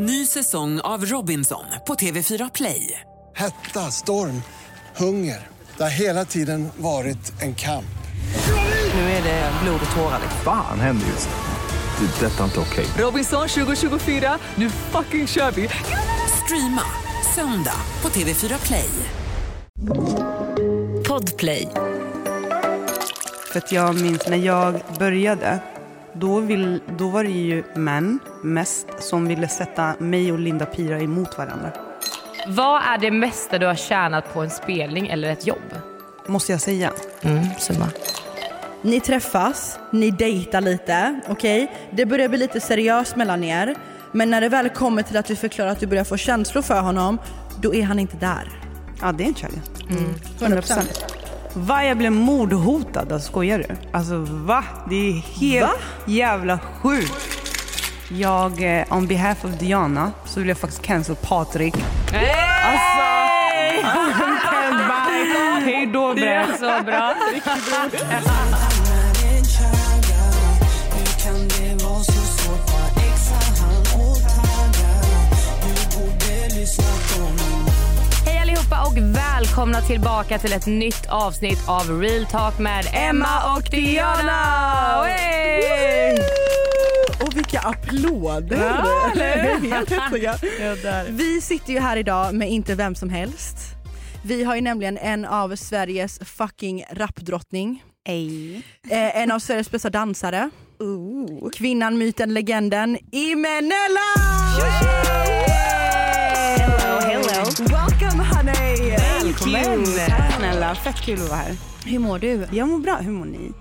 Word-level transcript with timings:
Ny 0.00 0.26
säsong 0.26 0.80
av 0.80 1.04
Robinson 1.04 1.64
på 1.86 1.94
TV4 1.94 2.50
Play. 2.54 3.00
Hetta, 3.36 3.80
storm, 3.80 4.42
hunger. 4.96 5.46
Det 5.76 5.82
har 5.82 5.90
hela 5.90 6.24
tiden 6.24 6.68
varit 6.76 7.42
en 7.42 7.54
kamp. 7.54 7.98
Nu 8.94 9.00
är 9.00 9.22
det 9.22 9.52
blod 9.62 9.80
och 9.90 9.96
tårar. 9.96 10.20
Fan 10.44 10.80
händer 10.80 11.06
just 11.06 11.28
nu. 11.28 12.06
Det. 12.06 12.26
är 12.26 12.30
Detta 12.30 12.40
är 12.40 12.44
inte 12.44 12.60
okej. 12.60 12.86
Robinson 12.98 13.48
2024, 13.48 14.38
nu 14.54 14.70
fucking 14.70 15.26
kör 15.26 15.50
vi! 15.50 15.68
Streama 16.44 16.82
söndag 17.34 17.80
på 18.00 18.08
TV4 18.08 18.66
Play. 18.66 18.90
Podplay. 21.08 21.68
För 23.52 23.58
att 23.58 23.72
jag 23.72 24.00
minns 24.00 24.28
när 24.28 24.36
jag 24.36 24.80
började, 24.98 25.58
då, 26.12 26.40
vill, 26.40 26.80
då 26.98 27.08
var 27.08 27.24
det 27.24 27.30
ju 27.30 27.64
män 27.74 28.18
mest 28.42 28.86
som 28.98 29.28
ville 29.28 29.48
sätta 29.48 29.94
mig 29.98 30.32
och 30.32 30.38
Linda 30.38 30.66
Pira 30.66 31.00
emot 31.00 31.38
varandra. 31.38 31.70
Vad 32.48 32.82
är 32.82 32.98
det 32.98 33.10
mesta 33.10 33.58
du 33.58 33.66
har 33.66 33.74
tjänat 33.74 34.34
på 34.34 34.40
en 34.40 34.50
spelning 34.50 35.08
eller 35.08 35.32
ett 35.32 35.46
jobb? 35.46 35.78
Måste 36.26 36.52
jag 36.52 36.60
säga. 36.60 36.92
Mm, 37.22 37.46
summa. 37.58 37.88
Ni 38.82 39.00
träffas, 39.00 39.78
ni 39.90 40.10
dejtar 40.10 40.60
lite, 40.60 41.20
okej? 41.28 41.72
Det 41.90 42.06
börjar 42.06 42.28
bli 42.28 42.38
lite 42.38 42.60
seriöst 42.60 43.16
mellan 43.16 43.44
er. 43.44 43.74
Men 44.12 44.30
när 44.30 44.40
det 44.40 44.48
väl 44.48 44.68
kommer 44.68 45.02
till 45.02 45.16
att 45.16 45.26
du 45.26 45.36
förklarar 45.36 45.70
att 45.70 45.80
du 45.80 45.86
börjar 45.86 46.04
få 46.04 46.16
känslor 46.16 46.62
för 46.62 46.80
honom, 46.80 47.18
då 47.60 47.74
är 47.74 47.82
han 47.82 47.98
inte 47.98 48.16
där. 48.16 48.52
Ja, 49.00 49.12
det 49.12 49.24
är 49.24 49.28
en 49.28 49.34
kärlek. 49.34 49.60
Mm. 49.90 50.14
100%. 50.38 50.82
Va, 51.54 51.84
jag 51.84 51.98
blev 51.98 52.12
mordhotad. 52.12 53.12
Alltså, 53.12 53.30
skojar 53.30 53.58
du? 53.58 53.76
Alltså 53.92 54.16
va? 54.16 54.64
Det 54.90 55.08
är 55.08 55.12
helt 55.12 55.66
Va? 55.66 55.72
jävla 56.06 56.58
sjukt. 56.58 57.37
Jag, 58.10 58.78
eh, 58.80 58.92
on 58.92 59.06
behalf 59.06 59.44
of 59.44 59.50
Diana, 59.50 60.12
så 60.24 60.40
vill 60.40 60.48
jag 60.48 60.58
faktiskt 60.58 60.82
cancel 60.82 61.16
Patrik. 61.16 61.74
Alltså, 61.74 63.04
bye. 64.88 65.64
Hej 65.64 65.86
då 65.92 66.14
Det 66.14 66.28
är 66.28 66.46
bre. 66.46 66.56
så 66.58 66.84
bra. 66.84 67.14
Hej 78.26 78.38
allihopa 78.38 78.82
och 78.86 78.96
välkomna 78.98 79.80
tillbaka 79.80 80.38
till 80.38 80.52
ett 80.52 80.66
nytt 80.66 81.06
avsnitt 81.08 81.68
av 81.68 82.00
Real 82.00 82.26
Talk 82.26 82.58
med 82.58 82.86
Emma 82.92 83.56
och 83.56 83.62
Diana. 83.70 85.04
Hey! 85.06 86.57
Vilka 87.50 87.68
applåder! 87.68 88.56
Ja, 88.56 89.12
Helt. 90.58 91.08
Vi 91.08 91.40
sitter 91.40 91.72
ju 91.72 91.78
här 91.78 91.96
idag 91.96 92.34
med 92.34 92.50
inte 92.50 92.74
vem 92.74 92.94
som 92.94 93.10
helst. 93.10 93.56
Vi 94.22 94.44
har 94.44 94.54
ju 94.54 94.60
nämligen 94.60 94.98
en 94.98 95.24
av 95.24 95.56
Sveriges 95.56 96.18
fucking 96.18 96.84
rapdrottning. 96.92 97.82
Ej. 98.08 98.56
Eh, 98.90 99.16
en 99.22 99.30
av 99.30 99.38
Sveriges 99.38 99.70
bästa 99.70 99.90
dansare. 99.90 100.50
Kvinnan, 101.56 101.98
myten, 101.98 102.34
legenden 102.34 102.98
Imenella! 103.12 104.00
Hello, 106.58 107.00
hello. 107.00 107.44
Welcome 107.58 108.24
honey! 108.24 108.90
Välkommen. 108.90 109.84
Tack 110.08 110.32
snälla, 110.38 110.74
fett 110.74 111.00
kul 111.00 111.22
att 111.22 111.28
vara 111.28 111.38
här. 111.38 111.56
Hur 111.84 111.98
mår 111.98 112.18
du? 112.18 112.46
Jag 112.52 112.68
mår 112.68 112.78
bra, 112.78 112.96
hur 112.96 113.12
mår 113.12 113.26
ni? 113.26 113.52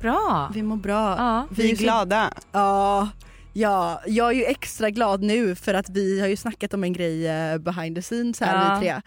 Bra. 0.00 0.50
Vi 0.54 0.62
mår 0.62 0.76
bra. 0.76 1.16
Ja, 1.18 1.46
Vi 1.50 1.70
är 1.72 1.76
glada. 1.76 2.32
Ja, 2.52 3.08
ja, 3.52 4.02
jag 4.06 4.28
är 4.28 4.32
ju 4.34 4.44
extra 4.44 4.90
glad 4.90 5.22
nu 5.22 5.54
för 5.54 5.74
att 5.74 5.90
vi 5.90 6.20
har 6.20 6.28
ju 6.28 6.36
snackat 6.36 6.74
om 6.74 6.84
en 6.84 6.92
grej 6.92 7.28
eh, 7.28 7.58
behind 7.58 7.96
the 7.96 8.02
scenes 8.02 8.40
här 8.40 8.54
Ja. 8.54 8.74
vi 8.80 8.86
tre. 8.86 9.00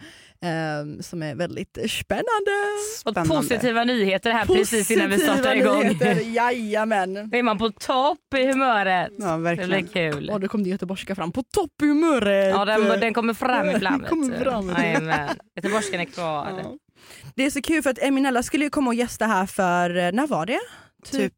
ehm, 0.50 1.02
som 1.02 1.22
är 1.22 1.34
väldigt 1.34 1.78
spännande. 1.90 2.50
Och 3.04 3.10
Spännande. 3.12 3.34
positiva 3.34 3.84
nyheter 3.84 4.30
här 4.32 4.46
precis 4.46 4.90
innan 4.90 5.10
vi 5.10 5.18
startar 5.18 5.36
Positiva 5.42 5.54
igång. 5.56 5.82
nyheter, 5.82 6.20
Jajamän. 6.34 7.30
Då 7.30 7.36
är 7.36 7.42
man 7.42 7.58
på 7.58 7.70
topp 7.70 8.18
i 8.36 8.46
humöret. 8.46 9.12
Ja, 9.18 9.36
Det 9.36 9.42
verkligen. 9.42 9.70
blir 9.70 9.86
kul. 10.12 10.30
Och 10.30 10.40
då 10.40 10.48
kom 10.48 10.62
det 10.64 10.70
göteborgska 10.70 11.14
fram 11.14 11.32
på 11.32 11.42
topphumöret. 11.42 12.50
Ja, 12.54 12.64
den, 12.64 13.00
den 13.00 13.14
kommer 13.14 13.34
fram 13.34 13.70
ibland. 13.70 14.04
Jajamän. 14.78 15.28
Göteborgskan 15.56 16.00
är 16.00 16.04
kvar. 16.04 16.60
Ja. 16.64 16.74
Det 17.34 17.46
är 17.46 17.50
så 17.50 17.62
kul 17.62 17.82
för 17.82 17.90
att 17.90 17.98
Eminella 18.02 18.42
skulle 18.42 18.64
ju 18.64 18.70
komma 18.70 18.88
och 18.90 18.94
gästa 18.94 19.26
här 19.26 19.46
för, 19.46 19.96
eh, 19.96 20.12
när 20.12 20.26
var 20.26 20.46
det? 20.46 20.60
Typ 21.10 21.32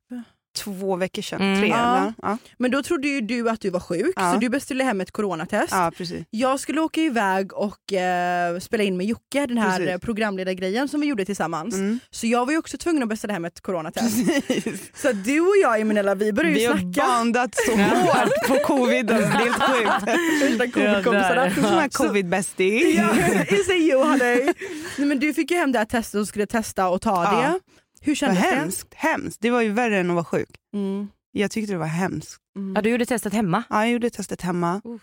två 0.57 0.97
veckor 0.97 1.23
sedan, 1.23 1.41
Mm. 1.41 1.59
tre 1.61 1.69
Ja. 1.69 1.97
eller? 1.99 2.13
Ja. 2.23 2.39
Men 2.59 2.71
då 2.71 2.83
trodde 2.83 3.09
ju 3.09 3.21
du 3.21 3.51
att 3.51 3.61
du 3.61 3.71
var 3.71 3.81
sjuk 3.81 4.13
Ja. 4.17 4.33
så 4.33 4.39
du 4.39 4.49
beställde 4.49 4.85
hem 4.85 5.01
ett 5.01 5.11
coronatest. 5.11 5.73
ja, 5.73 5.93
precis. 5.97 6.25
Jag 6.31 6.61
skulle 6.61 6.81
åka 6.81 7.01
iväg 7.01 7.53
och 7.53 7.93
eh, 7.93 8.59
spela 8.59 8.85
in 8.85 8.97
med 8.97 9.07
Jocke, 9.07 9.47
den 9.47 9.59
här 9.59 9.79
Precis. 9.79 9.93
eh, 9.95 9.99
programledargrejen 9.99 10.89
som 10.89 11.01
vi 11.01 11.07
gjorde 11.07 11.25
tillsammans. 11.25 11.75
Mm. 11.75 11.99
Så 12.11 12.27
jag 12.27 12.45
var 12.47 12.53
ju 12.53 12.59
också 12.59 12.79
tvungen 12.79 13.03
att 13.03 13.09
beställa 13.09 13.33
hem 13.33 13.45
ett 13.45 13.61
coronatest. 13.61 14.17
Precis. 14.47 14.91
så 15.03 15.13
du 15.13 15.41
och 15.41 15.57
jag 15.63 15.81
Eminella 15.81 16.15
vi 16.15 16.33
började 16.33 16.55
Vi 16.55 16.63
ju 16.63 16.69
har 16.69 16.79
snacka. 16.79 17.07
bandat 17.09 17.55
så 17.67 17.73
hårt 17.77 18.47
på 18.49 18.55
covid, 18.77 19.11
alltså, 19.11 19.29
det 19.31 19.35
är 19.35 19.39
helt 19.39 19.63
sjukt. 19.63 20.07
Värsta 20.61 20.67
covidkompisarna. 20.73 21.83
Ja, 21.83 21.89
covid-bestie. 21.93 22.91
Ja, 22.97 23.09
is 23.57 23.69
it 23.69 23.71
you 23.77 24.05
honey? 24.05 24.53
Nej, 24.99 25.07
men 25.09 25.19
du 25.19 25.35
fick 25.35 25.51
ju 25.51 25.57
hem 25.57 25.73
det 25.73 25.79
här 25.79 25.87
testet 25.87 26.21
och 26.21 26.29
skulle 26.29 26.47
testa 26.47 26.89
och 26.89 27.01
ta 27.03 27.23
det. 27.23 27.61
Hur 28.07 28.15
kändes 28.15 28.43
det? 28.43 28.57
hemskt, 28.57 28.95
hemskt. 28.95 29.41
Det 29.41 29.51
var 29.51 29.63
ju 29.63 29.69
värre 29.73 29.99
än 29.99 30.11
att 30.11 30.15
vara 30.15 30.25
sjuk. 30.25 30.51
Mm. 30.75 31.09
Jag 31.33 31.51
tyckte 31.51 31.73
det 31.73 31.79
var 31.79 31.87
hemskt. 31.87 32.41
Ja, 32.75 32.83
du 32.83 32.91
gjorde 32.91 33.07
testet 33.07 33.33
hemma. 33.33 33.63
Ja, 33.71 33.83
jag 33.85 33.91
gjorde 33.93 34.11
testet 34.11 34.43
hemma. 34.43 34.81
Uff. 34.85 35.03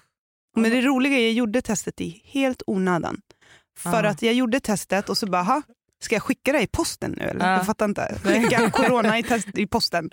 Men 0.56 0.72
det 0.72 0.82
roliga 0.82 1.14
är 1.14 1.18
att 1.18 1.24
jag 1.24 1.34
gjorde 1.34 1.62
testet 1.62 2.02
i 2.02 2.22
helt 2.26 2.64
onödan. 2.68 3.22
För 3.78 4.04
Ja. 4.04 4.10
att 4.10 4.22
jag 4.22 4.34
gjorde 4.34 4.60
testet 4.60 5.10
och 5.10 5.18
så 5.18 5.26
bara, 5.28 5.44
"Ha, 5.44 5.62
ska 6.04 6.16
jag 6.16 6.24
skicka 6.24 6.52
det 6.52 6.62
i 6.62 6.68
posten 6.68 7.12
nu 7.18 7.24
eller? 7.24 7.46
Ja. 7.50 7.52
Jag 7.58 7.66
fattar 7.66 7.86
inte. 7.86 8.20
Skicka 8.24 8.72
corona 8.72 9.20
i, 9.20 9.24
test, 9.24 9.48
i 9.58 9.68
posten. 9.68 10.10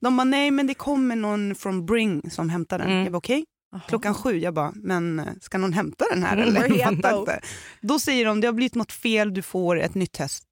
De 0.00 0.16
bara, 0.16 0.24
nej 0.24 0.50
men 0.50 0.66
det 0.66 0.74
kommer 0.74 1.16
någon 1.16 1.54
från 1.54 1.86
Bring 1.86 2.30
som 2.30 2.50
hämtar 2.50 2.78
den. 2.78 2.86
Mm. 2.88 3.02
Jag 3.02 3.12
bara, 3.12 3.18
okej. 3.18 3.44
Klockan 3.88 4.14
sju, 4.14 4.38
jag 4.38 4.54
bara, 4.54 4.72
men 4.74 5.18
eh, 5.18 5.26
ska 5.40 5.58
någon 5.58 5.72
hämta 5.72 6.04
den 6.10 6.22
här 6.22 6.36
Mm, 6.36 6.48
eller? 6.48 6.78
Jag 6.78 6.96
fattar 6.96 7.18
inte. 7.20 7.40
Då 7.80 7.98
säger 7.98 8.24
de, 8.26 8.40
det 8.40 8.46
har 8.48 8.52
blivit 8.52 8.74
något 8.74 8.92
fel, 8.92 9.34
du 9.34 9.42
får 9.42 9.80
ett 9.80 9.94
nytt 9.94 10.12
test. 10.12 10.44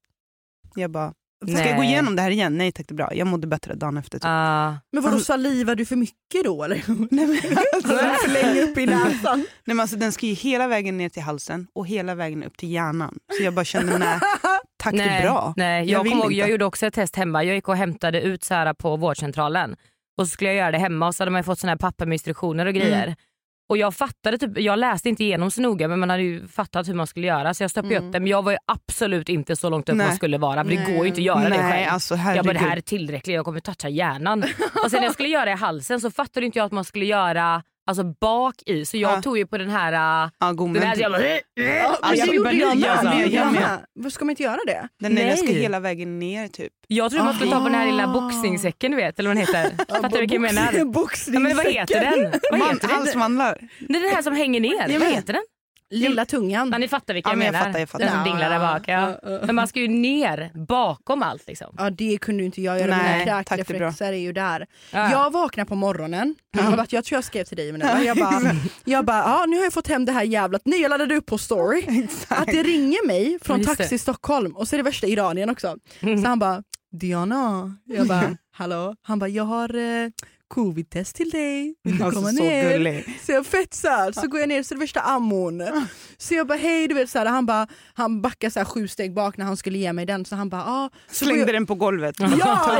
Jag 0.75 0.91
bara, 0.91 1.13
ska 1.45 1.65
jag 1.67 1.75
gå 1.75 1.81
Nej. 1.81 1.91
igenom 1.91 2.15
det 2.15 2.21
här 2.21 2.29
igen? 2.31 2.57
Nej 2.57 2.71
tack 2.71 2.85
det 2.87 2.91
är 2.93 2.95
bra. 2.95 3.13
Jag 3.15 3.27
mådde 3.27 3.47
bättre 3.47 3.73
dagen 3.75 3.97
efter. 3.97 4.19
Typ. 4.19 4.25
Ah. 4.27 4.73
Men 4.91 5.03
vadå 5.03 5.19
salivar 5.19 5.75
du 5.75 5.85
för 5.85 5.95
mycket 5.95 6.43
då 6.43 6.63
eller? 6.63 6.83
Nej, 7.11 7.27
men, 7.27 7.57
alltså, 7.73 7.97
för 7.97 8.43
länge 8.43 8.61
upp 8.63 8.77
i 8.77 8.85
näsan. 8.85 9.39
Nej, 9.39 9.47
men 9.65 9.79
alltså, 9.79 9.95
den 9.95 10.11
ska 10.11 10.25
ju 10.25 10.33
hela 10.33 10.67
vägen 10.67 10.97
ner 10.97 11.09
till 11.09 11.21
halsen 11.23 11.67
och 11.75 11.87
hela 11.87 12.15
vägen 12.15 12.43
upp 12.43 12.57
till 12.57 12.71
hjärnan. 12.71 13.17
Så 13.37 13.43
jag 13.43 13.53
bara 13.53 13.65
kände, 13.65 13.97
nej, 13.97 14.19
tack 14.77 14.93
det 14.93 15.03
är 15.03 15.07
Nej, 15.07 15.21
bra. 15.21 15.53
nej. 15.57 15.91
Jag 15.91 16.07
Jag, 16.07 16.13
ihåg, 16.13 16.33
jag 16.33 16.49
gjorde 16.49 16.65
också 16.65 16.85
ett 16.85 16.93
test 16.93 17.15
hemma. 17.15 17.43
Jag 17.43 17.55
gick 17.55 17.67
och 17.67 17.75
hämtade 17.75 18.21
ut 18.21 18.43
så 18.43 18.53
här 18.53 18.73
på 18.73 18.95
vårdcentralen 18.97 19.75
och 20.17 20.27
så 20.27 20.31
skulle 20.31 20.49
jag 20.49 20.57
göra 20.57 20.71
det 20.71 20.77
hemma 20.77 21.07
och 21.07 21.15
så 21.15 21.21
hade 21.23 21.31
man 21.31 21.39
ju 21.39 21.43
fått 21.43 21.59
såna 21.59 21.71
här 21.71 21.77
papper 21.77 22.05
med 22.05 22.15
instruktioner 22.15 22.65
och 22.65 22.73
grejer. 22.73 23.03
Mm. 23.03 23.15
Och 23.69 23.77
jag 23.77 23.95
fattade 23.95 24.37
typ, 24.37 24.57
jag 24.59 24.79
läste 24.79 25.09
inte 25.09 25.23
igenom 25.23 25.51
så 25.51 25.61
noga 25.61 25.87
men 25.87 25.99
man 25.99 26.09
hade 26.09 26.23
ju 26.23 26.47
fattat 26.47 26.87
hur 26.87 26.93
man 26.93 27.07
skulle 27.07 27.27
göra 27.27 27.53
så 27.53 27.63
jag 27.63 27.71
stoppade 27.71 27.95
Mm. 27.95 28.07
upp 28.07 28.13
det 28.13 28.19
men 28.19 28.27
jag 28.29 28.43
var 28.43 28.51
ju 28.51 28.57
absolut 28.65 29.29
inte 29.29 29.55
så 29.55 29.69
långt 29.69 29.89
upp 29.89 29.95
Nej. 29.95 30.07
man 30.07 30.15
skulle 30.15 30.37
vara 30.37 30.63
för 30.63 30.69
det 30.71 30.75
går 30.75 31.01
ju 31.03 31.07
inte 31.07 31.19
att 31.21 31.25
göra 31.25 31.43
det 31.43 31.49
nej, 31.49 31.71
själv. 31.73 31.93
alltså 31.93 32.15
Jag 32.35 32.45
bara 32.45 32.53
det 32.53 32.59
här 32.59 32.77
är 32.77 32.81
tillräckligt, 32.81 33.35
jag 33.35 33.45
kommer 33.45 33.59
toucha 33.59 33.89
hjärnan. 33.89 34.43
och 34.83 34.91
sen 34.91 34.99
när 34.99 35.03
jag 35.07 35.13
skulle 35.13 35.29
göra 35.29 35.45
det 35.45 35.51
i 35.51 35.55
halsen 35.55 36.01
så 36.01 36.11
fattade 36.11 36.45
inte 36.45 36.59
jag 36.59 36.65
att 36.65 36.71
man 36.71 36.85
skulle 36.85 37.05
göra 37.05 37.63
alltså 37.87 38.03
bak 38.03 38.55
i 38.65 38.85
så 38.85 38.97
jag 38.97 39.11
Ja. 39.17 39.21
tog 39.21 39.37
ju 39.37 39.47
på 39.47 39.57
den 39.57 39.69
här... 39.69 39.91
Ja, 40.39 40.53
Den 40.53 40.75
här 40.75 40.97
jag 40.97 41.11
bara, 41.11 41.21
Ja, 41.29 41.97
Alltså, 42.01 42.25
jag 42.25 42.35
gjorde 42.35 42.51
jag 42.53 42.77
med. 42.77 43.29
Jag 43.31 43.53
med. 44.03 44.13
ska 44.13 44.25
man 44.25 44.29
inte 44.29 44.43
göra 44.43 44.59
det? 44.67 44.87
Den, 44.99 45.13
nej. 45.13 45.25
den 45.25 45.37
ska 45.37 45.47
hela 45.47 45.79
vägen 45.79 46.19
ner 46.19 46.47
typ. 46.47 46.71
Jag 46.87 47.11
trodde 47.11 47.25
man 47.25 47.33
skulle 47.35 47.51
ta 47.51 47.57
på 47.57 47.63
den 47.63 47.75
här 47.75 47.85
lilla 47.85 48.07
boxningssäcken 48.07 48.91
du 48.91 48.97
vet 48.97 49.19
eller 49.19 49.29
vad 49.29 49.37
den 49.37 49.45
heter. 49.45 49.85
Fattar 49.89 50.09
du 50.09 50.19
vilken 50.19 50.43
jag 50.43 50.53
menar? 50.53 50.73
Ja, 51.33 51.39
men 51.39 51.55
vad 51.57 51.65
heter 51.65 51.99
den? 52.01 52.31
Vad 52.51 52.59
Man, 52.59 52.69
heter 52.69 52.87
den? 52.87 52.97
halsmandlar. 52.97 53.57
Det 53.79 53.97
är 53.97 54.01
den 54.01 54.11
här 54.15 54.21
som 54.21 54.35
hänger 54.35 54.59
ner. 54.59 54.99
Vad 54.99 55.07
heter 55.07 55.33
den? 55.33 55.43
Lilla 55.89 56.25
tungan. 56.25 56.69
Ja, 56.71 56.77
ni 56.77 56.87
fattar 56.87 57.13
vilka 57.13 57.29
Ja, 57.29 57.31
jag 57.31 57.37
men 57.37 57.45
jag 57.45 57.53
menar. 57.53 57.65
fattar, 57.65 57.79
jag 57.79 57.89
fattar. 57.89 58.05
Den 58.05 58.13
som 58.13 58.23
dinglar 58.23 58.49
där 58.49 58.59
bak. 58.59 58.83
Ja. 58.87 59.39
Men 59.45 59.55
man 59.55 59.67
ska 59.67 59.79
ju 59.79 59.87
ner 59.87 60.51
bakom 60.67 61.23
allt 61.23 61.47
liksom. 61.47 61.75
Ja 61.77 61.89
det 61.89 62.17
kunde 62.21 62.43
inte 62.43 62.61
jag 62.61 62.79
göra, 62.79 62.97
Nej, 62.97 63.19
mina 63.25 63.43
kräkreflexer 63.43 64.13
är 64.13 64.17
ju 64.17 64.33
där. 64.33 64.67
Ja. 64.91 65.11
Jag 65.11 65.31
vaknar 65.31 65.65
på 65.65 65.75
morgonen, 65.75 66.35
jag, 66.51 66.87
jag 66.89 67.05
tror 67.05 67.17
jag 67.17 67.23
skrev 67.23 67.43
till 67.43 67.57
dig 67.57 67.71
men 67.71 68.05
jag 68.05 68.17
bara, 68.17 68.41
jag 68.85 69.05
bara 69.05 69.17
ja, 69.17 69.45
nu 69.47 69.55
har 69.57 69.63
jag 69.63 69.73
fått 69.73 69.87
hem 69.87 70.05
det 70.05 70.11
här 70.11 70.23
jävlat, 70.23 70.61
nej 70.65 70.81
jag 70.81 70.89
laddade 70.89 71.15
upp 71.15 71.25
på 71.25 71.37
story. 71.37 72.07
Att 72.27 72.47
det 72.47 72.63
ringer 72.63 73.07
mig 73.07 73.39
från. 73.41 73.63
Taxi 73.63 73.97
Stockholm 73.97 74.55
och 74.55 74.67
så 74.67 74.75
är 74.75 74.77
det 74.77 74.83
värsta 74.83 75.07
Iranien 75.07 75.49
också. 75.49 75.77
Så 75.99 76.27
han 76.27 76.39
bara 76.39 76.63
Diana, 76.91 77.75
jag 77.85 78.07
bara 78.07 78.37
hallå, 78.51 78.95
han 79.01 79.19
bara 79.19 79.29
jag 79.29 79.43
har 79.43 79.75
eh, 79.75 80.09
covid-test 80.47 81.15
till 81.15 81.29
dig, 81.29 81.75
vill 81.83 81.97
du 81.97 82.03
Alltså, 82.03 82.19
komma 82.19 82.31
så 82.33 82.43
ner? 82.43 82.73
gullig. 82.73 83.19
Så 83.25 83.31
jag 83.31 83.45
fett 83.45 83.73
söt, 83.73 84.15
så 84.15 84.27
går 84.27 84.39
jag 84.39 84.49
ner 84.49 84.63
så 84.63 84.73
det 84.73 84.79
värsta 84.79 84.99
ammon. 85.01 85.63
Så 86.17 86.33
jag 86.33 86.47
bara 86.47 86.57
hej, 86.57 86.87
du 86.87 86.95
vet 86.95 87.09
så 87.09 87.19
här, 87.19 87.25
han, 87.25 87.45
bara, 87.45 87.67
han 87.93 88.21
backar 88.21 88.49
så 88.49 88.59
här, 88.59 88.65
sju 88.65 88.87
steg 88.87 89.13
bak 89.13 89.37
när 89.37 89.45
han 89.45 89.57
skulle 89.57 89.77
ge 89.77 89.93
mig 89.93 90.05
den 90.05 90.25
så 90.25 90.35
han 90.35 90.49
bara 90.49 90.63
ah. 90.65 90.89
Så 91.07 91.25
Slängde 91.25 91.39
jag, 91.41 91.53
den 91.53 91.65
på 91.65 91.75
golvet. 91.75 92.15
Ja, 92.19 92.29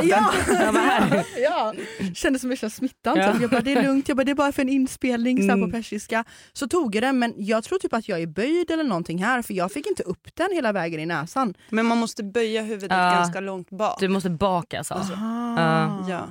ja! 0.02 0.32
Ja, 0.48 1.22
ja. 1.42 1.74
Kändes 2.14 2.40
som 2.40 2.50
värsta 2.50 2.70
smittan. 2.70 3.16
Ja. 3.18 3.32
typ. 3.32 3.40
Jag 3.40 3.50
bara 3.50 3.60
det 3.60 3.72
är 3.72 3.82
lugnt, 3.82 4.08
jag 4.08 4.16
bara, 4.16 4.24
det 4.24 4.30
är 4.30 4.34
bara 4.34 4.52
för 4.52 4.62
en 4.62 4.68
inspelning 4.68 5.36
så 5.38 5.42
här, 5.42 5.52
Mm. 5.52 5.70
på 5.70 5.76
persiska. 5.76 6.24
Så 6.52 6.68
tog 6.68 6.94
jag 6.94 7.02
den 7.02 7.18
men 7.18 7.34
jag 7.36 7.64
tror 7.64 7.78
typ 7.78 7.92
att 7.92 8.08
jag 8.08 8.22
är 8.22 8.26
böjd 8.26 8.70
eller 8.70 8.84
någonting 8.84 9.24
här 9.24 9.42
för 9.42 9.54
jag 9.54 9.72
fick 9.72 9.86
inte 9.86 10.02
upp 10.02 10.28
den 10.34 10.48
hela 10.52 10.72
vägen 10.72 11.00
i 11.00 11.06
näsan. 11.06 11.54
Men 11.70 11.86
man 11.86 11.98
måste 11.98 12.22
böja 12.24 12.62
huvudet 12.62 12.90
Ja. 12.98 13.10
ganska 13.10 13.40
långt 13.40 13.70
bak. 13.70 14.00
Du 14.00 14.08
måste 14.08 14.30
baka 14.30 14.78
alltså. 14.78 14.94
Aha. 14.94 16.06
Ja. 16.08 16.28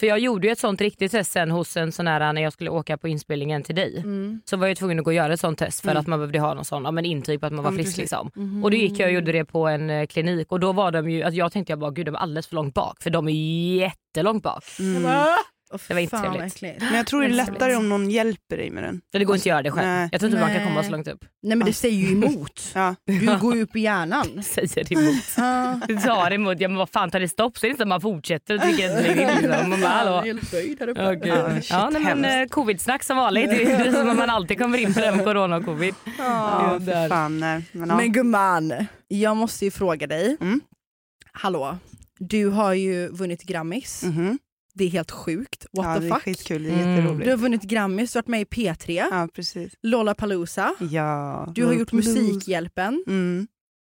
För 0.00 0.06
jag 0.06 0.18
gjorde 0.18 0.46
ju 0.46 0.52
ett 0.52 0.58
sånt 0.58 0.80
riktigt 0.80 1.12
test 1.12 1.32
sen 1.32 1.50
hos 1.50 1.76
en 1.76 1.92
sån 1.92 2.06
här 2.06 2.32
när 2.32 2.42
jag 2.42 2.52
skulle 2.52 2.70
åka 2.70 2.98
på 2.98 3.08
inspelningen 3.08 3.62
till 3.62 3.74
dig. 3.74 3.96
Mm. 3.98 4.40
Så 4.44 4.56
var 4.56 4.66
jag 4.66 4.76
tvungen 4.76 4.98
att 4.98 5.04
gå 5.04 5.10
och 5.10 5.14
göra 5.14 5.32
ett 5.32 5.40
sånt 5.40 5.58
test 5.58 5.80
för 5.80 5.88
Mm. 5.90 6.00
att 6.00 6.06
man 6.06 6.18
behövde 6.18 6.40
ha 6.40 6.54
någon 6.54 6.64
sån 6.64 6.84
ja, 6.84 6.90
men 6.90 7.04
intyg 7.04 7.40
på 7.40 7.46
att 7.46 7.52
man 7.52 7.64
var 7.64 7.70
Ja, 7.72 7.76
frisk. 7.76 7.96
Liksom. 7.96 8.30
Mhm. 8.34 8.64
Och 8.64 8.70
då 8.70 8.76
gick 8.76 8.98
jag 9.00 9.06
och 9.06 9.12
gjorde 9.12 9.32
det 9.32 9.44
på 9.44 9.66
en 9.68 9.90
eh, 9.90 10.06
klinik 10.06 10.52
och 10.52 10.60
då 10.60 10.72
var 10.72 10.90
de 10.92 11.10
ju, 11.10 11.22
alltså 11.22 11.38
jag 11.38 11.52
tänkte 11.52 11.72
jag 11.72 11.78
bara 11.78 11.90
gud 11.90 12.06
de 12.06 12.14
är 12.14 12.18
alldeles 12.18 12.46
för 12.46 12.54
långt 12.54 12.74
bak 12.74 13.02
för 13.02 13.10
de 13.10 13.28
är 13.28 13.32
jättelångt 13.76 14.42
bak. 14.42 14.64
Jag 14.78 15.38
"Ah!" 15.70 15.74
Åh, 15.74 15.80
Det 15.88 15.94
var 15.94 16.00
inte 16.00 16.18
trevligt. 16.18 16.80
Men 16.80 16.94
jag 16.94 17.06
tror 17.06 17.20
det 17.20 17.26
är 17.26 17.30
lättare 17.30 17.74
om 17.76 17.88
någon 17.88 18.10
hjälper 18.10 18.56
dig 18.56 18.70
med 18.70 18.82
den. 18.82 19.00
Så 19.12 19.18
det 19.18 19.24
går 19.24 19.36
inte 19.36 19.42
att 19.42 19.46
göra 19.46 19.62
det 19.62 19.70
själv. 19.70 19.86
Nej. 19.86 20.08
Jag 20.12 20.20
tror 20.20 20.30
inte 20.32 20.40
man 20.40 20.54
kan 20.54 20.64
komma 20.66 20.82
så 20.84 20.90
långt 20.90 21.08
upp. 21.08 21.24
Nej 21.42 21.56
men 21.56 21.66
det 21.66 21.72
säger 21.72 21.96
ju 22.08 22.12
emot. 22.12 22.60
Ja. 22.74 22.94
Du 23.06 23.38
går 23.40 23.56
ju 23.56 23.62
upp 23.62 23.76
i 23.76 23.80
hjärnan. 23.80 24.42
Säger 24.42 24.92
emot. 24.92 25.24
Ah. 25.38 25.74
Du 25.88 25.96
tar 25.96 26.30
emot, 26.30 26.60
ja 26.60 26.68
men 26.68 26.76
vad 26.76 26.90
fan 26.90 27.10
tar 27.10 27.20
det 27.20 27.28
stopp 27.28 27.58
så 27.58 27.66
är 27.66 27.68
det 27.68 27.70
inte 27.70 27.82
att 27.82 27.88
man 27.88 28.00
fortsätter 28.00 28.54
och 28.54 28.60
trycker 28.62 28.90
ett 28.98 29.02
lägg 29.02 29.20
in 29.20 29.28
liksom. 29.42 29.70
Man 29.70 29.80
bara 29.80 29.88
hallå. 29.90 30.20
Helt 30.20 30.50
böjd 30.50 30.76
här 30.80 30.88
uppe. 30.88 31.02
Ja, 31.02 31.12
gud. 31.12 31.26
Ja, 31.26 31.54
shit, 31.54 31.70
ja, 31.70 31.90
nej, 31.90 32.02
men 32.02 32.24
eh, 32.42 32.46
covid-snack 32.48 33.02
som 33.04 33.16
vanligt. 33.16 33.50
Det 33.50 33.62
är 33.72 33.92
som 33.92 34.10
att 34.10 34.16
man 34.16 34.30
alltid 34.30 34.58
kommer 34.58 34.78
in 34.78 34.94
på 34.94 35.00
det 35.00 35.12
med 35.16 35.24
corona 35.24 35.56
och 35.56 35.64
covid. 35.64 35.94
Ja, 36.04 36.12
Ja, 36.18 36.80
för 36.84 37.08
fan. 37.08 37.40
Nej. 37.40 37.62
Men, 37.72 37.88
ja. 37.88 37.96
Men 37.96 38.12
gumman, 38.12 38.74
jag 39.08 39.36
måste 39.36 39.64
ju 39.64 39.70
fråga 39.70 40.06
dig. 40.06 40.36
Mm. 40.40 40.60
Hallå, 41.32 41.78
du 42.18 42.46
har 42.48 42.72
ju 42.74 43.08
vunnit 43.08 43.42
Grammis. 43.42 44.02
Mhm. 44.02 44.38
Det 44.78 44.84
är 44.84 44.88
helt 44.88 45.10
sjukt. 45.10 45.66
What 45.72 45.86
ja, 45.86 45.94
the 45.94 46.00
det 46.00 46.06
är 46.06 46.10
fuck? 46.10 46.22
skitkul, 46.22 46.62
det 46.62 46.70
är 46.70 46.98
Mm. 46.98 47.18
Du 47.18 47.30
har 47.30 47.36
vunnit 47.36 47.62
Grammis, 47.62 48.12
du 48.12 48.16
har 48.16 48.22
varit 48.22 48.28
med 48.28 48.40
i 48.40 48.44
P3, 48.44 48.92
Ja, 49.10 49.28
precis. 49.34 49.72
Lollapalooza. 49.82 50.74
Ja. 50.90 51.52
Du 51.54 51.64
har 51.64 51.72
gjort. 51.72 51.92
Musikhjälpen. 51.92 53.04
Mm. 53.06 53.46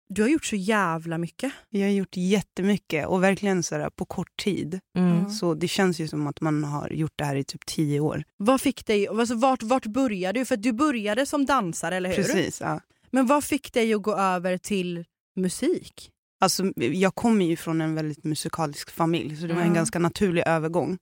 Du 0.09 0.21
har 0.21 0.29
gjort 0.29 0.45
så 0.45 0.55
jävla 0.55 1.17
mycket. 1.17 1.53
Jag 1.69 1.81
har 1.81 1.91
gjort 1.91 2.17
jättemycket 2.17 3.07
och 3.07 3.23
verkligen 3.23 3.63
så 3.63 3.77
där, 3.77 3.89
på 3.89 4.05
kort 4.05 4.37
tid. 4.43 4.79
Mm. 4.97 5.29
Så 5.29 5.53
det 5.53 5.67
känns 5.67 5.99
ju 5.99 6.07
som 6.07 6.27
att 6.27 6.41
man 6.41 6.63
har 6.63 6.89
gjort 6.89 7.13
det 7.15 7.25
här 7.25 7.35
i 7.35 7.43
typ 7.43 7.65
tio 7.65 7.99
år. 7.99 8.23
Vad 8.37 8.61
fick 8.61 8.85
dig, 8.85 9.07
alltså 9.07 9.35
vart, 9.35 9.63
vart 9.63 9.85
började 9.85 10.39
du? 10.39 10.45
För 10.45 10.55
att 10.55 10.63
du 10.63 10.71
började 10.71 11.25
som 11.25 11.45
dansare, 11.45 11.95
eller 11.97 12.09
hur? 12.09 12.15
Precis. 12.15 12.61
Ja. 12.61 12.79
Men 13.11 13.27
vad 13.27 13.43
fick 13.43 13.73
dig 13.73 13.93
att 13.93 14.01
gå 14.01 14.15
över 14.15 14.57
till 14.57 15.05
musik? 15.35 16.09
Alltså, 16.43 16.63
jag 16.75 17.15
kommer 17.15 17.45
ju 17.45 17.55
från 17.55 17.81
en 17.81 17.95
väldigt 17.95 18.23
musikalisk 18.23 18.91
familj 18.91 19.35
så 19.37 19.41
det 19.47 19.53
var 19.53 19.61
en 19.61 19.67
Mm. 19.67 19.73
ganska 19.75 19.99
naturlig 19.99 20.43
övergång. 20.47 20.97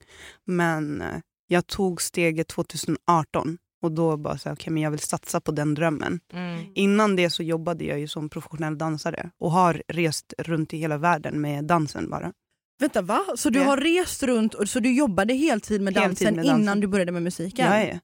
Men 0.46 1.02
eh, 1.02 1.08
jag 1.48 1.68
tog 1.68 2.02
steget 2.02 2.48
2018 2.48 3.58
och 3.84 3.92
då 3.92 4.18
bara 4.18 4.38
så 4.38 4.50
här, 4.50 4.54
okay, 4.54 4.74
men 4.74 4.84
jag 4.84 4.92
vill 4.92 5.00
satsa 5.00 5.42
på 5.42 5.52
den 5.52 5.74
drömmen. 5.74 6.20
Mm. 6.34 6.66
Innan 6.76 7.16
det 7.16 7.30
så 7.30 7.44
jobbade 7.44 7.84
jag 7.86 8.00
ju 8.00 8.08
som 8.08 8.30
professionell 8.30 8.78
dansare 8.78 9.30
och 9.40 9.52
har 9.52 9.84
rest 9.88 10.34
runt 10.38 10.74
i 10.74 10.78
hela 10.78 10.98
världen 10.98 11.42
med 11.42 11.64
dansen 11.66 12.10
bara. 12.10 12.32
Vänta 12.80 13.02
va? 13.02 13.22
Så 13.36 13.50
du 13.50 13.60
Ja. 13.60 13.66
har 13.66 13.78
rest 13.78 14.24
runt 14.24 14.54
och 14.54 14.70
så 14.70 14.80
du 14.80 14.94
jobbade 14.94 15.34
heltid 15.34 15.82
med 15.82 15.94
Heltid 15.94 16.10
dansen 16.10 16.36
med 16.36 16.46
dansen. 16.46 16.62
innan 16.62 16.80
du 16.80 16.88
började 16.88 17.12
med 17.12 17.24
musiken? 17.24 17.66
Jag 17.66 17.82
är. 17.82 18.00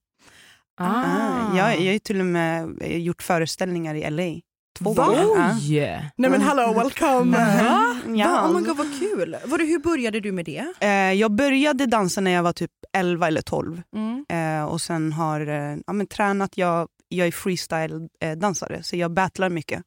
Ah. 0.79 1.03
Ah. 1.03 1.57
Jag, 1.57 1.67
jag 1.73 1.85
har 1.85 1.93
ju 1.93 1.99
till 1.99 2.19
och 2.19 2.25
med 2.25 2.77
eh, 2.81 2.97
gjort 2.97 3.21
föreställningar 3.21 3.95
i 3.95 4.09
LA. 4.11 4.41
Två 4.77 4.93
Va? 4.93 5.05
gånger. 5.05 5.19
Ja. 5.37 5.53
Oj! 5.57 6.11
Nej 6.17 6.29
men 6.31 6.41
hallå, 6.41 6.73
welcome! 6.73 7.37
Va? 7.37 7.97
Ja, 8.15 8.27
Va? 8.27 8.49
Oh 8.49 8.59
my 8.59 8.67
god 8.67 8.77
vad 8.77 8.99
kul! 8.99 9.37
Var 9.45 9.57
det, 9.57 9.63
hur 9.63 9.79
började 9.79 10.19
du 10.19 10.31
med 10.31 10.45
det? 10.45 10.65
Eh, 10.79 10.89
jag 11.13 11.31
började 11.31 11.85
dansa 11.85 12.21
när 12.21 12.31
jag 12.31 12.43
var 12.43 12.53
typ 12.53 12.71
11 12.97 13.27
eller 13.27 13.41
12 13.41 13.81
Mm. 13.95 14.25
eh, 14.29 14.65
och 14.65 14.81
sen 14.81 15.13
har 15.13 15.47
eh, 15.47 15.77
ja, 15.87 15.93
men 15.93 16.07
tränat. 16.07 16.57
Jag, 16.57 16.87
jag 17.09 17.27
är 17.27 17.31
freestyle-dansare 17.31 18.83
så 18.83 18.95
jag 18.95 19.11
battlar 19.11 19.49
mycket. 19.49 19.83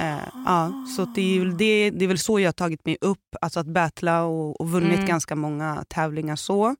Eh, 0.00 0.18
ja, 0.46 0.72
så 0.96 1.04
det, 1.04 1.36
är, 1.36 1.40
väl 1.40 1.56
det, 1.56 1.90
det 1.90 2.04
är 2.04 2.08
väl 2.08 2.18
så 2.18 2.40
jag 2.40 2.48
har 2.48 2.52
tagit 2.52 2.86
mig 2.86 2.96
upp, 3.00 3.36
alltså 3.40 3.60
att 3.60 3.66
battla 3.66 4.22
och, 4.24 4.60
och 4.60 4.70
vunnit 4.70 4.94
Mm. 4.94 5.06
ganska 5.06 5.36
många 5.36 5.84
tävlingar 5.88 6.36
så. 6.36 6.76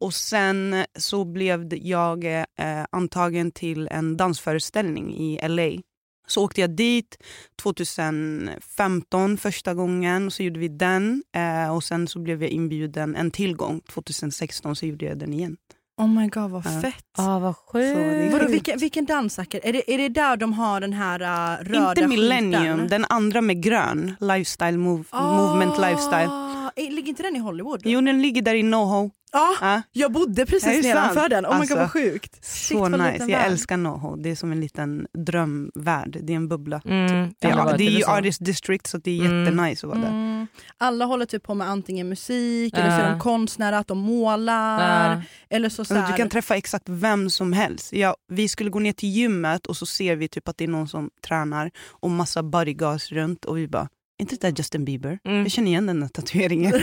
Och 0.00 0.14
sen 0.14 0.84
så 0.98 1.24
blev 1.24 1.74
jag 1.74 2.24
eh, 2.24 2.42
antagen 2.90 3.50
till 3.52 3.88
en 3.90 4.16
dansföreställning 4.16 5.14
i 5.14 5.48
LA. 5.48 5.82
Så 6.26 6.44
åkte 6.44 6.60
jag 6.60 6.70
dit 6.70 7.16
2015 7.62 9.36
första 9.36 9.74
gången, 9.74 10.30
så 10.30 10.42
gjorde 10.42 10.60
vi 10.60 10.68
den. 10.68 11.22
Eh, 11.36 11.74
och 11.74 11.84
sen 11.84 12.08
så 12.08 12.18
blev 12.18 12.42
jag 12.42 12.50
inbjuden 12.50 13.16
en 13.16 13.30
till 13.30 13.56
gång 13.56 13.80
2016, 13.92 14.76
så 14.76 14.86
gjorde 14.86 15.04
jag 15.04 15.18
den 15.18 15.32
igen. 15.32 15.56
Oh 15.98 16.08
my 16.08 16.28
god 16.28 16.50
vad 16.50 16.66
Ja. 16.66 16.80
fett! 16.80 17.04
Ah, 17.18 17.38
vad 17.38 17.56
sjukt. 17.56 18.32
Vadå, 18.32 18.46
vilken, 18.48 18.78
vilken 18.78 19.04
dansackel? 19.04 19.60
Är 19.64 19.72
det, 19.72 19.94
är 19.94 19.98
det 19.98 20.08
där 20.08 20.36
de 20.36 20.52
har 20.52 20.80
den 20.80 20.92
här 20.92 21.22
uh, 21.22 21.64
röda 21.64 21.88
Inte 21.90 22.06
Millennium, 22.06 22.62
skylten? 22.62 22.88
den 22.88 23.04
andra 23.08 23.40
med 23.40 23.62
grön. 23.62 24.14
Lifestyle 24.20 24.78
move, 24.78 25.04
Ah, 25.10 25.36
Movement 25.36 25.78
lifestyle. 25.78 26.30
eh, 26.76 26.90
Ligger 26.94 27.08
inte 27.08 27.22
den 27.22 27.36
i 27.36 27.38
Hollywood? 27.38 27.80
Jo, 27.84 28.00
den 28.00 28.22
ligger 28.22 28.42
där 28.42 28.54
i 28.54 28.62
NoHo. 28.62 29.10
Ja, 29.36 29.54
Ja. 29.60 29.82
jag 29.92 30.12
bodde 30.12 30.46
precis 30.46 30.82
det 30.82 30.88
nedanför 30.88 31.14
sant? 31.20 31.30
den. 31.30 31.46
Oh 31.46 31.50
my 31.50 31.56
Alltså, 31.60 31.74
god 31.74 31.80
vad 31.82 31.90
sjukt. 31.92 32.44
Shit, 32.44 32.68
Så 32.68 32.78
vad 32.80 32.90
nice. 32.92 33.16
Jag 33.18 33.26
värld. 33.38 33.50
älskar 33.52 33.76
NoHo. 33.76 34.16
Det 34.16 34.30
är 34.30 34.34
som 34.34 34.52
en 34.52 34.60
liten 34.60 35.06
drömvärld. 35.18 36.18
Det 36.22 36.32
är 36.32 36.36
en 36.36 36.48
bubbla. 36.48 36.80
Mm. 36.84 37.34
Det 37.38 37.50
Aldrig 37.52 37.88
är, 37.88 37.90
det 37.92 37.96
är 37.96 37.98
ju. 37.98 38.04
Artist 38.18 38.44
District 38.44 38.86
så 38.86 38.98
det 38.98 39.10
är 39.20 39.24
Mm. 39.24 39.40
jättenice 39.44 39.86
att 39.86 39.90
vara 39.90 39.98
där. 39.98 40.08
Mm. 40.08 40.46
Alla 40.78 41.04
håller 41.04 41.26
typ 41.26 41.42
på 41.42 41.54
med 41.54 41.68
antingen 41.68 42.08
musik 42.08 42.74
eller 42.78 42.90
så 42.98 43.04
är 43.04 43.10
de 43.10 43.20
konstnärer, 43.20 43.76
att 43.76 43.86
de 43.88 43.98
målar. 43.98 45.10
Ja. 45.16 45.22
Eller 45.50 45.68
så, 45.68 45.74
så 45.74 45.80
Alltså, 45.80 45.94
här, 45.94 46.10
du 46.10 46.16
kan 46.16 46.28
träffa 46.28 46.56
exakt 46.56 46.84
vem 46.88 47.30
som 47.30 47.52
helst. 47.52 47.92
Ja, 47.92 48.16
vi 48.28 48.48
skulle 48.48 48.70
gå 48.70 48.78
ner 48.78 48.92
till 48.92 49.08
gymmet 49.08 49.66
och 49.66 49.76
så 49.76 49.86
ser 49.86 50.16
vi 50.16 50.28
typ 50.28 50.48
att 50.48 50.58
det 50.58 50.64
är 50.64 50.68
någon 50.68 50.88
som 50.88 51.10
tränar 51.28 51.70
och 51.90 52.10
massa 52.10 52.42
bodyguards 52.42 53.12
runt 53.12 53.44
och 53.44 53.58
vi 53.58 53.68
bara, 53.68 53.88
inte 54.18 54.34
det 54.36 54.40
där 54.48 54.54
Justin 54.58 54.84
Bieber? 54.84 55.18
Mm. 55.24 55.42
Jag 55.42 55.50
känner 55.50 55.68
igen 55.68 55.86
den 55.86 56.00
där 56.00 56.08
tatueringen. 56.08 56.72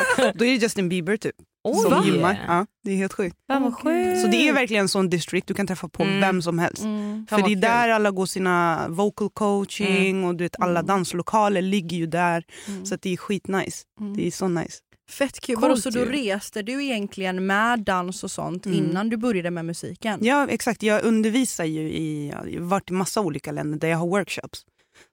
Då 0.16 0.44
är 0.44 0.50
det 0.50 0.62
Justin 0.62 0.88
Bieber 0.88 1.16
typ. 1.16 1.34
Oj. 1.64 1.90
som 1.90 2.04
gymmar. 2.04 2.44
Ja, 2.48 2.66
det 2.84 2.90
är 2.92 2.96
helt 2.96 3.12
sjukt. 3.12 3.36
Fan 3.46 3.62
vad 3.62 3.74
sjukt. 3.74 4.20
Så 4.20 4.26
det 4.26 4.48
är 4.48 4.52
verkligen 4.52 4.80
en 4.82 4.88
sån 4.88 5.10
district 5.10 5.46
du 5.48 5.54
kan 5.54 5.66
träffa 5.66 5.88
på 5.88 6.02
Mm. 6.02 6.20
vem 6.20 6.42
som 6.42 6.58
helst. 6.58 6.82
Mm. 6.84 7.26
För 7.30 7.36
det 7.36 7.42
är 7.42 7.48
kul. 7.48 7.60
där 7.60 7.88
alla 7.88 8.10
går 8.10 8.26
sina 8.26 8.86
vocal 8.88 9.30
coaching 9.30 10.10
Mm. 10.10 10.24
och 10.24 10.34
du 10.34 10.44
vet, 10.44 10.60
alla 10.60 10.82
danslokaler 10.82 11.62
ligger 11.62 11.96
ju 11.96 12.06
där. 12.06 12.44
Mm. 12.68 12.86
Så 12.86 12.94
att 12.94 13.02
det 13.02 13.12
är 13.12 13.16
skitnice. 13.16 13.84
Mm. 14.00 14.16
Det 14.16 14.26
är 14.26 14.30
så 14.30 14.48
nice. 14.48 14.78
Fett 15.10 15.40
kul. 15.40 15.56
Vadå, 15.60 15.76
så 15.76 15.90
då 15.90 16.00
reste 16.04 16.62
du 16.62 16.84
egentligen 16.84 17.46
med 17.46 17.80
dans 17.84 18.24
och 18.24 18.30
sånt 18.30 18.66
Mm. 18.66 18.78
innan 18.78 19.10
du 19.10 19.16
började 19.16 19.50
med 19.50 19.64
musiken? 19.64 20.18
Ja 20.22 20.46
exakt, 20.50 20.82
jag 20.82 21.04
undervisar 21.04 21.64
ju 21.64 21.80
i, 21.80 22.28
jag 22.28 22.36
har 22.36 22.66
varit 22.66 22.90
i 22.90 22.92
massa 22.92 23.20
olika 23.20 23.52
länder 23.52 23.78
där 23.78 23.88
jag 23.88 23.98
har 23.98 24.06
workshops. 24.06 24.60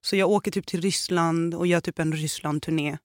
Så 0.06 0.16
jag 0.16 0.30
åker 0.30 0.52
typ 0.52 0.66
till 0.68 0.82
Ryssland 0.82 1.54
och 1.56 1.68
gör 1.68 1.80
typ 1.80 2.00
en 2.00 2.14
Ryssland-turné. 2.14 2.98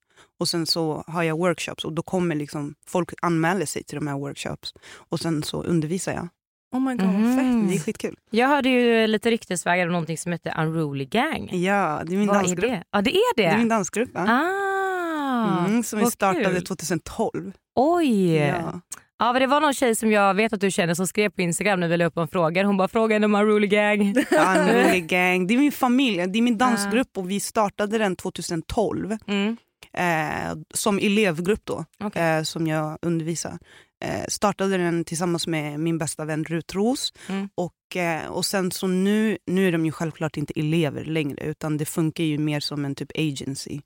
Och 0.42 0.48
sen 0.48 0.66
så 0.66 1.04
har 1.06 1.22
jag 1.22 1.38
workshops 1.38 1.84
och 1.84 1.92
då 1.92 2.02
kommer 2.02 2.34
liksom 2.34 2.74
folk 2.86 3.10
anmäler 3.22 3.66
sig 3.66 3.82
till 3.84 3.96
de 3.98 4.06
här 4.06 4.18
workshops. 4.18 4.74
Och 4.94 5.20
sen 5.20 5.42
så 5.42 5.62
undervisar 5.62 6.12
jag. 6.12 6.28
Oh 6.74 6.80
my 6.80 6.94
god 6.94 7.06
vad 7.06 7.36
fett. 7.36 7.68
Det 7.68 7.74
är 7.74 7.78
skitkul. 7.78 8.16
Jag 8.30 8.48
hörde 8.48 8.68
ju 8.68 9.06
lite 9.06 9.30
ryktesvägar 9.30 9.86
om 9.86 9.92
någonting 9.92 10.18
som 10.18 10.32
heter 10.32 10.54
Unruly 10.60 11.04
Gang. 11.04 11.50
Ja, 11.52 12.02
det 12.06 12.14
är 12.14 12.18
min 12.18 12.26
Vad 12.28 12.36
är 12.36 12.40
dansgrupp. 12.40 12.70
det? 12.70 12.84
Ja 12.90 13.02
det 13.02 13.10
är 13.16 13.36
det? 13.36 13.42
Det 13.42 13.48
är 13.48 13.58
min 13.58 13.68
dansgrupp. 13.68 14.10
Ja. 14.14 14.20
Ah, 14.28 15.64
Mm, 15.66 15.82
som 15.82 15.98
vi 15.98 16.10
startade 16.10 16.44
kul. 16.54 16.64
2012. 16.64 17.52
Oj! 17.76 18.34
Ja. 18.36 18.80
Ja, 19.18 19.32
men 19.32 19.40
det 19.42 19.46
var 19.46 19.60
någon 19.60 19.74
tjej 19.74 19.94
som 19.94 20.12
jag 20.12 20.34
vet 20.34 20.52
att 20.52 20.60
du 20.60 20.70
känner 20.70 20.94
som 20.94 21.06
skrev 21.06 21.30
på 21.30 21.42
Instagram 21.42 21.80
när 21.80 21.88
vi 21.88 21.96
la 21.96 22.04
upp 22.04 22.16
en 22.16 22.28
fråga. 22.28 22.64
Hon 22.66 22.76
bara 22.76 22.88
fråga 22.88 23.14
henne 23.14 23.26
om 23.26 23.34
Unruly 23.34 23.66
Gang. 23.66 24.00
Unruly 24.58 25.00
gang. 25.06 25.46
Det 25.46 25.54
är 25.54 25.58
min 25.58 25.72
familj, 25.72 26.26
det 26.26 26.38
är 26.38 26.42
min 26.42 26.58
dansgrupp 26.58 27.18
och 27.18 27.30
vi 27.30 27.40
startade 27.40 27.98
den 27.98 28.16
2012 28.16 29.16
Mm. 29.26 29.56
Eh, 29.92 30.56
som 30.74 30.98
elevgrupp 30.98 31.60
då, 31.64 31.84
Okej. 32.04 32.22
eh, 32.22 32.42
som 32.42 32.66
jag 32.66 32.98
undervisar. 33.02 33.58
Eh, 34.04 34.24
startade 34.28 34.76
den 34.76 35.04
tillsammans 35.04 35.46
med 35.46 35.80
min 35.80 35.98
bästa 35.98 36.24
vän 36.24 36.44
Rut 36.44 36.74
Ros. 36.74 37.12
Mm. 37.28 37.48
Och, 37.54 37.96
eh, 37.96 38.26
och 38.26 38.44
sen 38.44 38.70
så 38.70 38.86
nu, 38.86 39.38
nu 39.46 39.68
är 39.68 39.72
de 39.72 39.86
ju 39.86 39.92
självklart 39.92 40.36
inte 40.36 40.52
elever 40.56 41.04
längre 41.04 41.44
utan 41.44 41.76
det 41.76 41.84
funkar 41.84 42.24
ju 42.24 42.38
mer 42.38 42.60
som 42.60 42.84
en 42.84 42.94
typ 42.94 43.10
agency. 43.14 43.80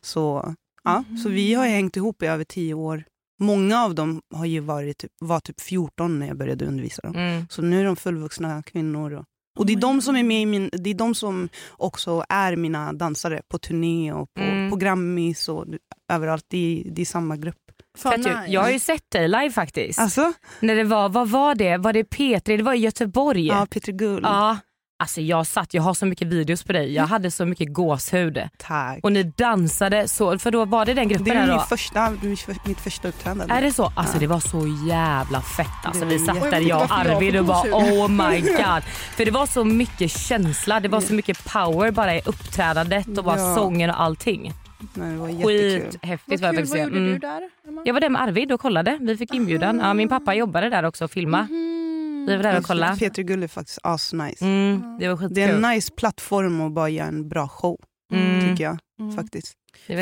Så, 0.00 0.54
ja, 0.84 1.04
så 1.22 1.28
vi 1.28 1.54
har 1.54 1.66
hängt 1.66 1.96
ihop 1.96 2.22
i 2.22 2.26
över 2.26 2.44
tio 2.44 2.74
år. 2.74 3.04
Många 3.40 3.84
av 3.84 3.94
dem 3.94 4.22
har 4.34 4.46
ju 4.46 4.60
varit 4.60 4.98
typ, 4.98 5.12
var 5.20 5.40
typ 5.40 5.60
14 5.60 6.18
när 6.18 6.26
jag 6.26 6.36
började 6.36 6.66
undervisa 6.66 7.02
dem. 7.02 7.14
Mm. 7.16 7.46
Så 7.50 7.62
nu 7.62 7.80
är 7.80 7.84
de 7.84 7.96
fullvuxna 7.96 8.62
kvinnor. 8.62 9.12
Och, 9.12 9.24
och 9.58 9.66
det 9.66 9.72
är 9.72 9.76
de 9.76 10.02
som 10.02 10.16
är 10.16 10.22
med 10.22 10.42
i 10.42 10.46
min, 10.46 10.70
det 10.72 10.90
är 10.90 10.94
de 10.94 11.14
som 11.14 11.48
också 11.70 12.24
är 12.28 12.56
mina 12.56 12.92
dansare 12.92 13.42
på 13.48 13.58
turné 13.58 14.12
och 14.12 14.34
på, 14.34 14.40
Mm. 14.42 14.70
på 14.70 14.76
Grammis 14.76 15.48
och 15.48 15.64
överallt. 16.12 16.44
Det 16.48 16.80
är, 16.86 16.90
det 16.90 17.00
är 17.02 17.06
samma 17.06 17.36
grupp. 17.36 17.56
Fan. 17.98 18.26
Jag 18.48 18.60
har 18.60 18.70
ju 18.70 18.78
sett 18.78 19.10
dig 19.10 19.28
live 19.28 19.50
faktiskt. 19.50 19.98
Alltså? 19.98 20.32
När 20.60 20.74
det 20.76 20.84
var, 20.84 21.08
vad 21.08 21.28
var 21.28 21.54
det? 21.54 21.76
Var 21.76 21.92
det 21.92 22.02
P3? 22.02 22.56
Det 22.56 22.62
var 22.62 22.74
i 22.74 22.78
Göteborg. 22.78 23.46
Ja, 23.46 23.66
Peter 23.70 23.92
Gull. 23.92 24.20
Ja. 24.22 24.58
Alltså 25.00 25.20
jag 25.20 25.46
satt, 25.46 25.74
jag 25.74 25.82
har 25.82 25.94
så 25.94 26.06
mycket 26.06 26.28
videos 26.28 26.62
på 26.62 26.72
dig. 26.72 26.94
Jag 26.94 27.06
hade 27.06 27.30
så 27.30 27.44
mycket 27.46 27.72
gåshud. 27.72 28.40
Tack. 28.56 28.98
Och 29.02 29.12
ni 29.12 29.22
dansade 29.22 30.08
så, 30.08 30.38
för 30.38 30.50
då 30.50 30.64
var 30.64 30.86
det 30.86 30.94
den 30.94 31.08
gruppen 31.08 31.24
Det 31.24 31.30
är 31.30 31.46
min 31.46 31.56
då? 31.56 31.60
första, 31.60 32.12
mitt 32.64 32.80
första 32.80 33.08
uppträdande. 33.08 33.54
Är 33.54 33.62
det 33.62 33.72
så? 33.72 33.92
Alltså 33.96 34.18
det 34.18 34.26
var 34.26 34.40
så 34.40 34.86
jävla 34.88 35.40
fett. 35.40 35.66
Alltså, 35.84 36.04
vi 36.04 36.18
satt 36.18 36.40
där 36.50 36.60
jag 36.60 36.82
och 36.82 36.98
Arvid 36.98 37.36
och 37.36 37.44
bara 37.44 37.62
oh 37.76 38.08
my 38.08 38.40
god. 38.40 38.82
För 39.16 39.24
det 39.24 39.30
var 39.30 39.46
så 39.46 39.64
mycket 39.64 40.10
känsla, 40.10 40.80
det 40.80 40.88
var 40.88 41.00
så 41.00 41.14
mycket 41.14 41.44
power 41.52 41.90
bara 41.90 42.14
i 42.16 42.20
uppträdandet 42.24 43.18
och 43.18 43.24
bara 43.24 43.38
Ja. 43.38 43.54
sången 43.54 43.90
och 43.90 44.00
allting. 44.02 44.52
Nej, 44.94 45.12
det 45.12 45.18
var 45.18 45.28
jättekul. 45.28 45.90
Skithäftigt 45.92 46.42
Vad 46.42 46.54
vad 46.54 46.66
gjorde 46.66 46.82
Mm. 46.82 47.04
du 47.04 47.18
där? 47.18 47.40
Emma? 47.68 47.82
Jag 47.84 47.94
var 47.94 48.00
där 48.00 48.08
med 48.08 48.22
Arvid 48.22 48.52
och 48.52 48.60
kollade. 48.60 48.98
Vi 49.00 49.16
fick 49.16 49.34
inbjudan. 49.34 49.78
Ja, 49.82 49.94
min 49.94 50.08
pappa 50.08 50.34
jobbade 50.34 50.70
där 50.70 50.82
också 50.82 51.04
och 51.04 51.10
filma. 51.10 51.48
Vi 52.26 52.36
var 52.36 52.42
där 52.42 52.58
och 52.58 52.64
kollade. 52.64 52.96
Peter 52.96 53.22
Gull 53.22 53.42
är 53.42 53.48
faktiskt 53.48 53.78
asnice. 53.82 54.44
Mm, 54.44 54.96
det 55.00 55.08
var 55.08 55.16
skitkul. 55.16 55.34
Det 55.34 55.42
är 55.42 55.54
en 55.54 55.60
nice 55.74 55.92
plattform 55.92 56.60
att 56.60 56.72
bara 56.72 56.88
göra 56.88 57.08
en 57.08 57.28
bra 57.28 57.48
show. 57.48 57.76
Mm. 58.12 58.40
Tycker 58.40 58.64
jag 58.64 58.78
Mm. 59.00 59.16
faktiskt. 59.16 59.52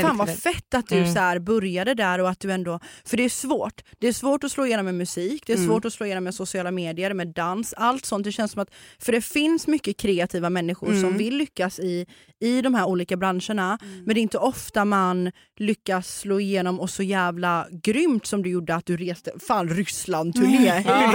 Fan 0.02 0.16
vad 0.16 0.38
fett 0.38 0.75
att 0.75 0.88
du 0.88 0.97
Mm. 0.97 1.14
så 1.14 1.18
här 1.21 1.38
började 1.38 1.95
där 1.95 2.18
och 2.18 2.30
att 2.30 2.40
du 2.40 2.52
ändå, 2.52 2.80
för 3.04 3.16
det 3.16 3.23
är 3.25 3.28
svårt. 3.28 3.83
Det 3.99 4.09
är 4.09 4.12
svårt 4.12 4.45
att 4.45 4.52
slå 4.52 4.66
igenom 4.66 4.85
med 4.85 4.95
musik, 4.95 5.42
det 5.47 5.52
är 5.52 5.56
Mm. 5.56 5.68
svårt 5.68 5.85
att 5.85 5.92
slå 5.92 6.06
igenom 6.06 6.25
med 6.25 6.35
sociala 6.35 6.71
medier, 6.71 7.14
med 7.14 7.28
dans, 7.28 7.75
allt 7.76 8.04
sånt. 8.06 8.25
Det 8.25 8.33
känns 8.33 8.52
som 8.52 8.62
att, 8.62 8.71
för 8.99 9.12
det 9.12 9.21
finns 9.21 9.66
mycket 9.66 9.97
kreativa 9.97 10.50
människor 10.50 10.87
som 10.87 11.04
Mm. 11.04 11.16
vill 11.18 11.37
lyckas 11.37 11.78
i, 11.78 12.06
i 12.40 12.62
de 12.62 12.75
här 12.75 12.85
olika 12.87 13.16
branscherna. 13.16 13.78
Men 14.04 14.14
det 14.14 14.21
är 14.21 14.23
inte 14.23 14.38
ofta 14.38 14.85
man 14.85 15.33
lyckas 15.59 16.18
slå 16.18 16.40
igenom 16.40 16.80
och 16.80 16.90
så 16.90 17.02
jävla 17.02 17.66
grymt 17.83 18.26
som 18.26 18.42
du 18.42 18.50
gjorde 18.50 18.75
att 18.75 18.87
du 18.87 18.97
reste, 18.97 19.33
fan 19.49 19.68
Ryssland-turné, 19.68 20.78
hur 20.78 20.90
är 20.90 21.12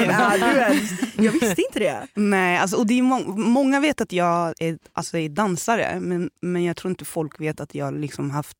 du 0.54 0.60
ens? 0.60 0.92
Jag 1.18 1.32
visste 1.32 1.62
inte 1.62 1.80
det. 1.80 2.08
Nej, 2.16 2.58
alltså, 2.58 2.78
och 2.78 2.88
det 2.88 3.00
är 3.00 3.04
må- 3.04 3.36
många 3.36 3.80
vet 3.80 4.02
att 4.02 4.12
jag 4.12 4.54
är, 4.60 4.78
alltså, 4.94 5.18
är 5.18 5.30
dansare 5.30 6.00
men, 6.00 6.30
men 6.42 6.64
jag 6.64 6.78
tror 6.78 6.90
inte 6.90 7.06
folk 7.06 7.42
vet 7.42 7.60
att 7.60 7.76
jag 7.76 7.94
liksom 8.00 8.32
haft 8.32 8.51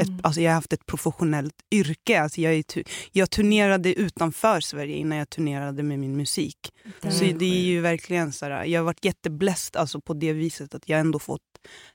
ett, 0.00 0.08
Mm. 0.08 0.20
alltså, 0.22 0.40
jag 0.40 0.50
har 0.50 0.54
haft 0.54 0.72
ett 0.72 0.86
professionellt 0.86 1.54
yrke. 1.70 2.20
Alltså, 2.20 2.40
jag, 2.40 2.64
jag 3.12 3.30
turnerade 3.30 3.94
utanför 3.94 4.60
Sverige 4.60 4.96
innan 4.96 5.18
jag 5.18 5.30
turnerade 5.30 5.82
med 5.82 5.98
min 5.98 6.16
musik. 6.16 6.56
Så 7.10 7.24
det 7.24 7.44
är 7.44 7.62
ju 7.62 7.80
verkligen 7.80 8.32
så 8.32 8.46
här, 8.46 8.64
jag 8.64 8.80
har 8.80 8.84
varit 8.84 9.04
jättebläst 9.04 9.76
alltså, 9.76 10.00
på 10.00 10.14
det 10.14 10.32
viset 10.32 10.74
att 10.74 10.88
jag 10.88 11.00
ändå 11.00 11.18
fått 11.18 11.42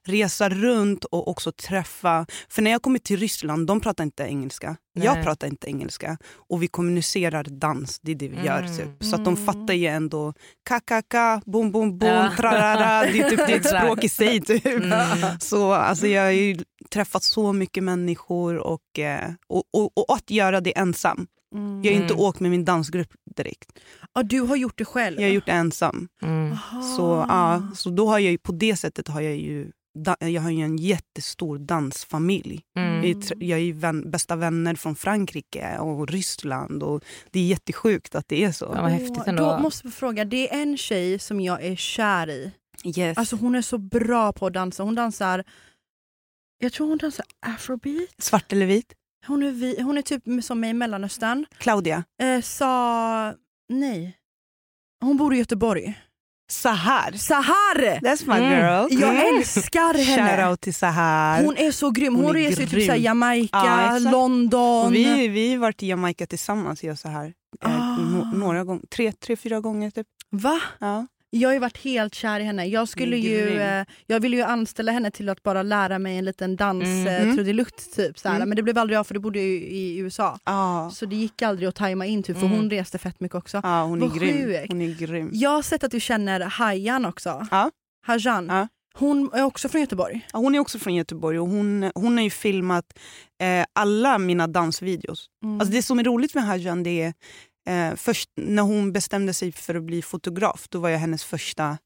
resa 0.07 0.49
runt 0.49 1.05
och 1.05 1.27
också 1.27 1.51
träffa... 1.51 2.25
För 2.49 2.61
när 2.61 2.71
jag 2.71 2.81
kommer 2.81 2.99
till 2.99 3.19
Ryssland, 3.19 3.67
de 3.67 3.79
pratar 3.81 4.03
inte 4.03 4.23
engelska. 4.23 4.75
Jag 4.93 5.15
Nej. 5.15 5.23
pratar 5.23 5.47
inte 5.47 5.67
engelska. 5.67 6.17
Och 6.49 6.63
vi 6.63 6.67
kommunicerar 6.67 7.43
dans, 7.43 7.99
det 7.99 8.11
är 8.11 8.15
det 8.15 8.27
vi 8.27 8.45
gör. 8.45 8.59
Mm. 8.59 8.77
Typ. 8.77 9.03
Så 9.03 9.15
att 9.15 9.25
de 9.25 9.37
fattar 9.37 9.73
ju 9.73 9.87
ändå 9.87 10.33
kakaka, 10.65 11.41
boom 11.45 11.71
boom 11.71 11.97
boom, 11.97 12.09
Ja. 12.11 12.31
trarara. 12.37 13.01
Det 13.11 13.19
är 13.19 13.29
typ 13.29 13.39
det 13.47 13.53
är 13.53 13.59
ett 13.59 13.83
språk 13.83 14.03
i 14.03 14.09
sig. 14.09 14.41
Typ. 14.41 14.65
Mm. 14.65 15.39
Så 15.39 15.71
alltså, 15.73 16.07
jag 16.07 16.23
har 16.23 16.31
ju 16.31 16.57
träffat 16.89 17.23
så 17.23 17.53
mycket 17.53 17.83
människor 17.83 18.57
och, 18.57 18.99
eh, 18.99 19.31
och, 19.47 19.63
och, 19.73 19.97
och 19.97 20.15
att 20.15 20.29
göra 20.31 20.61
det 20.61 20.77
ensam. 20.77 21.27
Jag 21.83 21.91
har 21.91 22.01
inte 22.01 22.13
Mm. 22.13 22.19
åkt 22.25 22.39
med 22.39 22.51
min 22.51 22.65
dansgrupp 22.65 23.13
direkt. 23.35 23.79
Ja, 24.13 24.23
du 24.23 24.39
har 24.41 24.55
gjort 24.55 24.77
det 24.77 24.85
själv? 24.85 25.19
Jag 25.21 25.27
har 25.27 25.33
gjort 25.33 25.45
det 25.45 25.51
ensam. 25.51 26.07
Mm. 26.21 26.51
Aha. 26.51 26.81
Så, 26.81 27.25
ja, 27.29 27.67
så 27.75 27.89
då 27.89 28.07
har 28.07 28.19
jag 28.19 28.43
på 28.43 28.51
det 28.51 28.75
sättet 28.75 29.07
har 29.07 29.21
jag 29.21 29.35
ju 29.37 29.71
jag 30.19 30.41
har 30.41 30.49
ju 30.49 30.61
en 30.63 30.77
jättestor 30.77 31.57
dansfamilj. 31.57 32.61
Mm. 32.77 32.95
Jag 32.95 33.05
är, 33.05 33.43
jag 33.43 33.59
är 33.59 33.73
vän, 33.73 34.11
bästa 34.11 34.35
vänner 34.35 34.75
från 34.75 34.95
Frankrike 34.95 35.77
och 35.77 36.07
Ryssland. 36.09 36.83
Och 36.83 37.03
det 37.31 37.39
är 37.39 37.43
jättesjukt 37.43 38.15
att 38.15 38.27
det 38.27 38.43
är 38.43 38.51
så. 38.51 38.71
Ja, 38.75 38.87
häftigt 38.87 39.27
ändå. 39.27 39.43
Då 39.43 39.59
måste 39.59 39.87
jag 39.87 39.93
fråga, 39.93 40.25
det 40.25 40.53
är 40.53 40.61
en 40.61 40.77
tjej 40.77 41.19
som 41.19 41.41
jag 41.41 41.63
är 41.63 41.75
kär 41.75 42.29
i. 42.29 42.51
Yes. 42.97 43.17
Alltså 43.17 43.35
hon 43.35 43.55
är 43.55 43.61
så 43.61 43.77
bra 43.77 44.33
på 44.33 44.47
att 44.47 44.53
dansa. 44.53 44.83
Hon 44.83 44.95
dansar, 44.95 45.43
jag 46.57 46.73
tror 46.73 46.87
hon 46.87 46.97
dansar 46.97 47.25
afrobeat. 47.39 48.09
Svart 48.17 48.53
eller 48.53 48.65
vit? 48.65 48.93
Hon 49.27 49.43
är, 49.43 49.51
vi, 49.51 49.81
hon 49.81 49.97
är 49.97 50.01
typ 50.01 50.23
som 50.43 50.59
mig 50.59 50.69
i 50.69 50.73
Mellanöstern. 50.73 51.45
Claudia? 51.57 52.03
Eh, 52.21 52.41
sa, 52.41 53.33
nej. 53.69 54.17
Hon 55.01 55.17
bor 55.17 55.33
i 55.33 55.37
Göteborg. 55.37 56.01
Sahar? 56.51 57.11
Sahar! 57.11 57.99
That's 57.99 58.27
my 58.27 58.45
Mm. 58.45 58.51
girl. 58.51 59.01
Jag 59.01 59.15
Mm. 59.15 59.37
älskar 59.37 59.93
henne. 59.93 60.37
Shoutout 60.37 60.61
till 60.61 60.73
Sahar. 60.73 61.43
Hon 61.43 61.57
är 61.57 61.71
så 61.71 61.89
grym. 61.91 62.15
Hon, 62.15 62.25
Hon 62.25 62.33
reser 62.33 62.49
ju 62.61 62.65
typ 62.67 62.69
grym. 62.75 62.85
såhär 62.85 62.99
Jamaica, 62.99 63.57
Ja. 63.65 63.99
London. 64.11 64.85
Och 64.85 64.95
vi, 64.95 65.27
vi 65.27 65.51
har 65.53 65.57
varit 65.59 65.83
i 65.83 65.87
Jamaica 65.87 66.25
tillsammans, 66.25 66.83
jag 66.83 66.91
och 66.93 66.99
Sahar. 66.99 67.33
Eh, 67.65 67.91
Ah. 67.91 67.97
no, 67.97 68.31
några 68.37 68.63
gånger, 68.63 68.83
tre, 68.95 69.11
tre, 69.11 69.35
fyra 69.35 69.59
gånger 69.59 69.91
typ. 69.91 70.07
Va? 70.29 70.61
Ja. 70.79 71.07
Jag 71.39 71.49
har 71.49 71.53
ju 71.53 71.59
varit 71.59 71.77
helt 71.83 72.15
kär 72.15 72.39
i 72.39 72.43
henne. 72.43 72.65
Jag, 72.65 72.87
skulle 72.87 73.17
ju, 73.17 73.59
eh, 73.61 73.85
jag 74.07 74.19
ville 74.19 74.35
ju 74.37 74.43
anställa 74.43 74.91
henne 74.91 75.11
till 75.11 75.29
att 75.29 75.43
bara 75.43 75.63
lära 75.63 75.99
mig 75.99 76.17
en 76.17 76.25
liten 76.25 76.55
dans 76.55 76.83
Mm. 76.83 77.07
eh, 77.07 77.21
Mm. 77.21 77.35
trudelutt 77.35 77.93
typ. 77.95 78.19
Såhär. 78.19 78.35
Mm. 78.35 78.49
Men 78.49 78.55
det 78.55 78.63
blev 78.63 78.77
aldrig 78.77 78.99
av 78.99 79.03
för 79.03 79.13
det 79.13 79.19
bodde 79.19 79.39
ju 79.39 79.61
i 79.65 79.97
USA. 79.97 80.39
Ja. 80.45 80.91
Så 80.93 81.05
det 81.05 81.15
gick 81.15 81.41
aldrig 81.41 81.67
att 81.69 81.75
tajma 81.75 82.05
in 82.05 82.23
typ, 82.23 82.37
för 82.37 82.45
Mm. 82.45 82.57
hon 82.57 82.69
reste 82.69 82.97
fett 82.97 83.19
mycket 83.19 83.35
också. 83.35 83.59
Ja, 83.63 83.83
hon 83.83 84.01
är 84.03 84.07
Vad 84.07 84.19
grym. 84.19 84.65
Hon 84.69 84.81
är 84.81 84.95
grym. 84.95 85.29
Jag 85.33 85.49
har 85.49 85.61
sett 85.61 85.83
att 85.83 85.91
du 85.91 85.99
känner 85.99 86.39
Hajan 86.39 87.05
också. 87.05 87.47
Ja. 87.51 87.71
Hajan. 88.05 88.47
Ja. 88.47 88.67
Hon 88.97 89.29
är 89.33 89.43
också 89.43 89.69
från 89.69 89.81
Göteborg. 89.81 90.27
Ja, 90.33 90.39
hon 90.39 90.55
är 90.55 90.59
också 90.59 90.79
från 90.79 90.95
Göteborg 90.95 91.39
och 91.39 91.47
hon, 91.47 91.91
hon 91.95 92.17
har 92.17 92.23
ju 92.23 92.29
filmat 92.29 92.85
eh, 93.41 93.65
alla 93.73 94.17
mina 94.17 94.47
dansvideos. 94.47 95.25
Mm. 95.43 95.59
Alltså 95.59 95.73
det 95.75 95.81
som 95.83 95.99
är 95.99 96.03
roligt 96.03 96.35
med 96.35 96.43
Hajan 96.43 96.83
det 96.83 97.01
är 97.01 97.13
eh, 97.65 97.95
först 97.95 98.29
när 98.35 98.63
hon 98.63 98.91
bestämde 98.91 99.33
sig 99.33 99.51
för 99.51 99.75
att 99.75 99.83
bli 99.83 100.01
fotograf, 100.01 100.67
då 100.69 100.79
var 100.79 100.89
jag 100.89 100.99
hennes 100.99 101.23
första, 101.23 101.77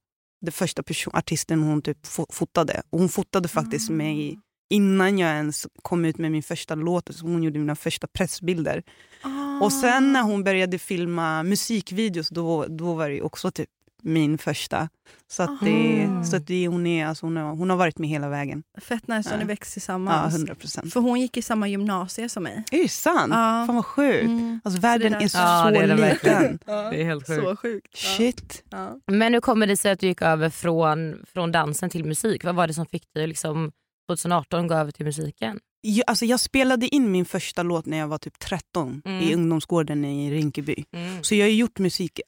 den 0.42 0.52
första 0.52 0.84
person, 0.84 1.16
artisten 1.16 1.64
hon 1.64 1.82
typ 1.82 2.06
fo- 2.06 2.34
fotade. 2.34 2.82
Och 2.90 3.00
hon 3.00 3.10
fotade 3.10 3.48
faktiskt 3.48 3.90
mig 3.90 4.40
innan 4.70 5.20
jag 5.20 5.30
ens 5.30 5.68
kom 5.82 6.06
ut 6.06 6.18
med 6.18 6.32
min 6.32 6.44
första 6.44 6.76
låt. 6.76 7.16
Så 7.16 7.26
hon 7.26 7.44
gjorde 7.44 7.60
mina 7.60 7.76
första 7.76 8.08
pressbilder. 8.08 8.84
Ah. 9.22 9.66
Och 9.66 9.74
sen 9.74 10.14
när 10.14 10.22
hon 10.24 10.44
började 10.44 10.80
filma 10.80 11.44
musikvideos, 11.44 12.30
då, 12.30 12.66
då 12.66 12.94
var 12.94 13.10
det 13.10 13.22
också 13.22 13.52
typ 13.52 13.70
min 14.02 14.38
första. 14.38 14.90
Så 15.32 15.44
att, 15.44 15.60
det, 15.62 16.06
Aha. 16.06 16.24
så 16.24 16.36
att 16.36 16.48
det, 16.48 16.68
hon, 16.68 16.88
är, 16.88 17.06
alltså 17.06 17.26
hon, 17.26 17.38
har, 17.38 17.56
hon 17.56 17.70
har 17.70 17.78
varit 17.78 17.98
med 17.98 18.10
hela 18.10 18.30
vägen. 18.30 18.64
Fett 18.82 19.08
nice, 19.08 19.30
har 19.30 19.38
ni 19.38 19.44
Ja. 19.44 19.48
växt 19.48 19.72
Ja, 19.72 19.74
tillsammans. 19.74 20.36
100 20.36 20.56
procent. 20.56 20.94
för 20.94 21.00
hon 21.00 21.22
gick 21.22 21.38
i 21.38 21.42
samma 21.42 21.68
gymnasie 21.68 22.30
som 22.30 22.44
mig. 22.44 22.64
Är 22.72 22.78
det 22.84 22.90
sant? 22.90 23.34
Ja. 23.34 23.64
Fan 23.68 23.76
vad 23.76 23.86
sjukt. 23.86 24.24
Mm. 24.26 24.60
Alltså, 24.64 24.82
världen 24.82 25.12
där- 25.12 25.22
är 25.22 25.28
så 25.28 25.38
Ja, 25.38 25.72
det 25.72 25.78
är 25.80 25.88
det 25.88 25.96
verkligen. 25.96 26.42
liten. 26.52 26.60
Det 26.66 27.02
är 27.02 27.06
helt 27.06 27.28
sjukt. 27.28 27.44
Så 27.44 27.56
sjukt. 27.56 27.88
Ja. 27.94 28.18
Shit. 28.18 28.64
Ja. 28.70 29.00
Men 29.08 29.34
hur 29.34 29.42
kommer 29.42 29.68
det 29.68 29.78
sig 29.78 29.92
att 29.92 30.00
du 30.00 30.08
gick 30.08 30.22
över 30.22 30.50
från, 30.50 31.26
från 31.34 31.52
dansen 31.52 31.90
till 31.90 32.06
musik? 32.06 32.44
Vad 32.44 32.56
var 32.56 32.68
det 32.68 32.74
som 32.74 32.86
fick 32.86 33.04
dig 33.16 33.28
liksom 33.28 33.72
2018 34.10 34.68
gå 34.68 34.76
över 34.76 34.92
till 34.92 35.06
musiken? 35.06 35.60
Jag, 35.82 36.04
alltså, 36.08 36.26
jag 36.26 36.40
spelade 36.40 36.88
in 36.96 37.12
min 37.12 37.26
första 37.26 37.64
låt 37.64 37.86
när 37.86 37.98
jag 37.98 38.08
var 38.08 38.18
typ 38.18 38.40
13 38.40 39.02
Mm. 39.06 39.22
i 39.24 39.34
ungdomsgården 39.36 40.06
i 40.06 40.32
Rinkeby. 40.34 40.76
Så 41.22 41.36
jag 41.36 41.46
har 41.46 41.52
gjort 41.52 41.80
musik 41.80 42.20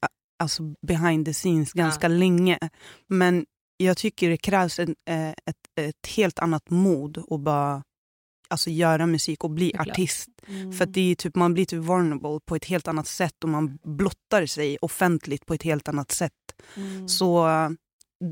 alltså, 0.42 0.62
behind 0.86 1.26
the 1.26 1.32
scenes 1.32 1.72
ganska 1.72 2.08
länge. 2.08 2.58
Men 3.08 3.46
jag 3.76 3.96
tycker 3.96 4.30
det 4.30 4.36
krävs 4.36 4.78
en, 4.78 4.94
eh, 5.08 5.28
ett, 5.28 5.56
ett 5.80 6.06
helt 6.16 6.38
annat 6.38 6.70
mod 6.70 7.18
att 7.30 7.40
bara 7.40 7.82
alltså, 8.50 8.70
göra 8.70 9.06
musik 9.06 9.44
och 9.44 9.50
bli 9.50 9.72
artist. 9.78 10.28
Mm. 10.46 10.72
För 10.72 10.86
det 10.86 11.00
är 11.00 11.14
typ, 11.14 11.34
man 11.34 11.54
blir 11.54 11.64
typ 11.64 11.78
vulnerable 11.78 12.40
på 12.44 12.56
ett 12.56 12.64
helt 12.64 12.88
annat 12.88 13.06
sätt 13.06 13.44
och 13.44 13.50
man 13.50 13.78
blottar 13.82 14.46
sig 14.46 14.78
offentligt 14.80 15.46
på 15.46 15.54
ett 15.54 15.62
helt 15.62 15.88
annat 15.88 16.12
sätt. 16.12 16.32
Mm. 16.76 17.08
Så 17.08 17.48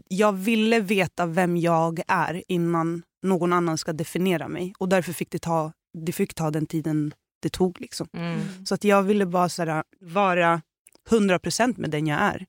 jag 0.08 0.32
ville 0.32 0.80
veta 0.80 1.26
vem 1.26 1.56
jag 1.56 2.00
är 2.08 2.42
innan 2.48 3.02
någon 3.22 3.52
annan 3.52 3.78
ska 3.78 3.92
definiera 3.92 4.48
mig. 4.48 4.74
Och 4.78 4.88
därför 4.88 5.12
fick 5.12 5.30
det 5.30 5.38
ta, 5.38 5.72
det 5.98 6.12
fick 6.12 6.34
ta 6.34 6.50
den 6.50 6.66
tiden 6.66 7.14
det 7.42 7.48
tog. 7.48 7.80
Liksom. 7.80 8.08
Mm. 8.12 8.40
Så 8.66 8.74
att 8.74 8.84
jag 8.84 9.02
ville 9.02 9.26
bara 9.26 9.48
sådär, 9.48 9.82
vara 10.00 10.62
100% 11.10 11.78
med 11.80 11.90
den 11.90 12.06
jag 12.06 12.20
är. 12.20 12.46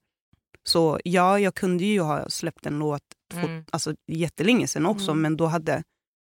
Så 0.64 1.00
ja, 1.04 1.40
jag 1.40 1.56
kunde 1.56 1.86
ju 1.86 2.02
ha 2.02 2.30
släppt 2.30 2.66
en 2.66 2.80
låt 2.80 3.02
Mm. 3.34 3.66
alltså, 3.72 3.96
jättelänge 4.08 4.68
sedan 4.68 4.86
också, 4.86 5.12
Mm. 5.12 5.22
men 5.22 5.38
då 5.38 5.46
hade, 5.46 5.84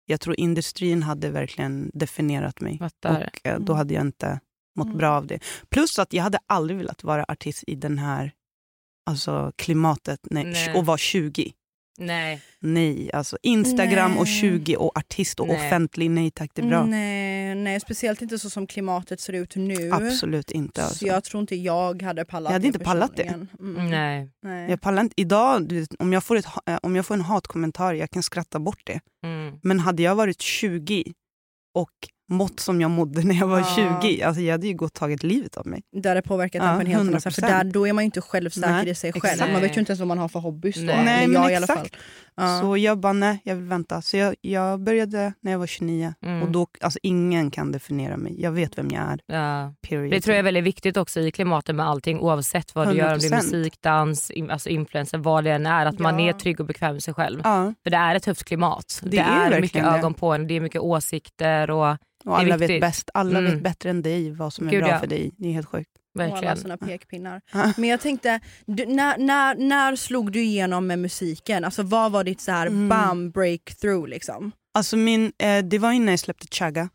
jag 0.07 0.21
tror 0.21 0.41
industrin 0.41 1.03
hade 1.03 1.31
verkligen 1.31 1.91
definierat 1.95 2.61
mig. 2.61 2.79
Fattar. 2.79 3.31
Och 3.35 3.47
eh, 3.47 3.59
då 3.61 3.73
Mm. 3.73 3.77
hade 3.77 3.95
jag 3.95 4.01
inte 4.01 4.41
mått 4.77 4.87
Mm. 4.87 4.99
bra 4.99 5.11
av 5.17 5.27
det. 5.27 5.41
Plus 5.69 5.99
att 5.99 6.13
jag 6.13 6.23
hade 6.23 6.39
aldrig 6.47 6.79
velat 6.79 7.05
vara 7.05 7.25
artist 7.29 7.65
i 7.67 7.75
den 7.75 7.99
här 7.99 8.33
alltså, 9.07 9.53
klimatet 9.57 10.21
när, 10.31 10.45
och 10.77 10.87
vara 10.87 10.99
20. 10.99 11.53
Nej. 11.99 12.41
Nej, 12.61 13.11
alltså 13.13 13.39
Instagram 13.43 14.19
och 14.19 14.25
Nej. 14.25 14.41
20 14.41 14.77
och 14.77 14.99
artist 14.99 15.41
och 15.41 15.49
Nej. 15.49 15.67
offentlig, 15.67 16.11
nej 16.11 16.31
tack 16.31 16.51
det 16.55 16.63
är 16.63 16.67
bra. 16.67 16.85
Nej, 16.85 17.55
nej, 17.55 17.81
speciellt 17.81 18.23
inte 18.23 18.39
så 18.39 18.51
som 18.51 18.67
klimatet 18.67 19.21
ser 19.21 19.33
ut 19.33 19.57
nu. 19.57 19.91
Absolut 19.93 20.51
inte. 20.51 20.83
Alltså. 20.83 20.99
Så 20.99 21.07
jag 21.07 21.25
tror 21.25 21.41
inte 21.41 21.57
jag 21.57 22.03
hade 22.03 22.25
pallat 22.25 22.51
Jag 22.51 22.53
hade 22.53 22.67
inte 22.67 22.79
pallat 22.79 23.17
det. 23.17 23.23
Mm. 23.23 23.91
Nej. 23.91 24.31
Nej. 24.43 24.71
Jag 24.71 24.81
pallar 24.81 25.03
inte. 25.03 25.21
Idag, 25.21 25.73
vet, 25.73 25.95
om, 25.99 26.13
jag 26.13 26.25
får 26.25 26.37
ett, 26.37 26.47
eh, 26.67 26.79
om 26.83 26.97
jag 26.97 27.07
får 27.07 27.15
en 27.15 27.21
hatkommentar, 27.21 27.95
jag 27.95 28.11
kan 28.11 28.23
skratta 28.23 28.59
bort 28.59 28.81
det. 28.85 29.01
Mm. 29.25 29.59
Men 29.63 29.81
hade 29.81 30.03
jag 30.03 30.15
varit 30.15 30.41
20 30.41 31.05
och 31.75 31.91
mått 32.29 32.61
som 32.61 32.81
jag 32.81 32.91
mådde 32.91 33.23
när 33.23 33.35
jag 33.35 33.47
var 33.47 33.59
Ja. 33.59 34.01
20. 34.03 34.23
Alltså 34.23 34.43
jag 34.43 34.53
hade 34.53 34.67
ju 34.67 34.75
gått 34.75 34.95
tagit 34.95 35.23
livet 35.23 35.57
av 35.57 35.67
mig. 35.67 35.83
Där 35.93 36.15
det 36.15 36.23
påverkat 36.23 36.63
Ja, 36.63 36.71
en 36.71 36.77
på 36.77 36.81
en 36.81 36.87
helt 36.87 37.01
annan 37.09 37.21
sätt. 37.21 37.35
För 37.35 37.43
100%. 37.43 37.47
där, 37.49 37.65
då 37.65 37.87
är 37.89 37.93
man 37.93 38.05
ju 38.05 38.07
inte 38.07 38.21
självsäker 38.21 38.69
Nej, 38.71 38.89
i 38.89 38.95
sig 38.95 39.13
själv. 39.13 39.25
exakt. 39.33 39.53
Man 39.53 39.61
vet 39.63 39.77
ju 39.77 39.81
inte 39.81 39.91
ens 39.93 39.99
vad 40.01 40.09
man 40.09 40.19
har 40.19 40.29
för 40.29 40.41
hobbys. 40.41 40.77
Nej. 40.77 41.05
Nej, 41.05 41.23
jag 41.23 41.31
men 41.43 41.63
exakt. 41.63 41.97
Ja. 42.37 42.61
Så 42.63 42.77
jag 42.77 42.99
bara, 43.01 43.13
nej, 43.13 43.41
jag 43.45 43.55
vill 43.55 43.65
vänta. 43.65 44.03
Så 44.03 44.17
jag, 44.17 44.35
jag 44.41 44.81
började 44.81 45.33
när 45.41 45.53
jag 45.53 45.59
var 45.59 45.67
29. 45.67 46.15
Mm. 46.23 46.43
Och 46.43 46.51
då, 46.51 46.67
alltså 46.81 46.99
ingen 47.03 47.51
kan 47.51 47.73
definiera 47.73 48.17
mig. 48.17 48.41
Jag 48.43 48.53
vet 48.53 48.79
vem 48.79 48.89
jag 48.91 49.03
är. 49.03 49.21
Ja. 49.27 49.75
Period. 49.89 50.11
Det 50.11 50.21
tror 50.21 50.33
jag 50.35 50.39
är 50.39 50.43
väldigt 50.45 50.65
viktigt 50.65 50.97
också 50.97 51.21
i 51.21 51.31
klimatet 51.31 51.75
med 51.75 51.87
allting 51.89 52.21
oavsett 52.21 52.75
vad 52.75 52.89
du 52.89 52.95
gör, 52.97 53.13
om 53.13 53.19
det 53.19 53.27
är 53.27 53.31
100%. 53.31 53.35
musik, 53.35 53.83
dans, 53.83 54.31
in, 54.31 54.51
alltså 54.51 54.69
influencer, 54.69 55.19
vad 55.19 55.45
det 55.45 55.53
än 55.53 55.67
är. 55.67 55.87
Att 55.87 55.99
man 55.99 56.21
är 56.21 56.33
trygg 56.33 56.61
och 56.61 56.67
bekväm 56.67 56.93
med 56.93 57.03
sig 57.03 57.15
själv. 57.15 57.43
För 57.43 57.91
det 57.91 57.97
är 57.97 58.15
ett 58.15 58.23
tufft 58.23 58.45
klimat. 58.45 59.01
Det, 59.03 59.09
Det 59.09 59.19
är 59.19 59.51
är, 59.51 59.61
mycket 59.61 59.85
ögon 59.87 60.15
på 60.15 60.33
en, 60.35 60.47
det 60.47 60.55
är 60.55 60.61
mycket 60.61 60.81
åsikter 60.81 61.71
och 61.71 61.97
och 62.25 62.39
alla 62.39 62.57
vet 62.57 62.81
bäst. 62.81 63.11
Alla 63.15 63.39
Mm. 63.39 63.53
vet 63.53 63.63
bättre 63.63 63.91
än 63.91 64.03
dig 64.03 64.31
vad 64.31 64.53
som 64.53 64.67
är 64.67 64.71
Gud, 64.71 64.83
bra 64.83 64.91
ja. 64.93 64.99
för 65.01 65.07
dig. 65.07 65.31
Det 65.39 65.49
är 65.49 65.53
helt 65.53 65.69
sjukt. 65.69 65.91
Och 66.15 66.23
alla 66.25 66.33
verkligen. 66.33 66.57
såna 66.57 66.77
pekpinnar. 66.77 67.41
Men 67.77 67.89
jag 67.89 68.01
tänkte, 68.01 68.41
du, 68.67 68.87
när, 68.87 69.19
när, 69.19 69.55
när 69.55 69.97
slog 69.97 70.33
du 70.33 70.43
igenom 70.43 70.87
med 70.87 70.99
musiken? 70.99 71.65
Alltså 71.65 71.83
vad 71.83 72.13
var 72.13 72.25
ditt 72.25 72.41
så 72.41 72.53
här 72.53 72.67
Mm. 72.67 72.89
bam 72.89 73.31
breakthrough 73.31 74.09
liksom? 74.09 74.53
Alltså 74.75 74.97
min, 74.97 75.33
eh, 75.39 75.59
det 75.65 75.79
var 75.79 75.93
innan 75.93 76.09
jag 76.09 76.19
släppte 76.21 76.47
Chaga. 76.51 76.89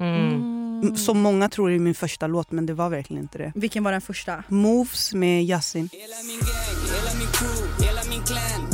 Mm. 0.00 0.96
Som 0.96 1.20
många 1.20 1.48
tror 1.48 1.72
är 1.72 1.78
min 1.78 1.94
första 1.94 2.26
låt, 2.26 2.50
men 2.50 2.66
det 2.66 2.74
var 2.74 2.88
verkligen 2.90 3.22
inte 3.22 3.38
det. 3.38 3.52
Vilken 3.54 3.84
var 3.84 3.92
den 3.92 4.00
första? 4.00 4.44
Moves 4.48 5.14
med 5.14 5.44
Yasin. 5.44 5.88
Hela 5.92 6.14
min 6.26 6.38
gang, 6.38 6.96
hela 6.96 7.18
min 7.18 7.28
crew, 7.32 7.86
hela 7.86 8.00
min 8.10 8.22
clan, 8.26 8.67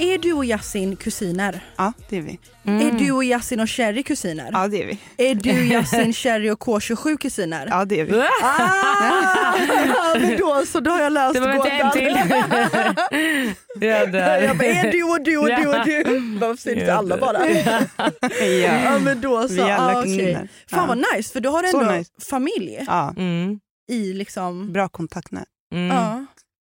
Är 0.00 0.18
du 0.18 0.32
och 0.32 0.44
Yasin 0.44 0.96
kusiner? 0.96 1.60
Ja, 1.76 1.92
det 2.08 2.16
är 2.18 2.22
vi. 2.22 2.38
Är 2.64 2.92
du 2.98 3.10
och 3.12 3.24
Yasin 3.24 3.60
och 3.60 3.70
Cherry 3.70 4.02
kusiner? 4.02 4.48
Ja, 4.52 4.68
det 4.68 4.82
är 4.82 4.86
vi. 4.86 4.98
Är 5.30 5.34
du, 5.34 5.50
Yasin, 5.72 6.12
Cherry 6.12 6.50
och 6.50 6.58
K27 6.62 7.16
kusiner? 7.16 7.66
Ja, 7.70 7.84
det 7.84 8.00
är 8.00 8.04
vi. 8.04 8.22
Ah, 8.42 10.18
men 10.18 10.38
då 10.38 10.66
så, 10.66 10.80
då 10.80 10.90
har 10.90 11.00
jag 11.00 11.12
löst 11.12 11.34
Det 11.34 11.40
var 11.40 11.54
inte 11.54 11.70
en 11.70 11.78
gåtan. 11.78 11.92
till. 11.92 12.16
jag 13.88 14.10
bara, 14.12 14.36
är 14.66 14.92
du 14.92 15.02
och 15.02 15.20
du 15.24 15.36
och 15.38 15.46
du 15.48 15.66
och 15.68 15.84
du? 15.84 16.20
Varför 16.40 16.56
säger 16.62 16.80
inte 16.80 16.94
alla 16.94 17.16
bara? 17.16 17.48
Ja 18.64 18.98
men 18.98 19.20
då 19.20 19.48
så. 19.48 19.54
Vi 19.54 19.60
alla 19.60 19.98
ah, 19.98 20.02
kusiner. 20.02 20.48
Fan 20.70 20.88
vad 20.88 20.98
nice 21.14 21.32
för 21.32 21.40
du 21.40 21.48
har 21.48 21.62
ändå 21.64 21.80
nice. 21.92 22.10
familj 22.30 22.84
Ja, 22.86 23.14
Mm. 23.16 23.60
i 23.90 24.12
liksom... 24.12 24.72
bra 24.72 24.88
kontaktnät. 24.88 25.44
Mm. 25.74 25.96
Ja, 25.96 26.26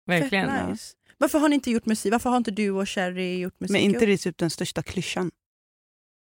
Verkligen. 0.07 0.49
fett 0.49 0.69
nice. 0.69 0.93
Varför 1.21 1.39
har 1.39 1.49
ni 1.49 1.55
inte 1.55 1.71
gjort 1.71 1.85
musik? 1.85 2.11
Varför 2.11 2.29
har 2.29 2.37
inte 2.37 2.51
du 2.51 2.69
och 2.71 2.89
Cherry 2.89 3.37
gjort 3.39 3.59
musik? 3.59 3.71
Men 3.71 3.81
inte 3.81 4.05
det 4.05 4.17
typ 4.17 4.37
den 4.37 4.49
största 4.49 4.83
klyschan. 4.83 5.31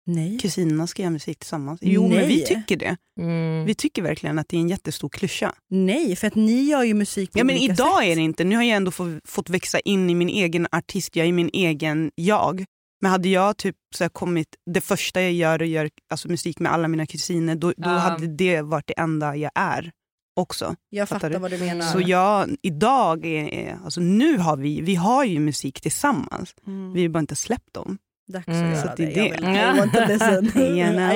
Nej. 0.07 0.39
Kusinerna 0.39 0.87
ska 0.87 1.03
göra 1.03 1.11
musik 1.13 1.39
tillsammans. 1.39 1.81
Jo, 1.83 2.03
men 2.09 2.29
vi 2.29 2.37
Nej. 2.37 2.47
tycker 2.47 2.77
det. 2.77 2.97
Mm. 3.21 3.65
Vi 3.65 3.75
tycker 3.75 4.03
verkligen 4.03 4.39
att 4.39 4.49
det 4.49 4.57
är 4.57 4.61
en 4.61 4.69
jättestor 4.69 5.09
klyscha. 5.09 5.53
Nej, 5.71 6.17
för 6.17 6.27
att 6.27 6.35
ni 6.35 6.63
gör 6.63 6.83
ju 6.83 6.95
musik 6.95 7.33
på 7.33 7.39
Ja, 7.39 7.45
men 7.45 7.57
olika 7.57 7.73
idag 7.73 7.99
sätt. 8.03 8.09
är 8.09 8.17
det 8.17 8.23
inte. 8.23 8.45
Nu 8.45 8.57
har 8.57 8.63
jag 8.63 8.77
ändå 8.77 8.91
få, 8.91 9.21
fått 9.25 9.51
växa 9.51 9.81
in 9.81 10.11
i 10.11 10.15
min 10.15 10.29
egen 10.29 10.67
artist. 10.73 11.17
Jag 11.17 11.27
är 11.27 11.33
min 11.33 11.51
egen 11.53 12.11
jag. 12.15 12.65
Men 13.03 13.11
hade 13.11 13.29
jag 13.29 13.57
typ 13.57 13.77
så 13.97 14.05
här 14.05 14.09
kommit, 14.09 14.49
det 14.71 14.81
första 14.81 15.23
jag 15.23 15.33
gör 15.33 15.61
och 15.63 15.67
gör 15.69 15.91
alltså 16.11 16.29
musik 16.29 16.59
med 16.59 16.73
alla 16.73 16.89
mina 16.89 17.07
kusiner, 17.07 17.55
då, 17.55 17.69
då 17.69 17.75
Ja. 17.77 17.89
hade 17.91 18.27
det 18.27 18.63
varit 18.63 18.87
det 18.87 18.99
enda 19.01 19.37
jag 19.37 19.51
är 19.55 19.91
också. 20.37 20.75
Jag 20.91 21.09
Fattar 21.09 21.19
fattar 21.21 21.31
du? 21.35 21.39
vad 21.39 21.51
du 21.51 21.59
menar. 21.59 21.87
Så 21.87 22.01
jag, 22.01 22.49
idag, 22.63 23.27
är, 23.27 23.79
alltså 23.85 24.01
nu 24.01 24.39
har 24.39 24.57
vi, 24.57 24.81
vi 24.81 24.95
har 24.95 25.25
ju 25.25 25.39
musik 25.41 25.81
tillsammans. 25.81 26.55
Mm. 26.67 26.93
Vi 26.93 27.03
har 27.03 27.09
bara 27.09 27.19
inte 27.21 27.37
släppt 27.37 27.75
dem. 27.75 27.99
Dags 28.33 28.47
Mm. 28.49 28.73
att 28.73 28.79
Så 28.81 28.85
göra 28.87 28.95
det 28.97 29.05
det. 29.07 29.13
Jag, 29.13 29.31
vill, 29.31 29.45
I 29.77 29.79
want 29.79 29.93
to 29.93 30.01
listen. 30.09 30.45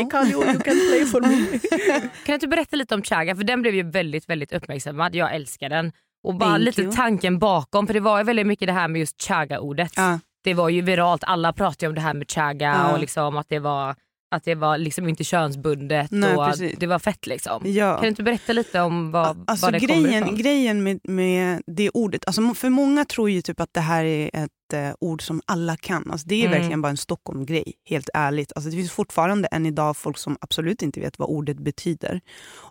I 0.00 0.08
call 0.10 0.26
you, 0.30 0.44
you 0.44 0.54
can 0.60 0.62
play 0.90 1.04
for 1.06 1.20
me. 1.20 1.58
Kan 2.00 2.08
du 2.26 2.34
inte 2.34 2.48
berätta 2.48 2.76
lite 2.76 2.94
om 2.94 3.02
Chaga? 3.02 3.36
För 3.36 3.44
den 3.44 3.62
blev 3.62 3.74
ju 3.74 3.82
väldigt, 3.90 4.28
väldigt 4.28 4.52
uppmärksammad. 4.52 5.14
Jag 5.14 5.34
älskar 5.34 5.68
den. 5.68 5.92
Och 6.24 6.34
bara 6.34 6.50
Thank 6.50 6.64
lite 6.64 6.82
you. 6.82 6.92
tanken 6.92 7.38
bakom. 7.38 7.86
För 7.86 7.94
det 7.94 8.00
var 8.00 8.18
ju 8.18 8.24
väldigt 8.24 8.46
mycket 8.46 8.68
det 8.68 8.72
här 8.72 8.88
med 8.88 8.98
just 9.00 9.22
Chaga-ordet. 9.22 9.92
Ja. 9.96 10.18
Det 10.44 10.54
var 10.54 10.68
ju 10.68 10.82
viralt. 10.82 11.24
Alla 11.24 11.52
pratade 11.52 11.88
om 11.88 11.94
det 11.94 12.00
här 12.00 12.14
med 12.14 12.30
Chaga 12.30 12.66
Ja. 12.84 12.92
och 12.92 12.98
liksom 12.98 13.36
att 13.36 13.48
det 13.48 13.58
var, 13.58 13.94
att 14.34 14.44
det 14.44 14.54
var 14.54 14.78
liksom 14.78 15.08
inte 15.08 15.24
könsbundet. 15.24 16.10
Nej, 16.10 16.36
och. 16.36 16.58
Det 16.78 16.86
var 16.86 16.98
fett 16.98 17.26
liksom. 17.26 17.62
Ja. 17.64 17.94
Kan 17.94 18.02
du 18.02 18.08
inte 18.08 18.22
berätta 18.22 18.52
lite 18.52 18.80
om 18.80 19.10
vad, 19.10 19.44
Alltså 19.46 19.66
vad 19.66 19.72
det 19.72 19.80
kommer 19.80 20.02
grejen, 20.02 20.22
ifrån? 20.24 20.36
grejen 20.36 20.82
med, 20.82 21.00
med 21.04 21.62
det 21.66 21.90
ordet, 21.90 22.24
alltså 22.26 22.54
för 22.54 22.70
många 22.70 23.04
tror 23.04 23.30
ju 23.30 23.42
typ 23.42 23.60
att 23.60 23.74
det 23.74 23.80
här 23.80 24.04
är 24.04 24.30
ett 24.34 24.72
eh, 24.72 24.90
ord 25.00 25.22
som 25.22 25.40
alla 25.46 25.76
kan. 25.76 26.10
Alltså 26.10 26.28
det 26.28 26.34
är 26.34 26.46
Mm. 26.46 26.50
verkligen 26.58 26.82
bara 26.82 26.88
en 26.88 26.96
Stockholm-grej, 26.96 27.72
helt 27.88 28.08
ärligt. 28.14 28.52
Alltså 28.56 28.70
det 28.70 28.76
finns 28.76 28.92
fortfarande 28.92 29.48
än 29.48 29.66
idag 29.66 29.96
folk 29.96 30.18
som 30.18 30.36
absolut 30.40 30.82
inte 30.82 31.00
vet 31.00 31.18
vad 31.18 31.28
ordet 31.28 31.58
betyder. 31.58 32.20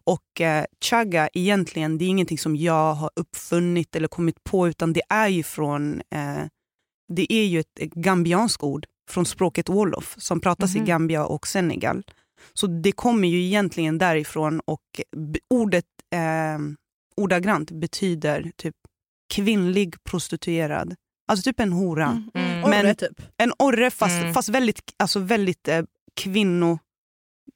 Och 0.05 0.41
eh, 0.41 0.65
chaga, 0.85 1.29
egentligen, 1.33 1.97
det 1.97 2.05
är 2.05 2.09
ingenting 2.09 2.37
som 2.37 2.55
jag 2.55 2.93
har 2.93 3.09
uppfunnit 3.15 3.95
eller 3.95 4.07
kommit 4.07 4.43
på, 4.43 4.67
utan 4.67 4.93
det 4.93 5.01
är 5.09 5.27
ju 5.27 5.43
från, 5.43 6.01
eh, 6.15 6.43
det 7.13 7.33
är 7.33 7.45
ju 7.45 7.59
ett 7.59 7.75
gambianskt 7.93 8.63
ord 8.63 8.85
från 9.09 9.25
språket 9.25 9.69
wolof 9.69 10.15
som 10.17 10.39
pratas 10.39 10.75
Mhm. 10.75 10.83
i 10.83 10.87
Gambia 10.87 11.25
och 11.25 11.47
Senegal. 11.47 12.03
Så 12.53 12.67
det 12.67 12.91
kommer 12.91 13.27
ju 13.27 13.43
egentligen 13.43 13.97
därifrån 13.97 14.59
och 14.65 14.81
ordet 15.49 15.85
eh, 16.15 16.59
ordagrant 17.17 17.71
betyder 17.71 18.51
typ 18.55 18.75
kvinnlig 19.33 19.95
prostituerad. 20.03 20.95
Alltså 21.27 21.43
typ 21.43 21.59
en 21.59 21.73
hora. 21.73 22.23
Mm. 22.35 22.63
Orre 22.63 22.83
Men- 22.83 22.95
typ. 22.95 23.21
En 23.37 23.51
orre 23.59 23.91
fast, 23.91 24.21
Mm. 24.21 24.33
fast 24.33 24.49
väldigt, 24.49 24.81
alltså 24.97 25.19
väldigt 25.19 25.67
eh, 25.67 25.83
kvinno... 26.21 26.79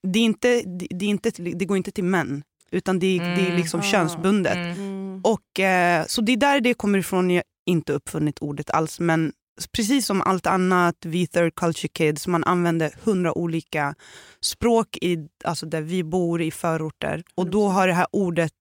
Det, 0.08 0.20
är 0.20 0.24
inte, 0.24 0.62
det, 0.62 0.88
det, 0.90 1.06
är 1.06 1.10
inte, 1.10 1.30
det 1.30 1.66
går 1.66 1.78
inte 1.78 1.92
till 1.92 2.04
män, 2.04 2.44
utan 2.72 3.00
det, 3.00 3.08
är- 3.08 3.20
det 3.20 3.42
är 3.42 3.46
Mm. 3.46 3.58
liksom 3.58 3.80
Ah. 3.80 3.84
könsbundet. 3.84 4.56
Mm. 4.78 5.22
Och, 5.24 5.60
eh, 5.60 6.06
så 6.06 6.22
det 6.22 6.32
är 6.32 6.38
där 6.38 6.62
det 6.62 6.74
kommer 6.74 7.00
ifrån. 7.00 7.30
Jag 7.30 7.36
har 7.38 7.72
inte 7.74 7.94
uppfunnit 7.94 8.40
ordet 8.40 8.70
alls. 8.70 9.00
Men 9.00 9.34
precis 9.72 10.06
som 10.06 10.22
allt 10.22 10.48
annat, 10.48 10.96
vi 11.06 11.28
third 11.28 11.56
culture 11.56 11.88
kids, 11.88 12.28
man 12.28 12.44
använder 12.44 12.94
hundra 13.04 13.38
olika 13.38 13.96
språk 14.42 14.98
i, 15.02 15.18
alltså 15.44 15.66
där 15.66 15.82
vi 15.82 16.04
bor 16.04 16.42
i 16.42 16.52
förorter. 16.52 17.24
Och 17.36 17.50
då 17.50 17.68
har 17.68 17.88
det 17.88 17.94
här 17.94 18.08
ordet, 18.12 18.54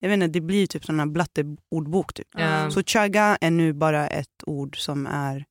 jag 0.00 0.08
vet 0.08 0.14
inte, 0.14 0.26
det 0.26 0.40
blir 0.40 0.66
typ 0.66 0.84
sån 0.84 0.98
här 0.98 1.06
blatteordbok. 1.06 2.14
Typ. 2.14 2.28
Ja. 2.34 2.70
Så 2.70 2.82
chaga 2.82 3.38
är 3.40 3.50
nu 3.50 3.72
bara 3.72 4.08
ett 4.08 4.42
ord 4.46 4.78
som 4.78 5.06
är, 5.06 5.44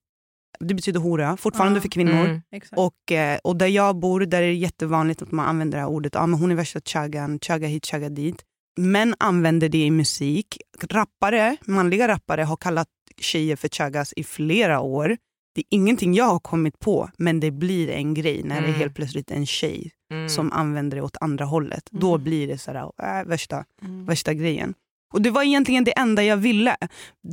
det 0.60 0.74
betyder 0.74 1.00
hora, 1.00 1.38
fortfarande 1.38 1.78
Ja. 1.78 1.82
för 1.82 1.90
kvinnor. 1.90 2.26
Mm. 2.26 2.42
Och, 2.76 3.12
eh, 3.12 3.40
och 3.44 3.56
där 3.56 3.68
jag 3.68 4.00
bor 4.00 4.20
där 4.20 4.42
är 4.42 4.48
det 4.48 4.54
jättevanligt 4.54 5.22
att 5.22 5.32
man 5.32 5.46
använder 5.46 5.78
det 5.78 5.82
här 5.82 5.90
ordet. 5.90 6.16
Ja, 6.16 6.26
men 6.26 6.40
hon 6.40 6.52
är 6.52 6.56
värsta 6.56 6.80
chagan, 6.86 7.40
chaga 7.40 7.68
hit, 7.68 7.86
chaga 7.86 8.10
dit. 8.10 8.44
Män 8.78 9.16
använder 9.20 9.70
det 9.70 9.86
i 9.86 9.92
musik. 9.92 10.58
Rappare, 10.90 11.58
manliga 11.66 12.08
rappare 12.08 12.42
har 12.42 12.58
kallat 12.58 12.88
tjejer 13.18 13.56
för 13.56 13.70
chagas 13.70 14.14
i 14.16 14.24
flera 14.24 14.80
år. 14.80 15.18
Det 15.56 15.62
är 15.62 15.66
ingenting 15.70 16.14
jag 16.14 16.26
har 16.26 16.40
kommit 16.40 16.80
på, 16.80 17.10
men 17.18 17.40
det 17.40 17.52
blir 17.52 17.90
en 17.90 18.14
grej 18.14 18.42
när 18.44 18.56
det 18.56 18.68
Mm. 18.68 18.70
är 18.76 18.80
helt 18.80 18.96
plötsligt 18.96 19.32
en 19.32 19.46
tjej 19.46 19.92
Mm. 20.12 20.30
som 20.30 20.52
använder 20.52 20.98
det 20.98 21.04
åt 21.04 21.18
andra 21.22 21.46
hållet. 21.46 21.88
Då 21.92 22.14
Mm. 22.16 22.24
blir 22.24 22.48
det 22.48 22.58
så 22.58 22.74
där, 22.74 23.20
äh, 23.20 23.28
värsta, 23.28 23.66
Mm. 23.82 24.06
värsta 24.06 24.34
grejen. 24.34 24.74
Och 25.12 25.22
Det 25.22 25.30
var 25.30 25.44
egentligen 25.44 25.84
det 25.84 25.98
enda 26.00 26.24
jag 26.24 26.38
ville. 26.38 26.76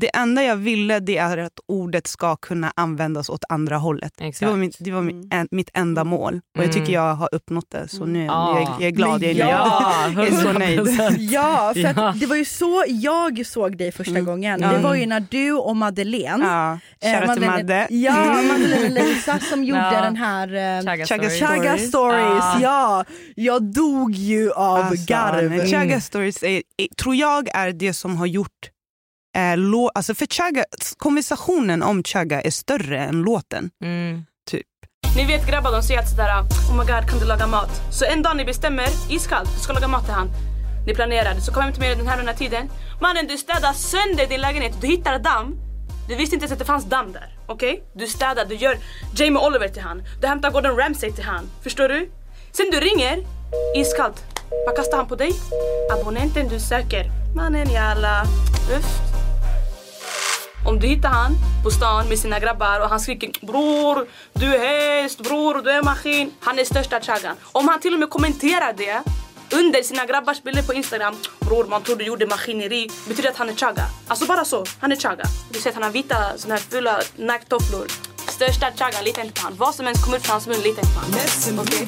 Det 0.01 0.17
enda 0.17 0.43
jag 0.43 0.57
ville 0.57 1.01
det 1.01 1.17
är 1.19 1.39
att 1.39 1.61
ordet 1.69 2.07
ska 2.07 2.37
kunna 2.37 2.73
användas 2.77 3.29
åt 3.29 3.45
andra 3.49 3.77
hållet. 3.77 4.13
Exakt. 4.21 4.41
Det 4.41 4.47
var, 4.47 4.57
mitt, 4.57 4.77
det 4.79 4.91
var 4.93 5.03
mitt, 5.03 5.15
Mm. 5.15 5.29
en, 5.41 5.49
mitt 5.51 5.71
enda 5.75 6.05
mål. 6.05 6.41
Och 6.59 6.65
jag 6.65 6.73
tycker 6.73 6.93
jag 6.93 7.15
har 7.15 7.29
uppnått 7.33 7.71
det. 7.71 7.89
Så 7.89 8.05
nu 8.07 8.21
är 8.23 8.25
jag, 8.27 8.35
Ja. 8.35 8.59
jag, 8.61 8.69
jag 8.81 8.87
är 8.87 8.91
glad, 8.91 9.23
jag 9.23 9.31
är 9.31 9.35
nöjd. 9.35 9.39
Ja, 9.39 9.93
Jag 10.17 10.27
är 10.27 10.31
så 10.33 10.53
nöjd. 10.53 10.81
100%. 10.81 11.17
Ja, 11.19 11.73
för 11.75 12.21
det 12.21 12.27
var 12.27 12.37
ju 12.37 12.45
så 12.45 12.85
jag 12.89 13.47
såg 13.47 13.77
dig 13.79 13.93
första 13.93 14.11
Mm. 14.11 14.25
gången. 14.25 14.61
Det 14.61 14.79
var 14.79 14.95
ju 14.95 15.07
när 15.07 15.25
du 15.31 15.53
och 15.53 15.77
Madeleine 15.77 16.45
Ja, 16.45 16.79
Eh, 17.01 17.21
Madeleine- 17.27 17.47
Madde. 17.47 17.87
Ja, 17.91 18.25
Madeleine 18.43 19.01
och 19.01 19.07
Lisa 19.09 19.39
som 19.39 19.65
gjorde 19.69 19.91
Ja. 19.95 20.01
den 20.03 20.17
här 20.17 20.49
eh, 20.79 20.85
Chaga 20.85 21.07
Chaga 21.07 21.31
story. 21.31 21.39
Chaga 21.49 21.79
Stories. 21.79 21.89
stories. 21.89 22.43
Ah. 22.45 22.59
Ja, 22.63 23.05
jag 23.37 23.63
dog 23.63 24.13
ju 24.15 24.53
av 24.53 24.77
Alltså, 24.79 25.05
garv. 25.09 25.67
Chaga 25.67 26.01
Stories 26.01 26.43
är, 26.43 26.49
är, 26.77 26.95
tror 27.03 27.15
jag 27.15 27.49
är 27.55 27.68
det 27.73 27.95
som 27.95 28.17
har 28.17 28.27
gjort 28.27 28.71
eh, 29.37 29.57
lå, 29.57 29.91
alltså 29.95 30.15
för 30.15 30.27
Chaga, 30.27 30.65
konversationen 30.97 31.83
om 31.83 32.03
Chaga 32.03 32.41
är 32.41 32.51
större 32.51 32.99
än 32.99 33.23
låten. 33.23 33.71
Mm. 33.85 34.25
Ni 35.17 35.25
vet 35.25 35.47
grabbar 35.47 35.73
de 35.73 35.83
säger 35.83 36.01
alltid 36.01 36.17
sådär 36.17 36.41
Oh 36.71 36.77
my 36.79 36.93
god 36.93 37.11
kan 37.11 37.19
du 37.19 37.25
laga 37.27 37.47
mat? 37.47 37.71
Så 37.91 38.05
en 38.05 38.23
dag 38.23 38.37
ni 38.37 38.45
bestämmer 38.45 38.89
iskallt 39.11 39.51
du 39.55 39.61
ska 39.61 39.73
laga 39.73 39.89
mat 39.89 40.05
till 40.05 40.15
han. 40.15 40.29
Ni 40.87 40.95
planerade 40.95 41.41
så 41.41 41.53
kom 41.53 41.63
hem 41.63 41.73
till 41.73 41.81
mig 41.81 41.97
den 41.97 42.07
här 42.07 42.17
den 42.17 42.27
här 42.27 42.35
tiden. 42.35 42.71
Mannen 43.01 43.27
du 43.27 43.39
städar 43.39 43.73
sönder 43.73 44.27
din 44.27 44.41
lägenhet. 44.41 44.81
Du 44.81 44.87
hittar 44.87 45.19
damm. 45.19 45.57
Du 46.09 46.15
visste 46.15 46.35
inte 46.37 46.45
ens 46.45 46.53
att 46.53 46.59
det 46.59 46.65
fanns 46.65 46.85
damm 46.85 47.13
där. 47.13 47.39
Okej? 47.47 47.83
Du 47.95 48.07
städar, 48.07 48.45
du 48.45 48.55
gör 48.55 48.79
Jamie 49.17 49.47
Oliver 49.47 49.69
till 49.69 49.83
han. 49.83 50.03
Du 50.21 50.27
hämtar 50.27 50.51
Gordon 50.51 50.77
Ramsay 50.77 51.13
till 51.13 51.25
han. 51.25 51.51
Förstår 51.63 51.89
du? 51.89 52.11
Sen 52.53 52.67
du 52.71 52.81
ringer 52.81 53.19
iskallt. 53.77 54.25
Vad 54.67 54.77
kastar 54.77 54.97
han 54.97 55.07
på 55.09 55.17
dig? 55.17 55.33
Abonnenten 55.93 56.49
du 56.49 56.61
söker. 56.61 57.11
Mannen 57.39 57.71
jalla. 57.71 58.23
Uff. 58.77 58.87
Om 60.67 60.81
du 60.81 60.87
hittar 60.87 61.09
han 61.09 61.33
på 61.65 61.71
stan 61.71 62.09
med 62.09 62.19
sina 62.19 62.39
grabbar 62.39 62.81
och 62.81 62.89
han 62.89 63.01
skriker 63.01 63.47
bror, 63.47 64.07
du 64.33 64.55
är 64.55 65.03
häst, 65.03 65.21
bror, 65.21 65.63
du 65.63 65.71
är 65.71 65.83
maskin. 65.83 66.31
Han 66.41 66.59
är 66.59 66.65
största 66.65 67.01
chaggan. 67.01 67.37
Om 67.43 67.69
han 67.69 67.81
till 67.81 67.95
och 67.95 68.01
med 68.01 68.11
kommenterar 68.11 68.73
det 68.73 69.03
under 69.53 69.83
sina 69.83 70.07
grabbars 70.07 70.43
bilder 70.43 70.63
på 70.63 70.75
Instagram. 70.75 71.17
Bror, 71.41 71.65
man 71.65 71.83
tror 71.83 71.97
du 71.97 72.05
gjorde 72.05 72.27
maskineri. 72.27 72.91
Betyder 73.09 73.31
att 73.31 73.37
han 73.37 73.49
är 73.49 73.55
chagga. 73.55 73.85
Alltså 74.09 74.27
bara 74.27 74.45
så. 74.45 74.65
Han 74.81 74.93
är 74.93 74.97
chagga. 74.97 75.25
Du 75.51 75.61
ser 75.61 75.71
att 75.71 75.75
han 75.75 75.83
har 75.83 75.91
vita 75.91 76.17
såna 76.37 76.55
här 76.55 76.63
fula 76.71 77.01
Nike-tofflor. 77.17 77.87
Största 78.29 78.67
chaggan, 78.77 79.05
lita 79.05 79.21
inte 79.23 79.41
på 79.41 79.47
han. 79.47 79.57
Vad 79.57 79.75
som 79.75 79.87
helst 79.87 80.05
kommer 80.05 80.17
ut 80.17 80.23
från 80.27 80.33
hans 80.33 80.47
mun, 80.47 80.57
lita 80.57 80.81
inte 80.81 80.95
på 80.95 81.01
han. 81.01 81.11
Okej? 81.59 81.87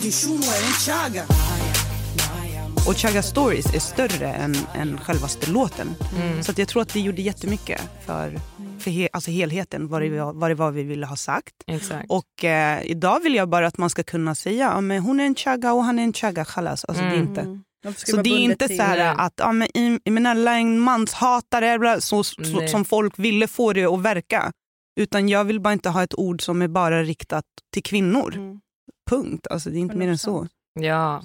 Och 2.88 2.96
Chaga 2.96 3.22
Stories 3.22 3.74
är 3.74 3.78
större 3.78 4.32
än, 4.32 4.54
än 4.74 4.98
självaste 4.98 5.50
låten. 5.50 5.88
Mm. 6.16 6.42
Så 6.42 6.50
att 6.50 6.58
jag 6.58 6.68
tror 6.68 6.82
att 6.82 6.92
det 6.92 7.00
gjorde 7.00 7.22
jättemycket 7.22 7.80
för, 8.06 8.40
för 8.78 8.90
he, 8.90 9.08
alltså 9.12 9.30
helheten, 9.30 9.88
vad 9.88 10.02
det, 10.02 10.10
var, 10.20 10.32
vad 10.32 10.50
det 10.50 10.54
var 10.54 10.70
vi 10.70 10.82
ville 10.82 11.06
ha 11.06 11.16
sagt. 11.16 11.54
Exakt. 11.66 12.10
Och 12.10 12.44
eh, 12.44 12.82
idag 12.84 13.20
vill 13.22 13.34
jag 13.34 13.48
bara 13.48 13.66
att 13.66 13.78
man 13.78 13.90
ska 13.90 14.02
kunna 14.02 14.34
säga 14.34 14.64
ja, 14.74 14.80
men 14.80 15.02
hon 15.02 15.20
är 15.20 15.24
en 15.26 15.34
Chaga 15.34 15.72
och 15.72 15.84
han 15.84 15.98
är 15.98 16.02
en 16.02 16.12
Chaga. 16.12 16.44
Chalas. 16.44 16.84
Alltså, 16.84 17.04
det 17.04 17.10
är 17.10 17.16
inte. 17.16 17.60
Så 17.96 18.16
det 18.16 18.30
är 18.30 18.38
inte 18.38 18.68
till- 18.68 18.76
så 18.76 18.82
att 19.18 19.32
ja, 19.36 19.52
men 19.52 19.68
Im- 19.68 20.00
Imenella 20.04 20.52
är 20.54 20.60
en 20.60 20.80
manshatare 20.80 22.00
så, 22.00 22.24
så, 22.24 22.66
som 22.68 22.84
folk 22.84 23.18
ville 23.18 23.46
få 23.46 23.72
det 23.72 23.84
att 23.84 24.00
verka. 24.02 24.52
Utan 25.00 25.28
jag 25.28 25.44
vill 25.44 25.60
bara 25.60 25.72
inte 25.72 25.88
ha 25.90 26.02
ett 26.02 26.14
ord 26.14 26.42
som 26.42 26.62
är 26.62 26.68
bara 26.68 27.02
riktat 27.02 27.44
till 27.72 27.82
kvinnor. 27.82 28.34
Mm. 28.36 28.60
Punkt. 29.10 29.46
Alltså, 29.50 29.70
det 29.70 29.76
är 29.76 29.80
inte 29.80 29.96
mer 29.96 30.08
än 30.08 30.18
så. 30.18 30.46
Ja, 30.80 31.22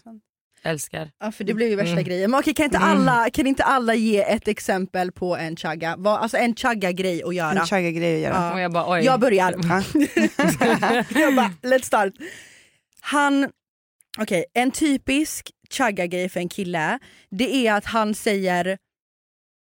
älskar. 0.65 1.11
Ja, 1.19 1.31
för 1.31 1.43
det 1.43 1.53
blev 1.53 1.69
ju 1.69 1.75
värsta 1.75 1.91
Mm. 1.91 2.03
grejen. 2.03 2.31
Men 2.31 2.39
okej, 2.39 2.53
kan, 2.53 2.65
inte 2.65 2.77
alla, 2.77 3.29
kan 3.29 3.47
inte 3.47 3.63
alla 3.63 3.95
ge 3.95 4.21
ett 4.23 4.47
exempel 4.47 5.11
på 5.11 5.37
en 5.37 5.55
chagga? 5.55 5.95
Vad, 5.97 6.19
alltså 6.19 6.37
en 6.37 6.55
chagga-grej 6.55 7.23
att 7.23 7.35
göra? 7.35 7.59
En 7.59 7.65
Chaga-grej 7.67 8.15
att 8.15 8.21
göra. 8.21 8.43
Ja. 8.47 8.53
Och 8.53 8.59
jag 8.59 8.71
bara 8.71 8.93
oj. 8.93 9.05
Jag 9.05 9.19
börjar. 9.19 9.55
Ja. 9.63 11.03
jag 11.19 11.35
bara, 11.35 11.51
let's 11.63 11.83
start. 11.85 12.13
Han, 13.01 13.49
okej, 14.17 14.45
en 14.53 14.71
typisk 14.71 15.51
chagga-grej 15.69 16.29
för 16.29 16.39
en 16.39 16.49
kille, 16.49 16.99
det 17.31 17.67
är 17.67 17.73
att 17.73 17.85
han 17.85 18.13
säger 18.15 18.77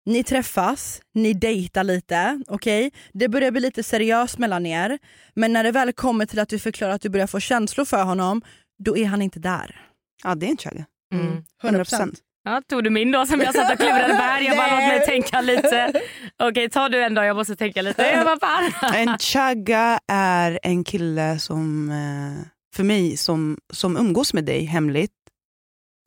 ni 0.05 0.23
träffas, 0.23 1.01
ni 1.13 1.33
dejtar 1.33 1.83
lite, 1.83 2.43
okej? 2.47 2.91
Det 3.13 3.29
börjar 3.29 3.51
bli 3.51 3.61
lite 3.61 3.83
seriöst 3.83 4.37
mellan 4.37 4.65
er, 4.65 4.99
men 5.33 5.53
när 5.53 5.63
det 5.63 5.71
väl 5.71 5.93
kommer 5.93 6.25
till 6.25 6.39
att 6.39 6.49
du 6.49 6.59
förklarar 6.59 6.93
att 6.93 7.01
du 7.01 7.09
börjar 7.09 7.27
få 7.27 7.39
känslor 7.39 7.85
för 7.85 8.03
honom, 8.03 8.41
då 8.83 8.97
är 8.97 9.05
han 9.05 9.21
inte 9.21 9.39
där. 9.39 9.81
Ja, 10.23 10.35
det 10.35 10.45
är 10.45 10.49
en 10.49 10.57
Chaga. 10.57 10.85
Mm. 11.19 11.43
100%. 11.63 12.15
Ja, 12.43 12.61
tog 12.69 12.83
du 12.83 12.89
min 12.89 13.11
då 13.11 13.25
som 13.25 13.41
jag 13.41 13.55
satt 13.55 13.71
och 13.71 13.77
klurade 13.79 14.07
på 14.07 14.13
här? 14.21 14.41
Jag 14.41 14.57
bara 14.57 14.67
låt 14.79 14.87
mig 14.87 15.05
tänka 15.05 15.41
lite. 15.41 16.01
Okej, 16.43 16.69
ta 16.69 16.89
du 16.89 17.03
en 17.03 17.13
då, 17.13 17.23
jag 17.23 17.35
måste 17.35 17.55
tänka 17.55 17.81
lite. 17.81 18.03
Jag 18.03 18.39
bara. 18.39 18.93
En 18.95 19.17
chagga 19.17 19.99
är 20.07 20.59
en 20.63 20.83
kille 20.83 21.39
som, 21.39 21.89
eh, 21.89 22.45
för 22.75 22.83
mig, 22.83 23.17
som, 23.17 23.57
som 23.73 23.97
umgås 23.97 24.33
med 24.33 24.45
dig 24.45 24.65
hemligt. 24.65 25.11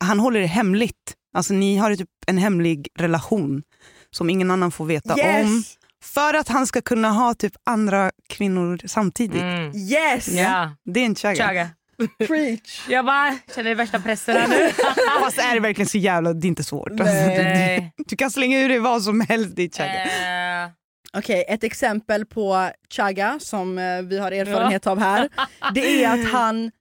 Han 0.03 0.19
håller 0.19 0.39
det 0.39 0.45
hemligt. 0.47 1.15
Alltså 1.37 1.53
ni 1.53 1.77
har 1.77 1.95
typ 1.95 2.09
en 2.27 2.37
hemlig 2.37 2.87
relation 2.99 3.63
som 4.11 4.29
ingen 4.29 4.51
annan 4.51 4.71
får 4.71 4.85
veta 4.85 5.13
om. 5.13 5.63
För 6.03 6.33
att 6.33 6.47
han 6.47 6.67
ska 6.67 6.81
kunna 6.81 7.09
ha 7.09 7.33
typ 7.33 7.53
andra 7.65 8.11
kvinnor 8.29 8.79
samtidigt. 8.85 9.41
Mm. 9.41 9.71
Yes! 9.75 10.27
Ja, 10.27 10.71
Det 10.85 10.99
är 10.99 11.05
en 11.05 11.15
chagga. 11.15 11.47
chaga. 11.47 11.69
Preach! 12.27 12.81
Jag 12.89 13.05
bara 13.05 13.37
känner 13.55 13.75
värsta 13.75 13.99
pressen 13.99 14.35
här 14.37 14.47
nu. 14.47 14.69
Fast 15.23 15.37
är 15.39 15.53
det 15.53 15.59
verkligen 15.59 15.89
så 15.89 15.97
jävla, 15.97 16.33
det 16.33 16.47
är 16.47 16.49
inte 16.49 16.63
svårt. 16.63 16.91
Alltså, 16.91 17.05
Nej. 17.05 17.93
du, 17.97 18.03
du 18.07 18.15
kan 18.15 18.31
slänga 18.31 18.59
ur 18.59 18.69
dig 18.69 18.79
vad 18.79 19.03
som 19.03 19.21
helst 19.21 19.59
i 19.59 19.69
chagga. 19.69 20.03
Eh, 20.63 20.69
Okej, 21.13 21.45
ett 21.47 21.63
exempel 21.63 22.25
på 22.25 22.69
chaga 22.89 23.37
som 23.39 23.77
eh, 23.77 24.01
vi 24.01 24.19
har 24.19 24.31
erfarenhet 24.31 24.87
av 24.87 24.99
här. 24.99 25.29
Det 25.73 26.03
är 26.03 26.13
att 26.13 26.31
han, 26.31 26.71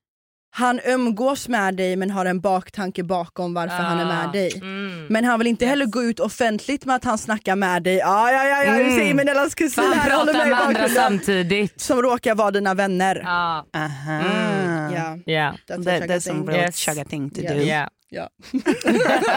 han 0.59 0.81
umgås 0.85 1.49
med 1.49 1.75
dig 1.77 1.97
men 1.97 2.11
har 2.11 2.25
en 2.27 2.41
baktanke 2.41 3.03
bakom 3.05 3.55
varför 3.55 3.77
han 3.77 4.01
är 4.01 4.07
med 4.07 4.33
dig. 4.33 4.53
Mm. 4.57 5.07
Men 5.07 5.25
han 5.25 5.39
vill 5.39 5.47
inte 5.49 5.67
heller 5.67 5.87
gå 5.87 6.03
ut 6.03 6.21
offentligt 6.21 6.85
med 6.85 6.97
att 6.97 7.05
han 7.05 7.19
snackar 7.19 7.57
med 7.57 7.83
dig. 7.83 7.97
Ja, 7.97 8.33
ja, 8.33 8.45
ja, 8.45 8.65
ja 8.65 8.73
du 8.73 8.81
Mm. 8.85 8.97
ser 8.99 9.15
Menellas 9.15 9.55
kusin 9.55 9.85
Fan 9.85 9.93
här 9.93 10.17
håller 10.19 10.33
med 10.33 10.49
med 10.49 10.61
andra 10.61 10.89
samtidigt. 10.89 11.81
Som 11.81 12.03
råkar 12.03 12.35
vara 12.35 12.51
dina 12.51 12.75
vänner. 12.75 13.21
Ja. 13.25 13.67
Aha. 13.77 14.13
Mm, 14.13 14.95
Ja, 14.95 15.19
Ja. 15.33 15.55
that's 15.69 15.81
a 15.81 15.85
That, 16.01 16.11
that's 16.11 16.21
some 16.21 16.53
real 16.53 16.65
Yes. 16.65 16.87
thing 17.09 17.31
to 17.31 17.41
Yes. 17.41 17.53
do. 17.53 17.59
Ja. 17.59 17.89
Ja. 18.11 18.29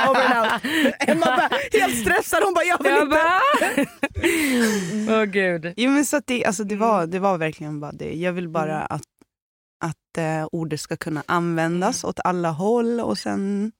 Over 0.09 0.35
and 0.35 0.53
out. 0.53 0.61
Emma 1.07 1.25
bara 1.25 1.49
helt 1.81 1.97
stressad, 2.01 2.43
hon 2.43 2.53
bara 2.53 2.65
jag 2.65 2.83
vill 2.83 2.91
Jag 2.91 3.03
inte. 3.03 3.15
bara... 5.07 5.17
Åh 5.19 5.23
gud. 5.23 5.73
Jo, 5.77 5.91
men 5.91 6.05
så 6.05 6.17
att 6.17 6.27
det, 6.27 6.45
alltså 6.45 6.63
det, 6.63 6.75
var, 6.75 7.05
det 7.07 7.19
var 7.19 7.37
verkligen 7.37 7.79
bara 7.79 7.91
det. 7.91 8.13
Jag 8.13 8.33
vill 8.33 8.49
bara 8.49 8.75
Mm. 8.75 8.87
att, 8.89 9.01
att 9.81 10.17
eh, 10.17 10.47
ordet 10.51 10.79
ska 10.81 10.97
kunna 10.97 11.23
användas 11.25 12.03
åt 12.03 12.19
alla 12.23 12.51
håll 12.51 12.99
och 12.99 13.17
sen 13.17 13.71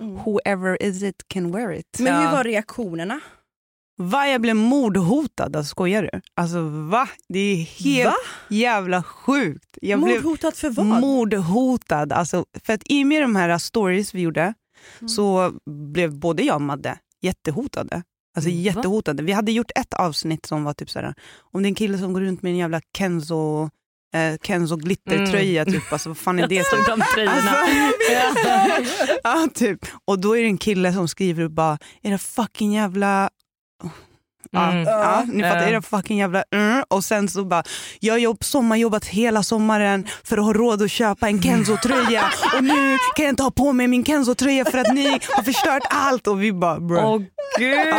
Mm. 0.00 0.14
whoever 0.16 0.82
is 0.82 1.02
it 1.02 1.22
can 1.28 1.52
wear 1.52 1.72
it. 1.72 1.98
Men 2.00 2.22
hur 2.22 2.32
var 2.32 2.44
reaktionerna? 2.44 3.20
Va, 3.96 4.28
jag 4.28 4.40
blev 4.40 4.56
mordhotad, 4.56 5.56
alltså, 5.56 5.64
skojar 5.70 6.02
du? 6.12 6.20
Alltså 6.34 6.60
va? 6.68 7.08
Det 7.28 7.38
är 7.38 7.56
helt 7.56 8.06
Va? 8.06 8.14
jävla 8.48 9.02
sjukt. 9.02 9.78
Jag 9.82 10.02
blev 10.02 10.16
Mordhotat 10.24 10.56
för 10.56 10.70
vad? 10.70 10.86
mordhotad. 10.86 12.12
Alltså, 12.12 12.44
för 12.64 12.72
att 12.72 12.82
i 12.84 13.02
och 13.02 13.06
med 13.06 13.22
de 13.22 13.36
här 13.36 13.58
stories 13.58 14.14
vi 14.14 14.20
gjorde 14.20 14.54
Mm. 14.98 15.08
så 15.08 15.52
blev 15.70 16.14
både 16.18 16.42
jag 16.42 16.54
och 16.54 16.62
Madde 16.62 16.98
jättehotade. 17.22 18.02
Alltså 18.36 18.50
Va? 18.50 18.56
jättehotade. 18.56 19.22
Vi 19.22 19.32
hade 19.32 19.52
gjort 19.52 19.70
ett 19.74 19.94
avsnitt 19.94 20.46
som 20.46 20.64
var 20.64 20.72
typ 20.74 20.90
såhär, 20.90 21.14
om 21.52 21.62
det 21.62 21.66
är 21.66 21.70
en 21.70 21.74
kille 21.74 21.98
som 21.98 22.12
går 22.12 22.20
runt 22.20 22.42
med 22.42 22.50
en 22.50 22.56
jävla 22.58 22.80
Kenzo, 22.98 23.70
eh, 24.14 24.34
Kenzo 24.46 24.76
glittertröja, 24.76 25.64
typ. 25.64 25.92
alltså, 25.92 26.08
vad 26.08 26.18
fan 26.18 26.38
är 26.38 26.48
det? 26.48 26.66
Som, 26.70 26.78
de. 26.86 27.02
Alltså, 27.28 27.54
ja, 29.24 29.48
typ. 29.54 29.78
Och 30.04 30.18
då 30.18 30.36
är 30.36 30.40
det 30.42 30.48
en 30.48 30.58
kille 30.58 30.92
som 30.92 31.08
skriver 31.08 31.44
och 31.44 31.50
bara, 31.50 31.78
era 32.02 32.18
fucking 32.18 32.72
jävla 32.74 33.30
Ja, 34.50 34.70
Mm. 34.70 34.82
ja, 34.84 35.24
ni 35.26 35.42
fattar, 35.42 35.66
era 35.68 35.82
fucking 35.82 36.18
jävla 36.18 36.44
mm. 36.54 36.84
Och 36.88 37.04
sen 37.04 37.28
så 37.28 37.44
bara, 37.44 37.62
jag 38.00 38.14
har 38.14 38.18
jobb, 38.18 38.44
sommarjobbat 38.44 39.04
hela 39.04 39.42
sommaren 39.42 40.06
för 40.24 40.38
att 40.38 40.44
ha 40.44 40.52
råd 40.52 40.82
att 40.82 40.90
köpa 40.90 41.28
en 41.28 41.42
Kenzo-tröja 41.42 42.24
och 42.56 42.64
nu 42.64 42.98
kan 43.16 43.24
jag 43.24 43.32
inte 43.32 43.42
ha 43.42 43.50
på 43.50 43.72
mig 43.72 43.88
min 43.88 44.04
Kenzo-tröja 44.04 44.64
för 44.64 44.78
att 44.78 44.94
ni 44.94 45.08
har 45.30 45.42
förstört 45.42 45.82
allt. 45.90 46.26
Och 46.26 46.42
vi 46.42 46.52
bara 46.52 46.80
bro. 46.80 46.98
Åh 46.98 47.22
gud. 47.58 47.94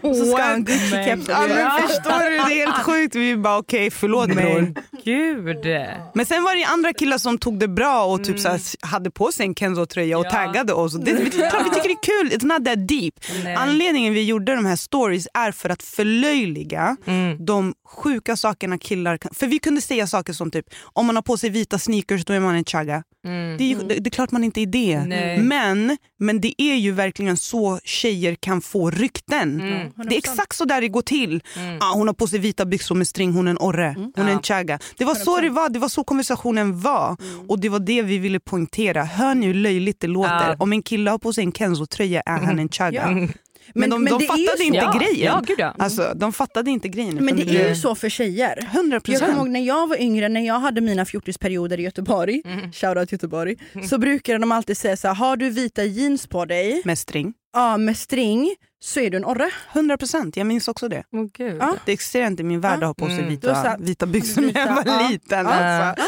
Så 0.02 0.24
ska 0.26 0.42
han? 0.42 0.64
Gucci-keps 0.64 1.24
Ja, 1.28 1.46
men 1.48 1.88
förstår 1.88 2.30
du, 2.30 2.30
det 2.30 2.36
är 2.36 2.66
helt 2.66 2.82
sjukt. 2.84 3.14
Vi 3.14 3.36
bara 3.36 3.58
okej, 3.58 3.90
förlåt 3.90 4.26
bror. 4.28 4.60
Men 4.60 4.76
gud. 5.04 5.66
Men 6.14 6.26
sen 6.26 6.42
var 6.44 6.56
det 6.56 6.64
andra 6.64 6.92
killar 6.92 7.18
som 7.18 7.38
tog 7.38 7.58
det 7.58 7.68
bra 7.68 8.04
och 8.04 8.24
typ 8.24 8.40
så 8.40 8.48
här, 8.48 8.60
hade 8.86 9.10
på 9.10 9.32
sig 9.32 9.46
en 9.46 9.54
Kenzo-tröja 9.54 10.18
och 10.18 10.26
Ja. 10.26 10.30
taggade 10.30 10.72
oss. 10.72 10.94
Och 10.94 11.04
det, 11.04 11.12
vi, 11.12 11.24
vi 11.24 11.30
tycker 11.30 11.88
det 11.88 11.90
är 11.90 12.02
kul, 12.02 12.30
it's 12.38 12.46
not 12.46 12.64
that 12.64 12.88
deep. 12.88 13.14
Nej. 13.44 13.54
Anledningen 13.54 14.14
vi 14.14 14.22
gjorde 14.24 14.54
de 14.56 14.64
här 14.66 14.76
stories 14.76 15.28
är 15.34 15.52
för 15.52 15.68
att 15.68 15.82
förlöjliga 15.82 16.96
Mm. 17.06 17.44
de 17.46 17.74
sjuka 17.92 18.36
sakerna 18.36 18.78
killar 18.78 19.16
kan... 19.16 19.34
För 19.34 19.46
vi 19.46 19.58
kunde 19.58 19.80
säga 19.80 20.06
saker 20.06 20.32
som 20.32 20.50
typ, 20.50 20.66
om 20.82 21.06
man 21.06 21.16
har 21.16 21.22
på 21.22 21.36
sig 21.36 21.50
vita 21.50 21.78
sneakers 21.78 22.24
då 22.24 22.32
är 22.32 22.40
man 22.40 22.54
en 22.54 22.64
chagga. 22.64 23.02
Mm. 23.24 23.56
Det 23.58 23.64
är, 23.64 23.68
ju, 23.68 23.74
det, 23.74 23.94
det 23.94 24.08
är 24.08 24.10
klart 24.10 24.30
man 24.30 24.44
inte 24.44 24.60
är 24.60 24.66
det. 24.66 25.04
Nej. 25.04 25.38
Men, 25.38 25.96
men 26.18 26.40
det 26.40 26.62
är 26.62 26.74
ju 26.74 26.92
verkligen 26.92 27.36
så 27.36 27.80
tjejer 27.84 28.34
kan 28.34 28.60
få 28.60 28.90
rykten. 28.90 29.60
Mm. 29.60 29.92
Det 30.08 30.14
är 30.14 30.18
exakt 30.18 30.56
så 30.56 30.64
där 30.64 30.80
det 30.80 30.88
går 30.88 31.02
till. 31.02 31.42
Mm. 31.56 31.78
Ah, 31.80 31.92
hon 31.94 32.06
har 32.06 32.14
på 32.14 32.26
sig 32.26 32.38
vita 32.38 32.64
byxor 32.64 32.94
med 32.94 33.08
string, 33.08 33.32
hon 33.32 33.46
är 33.46 33.50
en 33.50 33.58
orre, 33.60 33.94
hon 33.96 34.24
är 34.26 34.30
Ja. 34.30 34.36
en 34.36 34.42
chagga. 34.42 34.78
Det 34.96 35.04
var 35.04 35.14
så 35.14 35.40
det 35.40 35.50
var, 35.50 35.68
det 35.68 35.78
var 35.78 35.88
så 35.88 36.04
konversationen 36.04 36.80
var. 36.80 37.16
Och 37.48 37.60
det 37.60 37.68
var 37.68 37.78
det 37.78 38.02
vi 38.02 38.18
ville 38.18 38.40
poängtera. 38.40 39.04
Hör 39.04 39.34
ni 39.34 39.46
hur 39.46 39.54
löjligt 39.54 40.00
det 40.00 40.06
låter? 40.06 40.48
Ja. 40.48 40.56
Om 40.58 40.72
en 40.72 40.82
kille 40.82 41.10
har 41.10 41.18
på 41.18 41.32
sig 41.32 41.44
en 41.44 41.52
Kenzo-tröja 41.52 42.22
är 42.26 42.38
han 42.38 42.58
en 42.58 42.68
chagga. 42.68 43.10
Ja. 43.20 43.28
Men, 43.74 43.90
de, 43.90 44.04
de 44.04 44.18
det 44.18 44.24
är 44.24 44.26
fattade 44.46 44.64
inte 44.64 44.78
ja. 44.78 44.98
grejen. 44.98 45.26
Ja, 45.34 45.42
gud 45.46 45.58
ja. 45.58 45.74
Alltså, 45.78 46.12
de 46.16 46.32
fattade 46.32 46.70
inte 46.70 46.88
grejen. 46.88 47.24
Men 47.24 47.36
det 47.36 47.42
är 47.42 47.68
ju 47.68 47.74
så 47.76 47.94
för 47.94 48.08
tjejer. 48.08 48.68
100 48.72 49.00
Jag 49.04 49.20
kommer 49.20 49.32
ihåg 49.34 49.48
när 49.48 49.60
jag 49.60 49.86
var 49.88 50.00
yngre, 50.00 50.28
när 50.28 50.40
jag 50.46 50.60
hade 50.60 50.80
mina 50.80 51.04
fjortisperioder 51.04 51.80
i 51.80 51.82
Göteborg, 51.82 52.42
shoutout 52.72 53.12
Göteborg, 53.12 53.56
så 53.90 53.98
brukade 53.98 54.38
de 54.38 54.52
alltid 54.52 54.76
säga 54.76 54.96
så 54.96 55.08
här, 55.08 55.14
har 55.14 55.36
du 55.36 55.50
vita 55.50 55.84
jeans 55.84 56.26
på 56.26 56.44
dig, 56.44 56.82
Med 56.84 56.98
string. 56.98 57.34
ja 57.52 57.76
med 57.76 57.96
string, 57.96 58.54
så 58.84 59.00
är 59.00 59.10
du 59.10 59.16
en 59.16 59.24
orre. 59.24 59.50
100 59.72 59.96
procent, 59.96 60.36
jag 60.36 60.46
minns 60.46 60.68
också 60.68 60.88
det. 60.88 61.02
Åh 61.12 61.26
gud. 61.34 61.56
Ja. 61.60 61.76
Det 61.86 61.92
existerar 61.92 62.26
inte 62.26 62.42
i 62.42 62.46
min 62.46 62.60
värld 62.60 62.78
att 62.78 62.84
ha 62.86 62.94
på 62.94 63.06
sig 63.06 63.18
Mm. 63.18 63.28
Vita, 63.30 63.54
här- 63.54 63.78
vita 63.78 64.06
byxor 64.06 64.42
när 64.42 64.60
jag 64.60 64.74
var 64.74 64.82
Ja. 64.86 65.08
liten. 65.10 65.46
Ja. 65.46 65.52
Alltså. 65.52 66.04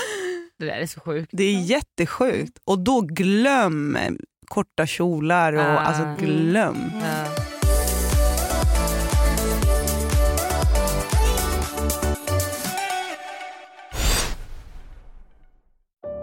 Det 0.59 0.65
där 0.67 0.73
är 0.77 0.87
så 0.87 1.01
sjukt. 1.01 1.29
Det 1.33 1.45
är 1.45 1.61
jättesjukt. 1.61 2.59
Och 2.65 2.79
då 2.79 3.01
glöm 3.01 3.99
korta 4.47 4.87
kjolar 4.87 5.53
och 5.53 5.63
Ah. 5.63 5.79
alltså 5.79 6.15
glöm. 6.27 6.91
Ja. 7.03 7.43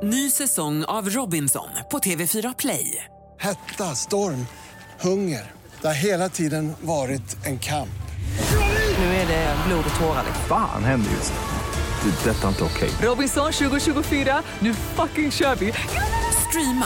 Ny 0.04 0.30
säsong 0.30 0.84
av 0.84 1.10
Robinson 1.10 1.68
på 1.92 2.00
TV4 2.00 2.56
Play. 2.58 3.06
Hetta, 3.40 3.96
storm, 3.96 4.48
hunger. 5.02 5.52
Det 5.82 5.88
har 5.88 5.94
hela 5.94 6.30
tiden 6.30 6.74
varit 6.82 7.46
en 7.46 7.60
kamp. 7.60 7.90
Nu 8.98 9.06
är 9.06 9.28
det 9.28 9.56
blod 9.68 9.84
och 9.94 10.00
tårar. 10.00 10.24
liksom. 10.26 10.44
Fan 10.48 10.84
händer 10.84 11.12
just 11.12 11.34
nu. 11.34 12.12
Det. 12.12 12.30
är 12.30 12.34
Detta 12.34 12.44
är 12.44 12.50
inte 12.50 12.64
okej. 12.64 12.90
Robinson 13.02 13.52
2024, 13.52 14.44
nu 14.60 14.74
fucking 14.74 15.32
kör 15.32 15.56
vi! 15.56 15.74
Streama 16.50 16.86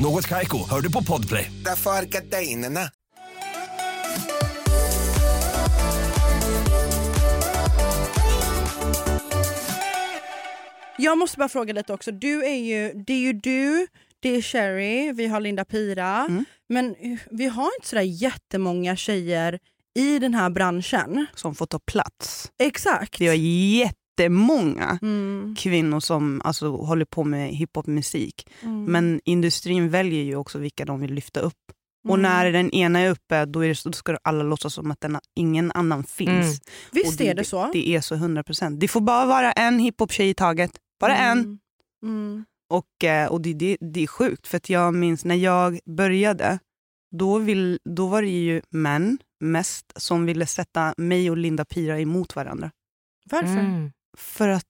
Något 0.00 0.26
Kaiko, 0.26 0.58
hör 0.70 0.80
du 0.80 0.92
på 0.92 1.04
Podplay. 1.04 1.52
Därför 1.64 1.90
är 1.90 2.02
gardinerna. 2.02 2.80
Jag 10.98 11.18
måste 11.18 11.38
bara 11.38 11.48
fråga 11.48 11.72
lite 11.72 11.92
också. 11.92 12.12
Du 12.12 12.44
är 12.44 12.54
ju, 12.54 12.92
det 12.92 13.12
är 13.12 13.18
ju 13.18 13.32
du, 13.32 13.86
det 14.20 14.28
är 14.28 14.42
Sherry, 14.42 15.12
vi 15.12 15.26
har 15.26 15.40
Linda 15.40 15.64
Pira. 15.64 16.26
Mm. 16.28 16.44
Men 16.68 16.94
eh, 17.00 17.18
vi 17.30 17.46
har 17.46 17.70
inte 17.78 17.88
sådär 17.88 18.02
jättemånga 18.02 18.96
tjejer 18.96 19.58
i 19.98 20.18
den 20.18 20.34
här 20.34 20.50
branschen. 20.50 21.26
Som 21.34 21.54
får 21.54 21.66
ta 21.66 21.78
plats. 21.78 22.52
Exakt. 22.58 23.20
Vi 23.20 23.26
har 23.26 23.34
jättemånga 24.22 24.98
Mm. 25.02 25.54
kvinnor 25.58 26.00
som 26.00 26.40
alltså, 26.44 26.76
håller 26.76 27.04
på 27.04 27.24
med 27.24 27.48
hiphopmusik. 27.54 28.46
Mm. 28.62 28.84
Men 28.84 29.20
industrin 29.24 29.90
väljer 29.90 30.22
ju 30.22 30.36
också 30.36 30.58
vilka 30.58 30.84
de 30.84 31.00
vill 31.00 31.14
lyfta 31.14 31.40
upp. 31.40 31.54
Och 32.08 32.18
Mm. 32.18 32.22
när 32.22 32.52
den 32.52 32.70
ena 32.70 33.00
är 33.00 33.10
uppe 33.10 33.44
då, 33.44 33.64
är 33.64 33.68
det, 33.68 33.84
då 33.84 33.92
ska 33.92 34.18
alla 34.22 34.42
låtsas 34.42 34.74
som 34.74 34.90
att 34.90 35.00
den, 35.00 35.18
ingen 35.36 35.72
annan 35.72 36.04
finns. 36.04 36.30
Mm. 36.30 36.58
Visst 36.92 37.20
Och 37.20 37.26
är 37.26 37.34
det 37.34 37.44
så? 37.44 37.70
Det 37.72 37.88
är 37.88 38.00
så 38.00 38.14
100%. 38.14 38.80
Det 38.80 38.88
får 38.88 39.00
bara 39.00 39.26
vara 39.26 39.52
en 39.52 39.78
hiphop-tjej 39.78 40.28
i 40.30 40.34
taget. 40.34 40.70
Bara 41.00 41.16
en. 41.16 41.38
Mm. 41.38 41.58
Mm. 42.02 42.44
Och, 42.70 43.04
eh, 43.04 43.28
och 43.28 43.40
det, 43.40 43.54
det, 43.54 43.76
det 43.80 44.02
är 44.02 44.06
sjukt, 44.06 44.46
för 44.46 44.56
att 44.56 44.70
jag 44.70 44.94
minns 44.94 45.24
när 45.24 45.34
jag 45.34 45.78
började, 45.96 46.58
då, 47.16 47.38
vill, 47.38 47.78
då 47.84 48.06
var 48.06 48.22
det 48.22 48.28
ju 48.28 48.62
män 48.70 49.18
mest 49.40 49.92
som 49.96 50.26
ville 50.26 50.46
sätta 50.46 50.94
mig 50.96 51.30
och 51.30 51.36
Linda 51.36 51.64
Pira 51.64 52.00
emot 52.00 52.36
varandra. 52.36 52.70
Varför? 53.30 53.48
Mm. 53.60 53.92
För 54.18 54.48
att 54.48 54.64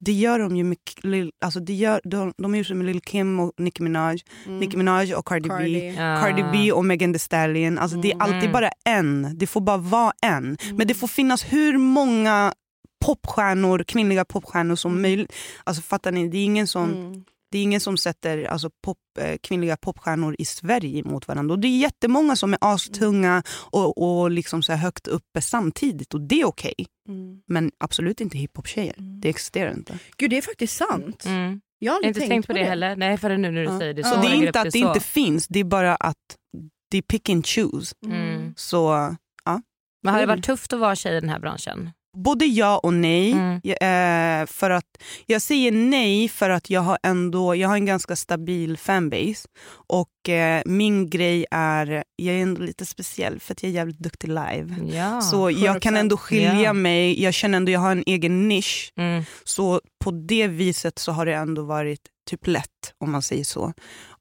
det 0.00 0.12
gör 0.12 0.38
de 0.38 0.56
ju 0.56 0.64
med, 0.64 1.30
alltså 1.44 1.60
det 1.60 1.74
gör, 1.74 2.00
de, 2.04 2.32
de 2.36 2.54
gör 2.54 2.64
så 2.64 2.74
med 2.74 2.86
Lil 2.86 3.00
Kim 3.00 3.40
och 3.40 3.52
Nicki 3.58 3.82
Minaj, 3.82 4.18
Mm. 4.46 4.58
Nicki 4.60 4.76
Minaj 4.76 5.14
och 5.14 5.26
Cardi, 5.26 5.48
B. 5.48 5.54
Cardi. 5.54 5.88
Ja. 5.96 6.20
Cardi 6.20 6.44
B 6.52 6.72
och 6.72 6.84
Megan 6.84 7.12
Thee 7.12 7.18
Stallion. 7.18 7.78
Alltså 7.78 7.96
det 7.96 8.12
är 8.12 8.22
alltid 8.22 8.38
Mm. 8.38 8.52
bara 8.52 8.70
en. 8.84 9.38
Det 9.38 9.46
får 9.46 9.60
bara 9.60 9.76
vara 9.76 10.12
en. 10.22 10.56
Men 10.74 10.86
det 10.86 10.94
får 10.94 11.06
finnas 11.08 11.44
hur 11.52 11.78
många 11.78 12.52
popstjärnor, 13.04 13.84
kvinnliga 13.84 14.24
popstjärnor 14.24 14.76
som 14.76 15.02
möjligt. 15.02 15.32
Alltså 15.64 15.82
fattar 15.82 16.12
ni? 16.12 16.28
Det 16.28 16.38
är 16.38 16.44
ingen 16.44 16.66
som, 16.66 16.90
Mm. 16.92 17.24
Det 17.54 17.58
är 17.58 17.62
ingen 17.62 17.80
som 17.80 17.96
sätter 17.96 18.44
alltså, 18.44 18.70
pop, 18.84 18.98
eh, 19.20 19.36
kvinnliga 19.42 19.76
popstjärnor 19.76 20.36
i 20.38 20.44
Sverige 20.44 21.04
mot 21.04 21.28
varandra. 21.28 21.54
Och 21.54 21.58
det 21.58 21.68
är 21.68 21.78
jättemånga 21.78 22.36
som 22.36 22.52
är 22.52 22.58
astunga 22.60 23.42
och, 23.70 24.02
och 24.22 24.30
liksom 24.30 24.62
så 24.62 24.72
här 24.72 24.78
högt 24.78 25.06
uppe 25.06 25.40
samtidigt. 25.42 26.14
Och 26.14 26.20
det 26.20 26.40
är 26.40 26.44
okej. 26.44 26.74
Mm. 27.08 27.40
Men 27.46 27.70
absolut 27.78 28.20
inte 28.20 28.38
hiphop-tjejer. 28.38 28.94
Det 28.98 29.28
existerar 29.28 29.72
inte. 29.72 29.98
Gud 30.16 30.30
det 30.30 30.36
är 30.38 30.42
faktiskt 30.42 30.76
sant. 30.76 31.24
Mm. 31.26 31.36
Jag 31.42 31.42
har 31.48 31.60
Jag 31.78 31.92
har 31.92 31.96
aldrig 31.96 32.08
inte 32.24 32.28
tänkt 32.28 32.46
på 32.46 32.52
det, 32.52 32.64
heller. 32.64 32.96
Nej, 32.96 33.18
förrän 33.18 33.42
nu 33.42 33.50
när 33.50 33.60
du 33.60 33.66
Ja. 33.70 33.78
säger 33.78 33.94
det. 33.94 34.00
Ja. 34.00 34.08
Så 34.08 34.14
Så 34.14 34.20
det 34.20 34.28
är 34.28 34.46
inte 34.46 34.60
att 34.60 34.64
det 34.64 34.72
så. 34.72 34.78
inte 34.88 35.00
finns, 35.00 35.46
det 35.48 35.60
är 35.60 35.64
bara 35.64 35.94
att 35.96 36.16
det 36.90 36.98
är 36.98 37.02
pick 37.02 37.28
and 37.28 37.46
choose. 37.46 37.94
Mm. 38.06 38.54
Så 38.56 38.90
Men 40.02 40.14
har 40.14 40.20
det 40.20 40.26
varit 40.26 40.44
tufft 40.44 40.72
att 40.72 40.80
vara 40.80 40.96
tjej 40.96 41.16
i 41.16 41.20
den 41.20 41.28
här 41.30 41.38
branschen? 41.40 41.90
Både 42.14 42.44
ja 42.44 42.78
och 42.78 42.94
nej. 42.94 43.32
Mm. 43.32 43.60
Eh, 44.42 44.46
för 44.46 44.70
att, 44.70 45.02
jag 45.26 45.42
säger 45.42 45.72
nej 45.72 46.28
för 46.28 46.50
att 46.50 46.70
jag 46.70 46.80
har 46.80 46.98
ändå 47.02 47.54
jag 47.56 47.68
har 47.68 47.76
en 47.76 47.86
ganska 47.86 48.16
stabil 48.16 48.76
fanbase. 48.78 49.48
Och 49.86 50.28
eh, 50.28 50.62
min 50.66 51.10
grej 51.10 51.46
är, 51.50 52.04
jag 52.16 52.34
är 52.34 52.42
ändå 52.42 52.62
lite 52.62 52.86
speciell 52.86 53.40
för 53.40 53.52
att 53.52 53.62
jag 53.62 53.70
är 53.70 53.74
jävligt 53.74 53.98
duktig 53.98 54.28
live. 54.28 54.74
Ja. 54.92 55.20
Så 55.20 55.50
jag 55.50 55.82
kan 55.82 55.94
100%. 55.96 55.98
ändå 55.98 56.16
skilja 56.16 56.60
Ja. 56.62 56.72
mig, 56.72 57.22
jag 57.22 57.34
känner 57.34 57.56
ändå 57.56 57.72
jag 57.72 57.80
har 57.80 57.92
en 57.92 58.04
egen 58.06 58.48
nisch. 58.48 58.92
Mm. 58.96 59.24
Så 59.44 59.80
på 60.04 60.10
det 60.10 60.46
viset 60.46 60.98
så 60.98 61.12
har 61.12 61.26
det 61.26 61.34
ändå 61.34 61.62
varit 61.62 62.00
typ 62.30 62.46
lätt 62.46 62.94
om 62.98 63.10
man 63.12 63.22
säger 63.22 63.44
så. 63.44 63.72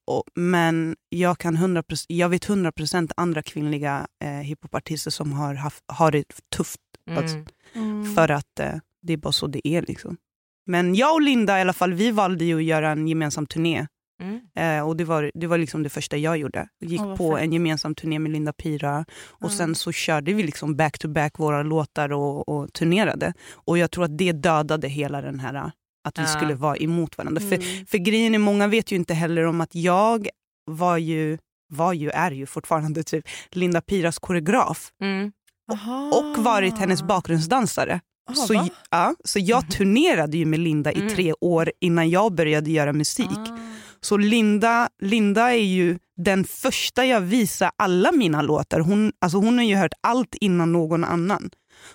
Och, 0.08 0.24
men 0.36 0.96
jag, 1.10 1.38
kan 1.38 1.58
100%, 1.58 2.06
jag 2.08 2.30
vet 2.30 2.48
100% 2.48 3.12
andra 3.18 3.42
kvinnliga 3.44 4.08
eh, 4.24 4.30
hiphopartister 4.30 5.12
som 5.12 5.34
har, 5.34 5.54
haft, 5.54 5.84
har 5.88 6.12
det 6.12 6.24
tufft 6.56 6.80
Alltså, 7.12 7.36
Mm. 7.76 7.92
Mm. 8.02 8.16
för 8.16 8.32
att 8.32 8.60
eh, 8.60 8.74
det 9.02 9.14
är 9.14 9.18
bara 9.18 9.32
så 9.34 9.48
det 9.48 9.68
är. 9.68 9.82
Liksom. 9.82 10.18
Men 10.66 10.96
jag 10.96 11.14
och 11.14 11.22
Linda 11.22 11.58
i 11.58 11.62
alla 11.62 11.74
fall, 11.74 11.94
vi 11.94 12.12
valde 12.12 12.46
ju 12.46 12.58
att 12.58 12.64
göra 12.64 12.92
en 12.92 13.08
gemensam 13.08 13.46
turné. 13.46 13.88
Mm. 14.22 14.40
Eh, 14.56 14.88
och 14.88 14.98
det 14.98 15.04
var, 15.04 15.32
det 15.34 15.48
var 15.48 15.58
liksom 15.58 15.84
det 15.84 15.90
första 15.90 16.18
jag 16.18 16.38
gjorde. 16.38 16.68
Jag 16.80 16.90
gick 16.90 17.02
vad 17.02 17.18
på 17.18 17.36
fett. 17.36 17.44
en 17.44 17.54
gemensam 17.54 17.96
turné 17.96 18.20
med 18.20 18.32
Linda 18.32 18.54
Pira. 18.54 19.06
Och 19.30 19.50
Ja. 19.52 19.56
sen 19.58 19.76
så 19.76 19.92
körde 19.92 20.34
vi 20.34 20.44
liksom 20.44 20.76
back 20.76 21.00
to 21.00 21.08
back 21.08 21.40
våra 21.40 21.64
låtar 21.64 22.12
och, 22.12 22.50
och 22.50 22.74
turnerade. 22.74 23.34
Och 23.54 23.78
jag 23.78 23.92
tror 23.92 24.04
att 24.06 24.18
det 24.18 24.32
dödade 24.32 24.88
hela 24.88 25.22
den 25.22 25.40
här 25.40 25.72
att 26.04 26.18
vi 26.20 26.22
Ja. 26.22 26.28
skulle 26.28 26.54
vara 26.56 26.78
emot 26.78 27.18
varandra. 27.18 27.42
För, 27.42 27.56
Mm. 27.56 27.86
för 27.86 27.98
grejen 27.98 28.36
är, 28.36 28.40
många 28.40 28.68
vet 28.68 28.92
ju 28.92 28.96
inte 28.96 29.14
heller 29.14 29.44
om 29.46 29.62
att 29.62 29.76
jag 29.76 30.28
var 30.66 30.98
ju, 30.98 31.38
var 31.70 31.94
ju, 31.94 32.10
är 32.10 32.32
ju 32.32 32.46
fortfarande 32.46 33.04
typ 33.04 33.26
Linda 33.52 33.82
Piras 33.82 34.20
koreograf. 34.20 34.92
Mm. 35.02 35.32
Aha. 35.72 36.12
Och 36.14 36.44
varit 36.44 36.78
hennes 36.78 37.04
bakgrundsdansare. 37.04 38.00
Aha, 38.30 38.48
Så, 38.48 38.54
va? 38.54 38.68
ja, 38.92 39.16
så 39.24 39.40
jag 39.40 39.72
turnerade 39.72 40.38
ju 40.38 40.46
med 40.46 40.60
Linda 40.60 40.92
i 40.92 41.00
Mm. 41.02 41.16
tre 41.16 41.34
år 41.42 41.72
innan 41.82 42.10
jag 42.10 42.34
började 42.36 42.72
göra 42.72 42.94
musik. 42.94 43.28
Ah. 43.32 43.58
Så 44.02 44.18
Linda, 44.18 44.90
Linda 45.02 45.50
är 45.54 45.64
ju 45.64 46.00
den 46.18 46.44
första 46.44 47.06
jag 47.06 47.22
visar 47.22 47.72
alla 47.78 48.12
mina 48.12 48.42
låtar. 48.42 48.80
Hon, 48.80 49.12
alltså 49.22 49.38
hon 49.38 49.58
har 49.58 49.66
ju 49.66 49.76
hört 49.76 49.94
allt 50.02 50.36
innan 50.42 50.72
någon 50.72 51.04
annan. 51.04 51.50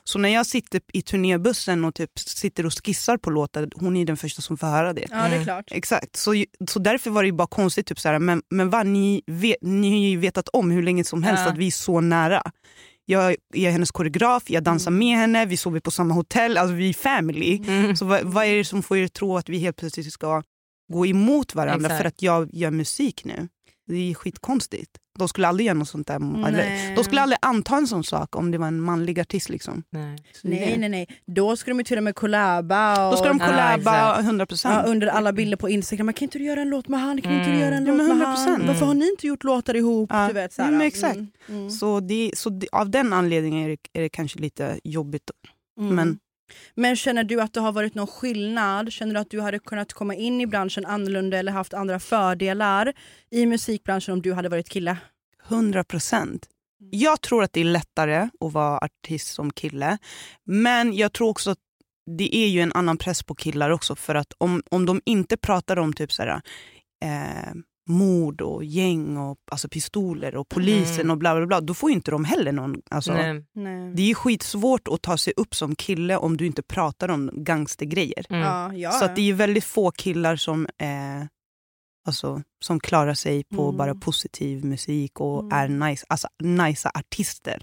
Så 0.05 0.19
när 0.19 0.29
jag 0.29 0.47
sitter 0.47 0.81
i 0.93 1.03
turnébussen 1.03 1.85
och 1.85 1.95
typ 1.95 2.19
sitter 2.19 2.67
och 2.67 2.73
skissar 2.87 3.17
på 3.17 3.31
låtar, 3.31 3.69
hon 3.75 3.97
är 3.97 4.05
den 4.05 4.17
första 4.17 4.43
som 4.43 4.57
får 4.57 4.67
höra 4.67 4.93
det. 4.93 5.07
Ja 5.11 5.17
det 5.17 5.23
är 5.23 5.33
Mm. 5.33 5.45
klart. 5.45 5.65
Exakt, 5.71 6.17
så, 6.17 6.45
så 6.71 6.79
därför 6.79 7.11
var 7.11 7.23
det 7.23 7.27
ju 7.27 7.33
bara 7.33 7.49
konstigt. 7.49 7.87
Typ 7.87 8.01
så 8.01 8.09
här, 8.09 8.19
men 8.19 8.43
men 8.51 8.71
vad, 8.71 8.87
ni, 8.87 9.23
vet, 9.27 9.57
ni 9.63 9.91
har 9.91 9.99
ju 10.11 10.17
vetat 10.17 10.49
om 10.49 10.71
hur 10.71 10.83
länge 10.83 11.05
som 11.05 11.23
helst 11.23 11.43
Ja. 11.47 11.53
att 11.53 11.59
vi 11.59 11.67
är 11.67 11.71
så 11.71 12.01
nära. 12.01 12.43
Jag 13.11 13.37
är 13.55 13.71
hennes 13.71 13.91
koreograf, 13.91 14.51
jag 14.51 14.63
dansar 14.63 14.91
Mm. 14.91 14.99
med 14.99 15.19
henne, 15.19 15.47
vi 15.47 15.57
sover 15.57 15.81
på 15.81 15.91
samma 15.91 16.15
hotell, 16.15 16.57
alltså 16.59 16.75
vi 16.75 16.89
är 16.89 16.95
family. 16.95 17.63
Mm. 17.69 17.97
Så 17.97 18.05
vad, 18.05 18.23
vad 18.25 18.45
är 18.45 18.57
det 18.57 18.65
som 18.65 18.83
får 18.83 18.97
er 18.97 19.05
att 19.05 19.13
tro 19.13 19.37
att 19.37 19.49
vi 19.49 19.59
helt 19.59 19.77
plötsligt 19.77 20.13
ska 20.13 20.43
gå 20.93 21.07
emot 21.07 21.55
varandra 21.55 21.87
Exakt. 21.87 22.01
för 22.03 22.09
att 22.09 22.23
jag 22.23 22.49
gör 22.55 22.71
musik 22.71 23.25
nu? 23.25 23.49
Det 23.89 24.11
är 24.11 24.15
skitkonstigt. 24.15 24.91
De 25.19 25.29
skulle 25.29 25.49
aldrig 25.49 25.67
göra 25.67 25.75
något 25.79 25.89
sånt 25.89 26.07
där. 26.07 26.19
Nej. 26.19 26.45
Eller, 26.53 26.97
de 26.97 27.05
skulle 27.05 27.21
aldrig 27.21 27.39
anta 27.43 27.77
en 27.77 27.87
sån 27.87 28.05
sak 28.05 28.37
om 28.37 28.51
det 28.51 28.59
var 28.59 28.67
en 28.67 28.81
manlig 28.81 29.21
artist. 29.21 29.49
Liksom. 29.49 29.83
Nej. 29.91 30.19
Nej 30.43 30.77
nej 30.79 30.89
nej. 30.89 31.09
Då 31.27 31.57
ska 31.57 31.71
de 31.71 31.79
ju 31.79 31.85
till 31.85 31.97
och 31.99 32.05
med 32.05 32.15
collaba. 32.15 33.07
Och, 33.07 33.11
Då 33.13 33.17
ska 33.17 33.29
de 33.29 33.39
collaba 33.39 34.17
exakt. 34.19 34.29
100%. 34.29 34.71
Ja, 34.73 34.83
under 34.83 35.07
alla 35.07 35.33
bilder 35.33 35.57
på 35.57 35.69
Instagram. 35.69 36.07
Men 36.07 36.15
Kan 36.15 36.27
inte 36.27 36.39
du 36.39 36.45
göra 36.45 36.61
en 36.61 36.71
låt 36.71 36.89
med 36.89 37.01
han? 37.01 37.23
Kan 37.23 37.33
inte 37.33 37.45
du 37.45 37.51
Mm. 37.51 37.61
göra 37.61 37.75
en 37.75 37.87
Ja, 37.87 37.93
låt 37.95 38.07
med 38.09 38.17
100%. 38.17 38.51
han? 38.51 38.67
Varför 38.67 38.87
har 38.87 38.95
ni 38.95 39.09
inte 39.11 39.27
gjort 39.27 39.45
låtar 39.45 39.75
ihop? 39.77 40.11
Ja. 40.13 40.27
Du 40.29 40.33
vet, 40.35 40.53
så 40.53 40.63
Ja, 40.63 40.85
exakt. 40.85 41.17
Mm. 41.17 41.29
Mm. 41.49 41.71
Så, 41.71 42.01
det, 42.01 42.31
så 42.35 42.51
det, 42.51 42.69
av 42.73 42.91
den 42.91 43.13
anledningen 43.13 43.65
är 43.65 43.69
det, 43.69 43.99
är 43.99 44.03
det 44.03 44.09
kanske 44.09 44.39
lite 44.39 44.81
jobbigt. 44.85 45.31
Mm. 45.81 45.95
Men 45.95 46.19
Men 46.75 46.97
känner 46.97 47.25
du 47.25 47.41
att 47.41 47.53
det 47.53 47.61
har 47.61 47.73
varit 47.73 47.95
någon 47.95 48.07
skillnad? 48.07 48.93
Känner 48.93 49.15
du 49.15 49.21
att 49.21 49.31
du 49.31 49.41
hade 49.41 49.59
kunnat 49.59 49.93
komma 49.93 50.15
in 50.15 50.41
i 50.41 50.47
branschen 50.47 50.87
annorlunda 50.87 51.39
eller 51.39 51.53
haft 51.53 51.75
andra 51.75 52.01
fördelar 52.01 52.93
i 53.31 53.47
musikbranschen 53.47 54.15
om 54.15 54.23
du 54.23 54.33
hade 54.33 54.49
varit 54.49 54.69
kille? 54.69 54.97
100 55.49 55.85
procent. 55.85 56.47
Jag 56.91 57.21
tror 57.21 57.43
att 57.43 57.53
det 57.53 57.61
är 57.61 57.65
lättare 57.65 58.29
att 58.41 58.53
vara 58.53 58.79
artist 58.79 59.35
som 59.35 59.53
kille. 59.53 59.99
Men 60.45 60.97
jag 60.97 61.13
tror 61.13 61.29
också 61.29 61.51
att 61.51 61.59
det 62.17 62.37
är 62.37 62.49
ju 62.49 62.61
en 62.61 62.73
annan 62.73 62.97
press 62.97 63.23
på 63.23 63.35
killar 63.35 63.71
också. 63.71 63.97
För 63.97 64.15
att 64.15 64.33
om, 64.39 64.63
om 64.71 64.87
de 64.87 65.01
inte 65.05 65.37
pratar 65.37 65.77
om 65.79 65.93
typ 65.93 66.13
så 66.13 66.23
här, 66.23 66.41
eh, 67.05 67.53
mord 67.89 68.41
och 68.41 68.65
gäng 68.65 69.17
och 69.17 69.39
alltså 69.51 69.69
pistoler 69.69 70.37
och 70.37 70.49
polisen 70.49 71.01
Mm. 71.01 71.11
och 71.11 71.19
bla 71.19 71.37
bla 71.37 71.47
bla. 71.47 71.61
Då 71.61 71.75
får 71.75 71.91
ju 71.91 71.97
inte 71.97 72.11
de 72.11 72.25
heller 72.25 72.53
någon... 72.53 72.75
Alltså, 72.91 73.13
Nej. 73.13 73.45
Nej. 73.55 73.93
det 73.95 74.03
är 74.03 74.07
ju 74.07 74.15
skitsvårt 74.15 74.89
att 74.89 75.03
ta 75.03 75.17
sig 75.17 75.33
upp 75.37 75.55
som 75.55 75.75
kille 75.75 76.17
om 76.17 76.37
du 76.37 76.47
inte 76.47 76.63
pratar 76.63 77.09
om 77.11 77.31
gangstergrejer. 77.35 78.27
Mm. 78.31 78.43
Ja, 78.43 78.75
ja. 78.75 78.91
Så 78.91 79.05
att 79.05 79.17
det 79.17 79.21
är 79.23 79.25
ju 79.27 79.33
väldigt 79.33 79.65
få 79.65 79.91
killar 79.91 80.37
som, 80.37 80.67
eh, 80.67 80.89
alltså, 82.09 82.43
som 82.65 82.81
klarar 82.81 83.15
sig 83.15 83.45
på 83.45 83.63
Mm. 83.65 83.77
bara 83.77 83.95
positiv 83.95 84.65
musik 84.65 85.21
och 85.21 85.41
Mm. 85.43 85.53
är 85.83 85.89
nice, 85.91 86.07
alltså, 86.09 86.29
nice 86.43 86.91
artister. 86.95 87.63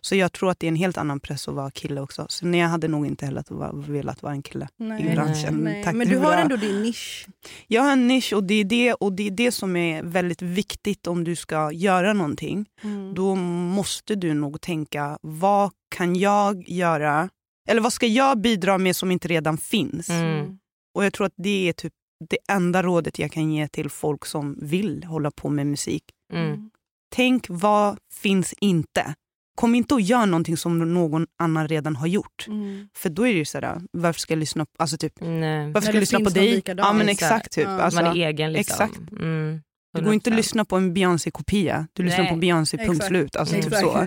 Så 0.00 0.14
jag 0.16 0.32
tror 0.32 0.50
att 0.50 0.58
det 0.60 0.66
är 0.66 0.68
en 0.68 0.76
helt 0.76 0.98
annan 0.98 1.20
press 1.20 1.48
att 1.48 1.54
vara 1.54 1.70
kille 1.70 2.00
också. 2.00 2.26
Så 2.28 2.46
nej, 2.46 2.60
jag 2.60 2.68
hade 2.68 2.88
nog 2.88 3.06
inte 3.06 3.26
heller 3.26 3.44
velat 3.92 4.22
vara 4.22 4.32
en 4.32 4.42
kille 4.42 4.68
Nej. 4.76 5.06
i 5.06 5.14
branschen. 5.14 5.54
Nej. 5.54 5.84
Tack, 5.84 5.94
Men 5.94 6.08
du 6.08 6.16
har 6.18 6.32
ändå 6.32 6.56
din 6.56 6.82
nisch. 6.82 7.26
Jag 7.66 7.82
har 7.82 7.92
en 7.92 8.06
nisch 8.08 8.32
och 8.32 8.44
det, 8.44 8.54
är 8.54 8.64
det, 8.64 8.92
och 8.94 9.12
det 9.12 9.26
är 9.26 9.30
det 9.30 9.52
som 9.52 9.76
är 9.76 10.02
väldigt 10.02 10.42
viktigt 10.42 11.06
om 11.06 11.24
du 11.24 11.36
ska 11.36 11.72
göra 11.72 12.12
någonting. 12.12 12.66
Mm. 12.82 13.14
Då 13.14 13.34
måste 13.34 14.14
du 14.14 14.34
nog 14.34 14.60
tänka, 14.60 15.18
vad 15.22 15.70
kan 15.96 16.16
jag 16.16 16.68
göra? 16.68 17.28
Eller 17.68 17.80
vad 17.80 17.92
ska 17.92 18.06
jag 18.06 18.40
bidra 18.40 18.78
med 18.78 18.96
som 18.96 19.10
inte 19.10 19.28
redan 19.28 19.58
finns? 19.58 20.10
Mm. 20.10 20.58
Och 20.94 21.04
jag 21.04 21.12
tror 21.12 21.26
att 21.26 21.34
det 21.36 21.68
är 21.68 21.72
typ 21.72 21.92
det 22.30 22.38
enda 22.48 22.82
rådet 22.82 23.18
jag 23.18 23.32
kan 23.32 23.52
ge 23.52 23.68
till 23.68 23.90
folk 23.90 24.24
som 24.26 24.58
vill 24.60 25.04
hålla 25.04 25.30
på 25.30 25.48
med 25.48 25.66
musik. 25.66 26.04
Mm. 26.32 26.70
Tänk, 27.14 27.46
vad 27.48 27.98
finns 28.12 28.54
inte? 28.60 29.14
Kom 29.56 29.74
inte 29.74 29.94
och 29.94 30.00
gör 30.00 30.26
någonting 30.26 30.56
som 30.56 30.94
någon 30.94 31.26
annan 31.38 31.68
redan 31.68 31.96
har 31.96 32.06
gjort. 32.06 32.46
Mm. 32.48 32.88
För 32.96 33.10
då 33.10 33.26
är 33.26 33.34
det 33.34 33.44
sådär, 33.44 33.80
varför 33.92 34.20
ska 34.20 34.32
jag 34.32 34.38
lyssna 34.38 34.64
på, 34.64 34.70
alltså 34.78 34.96
typ, 34.96 35.12
Nej. 35.20 35.72
varför 35.72 35.80
ska 35.80 35.92
jag 35.96 36.00
lyssna 36.00 36.20
på 36.20 36.30
dig? 36.30 36.62
Ja 36.66 36.92
men 36.92 37.08
Exakt. 37.08 37.52
Typ. 37.52 37.64
Ja. 37.64 37.80
Alltså, 37.80 38.02
Man 38.02 38.16
är 38.16 38.26
egen 38.26 38.52
liksom. 38.52 38.84
exakt. 38.84 39.12
Mm. 39.12 39.60
det 39.96 40.02
går 40.02 40.14
inte 40.14 40.30
att 40.30 40.34
100%. 40.34 40.36
lyssna 40.36 40.64
på 40.64 40.76
en 40.76 40.94
Beyoncé-kopia. 40.94 41.86
Du 41.92 42.02
lyssnar 42.02 42.24
Nej. 42.24 42.32
på 42.32 42.38
Beyoncé, 42.38 42.78
punkt 42.78 43.04
slut. 43.04 43.36
Alltså, 43.36 43.54
typ 43.54 43.74
så. 43.74 44.06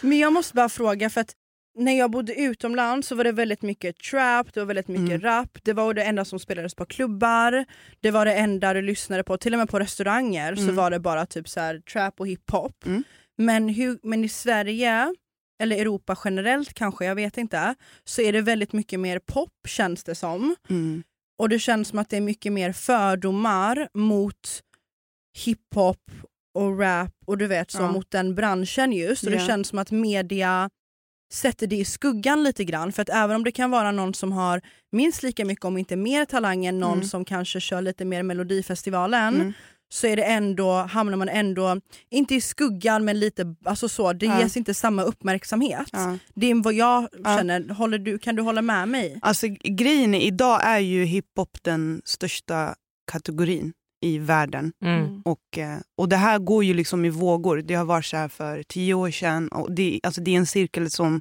Men 0.06 0.18
jag 0.18 0.32
måste 0.32 0.54
bara 0.54 0.68
fråga, 0.68 1.10
för 1.10 1.20
att 1.20 1.34
när 1.78 1.92
jag 1.98 2.10
bodde 2.10 2.34
utomlands 2.34 3.08
så 3.08 3.14
var 3.14 3.24
det 3.24 3.32
väldigt 3.32 3.62
mycket 3.62 3.96
trap, 3.98 4.54
det 4.54 4.60
var 4.60 4.66
väldigt 4.66 4.88
mycket 4.88 5.08
Mm. 5.08 5.20
rap, 5.20 5.58
det 5.62 5.72
var 5.72 5.94
det 5.94 6.02
enda 6.04 6.24
som 6.24 6.38
spelades 6.38 6.74
på 6.74 6.86
klubbar, 6.86 7.64
det 8.00 8.10
var 8.10 8.24
det 8.24 8.34
enda 8.34 8.74
du 8.74 8.82
lyssnade 8.82 9.24
på, 9.24 9.36
till 9.38 9.52
och 9.54 9.58
med 9.58 9.68
på 9.68 9.78
restauranger 9.80 10.54
så 10.54 10.62
Mm. 10.62 10.76
var 10.76 10.90
det 10.90 11.00
bara 11.00 11.26
typ 11.26 11.48
så 11.48 11.60
här, 11.60 11.78
trap 11.80 12.20
och 12.20 12.28
hiphop. 12.28 12.86
Mm. 12.86 13.02
Men, 13.38 13.68
hur, 13.68 13.98
men 14.02 14.24
i 14.24 14.28
Sverige, 14.28 15.14
eller 15.62 15.76
Europa 15.76 16.16
generellt 16.24 16.74
kanske, 16.74 17.04
jag 17.04 17.14
vet 17.14 17.38
inte, 17.38 17.74
så 18.04 18.22
är 18.22 18.32
det 18.32 18.40
väldigt 18.40 18.72
mycket 18.72 19.00
mer 19.00 19.18
pop 19.18 19.52
känns 19.68 20.04
det 20.04 20.14
som. 20.14 20.56
Mm. 20.70 21.02
Och 21.38 21.48
det 21.48 21.58
känns 21.58 21.88
som 21.88 21.98
att 21.98 22.08
det 22.10 22.16
är 22.16 22.20
mycket 22.20 22.52
mer 22.52 22.72
fördomar 22.72 23.88
mot 23.94 24.62
hiphop 25.44 26.10
och 26.54 26.78
rap 26.80 27.12
och 27.26 27.38
du 27.38 27.46
vet 27.46 27.70
så 27.70 27.78
Ja. 27.82 27.92
mot 27.92 28.10
den 28.10 28.34
branschen 28.34 28.92
just. 28.92 29.24
Och 29.24 29.30
det 29.30 29.36
Ja. 29.36 29.46
känns 29.46 29.68
som 29.68 29.78
att 29.78 29.90
media 29.90 30.70
sätter 31.32 31.66
det 31.66 31.76
i 31.76 31.84
skuggan 31.84 32.42
lite 32.42 32.64
grann. 32.64 32.92
För 32.92 33.02
att 33.02 33.08
även 33.08 33.36
om 33.36 33.44
det 33.44 33.52
kan 33.52 33.70
vara 33.70 33.90
någon 33.92 34.14
som 34.14 34.32
har 34.32 34.60
minst 34.92 35.22
lika 35.22 35.44
mycket 35.44 35.64
om 35.64 35.78
inte 35.78 35.96
mer 35.96 36.24
talang 36.24 36.66
än 36.66 36.78
någon 36.80 36.92
Mm. 36.98 37.04
som 37.08 37.24
kanske 37.24 37.60
kör 37.60 37.82
lite 37.82 38.04
mer 38.04 38.22
Melodifestivalen 38.22 39.34
Mm. 39.34 39.52
så 39.92 40.06
är 40.06 40.16
det 40.16 40.22
ändå, 40.24 40.72
hamnar 40.72 41.16
man 41.16 41.28
ändå, 41.28 41.80
inte 42.10 42.34
i 42.34 42.40
skuggan 42.40 43.04
men 43.04 43.20
lite, 43.20 43.54
alltså 43.64 43.88
så, 43.88 44.12
det 44.12 44.26
Ja. 44.26 44.40
ges 44.40 44.56
inte 44.56 44.74
samma 44.74 45.02
uppmärksamhet. 45.02 45.88
Ja. 45.92 46.18
Det 46.34 46.46
är 46.50 46.54
vad 46.62 46.74
jag 46.74 47.08
Ja. 47.24 47.36
känner, 47.36 47.68
Håller 47.74 47.98
du, 47.98 48.18
kan 48.18 48.36
du 48.36 48.42
hålla 48.42 48.62
med 48.62 48.88
mig? 48.88 49.18
Alltså, 49.22 49.46
grejen 49.64 50.14
idag 50.14 50.60
är 50.64 50.78
ju 50.78 51.04
hiphop 51.04 51.58
den 51.62 52.02
största 52.04 52.74
kategorin 53.12 53.72
i 54.00 54.18
världen. 54.18 54.72
Mm. 54.84 55.22
Och, 55.24 55.58
eh, 55.58 55.78
och 55.98 56.08
det 56.08 56.16
här 56.16 56.38
går 56.38 56.64
ju 56.64 56.74
liksom 56.74 57.04
i 57.04 57.10
vågor. 57.10 57.56
Det 57.62 57.74
har 57.74 57.84
varit 57.84 58.04
så 58.04 58.16
här 58.16 58.28
för 58.28 58.62
tio 58.62 58.94
år 58.94 59.10
sedan. 59.10 59.48
Och 59.48 59.72
det, 59.72 60.00
alltså 60.02 60.20
det 60.20 60.30
är 60.34 60.36
en 60.38 60.46
cirkel 60.46 60.90
som, 60.90 61.20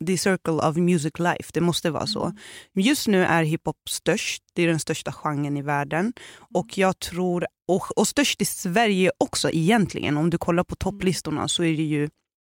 det, 0.00 0.12
är 0.12 0.16
circle 0.16 0.52
of 0.68 0.76
music 0.76 1.12
life. 1.18 1.50
Det 1.54 1.60
måste 1.60 1.90
vara 1.90 2.06
så. 2.06 2.32
Men 2.72 2.84
Just 2.84 3.08
nu 3.08 3.24
är 3.24 3.42
hiphop 3.42 3.76
störst. 3.88 4.42
Det 4.54 4.62
är 4.62 4.66
den 4.68 4.80
största 4.80 5.12
genren 5.12 5.56
i 5.56 5.62
världen. 5.62 6.12
Och 6.54 6.78
jag 6.78 6.98
tror, 6.98 7.46
och, 7.68 7.98
och 7.98 8.08
störst 8.08 8.42
i 8.42 8.44
Sverige 8.44 9.10
också 9.18 9.50
egentligen. 9.50 10.16
Om 10.16 10.30
du 10.30 10.38
kollar 10.38 10.64
på 10.64 10.74
topplistorna 10.76 11.48
så 11.48 11.64
är 11.64 11.76
det 11.76 11.82
ju 11.82 12.08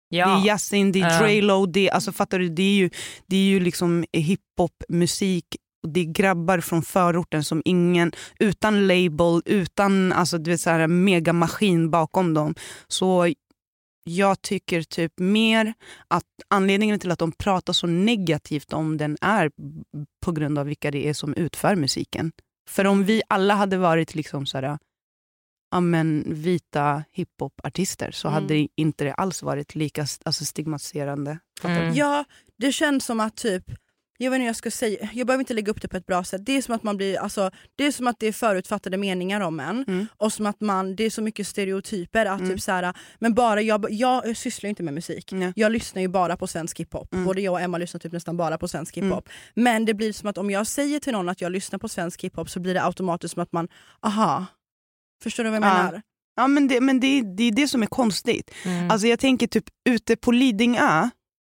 Ja. 0.09 0.27
det 0.27 0.33
är 0.43 0.47
Yasin, 0.47 0.93
det 0.93 1.01
är 1.01 1.11
Ja. 1.13 1.19
Drelo, 1.19 1.67
det, 1.67 1.89
är- 1.89 1.93
alltså 1.95 2.13
fattar 2.13 2.39
du? 2.39 2.49
Det 2.49 2.63
är 2.63 2.75
ju, 2.75 2.91
det 3.27 3.37
är 3.37 3.41
ju 3.45 3.61
liksom 3.61 4.05
hiphop, 4.13 4.83
musik, 4.89 5.45
och 5.85 5.91
det 5.91 6.01
är 6.01 6.05
grabbar 6.05 6.61
från 6.61 6.83
förorten 6.83 7.45
som 7.45 7.63
ingen, 7.65 8.13
utan 8.41 8.87
label, 8.87 9.43
utan 9.45 10.13
alltså, 10.13 10.39
du 10.39 10.51
vet, 10.51 10.61
så 10.61 10.71
här, 10.71 10.87
megamaskin 10.87 11.91
bakom 11.91 12.35
dem. 12.35 12.55
Så 12.89 13.33
jag 14.05 14.43
tycker 14.43 14.83
typ 14.83 15.19
mer 15.19 15.75
att 16.09 16.25
anledningen 16.49 16.99
till 16.99 17.11
att 17.11 17.19
de 17.19 17.33
pratar 17.33 17.73
så 17.73 17.87
negativt 17.87 18.73
om 18.73 18.97
den 18.97 19.17
är 19.21 19.51
på 20.25 20.33
grund 20.33 20.59
av 20.59 20.67
vilka 20.67 20.91
det 20.91 21.09
är 21.09 21.15
som 21.15 21.35
utför 21.35 21.77
musiken. 21.77 22.33
För 22.71 22.85
om 22.85 23.05
vi 23.05 23.23
alla 23.29 23.55
hade 23.55 23.77
varit 23.77 24.15
liksom 24.15 24.47
så 24.47 24.59
här, 24.59 24.79
ja, 25.71 25.81
men, 25.81 26.25
vita 26.27 27.05
hiphopartister 27.13 28.11
så 28.11 28.29
Mm. 28.29 28.43
hade 28.43 28.69
inte 28.77 29.05
det 29.05 29.15
alls 29.15 29.43
varit 29.43 29.75
lika 29.75 30.07
alltså, 30.25 30.45
stigmatiserande. 30.45 31.39
Mm. 31.65 31.95
Ja, 31.95 32.25
det 32.59 32.73
känns 32.73 33.05
som 33.05 33.21
att 33.21 33.37
typ 33.37 33.65
jag 34.25 34.31
vet 34.31 34.39
inte 34.39 34.47
jag 34.47 34.57
ska 34.57 34.71
säga, 34.71 35.09
jag 35.13 35.27
behöver 35.27 35.43
inte 35.43 35.55
lägga 35.55 35.71
upp 35.71 35.83
det 35.83 35.89
på 35.89 35.97
ett 35.97 36.07
bra 36.07 36.25
sätt. 36.25 36.47
Det 36.47 36.57
är 36.57 36.63
som 36.63 36.75
att 36.75 36.83
man 36.83 36.97
blir, 36.97 37.19
alltså, 37.19 37.51
det 37.77 37.87
är 37.87 37.93
som 37.93 38.07
att 38.07 38.17
det 38.19 38.27
är 38.27 38.33
förutfattade 38.33 38.97
meningar 38.97 39.41
om 39.41 39.61
en. 39.61 39.85
Mm. 39.89 40.07
Och 40.17 40.33
som 40.33 40.47
att 40.47 40.61
man, 40.61 40.97
det 40.97 41.05
är 41.05 41.11
så 41.11 41.23
mycket 41.23 41.47
stereotyper. 41.47 42.27
Att 42.27 42.41
Mm. 42.41 42.51
typ 42.53 42.61
så 42.63 42.73
här, 42.73 42.95
men 43.19 43.35
bara 43.35 43.63
jag, 43.63 43.87
jag 43.91 44.37
sysslar 44.37 44.69
ju 44.69 44.71
inte 44.71 44.83
med 44.83 44.95
musik. 44.95 45.33
Nej. 45.33 45.53
Jag 45.57 45.73
lyssnar 45.73 46.03
ju 46.03 46.09
bara 46.09 46.37
på 46.37 46.47
svensk 46.47 46.81
hiphop. 46.81 47.13
Mm. 47.13 47.25
Både 47.25 47.41
jag 47.41 47.53
och 47.53 47.61
Emma 47.61 47.79
lyssnar 47.79 47.99
typ 47.99 48.13
nästan 48.13 48.37
bara 48.37 48.59
på 48.59 48.69
svensk 48.69 48.97
Mm. 48.97 49.09
hiphop. 49.11 49.29
Men 49.55 49.85
det 49.85 49.95
blir 49.95 50.13
som 50.13 50.29
att 50.29 50.39
om 50.39 50.51
jag 50.51 50.67
säger 50.67 51.01
till 51.01 51.13
någon 51.13 51.29
att 51.29 51.41
jag 51.41 51.53
lyssnar 51.53 51.79
på 51.79 51.89
svensk 51.89 52.25
hiphop 52.25 52.51
så 52.51 52.61
blir 52.61 52.75
det 52.75 52.85
automatiskt 52.85 53.35
som 53.35 53.43
att 53.43 53.53
man, 53.53 53.69
aha. 54.01 54.47
Förstår 55.23 55.45
du 55.45 55.51
vad 55.51 55.57
jag 55.63 55.69
Ja. 55.69 55.75
menar? 55.83 56.03
Ja, 56.37 56.47
men 56.49 56.69
det, 56.69 56.81
men 56.81 57.01
det, 57.01 57.23
det 57.37 57.43
är 57.45 57.53
det 57.53 57.69
som 57.69 57.83
är 57.83 57.87
konstigt. 57.87 58.51
Mm. 58.65 58.91
Alltså 58.91 59.07
jag 59.07 59.19
tänker 59.19 59.47
typ 59.47 59.65
ute 59.89 60.17
på 60.17 60.33
Lidingö, 60.33 61.11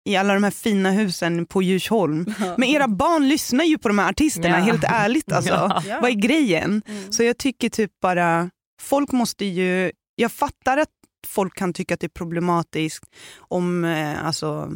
i 0.06 0.16
alla 0.16 0.34
de 0.34 0.44
här 0.44 0.52
fina 0.52 0.92
husen 0.92 1.46
på 1.46 1.62
Djursholm. 1.62 2.26
Men 2.58 2.64
era 2.70 2.88
barn 2.88 3.28
lyssnar 3.28 3.64
ju 3.66 3.78
på 3.78 3.88
de 3.88 4.00
här 4.00 4.10
artisterna, 4.10 4.60
Ja. 4.60 4.64
helt 4.66 4.84
ärligt. 4.84 5.32
Alltså. 5.32 5.52
Ja. 5.52 5.82
Vad 6.02 6.10
är 6.12 6.16
grejen? 6.16 6.82
Mm. 6.88 7.12
Så 7.12 7.24
jag 7.24 7.38
tycker 7.38 7.70
typ 7.70 7.92
bara, 8.02 8.50
folk 8.82 9.12
måste 9.12 9.46
ju, 9.46 9.92
jag 10.16 10.32
fattar 10.32 10.78
att 10.78 10.90
folk 11.28 11.56
kan 11.58 11.74
tycka 11.74 11.94
att 11.94 12.00
det 12.00 12.08
är 12.08 12.10
problematiskt 12.10 13.04
om 13.38 13.86
eh, 13.86 14.26
alltså, 14.26 14.72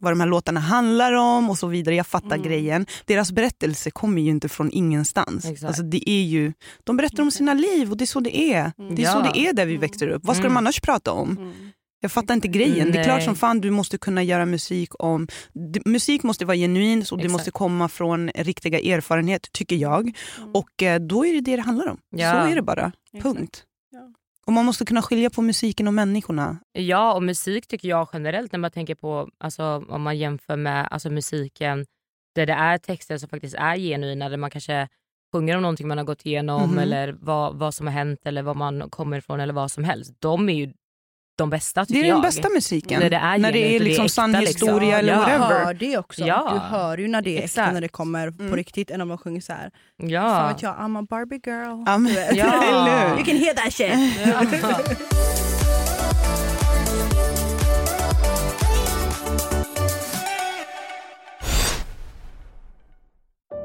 vad 0.00 0.12
de 0.12 0.20
här 0.20 0.26
låtarna 0.26 0.60
handlar 0.60 1.12
om 1.12 1.50
och 1.50 1.58
så 1.58 1.66
vidare. 1.66 1.94
Jag 1.94 2.06
fattar 2.06 2.36
Mm. 2.36 2.42
grejen. 2.42 2.86
Deras 3.04 3.32
berättelse 3.32 3.90
kommer 3.90 4.22
ju 4.22 4.30
inte 4.30 4.48
från 4.48 4.70
ingenstans. 4.70 5.44
Exakt. 5.44 5.64
Alltså, 5.64 5.82
det 5.82 6.10
är 6.10 6.22
ju, 6.22 6.52
de 6.84 6.96
berättar 6.96 7.22
om 7.22 7.30
sina 7.30 7.54
liv 7.54 7.90
och 7.90 7.96
det 7.96 8.04
är 8.04 8.06
så 8.06 8.20
det 8.20 8.36
är. 8.52 8.72
Mm. 8.78 8.94
Det 8.94 9.04
är 9.04 9.12
så 9.12 9.18
Ja. 9.18 9.30
det 9.34 9.38
är 9.40 9.52
där 9.52 9.66
vi 9.66 9.76
växer 9.76 10.08
upp. 10.08 10.24
Vad 10.24 10.36
ska 10.36 10.42
Mm. 10.44 10.54
de 10.54 10.58
annars 10.58 10.80
prata 10.80 11.12
om? 11.12 11.52
Mm. 12.04 12.10
Jag 12.10 12.12
fattar 12.12 12.34
inte 12.34 12.48
grejen. 12.48 12.92
Det 12.92 12.98
är 12.98 13.04
klart 13.04 13.16
Nej. 13.16 13.24
som 13.24 13.34
fan 13.34 13.60
du 13.60 13.70
måste 13.70 13.98
kunna 13.98 14.22
göra 14.22 14.46
musik 14.46 14.90
om... 14.98 15.28
Musik 15.84 16.22
måste 16.22 16.44
vara 16.44 16.56
genuin 16.56 17.04
och 17.12 17.18
det 17.18 17.28
måste 17.28 17.50
komma 17.50 17.88
från 17.88 18.28
riktiga 18.28 18.78
erfarenhet, 18.96 19.52
tycker 19.52 19.76
jag. 19.76 20.00
Mm. 20.38 20.50
Och 20.54 20.82
eh, 20.82 20.98
då 21.00 21.26
är 21.26 21.34
det 21.34 21.40
det 21.40 21.56
det 21.56 21.62
handlar 21.62 21.86
om. 21.88 21.98
Ja. 22.10 22.32
Så 22.32 22.50
är 22.50 22.54
det 22.54 22.62
bara. 22.62 22.92
Punkt. 23.22 23.64
Ja. 23.90 24.12
Och 24.46 24.52
man 24.52 24.64
måste 24.64 24.84
kunna 24.84 25.02
skilja 25.02 25.30
på 25.30 25.42
musiken 25.42 25.88
och 25.88 25.94
människorna. 25.94 26.58
Ja, 26.72 27.14
och 27.14 27.22
musik 27.22 27.66
tycker 27.66 27.88
jag 27.88 28.08
generellt 28.12 28.52
när 28.52 28.58
man 28.58 28.70
tänker 28.70 28.94
på, 28.94 29.28
alltså, 29.38 29.84
om 29.88 30.02
man 30.02 30.18
jämför 30.18 30.56
med 30.56 30.88
alltså, 30.90 31.10
musiken 31.10 31.86
där 32.34 32.46
det 32.46 32.52
är 32.52 32.78
texter 32.78 33.18
som 33.18 33.28
faktiskt 33.28 33.54
är 33.54 33.76
genuina, 33.76 34.28
där 34.28 34.36
man 34.36 34.50
kanske 34.50 34.88
sjunger 35.32 35.56
om 35.56 35.62
någonting 35.62 35.88
man 35.88 35.98
har 35.98 36.04
gått 36.04 36.26
igenom 36.26 36.70
Mhm. 36.70 36.78
eller 36.78 37.16
vad, 37.20 37.56
vad 37.58 37.74
som 37.74 37.86
har 37.86 37.94
hänt 37.94 38.20
eller 38.24 38.42
var 38.42 38.54
man 38.54 38.90
kommer 38.90 39.18
ifrån 39.18 39.40
eller 39.40 39.54
vad 39.54 39.70
som 39.70 39.84
helst. 39.84 40.12
De 40.18 40.48
är 40.48 40.54
ju 40.54 40.72
de 41.36 41.50
bästa 41.50 41.80
Det 41.80 41.86
tycker 41.86 42.00
är 42.04 42.06
jag. 42.08 42.14
den 42.16 42.22
bästa 42.22 42.48
musiken. 42.48 43.00
När 43.00 43.10
det 43.10 43.16
är 43.16 43.38
när 43.38 43.52
det 43.52 43.58
är 43.58 43.68
det 43.70 43.76
är 43.76 43.80
liksom 43.80 44.04
äkta, 44.04 44.14
sann 44.14 44.32
liksom. 44.32 44.68
historia 44.68 44.98
eller 44.98 45.12
Ja. 45.12 45.18
Du 45.18 45.38
whatever. 45.38 45.64
hör 45.64 45.74
det 45.74 45.98
också. 45.98 46.24
Ja. 46.24 46.50
Du 46.54 46.58
hör 46.76 46.98
ju 46.98 47.08
när 47.08 47.22
det 47.22 47.38
är 47.38 47.44
äkta, 47.44 47.72
när 47.72 47.80
det 47.80 47.88
kommer 47.88 48.26
Mm. 48.28 48.50
på 48.50 48.56
riktigt 48.56 48.90
än 48.90 49.00
om 49.00 49.08
de 49.08 49.18
sjunger 49.18 49.40
så 49.40 49.52
här. 49.52 49.70
Fan 50.00 50.08
Ja. 50.10 50.48
vet 50.48 50.62
jag, 50.62 50.74
I'm 50.76 50.98
a 51.02 51.06
Barbie 51.10 51.40
girl. 51.46 52.14
Vet. 52.14 52.36
Ja. 52.36 53.14
You 53.16 53.24
can 53.24 53.36
hear 53.36 53.54
that 53.54 53.72
shit. 53.72 53.94
Ja. 54.62 54.78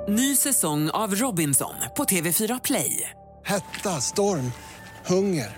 Ny 0.07 0.35
säsong 0.35 0.89
av 0.89 1.15
Robinson 1.15 1.73
på 1.97 2.03
TV4 2.03 2.59
Play. 2.63 3.09
Hetta, 3.45 3.89
storm, 4.01 4.51
hunger. 5.05 5.57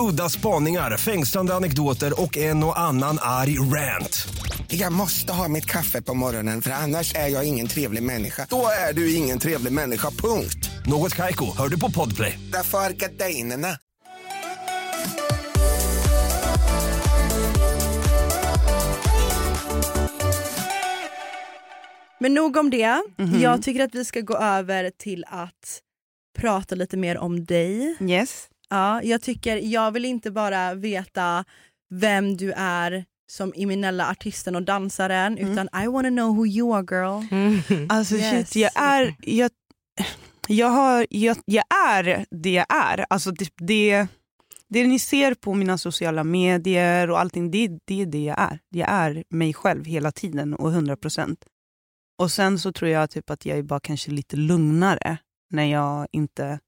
Udda 0.00 0.28
spaningar, 0.28 0.96
fängslande 0.96 1.54
anekdoter 1.54 2.20
och 2.22 2.36
en 2.36 2.64
och 2.64 2.78
annan 2.78 3.18
arg 3.20 3.58
rant. 3.58 4.28
Jag 4.68 4.92
måste 4.92 5.32
ha 5.32 5.48
mitt 5.48 5.66
kaffe 5.66 6.02
på 6.02 6.14
morgonen 6.14 6.62
för 6.62 6.70
annars 6.70 7.14
är 7.14 7.28
jag 7.28 7.44
ingen 7.44 7.66
trevlig 7.66 8.02
människa. 8.02 8.46
Då 8.50 8.66
är 8.88 8.92
du 8.92 9.14
ingen 9.14 9.38
trevlig 9.38 9.72
människa, 9.72 10.10
punkt. 10.10 10.70
Något 10.86 11.14
Kaiko, 11.14 11.56
hör 11.56 11.68
du 11.68 11.80
på 11.80 11.90
Podplay. 11.90 12.38
Därför 12.52 12.78
är 12.78 12.90
gardinerna. 12.90 13.78
Men 22.20 22.34
nog 22.34 22.56
om 22.56 22.70
det. 22.70 23.02
Mhm. 23.18 23.40
Jag 23.40 23.62
tycker 23.62 23.84
att 23.84 23.94
vi 23.94 24.04
ska 24.04 24.20
gå 24.20 24.36
över 24.36 24.90
till 24.98 25.24
att 25.28 25.82
prata 26.38 26.74
lite 26.74 26.96
mer 26.96 27.18
om 27.18 27.44
dig. 27.44 27.96
Yes. 28.00 28.48
Ja, 28.70 29.02
jag 29.02 29.22
tycker, 29.22 29.56
jag 29.56 29.90
vill 29.90 30.04
inte 30.04 30.30
bara 30.30 30.74
veta 30.74 31.44
vem 31.90 32.36
du 32.36 32.52
är 32.56 33.04
som 33.30 33.52
Iminella 33.54 34.10
artisten 34.10 34.56
och 34.56 34.62
dansaren 34.62 35.38
utan 35.38 35.68
I 35.84 35.86
wanna 35.86 36.08
know 36.08 36.36
who 36.36 36.46
you 36.46 36.76
are 36.76 36.86
girl. 36.90 37.24
Alltså 37.88 38.14
Yes. 38.14 38.50
shit, 38.50 38.56
jag 38.56 38.82
är... 38.82 39.14
Jag, 39.20 39.50
jag, 40.48 40.68
har, 40.68 41.06
jag, 41.10 41.36
jag 41.44 41.64
är 41.88 42.26
det 42.30 42.52
jag 42.52 42.66
är. 42.68 43.06
Alltså 43.10 43.30
det, 43.30 43.50
det, 43.56 44.06
det 44.68 44.86
ni 44.86 44.98
ser 44.98 45.34
på 45.34 45.54
mina 45.54 45.78
sociala 45.78 46.24
medier 46.24 47.10
och 47.10 47.20
allting, 47.20 47.50
det, 47.50 47.70
det 47.84 48.02
är 48.02 48.06
det 48.06 48.24
jag 48.24 48.38
är. 48.40 48.58
Jag 48.68 48.88
är 48.90 49.24
mig 49.30 49.54
själv 49.54 49.84
hela 49.84 50.12
tiden 50.12 50.54
och 50.54 50.70
100 50.70 50.96
procent. 50.96 51.44
Och 52.18 52.30
sen 52.30 52.58
så 52.58 52.72
tror 52.72 52.90
jag 52.90 53.10
typ 53.10 53.30
att 53.30 53.46
jag 53.46 53.58
är 53.58 53.62
bara 53.62 53.80
kanske 53.80 54.10
lite 54.10 54.36
lugnare 54.36 55.18
när 55.50 55.64
jag 55.64 56.06
inte 56.12 56.58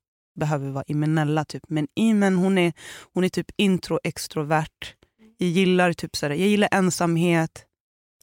behöver 0.40 0.70
vara 0.70 0.84
Imenella. 0.86 1.44
Typ. 1.44 1.62
Men 1.68 1.88
Imen 1.96 2.36
hon 2.36 2.58
är, 2.58 2.72
hon 3.14 3.24
är 3.24 3.28
typ 3.28 3.50
intro-extrovert. 3.56 4.94
Jag 5.38 5.48
gillar, 5.48 5.92
typ 5.92 6.16
såhär, 6.16 6.34
jag 6.34 6.48
gillar 6.48 6.68
ensamhet. 6.72 7.66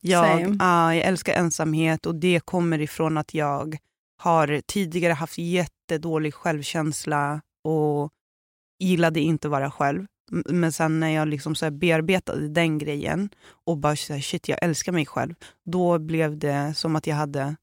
Jag, 0.01 0.55
ja, 0.59 0.95
jag 0.95 1.05
älskar 1.05 1.33
ensamhet 1.33 2.05
och 2.05 2.15
det 2.15 2.39
kommer 2.45 2.81
ifrån 2.81 3.17
att 3.17 3.33
jag 3.33 3.77
har 4.17 4.61
tidigare 4.67 5.13
haft 5.13 5.37
jättedålig 5.37 6.33
självkänsla 6.33 7.41
och 7.63 8.11
gillade 8.79 9.19
inte 9.19 9.47
att 9.47 9.51
vara 9.51 9.71
själv. 9.71 10.05
Men 10.31 10.71
sen 10.71 10.99
när 10.99 11.09
jag 11.09 11.27
liksom 11.27 11.55
så 11.55 11.65
här 11.65 11.71
bearbetade 11.71 12.47
den 12.47 12.77
grejen 12.77 13.29
och 13.65 13.77
bara 13.77 13.95
så 13.95 14.13
här, 14.13 14.21
shit 14.21 14.49
jag 14.49 14.59
älskar 14.61 14.91
mig 14.91 15.05
själv. 15.05 15.35
Då 15.65 15.99
blev 15.99 16.37
det 16.37 16.73
som 16.75 16.95
att 16.95 17.07
jag 17.07 17.15
hade 17.15 17.55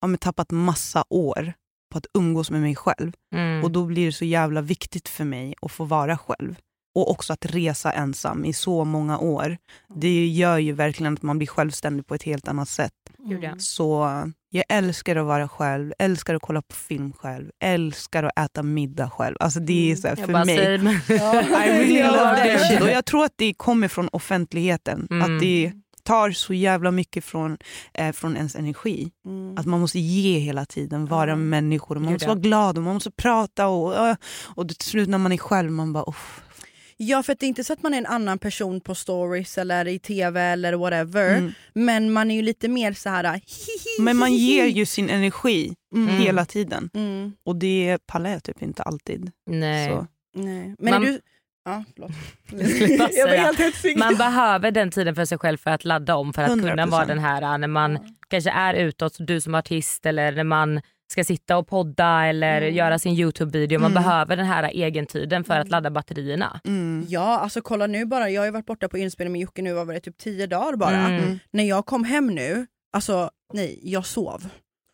ja, 0.00 0.16
tappat 0.20 0.50
massa 0.50 1.04
år 1.10 1.52
på 1.90 1.98
att 1.98 2.06
umgås 2.14 2.50
med 2.50 2.60
mig 2.60 2.76
själv. 2.76 3.12
Mm. 3.34 3.64
Och 3.64 3.70
då 3.70 3.84
blir 3.84 4.06
det 4.06 4.12
så 4.12 4.24
jävla 4.24 4.60
viktigt 4.60 5.08
för 5.08 5.24
mig 5.24 5.54
att 5.62 5.72
få 5.72 5.84
vara 5.84 6.18
själv. 6.18 6.54
Och 6.94 7.10
också 7.10 7.32
att 7.32 7.46
resa 7.46 7.92
ensam 7.92 8.44
i 8.44 8.52
så 8.52 8.84
många 8.84 9.18
år. 9.18 9.56
Det 9.94 10.26
gör 10.26 10.58
ju 10.58 10.72
verkligen 10.72 11.14
att 11.14 11.22
man 11.22 11.38
blir 11.38 11.48
självständig 11.48 12.06
på 12.06 12.14
ett 12.14 12.22
helt 12.22 12.48
annat 12.48 12.68
sätt. 12.68 12.92
Ja. 13.18 13.54
Så 13.58 14.08
jag 14.50 14.64
älskar 14.68 15.16
att 15.16 15.26
vara 15.26 15.48
själv, 15.48 15.92
älskar 15.98 16.34
att 16.34 16.42
kolla 16.42 16.62
på 16.62 16.74
film 16.74 17.12
själv, 17.12 17.50
älskar 17.64 18.24
att 18.24 18.38
äta 18.38 18.62
middag 18.62 19.10
själv. 19.10 19.36
Alltså 19.40 19.60
det 19.60 19.92
är 19.92 19.96
så 19.96 20.08
här, 20.08 20.16
för 20.16 20.32
bara 20.32 20.44
mig. 20.44 20.56
I 20.58 20.68
really 20.68 22.02
love 22.02 22.36
that 22.36 22.68
shit. 22.68 22.80
Och 22.80 22.88
jag 22.88 23.04
tror 23.04 23.24
att 23.24 23.34
det 23.36 23.54
kommer 23.54 23.88
från 23.88 24.08
offentligheten. 24.12 25.06
Mm. 25.10 25.22
Att 25.22 25.40
det 25.40 25.72
tar 26.08 26.30
så 26.30 26.54
jävla 26.54 26.90
mycket 26.90 27.24
från, 27.24 27.58
eh, 27.94 28.12
från 28.12 28.36
ens 28.36 28.56
energi. 28.56 29.10
Mm. 29.26 29.58
Att 29.58 29.66
man 29.66 29.80
måste 29.80 29.98
ge 29.98 30.38
hela 30.38 30.66
tiden, 30.66 31.06
vara 31.06 31.36
med 31.36 31.46
människor. 31.46 31.94
Och 31.96 32.02
man 32.02 32.08
Gud, 32.08 32.14
måste 32.14 32.24
ja. 32.26 32.28
vara 32.34 32.40
glad 32.40 32.78
och 32.78 32.84
man 32.84 32.94
måste 32.94 33.10
prata. 33.10 33.68
Och, 33.68 33.96
ö, 33.96 34.16
och 34.54 34.68
till 34.68 34.88
slut 34.88 35.08
när 35.08 35.18
man 35.18 35.32
är 35.32 35.36
själv, 35.36 35.70
man 35.72 35.92
bara... 35.92 36.04
Uff. 36.08 36.42
Ja 36.96 37.22
för 37.22 37.32
att 37.32 37.40
det 37.40 37.46
är 37.46 37.48
inte 37.48 37.64
så 37.64 37.72
att 37.72 37.82
man 37.82 37.94
är 37.94 37.98
en 37.98 38.06
annan 38.06 38.38
person 38.38 38.80
på 38.80 38.94
stories 38.94 39.58
eller 39.58 39.88
i 39.88 39.98
tv 39.98 40.40
eller 40.42 40.72
whatever. 40.72 41.36
Mm. 41.36 41.52
Men 41.74 42.12
man 42.12 42.30
är 42.30 42.34
ju 42.34 42.42
lite 42.42 42.68
mer 42.68 42.92
så 42.92 43.08
här. 43.08 43.40
Men 44.00 44.16
man 44.16 44.34
ger 44.34 44.66
ju 44.66 44.86
sin 44.86 45.10
energi 45.10 45.74
Mm. 45.94 46.08
hela 46.16 46.44
tiden. 46.44 46.90
Mm. 46.94 47.32
Och 47.44 47.56
det 47.56 47.98
pallar 48.06 48.30
jag 48.30 48.42
typ 48.42 48.62
inte 48.62 48.82
alltid. 48.82 49.30
Nej. 49.46 49.88
Så. 49.88 50.06
Nej. 50.34 50.74
Men 50.78 50.94
Man- 50.94 51.02
är 51.02 51.06
du... 51.06 51.20
Ja, 51.68 51.84
förlåt. 51.94 52.10
jag 52.50 52.98
var 52.98 53.28
säga. 53.28 53.42
helt 53.42 53.60
hetsig. 53.60 53.98
Man 53.98 54.14
behöver 54.16 54.70
den 54.70 54.90
tiden 54.90 55.14
för 55.14 55.24
sig 55.24 55.38
själv 55.38 55.56
för 55.58 55.70
att 55.70 55.84
ladda 55.84 56.16
om 56.16 56.32
för 56.32 56.42
att 56.42 56.48
kunna 56.48 56.86
100%. 56.86 56.90
vara 56.90 57.04
den 57.04 57.18
här 57.18 57.58
när 57.58 57.68
man 57.68 57.98
kanske 58.28 58.50
är 58.50 58.74
utåt, 58.74 59.16
du 59.18 59.40
som 59.40 59.54
artist 59.54 60.06
eller 60.06 60.32
när 60.32 60.44
man 60.44 60.80
ska 61.12 61.24
sitta 61.24 61.56
och 61.56 61.68
podda 61.68 62.24
eller 62.26 62.60
göra 62.62 62.98
sin 62.98 63.14
Youtube-video. 63.14 63.78
Man 63.80 63.90
Mm. 63.90 64.02
behöver 64.02 64.36
den 64.36 64.46
här 64.46 64.76
egentiden 64.76 65.44
för 65.44 65.54
att 65.60 65.68
ladda 65.70 65.90
batterierna. 65.90 66.60
Mm. 66.64 67.06
Ja, 67.08 67.38
alltså 67.38 67.60
kolla 67.62 67.86
nu 67.86 68.04
bara. 68.04 68.30
Jag 68.30 68.40
har 68.40 68.46
ju 68.46 68.52
varit 68.52 68.66
borta 68.66 68.88
på 68.88 68.98
inspelning 68.98 69.32
med 69.32 69.40
Jocke 69.40 69.62
nu, 69.62 69.72
vad 69.72 69.86
var 69.86 69.94
det, 69.94 70.00
typ 70.00 70.18
tio 70.18 70.46
dagar 70.46 70.76
bara. 70.76 70.96
Mm. 70.96 71.38
När 71.50 71.64
jag 71.64 71.86
kom 71.86 72.04
hem 72.04 72.26
nu, 72.26 72.66
alltså 72.92 73.30
nej, 73.54 73.80
jag 73.82 74.06
sov. 74.06 74.48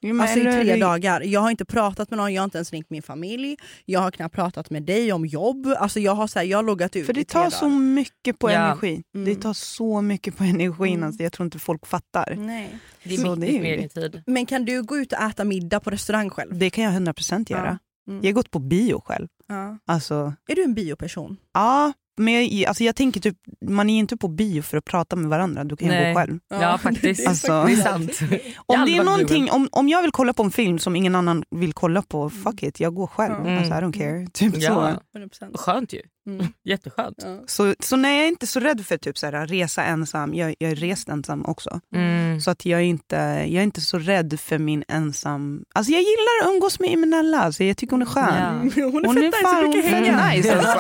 Jo, 0.07 0.21
Alltså 0.21 0.39
i 0.39 0.43
tre 0.43 0.77
dagar. 0.77 1.21
Jag 1.21 1.41
har 1.41 1.51
inte 1.51 1.65
pratat 1.65 2.11
med 2.11 2.17
någon, 2.17 2.35
jag 2.35 2.43
har 2.43 2.45
inte 2.45 2.59
ens 2.59 2.73
ringt 2.73 2.91
min 2.91 3.03
familj. 3.03 3.57
Jag 3.85 4.01
har 4.01 4.11
knappt 4.11 4.35
pratat 4.35 4.71
med 4.71 4.83
dig 4.83 5.13
om 5.13 5.27
jobb. 5.27 5.67
Alltså 5.79 6.01
jag 6.01 6.15
har, 6.15 6.27
så 6.27 6.39
här, 6.39 6.47
jag 6.47 6.59
har 6.59 6.63
loggat 6.63 6.97
ut 6.97 7.07
För 7.07 7.13
i 7.13 7.21
det 7.21 7.25
tre 7.25 7.43
tar 7.43 7.51
så 7.51 7.69
mycket 7.69 8.39
på 8.39 8.51
Ja. 8.51 8.55
energi. 8.57 9.03
Mm. 9.15 9.25
Det 9.25 9.35
tar 9.43 9.53
så 9.53 10.01
mycket 10.01 10.37
på 10.37 10.45
energin. 10.45 10.95
Mm. 10.95 11.07
Alltså, 11.07 11.23
jag 11.23 11.33
tror 11.33 11.45
inte 11.45 11.59
folk 11.59 11.87
fattar. 11.87 12.35
Nej. 12.39 12.79
Det 13.05 13.15
är 13.15 13.19
Så 13.19 13.35
viktigt 13.35 13.63
det 13.63 13.69
är 13.71 13.83
ju 13.83 13.89
tid. 13.89 14.23
Men 14.27 14.47
kan 14.47 14.65
du 14.65 14.83
gå 14.83 14.97
ut 14.99 15.13
och 15.13 15.19
äta 15.23 15.45
middag 15.45 15.81
på 15.81 15.91
restaurang 15.91 16.31
själv? 16.31 16.59
Det 16.59 16.71
kan 16.71 16.85
jag 16.85 16.93
100% 16.93 17.51
göra. 17.53 17.79
Ja. 18.07 18.13
Mm. 18.13 18.23
Jag 18.25 18.31
har 18.31 18.35
gått 18.35 18.51
på 18.51 18.59
bio 18.59 19.01
själv. 19.05 19.29
Ja. 19.49 19.79
Alltså, 19.87 20.35
Är 20.49 20.55
du 20.55 20.65
en 20.65 20.75
bioperson? 20.75 21.37
ja, 21.55 21.93
men 22.17 22.35
jag, 22.59 22.69
alltså 22.69 22.85
jag 22.85 22.97
tänker 22.97 23.21
typ, 23.21 23.37
man 23.69 23.91
är 23.91 23.99
inte 23.99 24.17
på 24.17 24.29
bio 24.29 24.63
för 24.63 24.77
att 24.77 24.85
prata 24.85 25.17
med 25.17 25.31
varandra. 25.31 25.65
Du 25.65 25.77
kan 25.77 25.89
ju 25.89 25.95
Nej. 25.95 26.15
gå 26.15 26.21
själv. 26.21 26.39
Ja, 26.51 26.79
faktiskt. 26.83 27.21
det 27.21 27.25
är 27.25 27.29
Alltså- 27.29 27.65
Det 27.65 27.73
är 27.73 27.77
sant. 27.77 28.21
Jag 28.69 28.77
har 28.77 28.83
Om, 28.85 28.87
det 28.91 28.97
är 28.97 29.05
någonting, 29.05 29.51
om, 29.51 29.69
om 29.73 29.89
jag 29.89 30.03
vill 30.03 30.11
kolla 30.13 30.33
på 30.33 30.43
en 30.43 30.51
film 30.51 30.79
som 30.79 30.97
ingen 30.97 31.15
annan 31.15 31.45
vill 31.51 31.73
kolla 31.73 32.03
på, 32.03 32.31
fuck 32.31 32.63
it, 32.63 32.81
jag 32.81 32.95
går 32.95 33.07
själv. 33.07 33.35
Mm. 33.35 33.59
Alltså, 33.59 33.73
I 33.75 33.77
don't 33.77 33.93
care. 33.93 34.27
Typ 34.33 34.55
Ja. 34.57 34.97
så. 35.15 35.19
100%. 35.19 35.57
Skönt 35.57 35.93
ju. 35.93 36.01
Mm. 36.27 36.47
Jätteskönt. 36.65 37.19
Ja. 37.25 37.43
Så, 37.47 37.75
så 37.81 37.97
nej, 37.97 38.17
jag 38.17 38.25
är 38.25 38.29
inte 38.29 38.47
så 38.47 38.61
rädd 38.61 38.87
för 38.87 38.97
typ 38.97 39.19
så 39.19 39.27
här, 39.27 39.47
resa 39.47 39.85
ensam. 39.85 40.35
Jag, 40.35 40.55
jag 40.59 40.71
är 40.71 40.77
rest 40.77 41.09
ensam 41.09 41.45
också. 41.45 41.81
Mm. 41.95 42.41
Så 42.41 42.51
att 42.51 42.67
jag, 42.67 42.81
är 42.81 42.85
inte, 42.85 43.17
jag 43.17 43.55
är 43.55 43.63
inte 43.63 43.81
så 43.81 43.99
rädd 43.99 44.41
för 44.41 44.59
min 44.59 44.85
ensam... 44.89 45.65
Alltså 45.75 45.93
jag 45.93 46.01
gillar 46.01 46.43
att 46.49 46.55
umgås 46.55 46.81
med 46.81 46.91
Imenella. 46.91 47.41
Alltså 47.41 47.65
jag 47.65 47.77
tycker 47.77 47.91
hon 47.91 48.03
är 48.03 48.07
skön. 48.07 48.71
Ja. 48.77 48.83
Hon 48.91 49.05
är 49.05 49.07
Hon 49.07 49.15
fett 49.17 49.35
är 49.35 49.63
nice, 49.63 49.67
hon 49.67 49.83
fett 49.83 49.91
hänga. 49.91 50.29
nice 50.33 50.59
alltså. 50.59 50.79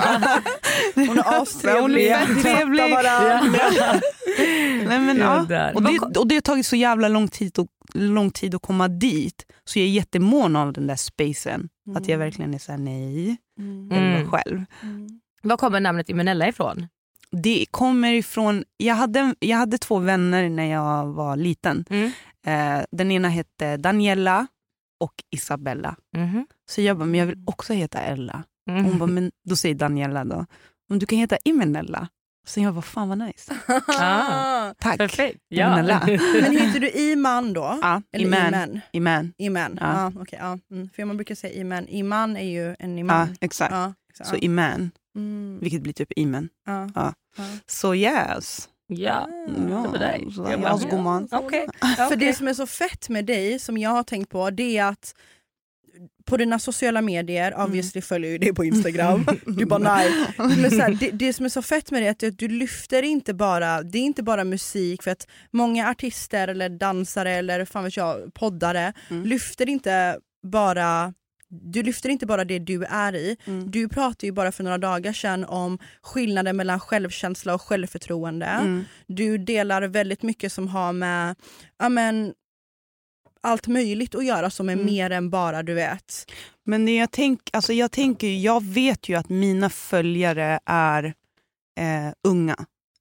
Hon 0.95 1.18
är 1.18 1.42
astrevlig. 1.42 2.11
Hon 2.12 2.20
är 2.22 2.26
fett 2.26 2.42
trevlig. 2.42 2.82
Nej, 4.88 5.01
men, 5.01 5.16
Ja, 5.18 5.40
och, 5.40 5.82
det, 5.82 6.18
och 6.18 6.28
det 6.28 6.34
har 6.34 6.40
tagit 6.40 6.66
så 6.66 6.76
jävla 6.76 7.09
lång 7.09 7.28
tid, 7.28 7.59
att, 7.59 7.66
lång 7.95 8.30
tid 8.30 8.55
att 8.55 8.62
komma 8.62 8.88
dit. 8.88 9.47
Så 9.64 9.78
jag 9.78 9.86
är 9.86 9.90
jättemån 9.90 10.57
av 10.57 10.72
den 10.72 10.86
där 10.86 10.97
spacen. 10.97 11.68
Att 11.97 12.09
jag 12.09 12.18
verkligen 12.18 12.55
är 12.55 12.59
såhär, 12.59 12.78
nej, 12.78 13.36
Mm. 13.59 13.88
jag 13.90 14.01
vill 14.01 14.09
Mm. 14.09 14.26
vara 14.30 14.40
själv. 14.42 14.64
Mm. 14.82 15.20
Var 15.45 15.57
kommer 15.57 15.80
namnet 15.80 16.09
Imenella 16.11 16.49
ifrån? 16.49 16.86
Det 17.30 17.66
kommer 17.70 18.12
ifrån, 18.12 18.64
jag 18.76 18.95
hade, 18.95 19.34
jag 19.38 19.57
hade 19.57 19.78
två 19.78 19.99
vänner 19.99 20.49
när 20.49 20.64
jag 20.70 21.07
var 21.07 21.36
liten. 21.36 21.84
Mm. 21.90 22.11
Eh, 22.47 22.84
den 22.92 23.11
ena 23.11 23.28
hette 23.28 23.76
Daniela 23.76 24.47
och 25.01 25.12
Isabella. 25.30 25.97
Mhm. 26.16 26.47
Så 26.70 26.80
jag 26.80 26.97
bara, 26.99 27.05
men 27.05 27.20
jag 27.20 27.26
vill 27.26 27.42
också 27.47 27.72
heta 27.72 27.99
Ella. 28.01 28.42
Mm. 28.70 28.84
Hon 28.84 28.99
bara, 28.99 29.07
men 29.07 29.30
då 29.49 29.57
säger 29.57 29.74
Daniela 29.74 30.24
då, 30.24 30.47
men 30.88 30.99
du 30.99 31.07
kan 31.07 31.18
heta 31.18 31.36
Imenella. 31.45 32.09
Så 32.47 32.61
jag 32.61 32.74
bara, 32.74 32.82
fan 32.82 33.09
vad 33.09 33.18
nice. 33.18 33.55
Ah. 34.01 34.74
Tack. 34.78 34.99
Perfekt. 34.99 35.38
Imenella. 35.51 36.03
Men 36.42 36.57
heter 36.57 36.80
du 36.80 36.90
Iman 36.90 37.53
då? 37.53 37.78
Ja, 37.82 38.03
Eller 38.12 38.26
Iman. 38.26 38.55
Iman? 38.55 38.80
Iman. 38.92 39.32
Iman. 39.38 39.78
Ja. 39.80 40.12
Ja. 40.14 40.20
okej, 40.22 40.38
ja. 40.42 40.59
Mm. 40.70 40.88
För 40.97 41.05
man 41.05 41.16
brukar 41.16 41.34
säga 41.34 41.53
Iman. 41.55 41.88
Iman 41.88 42.36
är 42.36 42.45
ju 42.51 42.76
en 42.78 42.92
Ja, 42.99 43.01
imam. 43.01 43.28
exakt. 43.40 43.72
Ja, 43.72 43.95
exakt. 44.11 44.30
Så 44.30 44.36
Iman, 44.36 44.90
Mm. 45.16 45.58
vilket 45.60 45.82
blir 45.82 45.92
typ 45.92 46.12
Imen. 46.16 46.48
Ja. 46.66 46.90
Ja. 46.94 47.14
Ja. 47.36 47.44
Så 47.66 47.94
yes. 47.94 48.68
Ja. 48.86 49.28
Ja, 49.46 49.56
det 49.56 49.88
var 49.88 49.98
dig. 49.98 50.26
så 50.34 50.42
Jag 50.42 50.52
jag 50.52 50.60
bara, 50.60 50.78
så 50.78 50.88
gumman. 50.88 51.28
Okej. 51.32 51.68
För 52.08 52.16
det 52.16 52.34
som 52.34 52.48
är 52.48 52.54
så 52.54 52.66
fett 52.66 53.08
med 53.08 53.24
dig, 53.26 53.58
som 53.58 53.78
jag 53.78 53.90
har 53.90 54.02
tänkt 54.02 54.30
på, 54.30 54.50
det 54.50 54.78
är 54.78 54.84
att 54.84 55.14
på 56.24 56.36
dina 56.36 56.58
sociala 56.58 57.02
medier, 57.02 57.54
obviously 57.64 58.00
följer 58.00 58.30
ju 58.30 58.38
det 58.38 58.54
på 58.54 58.64
Instagram, 58.64 59.26
du 59.46 59.64
bara 59.64 59.78
nej. 59.78 60.12
Men 60.38 60.70
så 60.70 60.76
här, 60.76 60.96
det, 61.00 61.10
det 61.10 61.32
som 61.32 61.44
är 61.44 61.48
så 61.50 61.62
fett 61.62 61.90
med 61.90 62.02
det 62.02 62.22
är 62.22 62.28
att 62.28 62.38
du 62.38 62.48
lyfter 62.48 63.02
inte 63.02 63.34
bara, 63.34 63.82
det 63.82 63.98
är 63.98 64.02
inte 64.02 64.22
bara 64.22 64.44
musik 64.44 65.02
för 65.02 65.10
att 65.10 65.26
många 65.50 65.90
artister 65.90 66.48
eller 66.48 66.68
dansare 66.68 67.32
eller 67.32 67.64
fan 67.64 67.84
vet 67.84 67.96
jag, 67.96 68.34
poddare 68.34 68.92
lyfter 69.08 69.68
inte 69.68 70.18
bara 70.42 71.14
du 71.62 71.82
lyfter 71.82 72.09
inte 72.09 72.26
bara 72.26 72.44
det 72.44 72.59
du 72.59 72.84
är 72.84 73.14
i, 73.14 73.36
Mm. 73.46 73.70
du 73.70 73.88
pratade 73.88 74.26
ju 74.26 74.32
bara 74.32 74.52
för 74.52 74.64
några 74.64 74.78
dagar 74.78 75.12
sedan 75.12 75.44
om 75.44 75.78
skillnaden 76.02 76.57
mellan 76.57 76.80
självkänsla 76.80 77.55
och 77.55 77.62
självförtroende. 77.62 78.46
Mm. 78.46 78.84
Du 79.07 79.38
delar 79.38 79.82
väldigt 79.82 80.22
mycket 80.22 80.52
som 80.52 80.68
har 80.68 80.92
med 80.92 81.34
ja, 81.78 81.88
men, 81.88 82.32
allt 83.42 83.66
möjligt 83.66 84.14
att 84.14 84.24
göra 84.26 84.50
som 84.50 84.68
är 84.68 84.72
Mm. 84.72 84.86
mer 84.86 85.11
än 85.11 85.30
bara 85.30 85.62
du 85.62 85.74
vet. 85.74 86.30
Men 86.66 86.88
jag, 86.96 87.11
tänk, 87.11 87.40
alltså 87.52 87.72
jag 87.72 87.90
tänker, 87.92 88.28
jag 88.28 88.64
vet 88.64 89.09
ju 89.09 89.14
att 89.14 89.28
mina 89.28 89.70
följare 89.70 90.61
är 90.66 91.05
eh, 91.80 92.12
unga. 92.28 92.57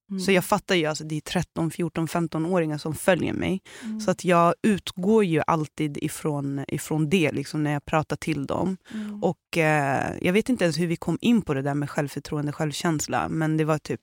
Mm. 0.10 0.20
Så 0.20 0.32
jag 0.32 0.46
fattar 0.46 0.76
ju, 0.76 0.86
alltså 0.86 1.04
det 1.04 1.16
är 1.16 1.22
13, 1.22 1.72
14, 1.72 2.08
15-åringar 2.08 2.78
som 2.78 2.96
följer 2.96 3.34
mig. 3.34 3.62
Mm. 3.84 4.00
Så 4.00 4.12
att 4.12 4.26
jag 4.26 4.54
utgår 4.62 5.26
ju 5.26 5.42
alltid 5.48 5.98
ifrån, 5.98 6.66
ifrån 6.68 7.10
det 7.10 7.32
liksom, 7.32 7.64
när 7.64 7.74
jag 7.74 7.86
pratar 7.86 8.16
till 8.16 8.46
dem. 8.46 8.78
Mm. 8.94 9.24
Och 9.24 9.58
eh, 9.58 10.14
Jag 10.22 10.34
vet 10.34 10.50
inte 10.50 10.64
ens 10.64 10.80
hur 10.80 10.88
vi 10.88 10.96
kom 10.96 11.18
in 11.22 11.42
på 11.42 11.54
det 11.54 11.62
där 11.62 11.74
med 11.74 11.90
självförtroende 11.90 12.52
självkänsla. 12.52 13.30
Men 13.30 13.58
det 13.58 13.66
var 13.66 13.78
typ 13.78 14.02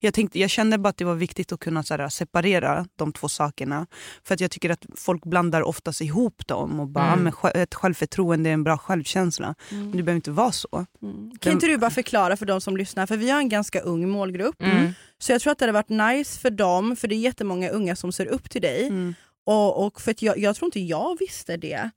jag, 0.00 0.14
tänkte, 0.14 0.38
jag 0.38 0.50
kände 0.50 0.78
bara 0.78 0.88
att 0.88 0.96
det 0.96 1.04
var 1.04 1.14
viktigt 1.14 1.52
att 1.52 1.60
kunna 1.60 1.84
här, 1.90 2.08
separera 2.08 2.86
de 2.96 3.12
två 3.12 3.28
sakerna. 3.28 3.86
För 4.24 4.34
att 4.34 4.40
jag 4.40 4.50
tycker 4.50 4.70
att 4.70 4.86
folk 4.96 5.24
blandar 5.24 5.62
oftast 5.62 6.00
ihop 6.00 6.46
dem 6.46 6.80
och 6.80 6.88
bara 6.88 7.06
Mm. 7.06 7.20
mm. 7.20 7.32
sj- 7.32 7.56
ett 7.56 7.74
självförtroende 7.74 8.50
är 8.50 8.54
en 8.54 8.64
bra 8.64 8.78
självkänsla. 8.78 9.54
Mm. 9.70 9.82
Men 9.88 9.96
det 9.96 10.02
behöver 10.02 10.16
inte 10.16 10.30
vara 10.30 10.52
så. 10.52 10.86
Mm. 11.02 11.30
Kan 11.40 11.52
inte 11.52 11.66
du 11.66 11.76
bara 11.78 11.90
förklara 11.90 12.36
för 12.36 12.46
de 12.46 12.60
som 12.60 12.76
lyssnar, 12.76 13.06
för 13.06 13.16
vi 13.16 13.30
har 13.30 13.38
en 13.38 13.48
ganska 13.48 13.80
ung 13.80 14.08
målgrupp. 14.08 14.62
Mm. 14.62 14.92
Så 15.18 15.32
jag 15.32 15.40
tror 15.40 15.52
att 15.52 15.58
det 15.58 15.62
hade 15.64 15.72
varit 15.72 16.16
nice 16.16 16.40
för 16.40 16.50
dem, 16.50 16.96
för 16.96 17.08
det 17.08 17.14
är 17.14 17.20
jättemånga 17.20 17.68
unga 17.70 17.96
som 17.96 18.12
ser 18.12 18.26
upp 18.26 18.50
till 18.50 18.62
dig. 18.62 18.86
Mm. 18.86 19.14
Och, 19.46 19.86
och 19.86 20.00
för 20.00 20.14
jag, 20.18 20.38
jag 20.38 20.56
tror 20.56 20.66
inte 20.66 20.80
jag 20.80 21.18
visste 21.18 21.56
det 21.56 21.90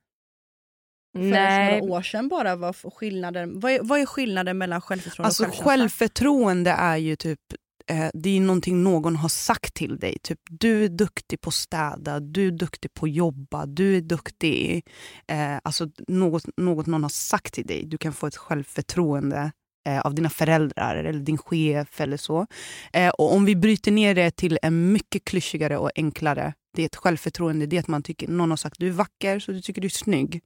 för 1.15 1.19
Nej. 1.19 1.79
några 1.81 1.93
år 1.93 2.01
sedan 2.01 2.27
bara. 2.27 2.55
Vad, 2.55 2.75
skillnaden, 2.93 3.59
vad, 3.59 3.71
är, 3.71 3.79
vad 3.81 3.99
är 3.99 4.05
skillnaden 4.05 4.57
mellan 4.57 4.81
självförtroende 4.81 5.27
Alltså 5.27 5.43
och 5.43 5.47
självkänsla? 5.49 5.71
självförtroende 5.71 6.71
är 6.71 6.97
ju 6.97 7.15
typ 7.15 7.39
eh, 7.87 8.09
det 8.13 8.29
är 8.29 8.41
någonting 8.41 8.83
någon 8.83 9.15
har 9.15 9.29
sagt 9.29 9.73
till 9.73 9.97
dig. 9.97 10.17
Typ, 10.23 10.39
du 10.49 10.85
är 10.85 10.89
duktig 10.89 11.41
på 11.41 11.47
att 11.47 11.53
städa, 11.53 12.19
du 12.19 12.47
är 12.47 12.51
duktig 12.51 12.93
på 12.93 13.05
att 13.05 13.11
jobba, 13.11 13.65
du 13.65 13.97
är 13.97 14.01
duktig... 14.01 14.87
Eh, 15.27 15.57
alltså 15.63 15.87
något, 16.07 16.43
något 16.57 16.85
någon 16.85 17.03
har 17.03 17.09
sagt 17.09 17.53
till 17.53 17.65
dig. 17.65 17.85
Du 17.85 17.97
kan 17.97 18.13
få 18.13 18.27
ett 18.27 18.37
självförtroende 18.37 19.51
eh, 19.87 19.99
av 19.99 20.15
dina 20.15 20.29
föräldrar 20.29 20.95
eller 20.95 21.19
din 21.19 21.37
chef 21.37 22.01
eller 22.01 22.17
så. 22.17 22.47
Eh, 22.93 23.09
och 23.09 23.33
om 23.33 23.45
vi 23.45 23.55
bryter 23.55 23.91
ner 23.91 24.15
det 24.15 24.31
till 24.31 24.59
en 24.61 24.91
mycket 24.91 25.25
klyschigare 25.25 25.77
och 25.77 25.91
enklare. 25.95 26.53
Det 26.75 26.81
är 26.81 26.85
ett 26.85 26.95
självförtroende. 26.95 27.65
Det 27.65 27.75
är 27.75 27.79
att 27.79 27.87
man 27.87 28.03
tycker, 28.03 28.27
någon 28.27 28.49
har 28.49 28.57
sagt 28.57 28.79
du 28.79 28.87
är 28.87 28.91
vacker 28.91 29.39
så 29.39 29.51
du 29.51 29.61
tycker 29.61 29.81
du 29.81 29.85
är 29.85 29.89
snygg. 29.89 30.41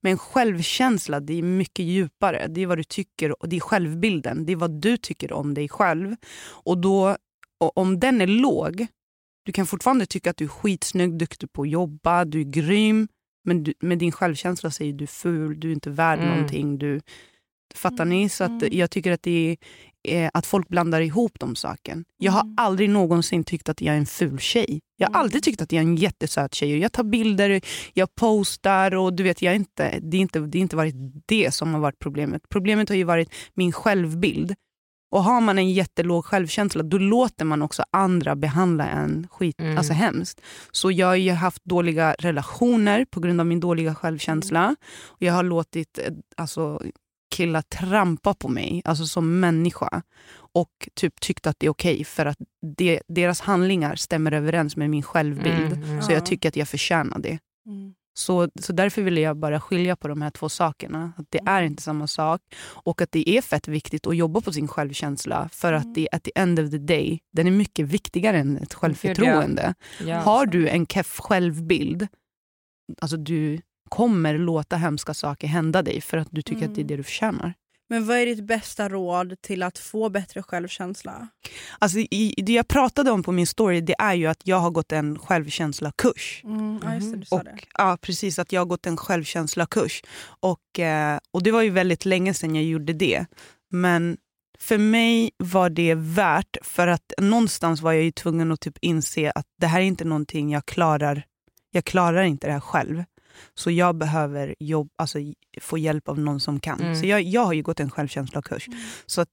Men 0.00 0.18
självkänsla 0.18 1.20
det 1.20 1.38
är 1.38 1.42
mycket 1.42 1.84
djupare. 1.84 2.46
Det 2.48 2.60
är 2.60 2.66
vad 2.66 2.78
du 2.78 2.84
tycker 2.84 3.42
och 3.42 3.48
det 3.48 3.56
är 3.56 3.60
självbilden. 3.60 4.46
Det 4.46 4.52
är 4.52 4.56
vad 4.56 4.80
du 4.80 4.96
tycker 4.96 5.32
om 5.32 5.54
dig 5.54 5.68
själv. 5.68 6.16
Och 6.48 6.78
då, 6.78 7.16
och 7.60 7.78
om 7.78 8.00
den 8.00 8.20
är 8.20 8.26
låg, 8.26 8.86
du 9.44 9.52
kan 9.52 9.66
fortfarande 9.66 10.06
tycka 10.06 10.30
att 10.30 10.36
du 10.36 10.44
är 10.44 10.48
skitsnygg, 10.48 11.18
duktig 11.18 11.52
på 11.52 11.62
att 11.62 11.68
jobba, 11.70 12.24
du 12.24 12.40
är 12.40 12.44
grym. 12.44 13.08
Men 13.44 13.64
du, 13.64 13.74
med 13.80 13.98
din 13.98 14.12
självkänsla 14.12 14.70
säger 14.70 14.92
du 14.92 15.06
ful, 15.06 15.60
du 15.60 15.68
är 15.68 15.72
inte 15.72 15.90
värd 15.90 16.18
Mm. 16.18 16.30
någonting. 16.30 16.78
Du, 16.78 17.00
fattar 17.74 18.04
ni? 18.04 18.28
Så 18.28 18.44
att 18.44 18.72
jag 18.72 18.90
tycker 18.90 19.12
att 19.12 19.22
det 19.22 19.56
är 20.02 20.24
eh, 20.24 20.30
att 20.34 20.46
folk 20.46 20.68
blandar 20.68 21.00
ihop 21.00 21.40
de 21.40 21.56
sakerna. 21.56 22.04
Jag 22.16 22.32
har 22.32 22.54
aldrig 22.56 22.90
någonsin 22.90 23.44
tyckt 23.44 23.68
att 23.68 23.80
jag 23.80 23.94
är 23.94 23.98
en 23.98 24.06
ful 24.06 24.38
tjej. 24.38 24.80
Jag 25.00 25.10
har 25.10 25.20
alltid 25.20 25.42
tyckt 25.42 25.62
att 25.62 25.72
jag 25.72 25.82
är 25.82 25.86
en 25.86 25.96
jättesöt 25.96 26.54
tjej. 26.54 26.78
Jag 26.78 26.92
tar 26.92 27.04
bilder, 27.04 27.60
jag 27.94 28.14
postar 28.14 28.94
och 28.94 29.12
du 29.12 29.22
vet, 29.22 29.42
jag 29.42 29.54
inte, 29.56 29.98
det, 30.02 30.16
är 30.16 30.20
inte, 30.20 30.40
det 30.40 30.58
är 30.58 30.60
inte 30.60 30.76
varit 30.76 30.94
det 31.26 31.54
som 31.54 31.74
har 31.74 31.80
varit 31.80 31.98
problemet. 31.98 32.42
Problemet 32.48 32.88
har 32.88 32.96
ju 32.96 33.04
varit 33.04 33.34
min 33.54 33.72
självbild. 33.72 34.54
Och 35.12 35.24
har 35.24 35.40
man 35.40 35.58
en 35.58 35.70
jättelåg 35.72 36.24
självkänsla 36.24 36.82
då 36.82 36.98
låter 36.98 37.44
man 37.44 37.62
också 37.62 37.82
andra 37.90 38.36
behandla 38.36 38.88
en 38.88 39.28
skit, 39.30 39.60
Mm. 39.60 39.78
alltså 39.78 39.92
hemskt. 39.92 40.40
Så 40.70 40.90
jag 40.90 41.06
har 41.06 41.14
ju 41.16 41.30
haft 41.32 41.64
dåliga 41.64 42.14
relationer 42.18 43.04
på 43.04 43.20
grund 43.20 43.40
av 43.40 43.46
min 43.46 43.60
dåliga 43.60 43.94
självkänsla. 43.94 44.76
Och 45.06 45.22
jag 45.22 45.32
har 45.34 45.42
låtit 45.42 45.98
eh, 45.98 46.04
alltså, 46.36 46.82
killar 47.30 47.62
trampa 47.62 48.34
på 48.34 48.48
mig, 48.48 48.82
alltså 48.84 49.06
som 49.06 49.40
människa. 49.40 50.02
Och 50.52 50.88
typ 50.94 51.20
tyckt 51.20 51.46
att 51.46 51.56
det 51.58 51.66
är 51.66 51.70
okej 51.70 52.04
för 52.04 52.26
att 52.26 52.38
det, 52.76 53.02
deras 53.08 53.40
handlingar 53.40 53.96
stämmer 53.96 54.32
överens 54.32 54.76
med 54.76 54.90
min 54.90 55.02
självbild. 55.02 55.72
Mm, 55.72 55.82
mm. 55.82 56.02
Så 56.02 56.12
jag 56.12 56.26
tycker 56.26 56.48
att 56.48 56.56
jag 56.56 56.68
förtjänar 56.68 57.18
det. 57.18 57.38
Mm. 57.66 57.94
Så, 58.14 58.48
så 58.60 58.72
därför 58.72 59.02
ville 59.02 59.20
jag 59.20 59.36
bara 59.36 59.60
skilja 59.60 59.96
på 59.96 60.08
de 60.08 60.22
här 60.22 60.30
två 60.30 60.48
sakerna. 60.48 61.12
Att 61.16 61.26
det 61.28 61.40
är 61.46 61.62
inte 61.62 61.82
samma 61.82 62.06
sak. 62.06 62.40
Och 62.64 63.02
att 63.02 63.12
det 63.12 63.28
är 63.28 63.42
fett 63.42 63.68
viktigt 63.68 64.06
att 64.06 64.16
jobba 64.16 64.40
på 64.40 64.52
sin 64.52 64.68
självkänsla. 64.68 65.48
För 65.52 65.72
att 65.72 65.94
det 65.94 66.08
at 66.12 66.22
the 66.22 66.32
end 66.34 66.58
of 66.58 66.70
the 66.70 66.78
day, 66.78 67.20
den 67.32 67.46
är 67.46 67.50
mycket 67.50 67.86
viktigare 67.86 68.38
än 68.38 68.56
ett 68.56 68.74
självförtroende. 68.74 69.74
Ja. 70.00 70.18
Har 70.18 70.46
du 70.46 70.68
en 70.68 70.86
keff 70.86 71.20
självbild, 71.20 72.08
alltså 73.00 73.16
du 73.16 73.60
kommer 73.90 74.38
låta 74.38 74.76
hemska 74.76 75.14
saker 75.14 75.46
hända 75.48 75.82
dig 75.82 76.00
för 76.00 76.18
att 76.18 76.28
du 76.30 76.42
tycker 76.42 76.68
att 76.68 76.74
det 76.74 76.80
är 76.80 76.84
det 76.84 76.96
du 76.96 77.02
förtjänar. 77.02 77.54
Men 77.88 78.06
vad 78.06 78.16
är 78.16 78.26
ditt 78.26 78.44
bästa 78.44 78.88
råd 78.88 79.42
till 79.42 79.62
att 79.62 79.78
få 79.78 80.08
bättre 80.08 80.42
självkänsla? 80.42 81.28
Alltså, 81.78 81.98
i, 81.98 82.34
det 82.36 82.52
jag 82.52 82.68
pratade 82.68 83.10
om 83.10 83.22
på 83.22 83.32
min 83.32 83.46
story 83.46 83.80
det 83.80 83.94
är 83.98 84.14
ju 84.14 84.26
att 84.26 84.40
jag 84.44 84.56
har 84.56 84.70
gått 84.70 84.92
en 84.92 85.18
självkänslakurs. 85.18 86.40
Mm, 86.44 86.80
ja, 86.84 86.94
just 86.94 87.12
det, 87.12 87.18
du 87.18 87.24
sa 87.24 87.36
Och, 87.36 87.44
det. 87.44 87.58
ja, 87.78 87.98
precis. 88.00 88.38
Att 88.38 88.52
jag 88.52 88.60
har 88.60 88.66
gått 88.66 88.86
en 88.86 88.96
självkänslakurs. 88.96 90.02
Och, 90.40 90.78
eh, 90.78 91.18
och 91.30 91.42
det 91.42 91.50
var 91.50 91.62
ju 91.62 91.70
väldigt 91.70 92.04
länge 92.04 92.34
sedan 92.34 92.54
jag 92.54 92.64
gjorde 92.64 92.92
det. 92.92 93.26
Men 93.70 94.16
för 94.58 94.78
mig 94.78 95.30
var 95.38 95.70
det 95.70 95.94
värt, 95.94 96.56
för 96.62 96.86
att 96.86 97.12
någonstans 97.18 97.80
var 97.80 97.92
jag 97.92 98.04
ju 98.04 98.12
tvungen 98.12 98.52
att 98.52 98.60
typ 98.60 98.78
inse 98.80 99.30
att 99.34 99.46
det 99.60 99.66
här 99.66 99.80
är 99.80 99.84
inte 99.84 100.04
någonting 100.04 100.50
jag 100.52 100.66
klarar. 100.66 101.22
Jag 101.70 101.84
klarar 101.84 102.22
inte 102.22 102.46
det 102.46 102.52
här 102.52 102.60
själv. 102.60 103.04
Så 103.54 103.70
jag 103.70 103.94
behöver 103.96 104.54
jobb, 104.58 104.88
alltså, 104.98 105.18
få 105.60 105.78
hjälp 105.78 106.08
av 106.08 106.18
någon 106.18 106.40
som 106.40 106.60
kan. 106.60 106.80
Mm. 106.80 106.96
Så 106.96 107.06
jag, 107.06 107.22
jag 107.22 107.44
har 107.44 107.52
ju 107.52 107.62
gått 107.62 107.80
en 107.80 107.90
självkänslakurs. 107.90 108.66
Så 109.06 109.20
att 109.20 109.28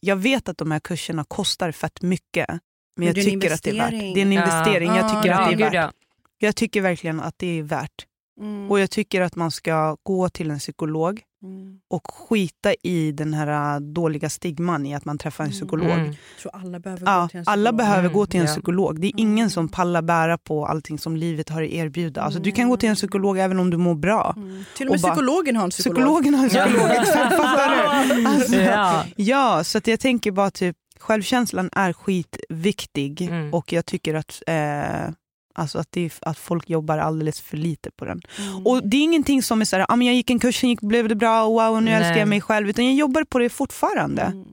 jag 0.00 0.16
vet 0.16 0.48
att 0.48 0.58
de 0.58 0.70
här 0.70 0.80
kurserna 0.80 1.24
kostar 1.24 1.72
fett 1.72 2.02
mycket. 2.02 2.48
Men 2.48 2.58
Men 2.96 3.06
jag 3.06 3.14
tycker 3.16 3.50
att 3.54 3.62
det 3.62 3.70
är 3.70 3.74
värt. 3.74 3.90
Det 3.90 4.20
är 4.20 4.22
en 4.26 4.32
Ja. 4.32 4.40
investering. 4.42 4.88
Jag 4.88 4.98
Ja, 4.98 5.08
tycker 5.08 5.28
ja, 5.34 5.38
att 5.40 5.48
det 5.48 5.54
är 5.54 5.58
värt. 5.58 5.74
ja. 5.74 5.92
Jag 6.38 6.56
tycker 6.56 6.80
verkligen 6.80 7.20
att 7.20 7.34
det 7.38 7.58
är 7.58 7.62
värt. 7.62 8.06
Mm. 8.40 8.70
Och 8.70 8.80
jag 8.80 8.90
tycker 8.90 9.20
att 9.20 9.36
man 9.36 9.50
ska 9.50 9.96
gå 10.02 10.28
till 10.28 10.50
en 10.50 10.58
psykolog 10.58 11.20
Mm. 11.42 11.78
och 11.90 12.10
skita 12.14 12.74
i 12.82 13.12
den 13.12 13.34
här 13.34 13.74
äh, 13.74 13.80
dåliga 13.80 14.30
stigman 14.30 14.86
i 14.86 14.94
att 14.94 15.04
man 15.04 15.18
träffar 15.18 15.44
en 15.44 15.50
Mm. 15.50 15.58
psykolog. 15.58 15.90
Mm. 15.90 16.14
Alla 16.52 16.80
behöver 16.80 17.06
Ja, 17.06 17.20
gå 17.22 17.28
till 17.28 17.38
en 17.38 17.44
alla 17.46 17.70
psykolog. 17.70 17.76
behöver 17.76 18.00
Mm, 18.00 18.12
gå 18.12 18.26
till 18.26 18.40
en 18.40 18.46
psykolog. 18.46 19.00
Det 19.00 19.06
är 19.06 19.12
ingen 19.16 19.50
som 19.50 19.68
pallar 19.68 20.02
bära 20.02 20.38
på 20.38 20.66
allting 20.66 20.98
som 20.98 21.16
livet 21.16 21.48
har 21.48 21.62
att 21.62 21.68
erbjuda. 21.70 22.22
Alltså, 22.22 22.40
du 22.40 22.52
kan 22.52 22.68
gå 22.68 22.76
till 22.76 22.88
en 22.88 22.94
psykolog 22.94 23.38
även 23.38 23.58
om 23.58 23.70
du 23.70 23.76
mår 23.76 23.94
bra. 23.94 24.34
Mm. 24.36 24.64
Till 24.76 24.86
och 24.86 24.90
med 24.92 24.98
Och 24.98 25.02
bara- 25.02 25.12
psykologen 25.14 25.56
har 25.56 25.64
en 25.64 25.70
psykolog. 25.70 25.96
Psykologen 25.96 26.34
har 26.34 26.44
en 26.44 26.50
psykolog, 26.50 27.06
fattar 27.36 28.16
du? 28.16 28.26
Alltså, 28.26 28.54
Ja. 28.56 29.04
Ja, 29.16 29.64
så 29.64 29.78
att 29.78 29.86
jag 29.86 30.00
tänker 30.00 30.30
bara 30.32 30.50
typ 30.50 30.76
självkänslan 30.98 31.70
är 31.72 31.92
skitviktig 31.92 33.22
Mm. 33.22 33.54
och 33.54 33.72
jag 33.72 33.86
tycker 33.86 34.14
att, 34.14 34.42
eh, 34.46 35.14
alltså 35.58 35.78
att, 35.78 35.96
är, 35.96 36.12
att 36.20 36.38
folk 36.38 36.70
jobbar 36.70 36.98
alldeles 36.98 37.40
för 37.40 37.56
lite 37.56 37.90
på 37.90 38.04
den. 38.04 38.20
Mm. 38.38 38.66
Och 38.66 38.88
det 38.88 38.96
är 38.96 39.02
ingenting 39.02 39.42
som 39.42 39.60
är 39.60 39.64
såhär, 39.64 39.86
ah, 39.88 39.96
men 39.96 40.06
jag 40.06 40.16
gick 40.16 40.30
en 40.30 40.38
kurs, 40.38 40.60
sen 40.60 40.70
gick, 40.70 40.80
blev 40.80 41.08
det 41.08 41.14
bra, 41.14 41.48
wow, 41.48 41.82
nu 41.82 41.90
Nej. 41.90 41.94
älskar 41.94 42.18
jag 42.18 42.28
mig 42.28 42.40
själv. 42.40 42.68
Utan 42.68 42.84
jag 42.84 42.94
jobbar 42.94 43.24
på 43.24 43.38
det 43.38 43.48
fortfarande. 43.48 44.22
Mm. 44.22 44.44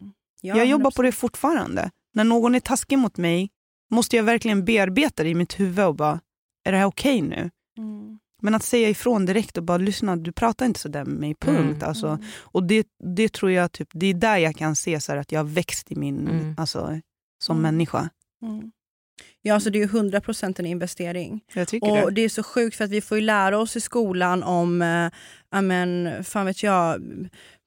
Ja, 0.41 0.57
jag 0.57 0.65
jobbar 0.65 0.91
100%. 0.91 0.95
på 0.95 1.01
det 1.01 1.11
fortfarande. 1.11 1.91
När 2.13 2.23
någon 2.23 2.55
är 2.55 2.59
taskig 2.59 2.97
mot 2.97 3.17
mig 3.17 3.49
måste 3.91 4.15
jag 4.15 4.23
verkligen 4.23 4.65
bearbeta 4.65 5.23
det 5.23 5.29
i 5.29 5.35
mitt 5.35 5.59
huvud 5.59 5.85
och 5.85 5.95
bara, 5.95 6.19
är 6.65 6.71
det 6.71 6.77
här 6.77 6.85
okej 6.85 7.21
nu? 7.21 7.49
Mm. 7.77 8.19
Men 8.41 8.55
att 8.55 8.63
säga 8.63 8.89
ifrån 8.89 9.25
direkt 9.25 9.57
och 9.57 9.63
bara 9.63 9.77
lyssna, 9.77 10.15
du 10.15 10.31
pratar 10.31 10.65
inte 10.65 10.79
sådär 10.79 11.05
med 11.05 11.19
mig, 11.19 11.35
punkt. 11.35 11.59
Mm. 11.75 11.89
Alltså, 11.89 12.19
och 12.39 12.63
det, 12.63 12.87
det 13.15 13.33
tror 13.33 13.51
jag, 13.51 13.71
typ, 13.71 13.87
det 13.93 14.05
är 14.07 14.13
där 14.13 14.37
jag 14.37 14.55
kan 14.55 14.75
se 14.75 14.99
så 14.99 15.11
här, 15.11 15.19
att 15.19 15.31
jag 15.31 15.39
har 15.39 15.45
växt 15.49 15.91
i 15.91 15.95
min, 15.95 16.27
Mm. 16.27 16.55
alltså, 16.57 16.99
som 17.43 17.57
Mm. 17.57 17.61
människa. 17.75 18.09
Mm. 18.41 18.71
Ja, 19.47 19.53
alltså 19.53 19.69
det 19.69 19.77
är 19.77 19.79
ju 19.79 19.87
100% 19.87 20.59
en 20.59 20.65
investering. 20.65 21.41
Jag 21.53 21.67
tycker 21.67 21.89
Och 21.91 21.95
det. 21.95 22.11
det 22.15 22.21
är 22.21 22.29
så 22.29 22.43
sjukt 22.43 22.75
för 22.77 22.83
att 22.85 22.89
vi 22.91 23.01
får 23.01 23.17
ju 23.17 23.23
lära 23.23 23.57
oss 23.59 23.75
i 23.75 23.81
skolan 23.81 24.43
om, 24.43 24.81
eh, 24.81 25.07
amen, 25.51 26.23
fan 26.23 26.45
vet 26.45 26.63
jag, 26.63 27.01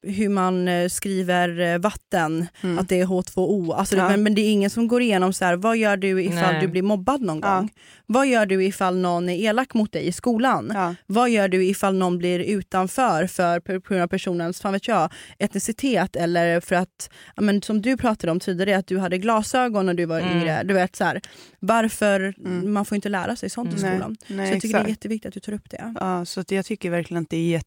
hur 0.03 0.29
man 0.29 0.68
eh, 0.68 0.89
skriver 0.89 1.61
eh, 1.61 1.79
vatten, 1.79 2.47
Mm. 2.62 2.79
att 2.79 2.89
det 2.89 3.01
är 3.01 3.07
H2O. 3.07 3.74
Alltså, 3.74 3.97
Ja. 3.97 4.09
men, 4.09 4.22
men 4.22 4.35
det 4.35 4.41
är 4.41 4.53
ingen 4.53 4.70
som 4.70 4.89
går 4.89 5.03
igenom 5.03 5.33
så 5.33 5.45
här, 5.45 5.57
vad 5.57 5.76
gör 5.76 5.97
du 5.97 6.22
ifall 6.22 6.53
Nej. 6.53 6.61
du 6.61 6.68
blir 6.68 6.83
mobbad 6.83 7.22
någon 7.22 7.41
Ja. 7.43 7.68
Vad 8.11 8.27
gör 8.27 8.47
du 8.47 8.65
ifall 8.65 8.97
någon 8.97 9.29
är 9.29 9.35
elak 9.35 9.75
mot 9.75 9.93
dig 9.93 10.07
i 10.07 10.13
skolan? 10.13 10.71
Ja. 10.75 10.95
Vad 11.07 11.31
gör 11.31 11.49
du 11.49 11.65
ifall 11.65 11.95
någon 11.95 12.19
blir 12.19 12.39
utanför 12.41 13.27
för 13.27 13.61
på 13.61 13.73
grund 13.89 14.03
av 14.03 14.07
personens 14.09 14.61
fan 14.61 14.73
vet 14.73 14.89
jag, 14.89 15.13
etnicitet 15.39 16.17
eller 16.17 16.61
för 16.61 16.75
att, 16.75 17.11
men, 17.37 17.63
som 17.63 17.83
du 17.83 17.97
pratade 17.97 18.31
om 18.33 18.41
tidigare, 18.41 18.79
att 18.79 18.87
du 18.87 18.99
hade 18.99 19.19
glasögon 19.19 19.87
när 19.87 19.95
du 19.95 20.05
var 20.05 20.21
Mm. 20.21 20.37
yngre. 20.37 20.63
Du 20.65 20.75
vet, 20.75 20.97
så 20.97 21.05
här, 21.05 21.21
varför, 21.61 22.35
Mm. 22.39 22.73
man 22.73 22.85
får 22.85 22.95
inte 22.97 23.09
lära 23.09 23.37
sig 23.37 23.51
sånt 23.51 23.69
i 23.79 23.83
Nej, 23.83 23.91
skolan. 23.93 24.17
nej, 24.27 24.49
så 24.49 24.55
jag 24.55 24.63
tycker 24.63 24.75
det 24.75 24.79
är 24.79 24.81
exakt. 24.81 24.89
jätteviktigt 24.89 25.29
att 25.29 25.35
du 25.35 25.41
tar 25.41 25.53
upp 25.53 25.71
det. 25.71 25.95
Ja, 26.01 26.25
så 26.25 26.45
jag 26.49 26.65
tycker 26.67 26.91
verkligen 26.91 27.23
att 27.23 27.31
det 27.31 27.37
är 27.37 27.61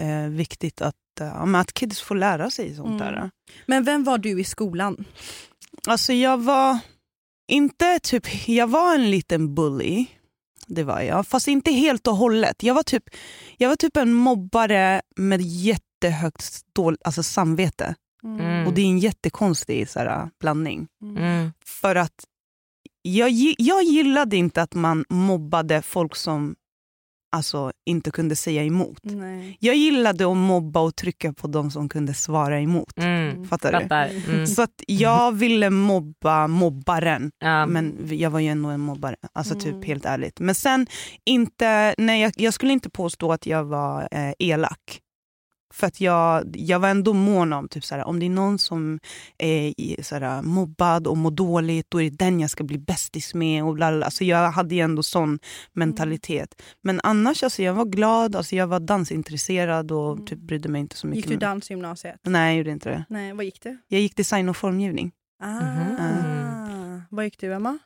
jätteviktigt 0.00 0.82
att, 0.82 0.94
eh, 1.20 1.26
ja, 1.26 1.58
att 1.60 1.72
kids 1.74 2.00
får 2.00 2.14
lära 2.14 2.50
sig 2.50 2.74
sånt 2.74 3.00
Mm. 3.02 3.14
där. 3.14 3.30
Men 3.66 3.84
vem 3.84 4.04
var 4.04 4.18
du 4.18 4.40
i 4.40 4.44
skolan? 4.44 5.04
Alltså 5.88 6.12
jag 6.12 6.38
var 6.38 6.78
inte 7.52 7.98
typ, 7.98 8.48
jag 8.48 8.66
var 8.66 8.94
en 8.94 9.10
liten 9.10 9.54
bully. 9.54 10.06
Det 10.66 10.84
var 10.84 11.00
jag, 11.00 11.26
fast 11.26 11.48
inte 11.48 11.72
helt 11.72 12.06
och 12.06 12.16
hållet. 12.16 12.62
Jag 12.62 12.74
var 12.74 12.82
typ, 12.82 13.04
jag 13.56 13.68
var 13.68 13.76
typ 13.76 13.96
en 13.96 14.14
mobbare 14.14 15.02
med 15.16 15.40
jättehögt 15.40 16.42
stål, 16.42 16.96
alltså 17.04 17.22
samvete. 17.22 17.94
Mm. 18.24 18.66
Och 18.66 18.74
det 18.74 18.80
är 18.80 18.86
en 18.86 18.98
jättekonstig 18.98 19.88
så 19.88 19.98
här, 19.98 20.30
blandning. 20.40 20.88
Mm. 21.02 21.52
För 21.64 21.96
att 21.96 22.24
jag, 23.02 23.30
jag 23.58 23.82
gillade 23.82 24.36
inte 24.36 24.62
att 24.62 24.74
man 24.74 25.04
mobbade 25.08 25.82
folk 25.82 26.16
som 26.16 26.54
alltså, 27.32 27.72
inte 27.86 28.10
kunde 28.10 28.36
säga 28.36 28.64
emot. 28.64 28.98
Nej. 29.02 29.56
Jag 29.60 29.74
gillade 29.76 30.30
att 30.30 30.36
mobba 30.36 30.80
och 30.80 30.96
trycka 30.96 31.32
på 31.32 31.46
de 31.46 31.70
som 31.70 31.88
kunde 31.88 32.14
svara 32.14 32.60
emot. 32.60 32.98
Mm. 32.98 33.48
Fattar 33.48 33.72
du? 33.72 33.80
Fattar. 33.80 34.10
Mm. 34.28 34.46
Så 34.46 34.62
att 34.62 34.82
jag 34.86 35.32
ville 35.32 35.70
mobba 35.70 36.46
mobbaren. 36.46 37.30
Ja. 37.38 37.66
Men 37.66 37.98
jag 38.10 38.30
var 38.30 38.40
ju 38.40 38.48
ändå 38.48 38.68
en 38.68 38.80
mobbare, 38.80 39.16
alltså 39.32 39.54
Mm. 39.54 39.64
typ 39.64 39.84
helt 39.88 40.04
ärligt. 40.04 40.40
Men 40.40 40.54
sen, 40.54 40.86
inte, 41.24 41.94
nej, 41.98 42.22
jag, 42.22 42.32
jag 42.36 42.54
skulle 42.54 42.72
inte 42.72 42.90
påstå 42.90 43.32
att 43.32 43.46
jag 43.46 43.64
var 43.64 44.08
eh, 44.10 44.32
elak. 44.38 45.00
För 45.72 45.86
att 45.86 46.00
jag, 46.00 46.56
jag 46.56 46.78
var 46.78 46.88
ändå 46.88 47.12
mån 47.12 47.52
om, 47.52 47.68
typ 47.68 47.84
såhär, 47.84 48.04
om 48.04 48.20
det 48.20 48.26
är 48.26 48.30
någon 48.30 48.58
som 48.58 48.98
är 49.38 49.74
i- 49.80 50.02
såhär, 50.02 50.42
mobbad 50.42 51.06
och 51.06 51.16
mår 51.16 51.30
dåligt, 51.30 51.86
då 51.90 52.02
är 52.02 52.10
det 52.10 52.16
den 52.16 52.40
jag 52.40 52.50
ska 52.50 52.64
bli 52.64 52.78
bästis 52.78 53.34
med. 53.34 53.64
Och 53.64 53.74
bla 53.74 53.92
bla. 53.96 54.04
Alltså 54.04 54.24
jag 54.24 54.50
hade 54.50 54.74
ju 54.74 54.80
ändå 54.80 55.02
sån 55.02 55.38
mentalitet. 55.72 56.62
Men 56.82 57.00
annars, 57.02 57.42
alltså, 57.42 57.62
jag 57.62 57.74
var 57.74 57.84
glad, 57.84 58.36
alltså, 58.36 58.56
jag 58.56 58.66
var 58.66 58.80
dansintresserad 58.80 59.92
och 59.92 60.26
typ 60.26 60.38
brydde 60.38 60.68
mig 60.68 60.80
inte 60.80 60.96
så 60.96 61.06
mycket. 61.06 61.16
Gick 61.16 61.26
du 61.26 61.34
med- 61.34 61.40
dansgymnasiet? 61.40 62.20
Nej, 62.22 62.48
jag 62.52 62.58
gjorde 62.58 62.70
inte 62.70 62.88
det. 62.90 63.04
Nej, 63.08 63.32
vad 63.32 63.44
gick 63.44 63.62
du? 63.62 63.78
Jag 63.88 64.00
gick 64.00 64.16
design 64.16 64.48
och 64.48 64.56
formgivning. 64.56 65.12
Ah. 65.42 65.60
Mhm. 65.60 67.02
Vad 67.10 67.24
gick 67.24 67.38
du 67.40 67.54
Emma? 67.54 67.78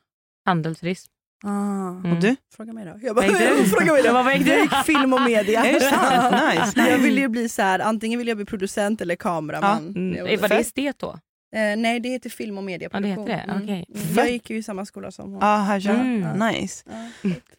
Handelsturism. 0.45 1.12
Ah. 1.45 1.49
Mm. 1.49 2.12
Och 2.12 2.20
du? 2.22 2.37
Fråga 2.57 2.72
mig 2.72 2.84
då. 2.84 2.99
Jag, 3.03 3.16
du? 3.16 3.64
fråga 3.70 3.93
mig 3.93 4.03
då. 4.03 4.09
Ja, 4.09 4.12
vad 4.12 4.24
du? 4.45 4.51
Jag 4.51 4.61
gick 4.62 4.74
film 4.87 5.12
och 5.12 5.20
media. 5.22 5.64
Är 5.64 5.72
det 5.72 5.80
sant? 5.80 6.34
Nice, 6.34 6.62
nice. 6.80 6.91
Jag 6.91 6.99
ville 6.99 7.20
ju 7.20 7.28
bli 7.28 7.49
så 7.49 7.62
här, 7.62 7.78
antingen 7.78 8.18
vill 8.18 8.28
jag 8.28 8.37
bli 8.37 8.47
producent 8.47 9.01
eller 9.01 9.16
kameraman. 9.16 9.89
Mm. 9.97 10.14
Jag 10.16 10.24
Var 10.24 10.37
var- 10.39 10.49
det 10.49 10.55
estet 10.59 10.99
då? 10.99 11.18
Eh, 11.57 11.76
nej, 11.76 12.00
det 12.00 12.09
heter 12.09 12.30
film 12.30 12.59
och 12.59 12.62
Ja, 12.62 12.66
det 12.66 12.72
medieproduktion. 12.72 13.26
heter 13.28 13.46
det. 13.46 13.52
Okej. 13.64 13.84
Mm. 13.94 14.14
Jag 14.16 14.30
gick 14.30 14.50
ju 14.50 14.57
i 14.57 14.62
samma 14.62 14.86
skola 14.86 15.11
som 15.11 15.30
hon. 15.32 15.38
Ja, 15.40 15.57
här 15.57 15.80
kör 15.80 15.94
Mm. 15.94 16.38
Nice. 16.38 16.84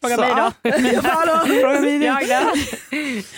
Fråga 0.00 0.14
Så, 0.16 0.20
mig 0.20 0.30
då. 0.30 0.52
ja. 0.62 1.44
Fråga 1.60 1.80
mig? 1.80 1.98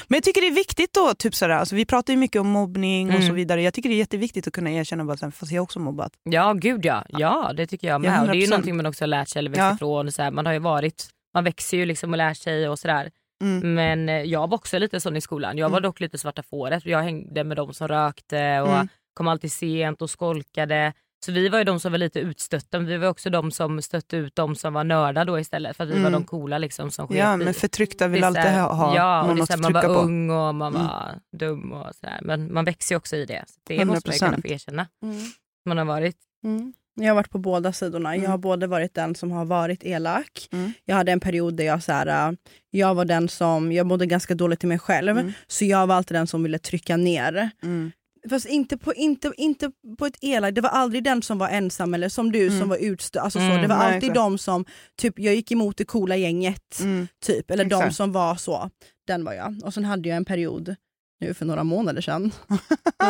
Men 0.08 0.16
jag 0.16 0.22
tycker 0.22 0.40
det 0.40 0.46
är 0.46 0.54
viktigt 0.54 0.92
då, 0.92 1.14
typ 1.18 1.34
sådär, 1.34 1.54
alltså 1.54 1.74
vi 1.74 1.86
pratar 1.86 2.12
ju 2.12 2.16
mycket 2.18 2.40
om 2.40 2.48
mobbning 2.48 3.08
och 3.08 3.14
Mm. 3.14 3.28
så 3.28 3.34
vidare. 3.34 3.62
Jag 3.62 3.74
tycker 3.74 3.88
det 3.88 3.94
är 3.94 3.98
jätteviktigt 3.98 4.46
att 4.46 4.52
kunna 4.52 4.70
erkänna 4.70 5.04
bara, 5.04 5.16
såhär, 5.16 5.30
fast 5.30 5.52
jag 5.52 5.60
har 5.60 5.62
också 5.64 5.78
mobbat. 5.78 6.12
Ja, 6.22 6.52
gud 6.52 6.84
ja. 6.84 7.04
Ja, 7.08 7.52
det 7.56 7.66
tycker 7.66 7.88
jag 7.88 8.00
med. 8.00 8.10
Ja, 8.10 8.20
och 8.20 8.26
det 8.26 8.32
är 8.32 8.34
ju 8.34 8.40
100%. 8.46 8.50
någonting 8.50 8.76
man 8.76 8.86
också 8.86 9.02
har 9.02 9.08
lärt 9.08 9.28
sig 9.28 9.38
eller 9.40 9.50
växt 9.50 9.58
Ja. 9.60 9.74
ifrån. 9.74 10.06
Och 10.06 10.12
så 10.14 10.22
här, 10.22 10.30
man 10.30 10.46
har 10.46 10.52
ju 10.52 10.58
varit, 10.58 11.08
man 11.34 11.44
växer 11.44 11.76
ju 11.76 11.86
liksom 11.86 12.10
och 12.10 12.16
lär 12.18 12.34
sig 12.34 12.68
och 12.68 12.78
sådär. 12.78 13.10
Mm. 13.42 13.74
Men 13.74 14.08
eh, 14.08 14.14
jag 14.22 14.48
var 14.50 14.54
också 14.54 14.78
lite 14.78 15.00
sån 15.00 15.16
i 15.16 15.20
skolan. 15.20 15.58
Jag 15.58 15.68
var 15.68 15.78
Mm. 15.78 15.88
dock 15.88 16.00
lite 16.00 16.18
svarta 16.18 16.42
fåret. 16.42 16.86
Jag 16.86 17.02
hängde 17.02 17.44
med 17.44 17.56
de 17.56 17.74
som 17.74 17.88
rökte 17.88 18.60
och 18.60 18.68
Mm. 18.74 18.88
Kom 19.20 19.28
alltid 19.28 19.52
sent 19.52 20.02
och 20.02 20.10
skolkade. 20.10 20.92
Så 21.24 21.32
vi 21.32 21.48
var 21.48 21.58
ju 21.58 21.64
de 21.64 21.80
som 21.80 21.92
var 21.92 21.98
lite 21.98 22.20
utstötta 22.20 22.78
men 22.78 22.86
vi 22.86 22.96
var 22.96 23.08
också 23.08 23.30
de 23.30 23.50
som 23.50 23.82
stötte 23.82 24.16
ut 24.16 24.36
de 24.36 24.56
som 24.56 24.72
var 24.74 24.84
nördar 24.84 25.24
då 25.24 25.38
istället. 25.40 25.76
För 25.76 25.84
att 25.84 25.90
vi 25.90 25.92
Mm. 25.92 26.04
var 26.04 26.10
de 26.10 26.24
coola 26.24 26.58
liksom 26.58 26.90
som 26.90 27.08
sket 27.08 27.16
Ja, 27.18 27.36
men 27.36 27.54
förtryckta 27.54 28.08
vill 28.08 28.24
alltid 28.24 28.42
ha, 28.42 28.72
ha 28.74 28.96
ja, 28.96 29.26
någon 29.26 29.42
att 29.42 29.50
här, 29.50 29.56
Man 29.56 29.72
var 29.72 29.82
på. 29.82 29.88
ung 29.88 30.30
och 30.30 30.54
man 30.54 30.74
Mm. 30.74 30.86
var 30.86 31.14
dum 31.38 31.72
och 31.72 31.94
sådär. 31.94 32.18
Men 32.22 32.52
man 32.52 32.64
växer 32.64 32.94
ju 32.94 32.96
också 32.96 33.16
i 33.16 33.24
det. 33.24 33.44
Så 33.46 33.54
det 33.64 33.84
måste 33.84 34.08
man 34.08 34.14
ju 34.14 34.18
kunna 34.18 34.30
100%. 34.36 34.42
få 34.42 34.48
erkänna. 34.48 34.86
Mm. 35.02 35.16
Man 35.64 35.78
har 35.78 35.84
varit. 35.84 36.16
Mm. 36.44 36.72
Jag 36.94 37.08
har 37.08 37.14
varit 37.14 37.30
på 37.30 37.38
båda 37.38 37.72
sidorna. 37.72 38.16
Jag 38.16 38.30
har 38.30 38.38
både 38.38 38.66
varit 38.66 38.94
den 38.94 39.14
som 39.14 39.30
har 39.30 39.44
varit 39.44 39.84
elak. 39.84 40.48
Mm. 40.52 40.72
Jag 40.84 40.96
hade 40.96 41.12
en 41.12 41.20
period 41.20 41.54
där 41.54 41.64
jag, 41.64 41.82
så 41.82 41.92
här, 41.92 42.28
äh, 42.28 42.34
jag 42.70 42.94
var 42.94 43.04
den 43.04 43.28
som, 43.28 43.72
jag 43.72 43.86
mådde 43.86 44.06
ganska 44.06 44.34
dåligt 44.34 44.64
i 44.64 44.66
mig 44.66 44.78
själv. 44.78 45.18
Mm. 45.18 45.32
Så 45.46 45.64
jag 45.64 45.86
var 45.86 45.94
alltid 45.94 46.16
den 46.16 46.26
som 46.26 46.42
ville 46.42 46.58
trycka 46.58 46.96
ner. 46.96 47.50
Mm. 47.62 47.92
Fast 48.30 48.46
inte 48.46 48.76
på, 48.78 48.94
inte, 48.94 49.32
inte 49.36 49.70
på 49.98 50.06
ett 50.06 50.16
elakt, 50.20 50.54
det 50.54 50.60
var 50.60 50.70
aldrig 50.70 51.04
den 51.04 51.22
som 51.22 51.38
var 51.38 51.48
ensam 51.48 51.94
eller 51.94 52.08
som 52.08 52.32
du 52.32 52.46
Mm. 52.46 52.60
som 52.60 52.68
var 52.68 52.76
utstött. 52.76 53.22
Alltså 53.22 53.38
Mm, 53.38 53.56
så. 53.56 53.62
Det 53.62 53.68
var 53.68 53.76
nej, 53.78 53.86
alltid 53.86 54.02
exakt. 54.10 54.14
de 54.14 54.38
som, 54.38 54.64
typ, 54.98 55.18
jag 55.18 55.34
gick 55.34 55.52
emot 55.52 55.76
det 55.76 55.84
coola 55.84 56.16
gänget. 56.16 56.80
Mm. 56.80 57.08
typ 57.24 57.50
Eller 57.50 57.64
de 57.64 57.74
Exakt. 57.76 57.96
som 57.96 58.12
var 58.12 58.34
så. 58.34 58.70
Den 59.06 59.24
var 59.24 59.32
jag. 59.32 59.60
Och 59.64 59.74
sen 59.74 59.84
hade 59.84 60.08
jag 60.08 60.16
en 60.16 60.24
period 60.24 60.74
nu 61.20 61.34
för 61.34 61.44
några 61.46 61.64
månader 61.64 62.00
sedan. 62.02 62.32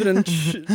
Mm. 0.00 0.22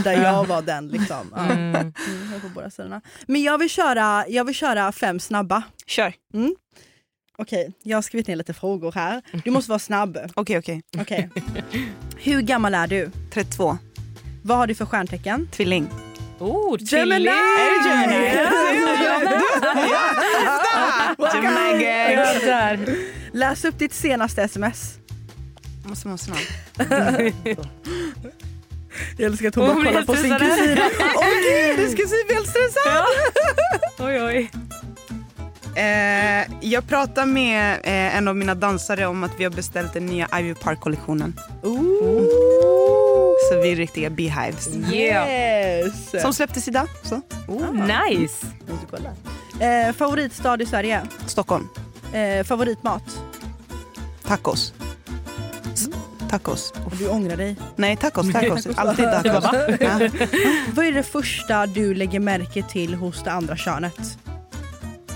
där 0.04 0.24
jag 0.24 0.46
var 0.46 0.62
den 0.62 0.88
liksom. 0.88 1.34
Ja. 1.36 1.46
Mm. 1.52 1.76
Mm, 1.76 2.42
på 2.42 2.50
båda 2.56 2.70
sidorna. 2.70 3.02
Men 3.28 3.44
jag 3.44 3.58
vill, 3.58 3.70
köra, 3.70 4.26
jag 4.28 4.46
vill 4.46 4.56
köra 4.56 4.92
fem 4.92 5.20
snabba. 5.20 5.64
Kör. 5.88 6.14
Okej, 7.38 7.72
jag 7.84 7.98
har 7.98 8.02
skrivit 8.02 8.28
ner 8.28 8.36
lite 8.36 8.54
frågor 8.54 8.92
här. 8.92 9.22
Du 9.44 9.52
måste 9.52 9.72
vara 9.72 9.80
snabb. 9.80 10.18
Okej, 10.36 10.58
okej. 10.58 10.82
Okej. 11.00 11.30
Hur 12.18 12.42
gammal 12.42 12.74
är 12.76 12.88
du? 12.88 13.12
32. 13.34 13.78
Vad 14.44 14.58
har 14.58 14.68
du 14.68 14.76
för 14.76 14.86
stjärntecken? 14.86 15.48
Tvilling. 15.52 15.88
Oh, 16.40 16.78
Gemini! 16.80 17.16
tvilling! 17.16 17.34
Är 17.34 17.84
det 22.18 22.46
Gemini? 22.46 23.12
Läs 23.32 23.66
upp 23.66 23.80
ditt 23.80 23.94
senaste 23.94 24.42
sms. 24.44 24.98
Måste 25.86 26.08
vara 26.08 26.18
snabb. 26.18 26.38
Jag 29.18 29.26
älskar 29.26 29.48
att 29.48 29.56
hon 29.56 29.68
bara 29.68 29.76
blir 29.80 29.92
kollar 29.92 30.04
på 30.06 30.16
sin 30.16 30.38
kusin. 30.40 30.78
Åh 31.16 31.26
gud, 31.50 31.80
du 31.80 31.90
ska 31.90 32.08
se 32.08 32.34
helt 32.34 32.48
stressad! 32.48 33.06
Oj, 34.00 34.22
oj. 34.22 34.52
Eh, 35.76 36.48
jag 36.62 36.88
pratade 36.88 37.28
med 37.28 37.74
eh, 37.84 38.18
en 38.18 38.28
av 38.28 38.36
mina 38.36 38.56
dansare 38.56 39.06
om 39.06 39.24
att 39.24 39.32
vi 39.38 39.44
har 39.44 39.52
beställt 39.52 39.94
den 39.94 40.06
nya 40.06 40.28
Ivy 40.40 40.54
Park-kollektionen. 40.54 41.40
Så 43.50 43.62
vi 43.62 43.72
är 43.72 43.76
riktiga 43.76 44.10
beehives. 44.10 44.70
Yes! 44.94 46.22
Som 46.22 46.34
släpptes 46.34 46.68
idag. 46.68 46.88
Så. 47.04 47.22
Oh, 47.48 47.74
nice. 47.74 48.46
Måste 48.70 48.86
kolla. 48.90 49.10
Eh, 49.88 49.94
favoritstad 49.94 50.62
i 50.62 50.66
Sverige? 50.66 51.02
Stockholm. 51.26 51.68
Eh, 52.14 52.44
favoritmat? 52.44 53.04
Tacos. 54.28 54.74
S- 55.74 55.88
Tacos. 56.30 56.74
Och 56.86 56.96
du 56.96 57.08
ångrar 57.10 57.38
dig. 57.38 57.56
Nej, 57.76 57.98
tacos. 57.98 58.34
tacos. 58.34 58.68
Alltid 58.76 59.06
tacos. 59.06 59.44
Vad 60.74 60.86
är 60.86 60.92
det 60.92 61.04
första 61.04 61.66
du 61.66 61.94
lägger 61.94 62.20
märke 62.20 62.64
till 62.64 62.94
hos 62.96 63.24
det 63.24 63.32
andra 63.32 63.58
könet? 63.58 64.18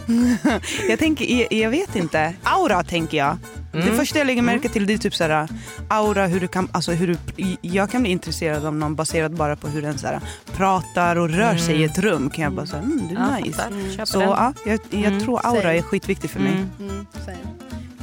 Jag, 0.89 0.99
tänker, 0.99 1.25
jag, 1.25 1.53
jag 1.53 1.69
vet 1.69 1.95
inte. 1.95 2.33
Aura 2.43 2.83
tänker 2.83 3.17
jag. 3.17 3.37
Det 3.71 3.77
Mm. 3.81 3.97
första 3.97 4.17
jag 4.17 4.27
lägger 4.27 4.41
märke 4.41 4.69
till 4.69 4.85
det 4.85 4.93
är 4.93 4.97
typ 4.97 5.15
såhär, 5.15 5.47
aura, 5.89 6.27
hur 6.27 6.39
du 6.39 6.47
kan, 6.47 6.67
alltså 6.71 6.91
hur 6.91 7.07
du, 7.07 7.45
jag 7.61 7.89
kan 7.91 8.01
bli 8.01 8.11
intresserad 8.11 8.65
av 8.65 8.75
någon 8.75 8.95
baserat 8.95 9.31
bara 9.31 9.55
på 9.55 9.67
hur 9.67 9.81
den 9.81 9.97
såhär, 9.97 10.19
pratar 10.55 11.15
och 11.15 11.29
rör 11.29 11.57
sig 11.57 11.75
i 11.75 11.83
ett 11.83 11.97
rum. 11.97 12.29
Kan 12.29 12.43
jag 12.43 12.53
bara 12.53 12.65
säga, 12.65 12.81
mm, 12.81 13.07
du 13.07 13.15
är 13.15 13.19
Ja, 13.19 13.37
nice. 13.45 13.63
Köper 13.91 14.05
Så 14.05 14.19
ja, 14.21 14.53
jag, 14.65 14.79
jag 14.89 15.03
Mm, 15.05 15.19
tror 15.19 15.39
aura 15.45 15.61
same. 15.61 15.77
är 15.77 15.81
skitviktig 15.81 16.29
för 16.29 16.39
mig. 16.39 16.51
Mm. 16.51 16.69
Mm, 16.79 17.05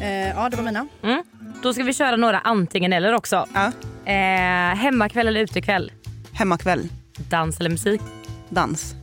eh, 0.01 0.29
ja, 0.37 0.49
det 0.49 0.57
var 0.57 0.65
mina. 0.65 0.87
Mm. 1.03 1.23
Då 1.63 1.73
ska 1.75 1.83
vi 1.83 1.93
köra 1.93 2.17
några 2.17 2.39
antingen 2.39 2.93
eller 2.93 3.13
också. 3.15 3.47
Ja. 3.55 3.73
Eh, 4.13 4.77
hemmakväll 4.77 5.29
eller 5.29 5.41
utekväll? 5.41 5.93
Hemmakväll, 6.33 6.89
Dans 7.31 7.61
eller 7.61 7.71
musik? 7.71 8.01
dans. 8.49 8.95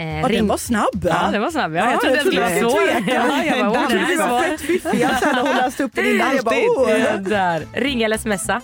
Eh, 0.00 0.20
Ja, 0.20 0.28
den 0.28 0.46
var 0.48 0.56
snabb. 0.56 1.04
Ja, 1.08 1.28
den 1.32 1.40
var 1.42 1.50
snabb. 1.50 1.74
Ja, 1.74 1.84
jag 1.84 1.92
Ja, 1.94 1.98
trodde 2.00 2.16
jag 2.16 2.24
den 2.24 2.32
skulle 2.32 2.48
trodde 2.48 2.70
vara 2.70 2.90
jag 2.90 3.04
svår. 3.04 3.14
Ja, 3.14 3.56
jag 3.56 3.66
bara, 3.72 3.80
Dans. 3.80 3.92
oh, 3.94 4.08
den 4.18 4.28
var 4.30 4.42
fett 4.42 4.60
fiffiga 4.60 5.10
sen 5.20 5.28
när 5.34 5.42
hon 5.42 5.56
läste 5.56 5.84
upp 5.84 5.92
den 5.94 6.06
innan. 6.06 6.36
Jag 6.36 6.44
bara, 6.44 6.54
oh. 6.56 7.20
Där. 7.20 7.66
Ringa 7.72 8.04
eller 8.04 8.18
smsa? 8.18 8.60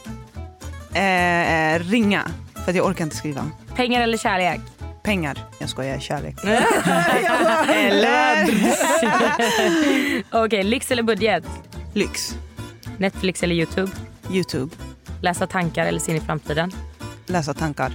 Eh, 0.94 1.74
eh, 1.74 1.80
ringa, 1.80 2.22
för 2.64 2.72
jag 2.72 2.86
orkar 2.86 3.04
inte 3.04 3.16
skriva. 3.16 3.50
Pengar 3.76 4.00
eller 4.00 4.18
kärlek? 4.18 4.60
Pengar, 5.02 5.38
jag 5.58 5.68
skojar, 5.68 5.98
kärlek. 5.98 6.36
Jag 6.44 7.76
Eller 7.76 8.48
Okej, 10.44 10.62
lyx 10.64 10.90
eller 10.90 11.02
budget? 11.02 11.44
lyx, 11.94 12.34
Netflix 12.98 13.42
eller 13.42 13.54
Youtube? 13.54 13.92
Youtube, 14.30 14.76
Läsa 15.22 15.46
tankar 15.46 15.86
eller 15.86 16.00
se 16.00 16.10
in 16.12 16.16
i 16.18 16.20
framtiden? 16.20 16.72
läsa 17.26 17.54
tankar. 17.54 17.92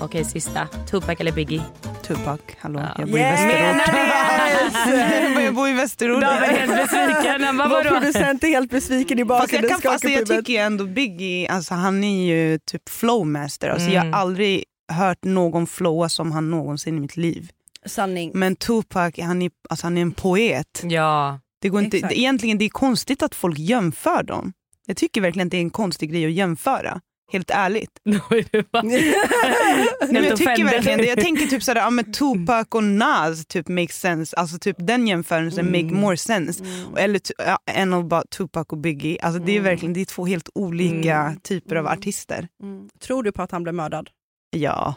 Okej, 0.00 0.24
sista. 0.24 0.66
Tupac 0.90 1.16
eller 1.20 1.32
Biggie? 1.32 1.62
Tupac, 2.08 2.40
hallå, 2.58 2.80
Ja. 2.80 2.94
jag 2.98 3.08
bor 3.08 3.18
i 3.18 3.22
Yes! 3.22 3.40
Västerort. 3.40 5.38
jag 5.44 5.54
bor 5.54 5.68
i 5.68 5.72
Västerort. 5.72 6.22
Jag 6.22 6.40
var 6.40 6.46
helt 6.46 6.70
besviken. 6.76 7.56
Vår 7.56 7.68
vadå? 7.68 7.90
producent 7.90 8.44
är 8.44 8.48
helt 8.48 8.70
besviken 8.70 9.18
i 9.18 9.24
bakgrunden. 9.24 9.70
jag, 9.70 9.82
kan, 9.82 9.92
alltså, 9.92 10.08
jag 10.08 10.26
tycker 10.26 10.52
ju 10.52 10.58
ändå 10.58 10.84
Biggie, 10.84 11.50
alltså, 11.50 11.74
han 11.74 12.04
är 12.04 12.26
ju 12.26 12.58
typ 12.58 12.88
flowmaster. 12.88 13.68
Alltså, 13.68 13.88
Jag 13.88 14.00
Mm. 14.02 14.12
har 14.12 14.20
aldrig 14.20 14.64
hört 14.92 15.24
någon 15.24 15.66
flowa 15.66 16.08
som 16.08 16.32
han 16.32 16.50
någonsin 16.50 16.96
i 16.96 17.00
mitt 17.00 17.16
liv. 17.16 17.50
Sanning. 17.86 18.30
Men 18.34 18.56
Tupac, 18.56 19.14
han 19.18 19.42
är, 19.42 19.50
alltså, 19.70 19.86
han 19.86 19.98
är 19.98 20.02
en 20.02 20.12
poet. 20.12 20.80
Ja. 20.82 21.40
Det 21.60 21.68
går 21.68 21.82
inte, 21.84 21.96
Exakt. 21.96 22.14
egentligen 22.14 22.58
det 22.58 22.64
är 22.64 22.68
konstigt 22.68 23.22
att 23.22 23.34
folk 23.34 23.58
jämför 23.58 24.22
dem. 24.22 24.52
Jag 24.86 24.96
tycker 24.96 25.20
verkligen 25.20 25.46
att 25.48 25.50
det 25.50 25.56
är 25.56 25.60
en 25.62 25.70
konstig 25.70 26.10
grej 26.12 26.26
att 26.26 26.32
jämföra. 26.32 27.00
Helt 27.32 27.50
ärligt. 27.50 27.90
Nej, 28.04 28.18
jag 30.28 30.36
tycker 30.36 30.64
verkligen 30.64 30.98
det. 30.98 31.06
Jag 31.06 31.20
tänker 31.20 31.46
typ 31.46 31.62
sådär, 31.62 31.80
ja, 31.80 31.90
men 31.90 32.12
Tupac 32.12 32.66
och 32.70 32.84
Nas 32.84 33.46
typ 33.46 33.68
makes 33.68 34.00
sense. 34.00 34.36
Alltså 34.36 34.58
typ 34.58 34.76
den 34.78 35.06
jämförelsen 35.06 35.66
make 35.66 35.94
more 35.94 36.16
sense. 36.16 36.64
Eller 36.96 37.18
t- 37.18 37.34
ja, 37.38 37.58
än 37.70 37.92
att 37.94 38.04
bara 38.04 38.22
Tupac 38.36 38.66
och 38.68 38.78
Biggie. 38.78 39.18
Alltså 39.22 39.40
det 39.40 39.56
är 39.56 39.60
verkligen 39.60 39.92
det 39.92 40.00
är 40.00 40.04
två 40.04 40.26
helt 40.26 40.48
olika 40.54 41.36
typer 41.42 41.76
av 41.76 41.86
artister. 41.86 42.48
Mm. 42.62 42.88
Tror 43.00 43.22
du 43.22 43.32
på 43.32 43.42
att 43.42 43.50
han 43.52 43.62
blev 43.62 43.74
mördad? 43.74 44.10
Ja, 44.50 44.94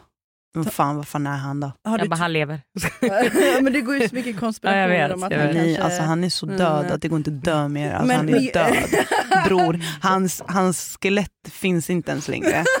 men 0.54 0.64
fan 0.64 0.96
vad 0.96 1.08
fan 1.08 1.26
är 1.26 1.36
han 1.36 1.60
då? 1.60 1.72
Har 1.84 1.98
Jag 1.98 2.08
bara, 2.10 2.16
han 2.16 2.32
lever. 2.32 2.60
men 3.62 3.72
det 3.72 3.80
går 3.80 3.96
ju 3.96 4.08
så 4.08 4.14
mycket 4.14 4.40
konspirationer 4.40 4.88
Ja, 4.88 4.94
jag 4.98 5.08
vet, 5.08 5.16
om 5.16 5.22
att 5.22 5.30
jag 5.32 5.38
han 5.38 5.46
kanske... 5.48 5.62
Nej, 5.62 5.78
alltså 5.78 6.02
han 6.02 6.24
är 6.24 6.28
så 6.28 6.46
död 6.46 6.80
Mm. 6.84 6.94
att 6.94 7.02
det 7.02 7.08
går 7.08 7.16
inte 7.18 7.30
att 7.30 7.44
dö 7.44 7.68
mer. 7.68 7.92
Alltså, 7.92 8.06
Men- 8.06 8.16
han 8.16 8.28
är 8.28 8.52
död. 8.52 9.04
Bror, 9.48 9.80
hans, 10.00 10.42
hans 10.46 10.98
skelett 11.02 11.30
finns 11.50 11.90
inte 11.90 12.10
ens 12.10 12.28
längre. 12.28 12.64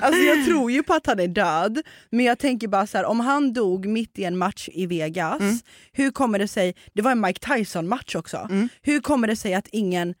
alltså 0.00 0.20
jag 0.20 0.44
tror 0.46 0.70
ju 0.70 0.82
på 0.82 0.94
att 0.94 1.06
han 1.06 1.20
är 1.20 1.28
död, 1.28 1.82
men 2.10 2.24
jag 2.24 2.38
tänker 2.38 2.68
bara 2.68 2.86
så 2.86 2.98
här, 2.98 3.04
om 3.04 3.20
han 3.20 3.52
dog 3.52 3.86
mitt 3.86 4.18
i 4.18 4.24
en 4.24 4.38
match 4.38 4.68
i 4.72 4.86
Vegas, 4.86 5.40
Mm. 5.40 5.58
hur 5.92 6.10
kommer 6.10 6.38
det 6.38 6.48
sig, 6.48 6.74
det 6.94 7.02
var 7.02 7.10
en 7.12 7.20
Mike 7.20 7.54
Tyson 7.56 7.88
match 7.88 8.14
också, 8.14 8.36
Mm. 8.50 8.68
hur 8.82 9.00
kommer 9.00 9.28
det 9.28 9.36
sig 9.36 9.54
att 9.54 9.66
ingen 9.72 10.14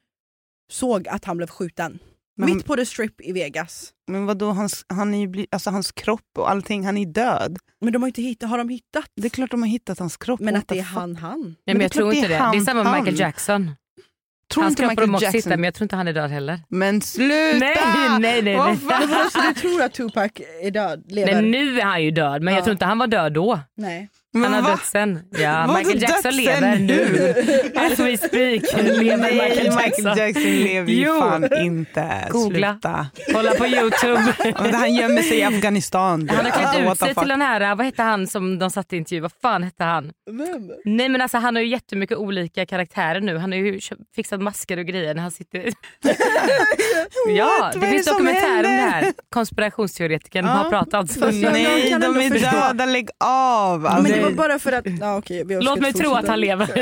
såg 0.72 1.08
att 1.08 1.24
han 1.24 1.36
blev 1.36 1.46
skjuten? 1.46 1.98
Men 2.36 2.46
mitt 2.46 2.54
han- 2.54 2.62
på 2.62 2.76
the 2.76 2.86
strip 2.86 3.20
i 3.20 3.32
Vegas. 3.32 3.90
Men 4.08 4.26
vadå, 4.26 4.50
hans, 4.50 4.84
han 4.88 5.14
är 5.14 5.18
ju 5.20 5.26
bli, 5.28 5.46
alltså 5.50 5.70
hans 5.70 5.92
kropp 5.92 6.38
och 6.38 6.50
allting, 6.50 6.84
han 6.86 6.96
är 6.96 7.06
död. 7.06 7.56
Men 7.80 7.92
de 7.92 8.02
har 8.02 8.06
inte 8.08 8.22
hittat, 8.22 8.50
har 8.50 8.58
de 8.58 8.68
hittat? 8.68 9.04
Det 9.16 9.26
är 9.26 9.30
klart 9.30 9.50
de 9.50 9.62
har 9.62 9.68
hittat 9.68 9.98
hans 9.98 10.16
kropp. 10.16 10.40
Men 10.40 10.56
att 10.56 10.68
det 10.68 10.78
är 10.78 10.82
han 10.82 11.16
han. 11.16 11.40
Nej, 11.40 11.54
Men 11.66 11.76
men 11.76 11.80
jag 11.80 11.92
tror 11.92 12.12
inte 12.14 12.28
det 12.28 12.28
det. 12.28 12.34
är 12.34 12.38
Det 12.38 12.44
är 12.44 12.56
han, 12.56 12.64
samma 12.64 12.82
med 12.82 12.92
Michael 12.92 13.06
han. 13.06 13.14
Jackson. 13.16 13.70
Tror 14.52 14.62
Hans 14.64 14.72
inte 14.72 14.82
kropp 14.82 14.90
Michael 14.90 15.08
de 15.08 15.14
också 15.14 15.24
Jackson... 15.24 15.38
hitta 15.38 15.48
men 15.56 15.64
jag 15.64 15.74
tror 15.74 15.84
inte 15.84 15.96
han 15.96 16.08
är 16.08 16.12
död 16.12 16.30
heller. 16.30 16.60
Men 16.68 17.00
sluta! 17.00 17.58
Nej, 17.58 18.18
nej, 18.20 18.42
nej. 18.42 18.56
Nej. 18.56 18.78
så 19.32 19.40
du 19.48 19.54
tror 19.60 19.82
att 19.82 19.92
Tupac 19.94 20.30
är 20.62 20.70
död, 20.70 21.04
lever? 21.12 21.32
Nej, 21.42 21.50
nu 21.50 21.80
är 21.80 21.84
han 21.84 22.02
ju 22.04 22.10
död 22.10 22.42
men 22.42 22.54
Ja. 22.54 22.58
jag 22.58 22.64
tror 22.64 22.72
inte 22.72 22.84
han 22.84 22.98
var 22.98 23.06
död 23.06 23.32
då. 23.32 23.60
Nej. 23.76 24.08
Men 24.34 24.42
han 24.44 24.52
har 24.54 24.62
va? 24.62 24.68
dött 24.70 24.84
sen. 24.84 25.20
Ja, 25.30 25.76
Michael 25.76 26.02
Jackson 26.02 26.32
lever 26.36 26.76
nu. 26.78 27.34
As 27.76 27.98
we 27.98 28.16
speak 28.16 28.62
lever 28.82 29.16
Nej, 29.16 29.32
Michael 29.32 29.66
Jackson. 29.66 29.82
Michael 29.84 30.18
Jackson 30.18 30.42
lever 30.52 30.92
ju 30.92 31.04
Jo. 31.06 31.20
fan 31.20 31.48
inte. 31.62 32.28
Googla. 32.30 32.72
Sluta. 32.72 33.06
Kolla 33.32 33.50
på 33.54 33.66
youtube. 33.66 34.34
Och 34.58 34.66
Han 34.66 34.94
gömmer 34.94 35.22
sig 35.22 35.38
i 35.38 35.42
Afghanistan. 35.42 36.28
Han 36.28 36.44
har 36.44 36.52
klätt 36.52 36.66
Alltså, 36.66 36.92
ut 36.92 36.98
sig 36.98 37.14
till 37.14 37.28
den 37.28 37.42
här, 37.42 37.74
vad 37.74 37.86
hette 37.86 38.02
han 38.02 38.26
som 38.26 38.58
de 38.58 38.70
satte 38.70 38.96
i 38.96 38.98
intervju, 38.98 39.20
vad 39.20 39.32
fan 39.42 39.62
hette 39.62 39.84
han? 39.84 40.12
Vem? 40.30 40.70
Nej 40.84 41.08
men 41.08 41.20
alltså 41.20 41.38
han 41.38 41.54
har 41.56 41.62
ju 41.62 41.68
jättemycket 41.68 42.16
olika 42.18 42.66
karaktärer 42.66 43.20
nu. 43.20 43.36
Han 43.38 43.52
har 43.52 43.58
ju 43.58 43.80
fixat 44.16 44.40
masker 44.42 44.76
och 44.78 44.84
grejer 44.86 45.14
när 45.14 45.22
han 45.22 45.30
sitter... 45.30 45.64
ja, 47.28 47.70
det 47.74 47.86
finns 47.86 48.06
dokumentär 48.06 48.56
om 48.56 48.62
det 48.62 48.68
här. 48.68 49.12
Konspirationsteoretikern 49.32 50.44
Ja, 50.44 50.50
har 50.52 50.70
pratat. 50.70 51.16
Nej, 51.52 51.90
de 52.00 52.16
är 52.16 52.52
döda, 52.52 52.86
lägg 52.86 53.08
av. 53.24 53.86
Alltså, 53.86 54.21
var 54.22 54.30
bara 54.30 54.58
för 54.58 54.72
att... 54.72 54.84
Ja, 55.00 55.16
okej, 55.16 55.44
vi 55.46 55.60
Låt 55.60 55.80
mig 55.80 55.92
tro 55.92 56.14
att 56.14 56.28
han 56.28 56.40
lever. 56.40 56.68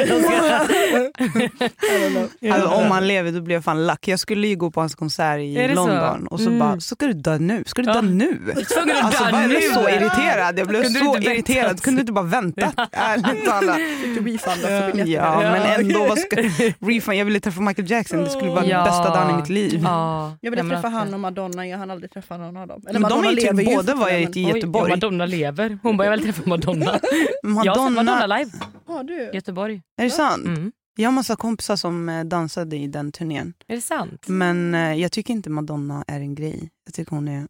Alltså, 2.52 2.68
om 2.68 2.90
han 2.90 3.08
lever 3.08 3.32
då 3.32 3.40
blir 3.40 3.56
jag 3.56 3.64
fan 3.64 3.86
lack. 3.86 4.08
Jag 4.08 4.18
skulle 4.20 4.48
ju 4.48 4.56
gå 4.56 4.70
på 4.70 4.80
hans 4.80 4.94
konsert 4.94 5.40
i 5.40 5.54
det 5.54 5.68
så? 5.68 5.74
London 5.86 6.26
och 6.26 6.40
så 6.40 6.46
Mm. 6.46 6.58
bara, 6.58 6.80
ska 6.80 7.06
du 7.06 7.12
dö 7.12 7.38
nu? 7.38 7.62
Ska 7.66 7.82
du 7.82 7.88
Ja. 7.88 7.94
dö 7.94 8.02
nu? 8.02 8.38
Tvungen 8.74 8.96
att 8.96 9.04
Alltså, 9.04 9.24
dö 9.24 9.30
jag 9.40 9.48
blev 9.48 9.60
så 9.60 9.88
irriterad. 9.88 10.58
Jag 10.58 10.68
blev 10.68 10.82
så 10.84 11.18
irriterad. 11.18 11.82
Kunde 11.82 11.98
du 11.98 12.00
inte 12.00 12.12
bara 12.12 12.24
vänta? 12.24 12.72
Ärligt 12.92 13.44
talat. 13.46 13.76
Fick 13.76 14.24
du 14.24 14.32
refunda 14.32 14.68
för 14.68 14.92
biljetten? 14.92 15.32
Ja, 15.32 15.40
men 15.40 15.80
ändå. 15.80 16.06
Vad 16.08 16.18
ska, 16.18 16.36
refund, 16.86 17.18
jag 17.18 17.24
ville 17.24 17.40
träffa 17.40 17.60
Michael 17.60 17.90
Jackson. 17.90 18.20
Det 18.24 18.30
skulle 18.30 18.50
vara 18.50 18.64
Ja. 18.66 18.76
den 18.76 18.84
bästa 18.84 19.04
dagen 19.04 19.30
i 19.30 19.34
mitt 19.40 19.48
liv. 19.48 19.80
Ja, 19.84 20.36
Jag 20.40 20.50
ville 20.50 20.62
träffa 20.70 20.88
han 20.88 21.14
och 21.14 21.20
Madonna, 21.20 21.66
jag 21.66 21.78
hann 21.78 21.90
aldrig 21.90 22.12
träffa 22.12 22.36
någon 22.36 22.56
av 22.56 22.66
dem. 22.68 22.82
Men 22.92 23.02
de 23.02 23.24
är 23.24 23.30
ju 23.30 23.36
typ 23.36 23.66
båda 23.66 23.94
var 23.94 24.04
fortfarande, 24.04 24.40
i 24.40 24.46
Oj, 24.46 24.52
Göteborg. 24.54 24.90
Ja, 24.90 24.96
Madonna 24.96 25.26
lever. 25.26 25.78
Hon 25.82 25.96
bara, 25.96 26.04
jag 26.04 26.10
vill 26.12 26.22
träffa 26.22 26.42
Madonna. 26.44 27.00
Jag 27.42 27.50
har 27.50 27.64
sett 27.64 27.76
Madonna, 27.96 28.02
Madonna 28.02 28.26
live. 28.38 28.50
Ja, 28.88 29.02
du. 29.02 29.30
Göteborg. 29.34 29.82
är 30.00 30.04
det 30.04 30.10
sant? 30.10 30.44
Mm. 30.46 30.72
Jag 30.96 31.06
har 31.08 31.12
massa 31.12 31.36
kompisar 31.36 31.76
som 31.76 32.08
eh, 32.08 32.24
dansade 32.24 32.76
i 32.76 32.86
den 32.86 33.12
turnén. 33.12 33.54
Är 33.66 33.74
det 33.74 33.80
sant? 33.80 34.28
Men 34.28 34.74
eh, 34.74 34.94
jag 34.94 35.12
tycker 35.12 35.32
inte 35.34 35.50
Madonna 35.50 36.04
är 36.06 36.20
en 36.20 36.34
grej. 36.34 36.70
Jag 36.84 36.94
tycker 36.94 37.10
hon 37.10 37.28
är... 37.28 37.46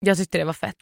Jag 0.00 0.16
tyckte 0.18 0.38
det 0.38 0.44
var 0.44 0.52
fett. 0.52 0.74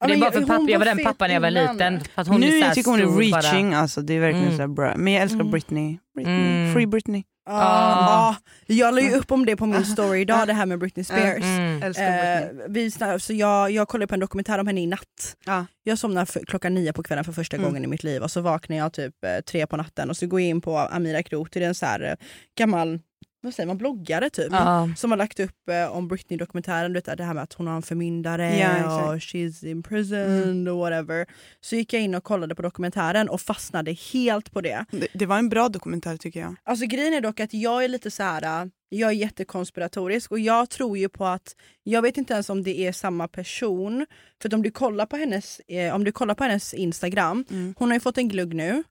Ja, 0.00 0.06
det 0.06 0.12
är 0.12 0.16
men 0.16 0.20
bara 0.20 0.26
jag- 0.26 0.34
för 0.34 0.40
pappa, 0.58 0.70
jag 0.70 0.78
var 0.78 0.86
den 0.86 1.04
pappan 1.04 1.28
när 1.28 1.34
jag 1.34 1.40
var 1.40 1.50
liten. 1.50 2.00
För 2.14 2.22
att 2.22 2.28
hon 2.28 2.36
är 2.36 2.40
nu 2.40 2.46
så 2.46 2.52
här 2.56 2.64
jag 2.66 2.74
tycker 2.74 2.90
hon 2.90 3.00
är 3.00 3.06
bara. 3.30 3.40
reaching. 3.40 3.74
Alltså, 3.74 4.00
det 4.02 4.14
är 4.14 4.20
verkligen 4.20 4.46
Mm. 4.46 4.58
så 4.58 4.68
bra. 4.68 4.94
Men 4.96 5.12
jag 5.12 5.22
älskar 5.22 5.40
Mm. 5.40 5.50
Britney. 5.50 5.98
Britney. 6.14 6.36
Mm. 6.56 6.74
Free 6.74 6.86
Britney. 6.86 7.22
Ja, 7.46 7.52
Ah. 7.54 8.36
ja. 8.66 8.74
jag 8.74 8.94
la 8.94 9.00
ju 9.00 9.12
upp 9.14 9.32
om 9.32 9.46
det 9.46 9.56
på 9.56 9.66
min 9.66 9.84
story 9.84 10.20
idag, 10.20 10.46
det 10.46 10.52
här 10.52 10.66
med 10.66 10.78
Britney 10.78 11.04
Spears. 11.04 11.44
Mm. 11.44 11.82
Eh, 11.82 11.90
Britney. 11.90 12.66
vi 12.68 12.90
så 13.20 13.32
jag, 13.32 13.70
jag 13.70 13.88
kollade 13.88 14.06
på 14.06 14.14
en 14.14 14.20
dokumentär 14.20 14.58
om 14.58 14.66
henne 14.66 14.80
i 14.80 14.86
natt. 14.86 15.36
Ja. 15.46 15.66
Jag 15.82 15.98
somnade 15.98 16.26
för, 16.26 16.40
klockan 16.40 16.74
nio 16.74 16.92
på 16.92 17.02
kvällen 17.02 17.24
för 17.24 17.32
första 17.32 17.56
Mm. 17.56 17.68
gången 17.68 17.84
i 17.84 17.86
mitt 17.86 18.02
liv 18.04 18.22
och 18.22 18.30
så 18.30 18.40
vaknar 18.40 18.76
jag 18.76 18.92
typ 18.92 19.24
eh, 19.24 19.40
tre 19.40 19.66
på 19.66 19.76
natten 19.76 20.10
och 20.10 20.16
så 20.16 20.26
går 20.26 20.40
jag 20.40 20.48
in 20.48 20.60
på 20.60 20.78
Amira 20.78 21.22
Kroth, 21.22 21.50
det 21.52 21.64
är 21.64 21.68
en 21.68 21.74
så 21.74 21.86
här 21.86 22.00
eh, 22.00 22.14
gammal 22.58 22.98
vad 23.42 23.54
säger 23.54 23.66
man, 23.66 23.78
bloggare 23.78 24.30
typ. 24.30 24.48
Ja. 24.52 24.88
Som 24.96 25.10
har 25.10 25.18
lagt 25.18 25.40
upp 25.40 25.68
eh, 25.68 25.96
om 25.96 26.08
Britney-dokumentären, 26.08 26.92
det 26.92 27.24
här 27.24 27.34
med 27.34 27.42
att 27.42 27.52
hon 27.52 27.66
har 27.66 27.76
en 27.76 27.82
förmyndare. 27.82 28.46
Mm. 28.48 28.84
och 28.84 29.14
she's 29.14 29.66
imprisoned 29.66 30.68
och 30.68 30.78
whatever. 30.78 31.26
Så 31.60 31.76
gick 31.76 31.92
jag 31.92 32.02
in 32.02 32.14
och 32.14 32.24
kollade 32.24 32.54
på 32.54 32.62
dokumentären 32.62 33.28
och 33.28 33.40
fastnade 33.40 33.92
helt 34.12 34.52
på 34.52 34.60
det. 34.60 34.84
Det, 34.90 35.06
det 35.14 35.26
var 35.26 35.38
en 35.38 35.48
bra 35.48 35.68
dokumentär 35.68 36.16
tycker 36.16 36.40
jag. 36.40 36.56
Alltså 36.64 36.86
grejen 36.86 37.14
är 37.14 37.20
dock 37.20 37.40
att 37.40 37.54
jag 37.54 37.84
är 37.84 37.88
lite 37.88 38.10
så 38.10 38.22
här. 38.22 38.62
äh, 38.62 38.68
jag 38.94 39.10
är 39.10 39.14
jättekonspiratorisk 39.14 40.30
och 40.30 40.38
jag 40.38 40.70
tror 40.70 40.98
ju 40.98 41.08
på 41.08 41.26
att, 41.26 41.56
jag 41.82 42.02
vet 42.02 42.16
inte 42.16 42.32
ens 42.34 42.50
om 42.50 42.62
det 42.62 42.78
är 42.86 42.92
samma 42.92 43.28
person. 43.28 44.06
För 44.42 44.54
om 44.54 44.62
du 44.62 44.70
kollar 44.70 45.06
på 45.06 45.16
hennes, 45.16 45.60
eh, 45.68 45.94
om 45.94 46.04
du 46.04 46.12
kollar 46.12 46.34
på 46.34 46.44
hennes 46.44 46.74
instagram, 46.74 47.44
Mm. 47.50 47.74
hon 47.78 47.88
har 47.88 47.96
ju 47.96 48.00
fått 48.00 48.18
en 48.18 48.28
glugg 48.28 48.54
nu. 48.54 48.82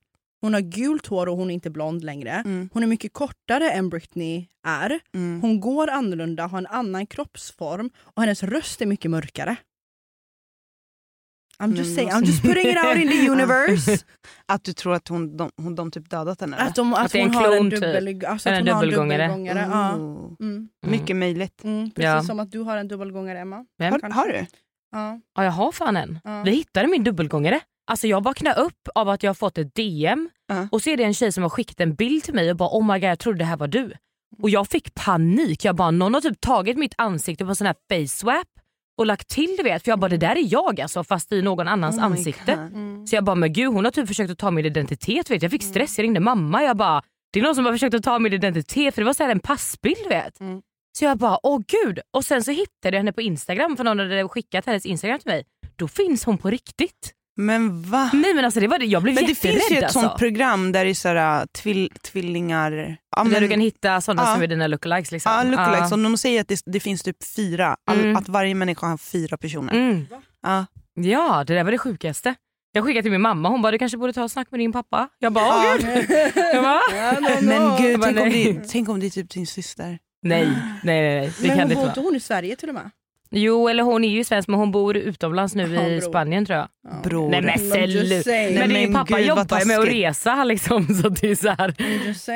Hon 0.42 0.54
har 0.54 0.60
gult 0.60 1.06
hår 1.06 1.28
och 1.28 1.36
hon 1.36 1.50
är 1.50 1.54
inte 1.54 1.70
blond 1.70 2.04
längre. 2.04 2.30
Mm. 2.30 2.68
Hon 2.72 2.82
är 2.82 2.86
mycket 2.86 3.12
kortare 3.12 3.70
än 3.70 3.88
Britney 3.88 4.46
är. 4.66 5.00
Mm. 5.14 5.40
Hon 5.40 5.60
går 5.60 5.90
annorlunda, 5.90 6.46
har 6.46 6.58
en 6.58 6.66
annan 6.66 7.06
kroppsform 7.06 7.90
och 7.98 8.22
hennes 8.22 8.42
röst 8.42 8.82
är 8.82 8.86
mycket 8.86 9.10
mörkare. 9.10 9.56
I'm 11.58 11.76
just 11.76 11.94
saying, 11.94 12.10
I'm 12.10 12.24
just 12.24 12.42
putting 12.42 12.66
it 12.68 12.76
out 12.76 12.96
in 12.96 13.08
the 13.08 13.28
universe. 13.30 14.04
Att 14.46 14.64
du 14.64 14.72
tror 14.72 14.94
att 14.94 15.08
hon, 15.08 15.36
de, 15.36 15.50
hon, 15.56 15.74
de 15.74 15.90
typ 15.90 16.10
dödat 16.10 16.40
henne? 16.40 16.56
Att, 16.56 16.74
de, 16.74 16.94
att, 16.94 17.04
Att 17.06 17.12
det 17.12 17.18
är 17.18 17.22
en 17.22 17.34
hon 17.34 17.44
har 17.44 17.52
en 17.52 17.58
klon, 17.58 17.70
typ. 17.70 17.80
dubbel, 17.80 18.24
alltså 18.26 18.48
att 18.48 18.58
En 18.58 18.66
hon 18.66 18.74
har 18.74 18.82
en 18.82 18.88
dubbelgångare. 18.90 19.22
dubbelgångare. 19.28 19.68
Ja. 19.70 19.96
Oh. 19.96 20.36
Mm. 20.40 20.68
Mycket 20.86 21.16
möjligt. 21.16 21.64
Mm, 21.64 21.90
precis 21.90 22.04
Ja. 22.04 22.22
som 22.22 22.40
att 22.40 22.50
du 22.50 22.58
har 22.58 22.76
en 22.76 22.88
dubbelgångare 22.88 23.38
Emma. 23.38 23.56
Har, 23.78 24.10
har 24.12 24.28
du? 24.28 24.46
Ja. 24.92 25.20
Ja, 25.34 25.44
jag 25.44 25.50
har 25.52 25.72
fan 25.72 25.96
en. 25.96 26.20
Ja. 26.24 26.42
Vi 26.42 26.50
hittade 26.50 26.88
min 26.88 27.04
dubbelgångare. 27.04 27.60
Alltså 27.86 28.06
jag 28.06 28.24
vaknade 28.24 28.60
upp 28.60 28.88
av 28.94 29.08
att 29.08 29.22
jag 29.22 29.30
har 29.30 29.34
fått 29.34 29.58
ett 29.58 29.74
DM 29.74 30.30
Ja. 30.46 30.68
och 30.72 30.82
så 30.82 30.90
är 30.90 30.96
det 30.96 31.04
en 31.04 31.14
tjej 31.14 31.32
som 31.32 31.42
har 31.42 31.50
skickat 31.50 31.80
en 31.80 31.94
bild 31.94 32.24
till 32.24 32.34
mig 32.34 32.50
och 32.50 32.56
bara 32.56 32.68
oh 32.68 32.86
my 32.86 33.00
god 33.00 33.10
jag 33.10 33.18
trodde 33.18 33.38
det 33.38 33.44
här 33.44 33.56
var 33.56 33.68
du. 33.68 33.92
Och 34.42 34.50
jag 34.50 34.68
fick 34.68 34.94
panik. 34.94 35.64
Jag 35.64 35.76
bara 35.76 35.90
någon 35.90 36.14
har 36.14 36.20
typ 36.20 36.40
tagit 36.40 36.78
mitt 36.78 36.94
ansikte 36.98 37.44
på 37.46 37.54
sån 37.54 37.66
här 37.66 37.74
face 37.88 38.08
swap 38.16 38.48
och 38.98 39.06
lagt 39.06 39.28
till 39.28 39.54
du 39.56 39.62
vet. 39.62 39.82
För 39.84 39.90
jag 39.90 39.98
bara 39.98 40.08
det 40.08 40.16
där 40.16 40.36
är 40.36 40.52
jag 40.52 40.80
alltså 40.80 41.04
fast 41.04 41.32
i 41.32 41.42
någon 41.42 41.68
annans 41.68 41.98
Oh 41.98 42.04
ansikte. 42.04 42.52
Mm. 42.52 43.06
Så 43.06 43.16
jag 43.16 43.24
bara 43.24 43.36
men 43.36 43.52
gud 43.52 43.66
hon 43.72 43.84
har 43.84 43.92
typ 43.92 44.08
försökt 44.08 44.30
att 44.30 44.38
ta 44.38 44.50
min 44.50 44.66
identitet. 44.66 45.30
Vet. 45.30 45.42
Jag 45.42 45.50
fick 45.50 45.62
stress, 45.62 45.98
jag 45.98 46.04
ringde 46.04 46.20
mamma. 46.20 46.62
Jag 46.62 46.76
bara 46.76 47.02
det 47.32 47.38
är 47.40 47.44
någon 47.44 47.54
som 47.54 47.64
har 47.64 47.72
försökt 47.72 47.94
att 47.94 48.02
ta 48.02 48.18
min 48.18 48.32
identitet 48.32 48.94
för 48.94 49.02
det 49.02 49.06
var 49.06 49.14
så 49.14 49.22
här 49.22 49.30
en 49.30 49.40
passbild 49.40 50.08
vet. 50.08 50.40
Mm. 50.40 50.62
Så 50.98 51.04
jag 51.04 51.18
bara 51.18 51.38
åh 51.42 51.60
gud. 51.66 51.98
Och 52.10 52.24
sen 52.24 52.44
så 52.44 52.50
hittade 52.50 52.96
jag 52.96 53.00
henne 53.00 53.12
på 53.12 53.22
Instagram 53.22 53.76
för 53.76 53.84
någon 53.84 53.98
hade 53.98 54.28
skickat 54.28 54.66
hennes 54.66 54.86
Instagram 54.86 55.18
till 55.18 55.30
mig. 55.30 55.44
Då 55.76 55.88
finns 55.88 56.24
hon 56.24 56.38
på 56.38 56.50
riktigt. 56.50 57.14
Men 57.36 57.82
va? 57.82 58.10
Nej 58.12 58.34
men 58.34 58.44
alltså 58.44 58.60
det 58.60 58.68
var 58.68 58.78
det. 58.78 58.84
Jag 58.84 59.02
blev 59.02 59.14
Men 59.14 59.24
det 59.24 59.30
jätterädd 59.30 59.54
finns 59.54 59.70
ju 59.70 59.76
ett 59.76 59.84
alltså. 59.84 60.00
sånt 60.00 60.16
program 60.18 60.72
där 60.72 60.84
det 60.84 60.90
är 60.90 60.94
sådär, 60.94 61.46
tvill, 61.46 61.90
tvillingar... 62.02 62.96
Ja, 63.16 63.22
Där 63.24 63.30
men- 63.30 63.42
du 63.42 63.48
kan 63.48 63.60
hitta 63.60 64.00
sådana 64.00 64.22
Ja. 64.22 64.34
som 64.34 64.42
är 64.42 64.46
dina 64.46 64.66
lookalikes 64.66 65.12
liksom. 65.12 65.32
Ja, 65.32 65.42
lookalikes. 65.42 65.90
Ja. 65.90 65.96
Och 65.96 66.02
de 66.02 66.16
säger 66.18 66.40
att 66.40 66.48
det, 66.48 66.60
det 66.66 66.80
finns 66.80 67.02
typ 67.02 67.16
fyra, 67.36 67.76
all, 67.86 68.00
Mm. 68.00 68.16
att 68.16 68.28
varje 68.28 68.54
människa 68.54 68.86
har 68.86 68.96
fyra 68.98 69.36
personer. 69.36 69.72
Mm. 69.74 70.06
Ja. 70.42 70.66
Ja 70.94 71.44
det 71.46 71.54
där 71.54 71.64
var 71.64 71.70
det 71.70 71.78
sjukaste. 71.78 72.34
Jag 72.72 72.84
skickade 72.84 73.02
till 73.02 73.12
min 73.12 73.20
mamma, 73.20 73.48
hon 73.48 73.62
bara 73.62 73.72
du 73.72 73.78
kanske 73.78 73.98
borde 73.98 74.12
ta 74.12 74.22
och 74.22 74.30
snacka 74.30 74.48
med 74.50 74.60
din 74.60 74.72
pappa. 74.72 75.08
Jag 75.18 75.32
bara 75.32 75.44
åh 75.48 75.64
Ja. 75.64 75.76
gud. 75.94 76.06
Jag 76.54 76.62
bara, 76.62 76.80
Men 77.42 77.82
gud, 77.82 78.00
bara, 78.00 78.12
tänk 78.12 78.20
om, 78.20 78.30
det, 78.30 78.68
tänk 78.68 78.88
om 78.88 79.00
det 79.00 79.06
är 79.06 79.10
typ 79.10 79.30
din 79.30 79.46
syster. 79.46 79.98
nej, 80.22 80.48
nej, 80.48 81.02
nej, 81.02 81.20
nej. 81.20 81.32
det 81.40 81.48
Men 81.48 81.58
kan 81.58 81.68
hon 81.70 81.82
det 81.84 81.88
inte 81.88 82.00
hon 82.00 82.16
i 82.16 82.20
Sverige 82.20 82.56
till 82.56 82.68
och 82.68 82.74
med? 82.74 82.90
Jo 83.34 83.68
eller 83.68 83.82
hon 83.82 84.04
är 84.04 84.08
ju 84.08 84.24
svensk 84.24 84.48
men 84.48 84.58
hon 84.60 84.72
bor 84.72 84.96
utomlands 84.96 85.54
nu 85.54 85.62
Ja, 85.62 85.82
i 85.86 85.98
bror. 86.00 86.10
Spanien 86.10 86.46
tror 86.46 86.58
jag. 86.58 86.68
Ja. 86.88 87.00
Bror. 87.04 87.30
Nej 87.30 87.42
men 87.42 87.58
sluta. 87.58 88.30
Men 88.30 88.68
det 88.68 88.76
är 88.76 88.80
ju 88.80 88.86
men 88.88 88.92
pappa 88.92 89.18
gud, 89.18 89.26
jobbar 89.26 89.58
ju 89.60 89.64
med 89.64 89.78
att 89.78 89.88
resa 89.88 90.44
liksom 90.44 90.86
så 91.02 91.08
det 91.08 91.30
är 91.30 91.34
så 91.34 91.48
här. 91.48 91.74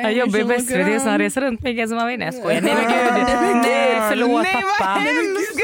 Han 0.03 0.15
jobbar 0.15 0.39
ju 0.39 0.45
should 0.45 0.61
SVT 0.61 1.01
så 1.01 1.09
han 1.09 1.19
reser 1.19 1.41
runt 1.41 1.61
mycket 1.61 1.89
som 1.89 1.97
han 1.97 2.07
vill. 2.07 2.19
Nej 2.19 2.25
jag 2.27 2.35
skojar. 2.35 2.61
Nej 2.61 2.73
men 2.75 2.83
gud. 2.83 3.55
Nej 3.55 4.09
förlåt 4.09 4.43
Nej, 4.43 4.53
pappa. 4.53 5.01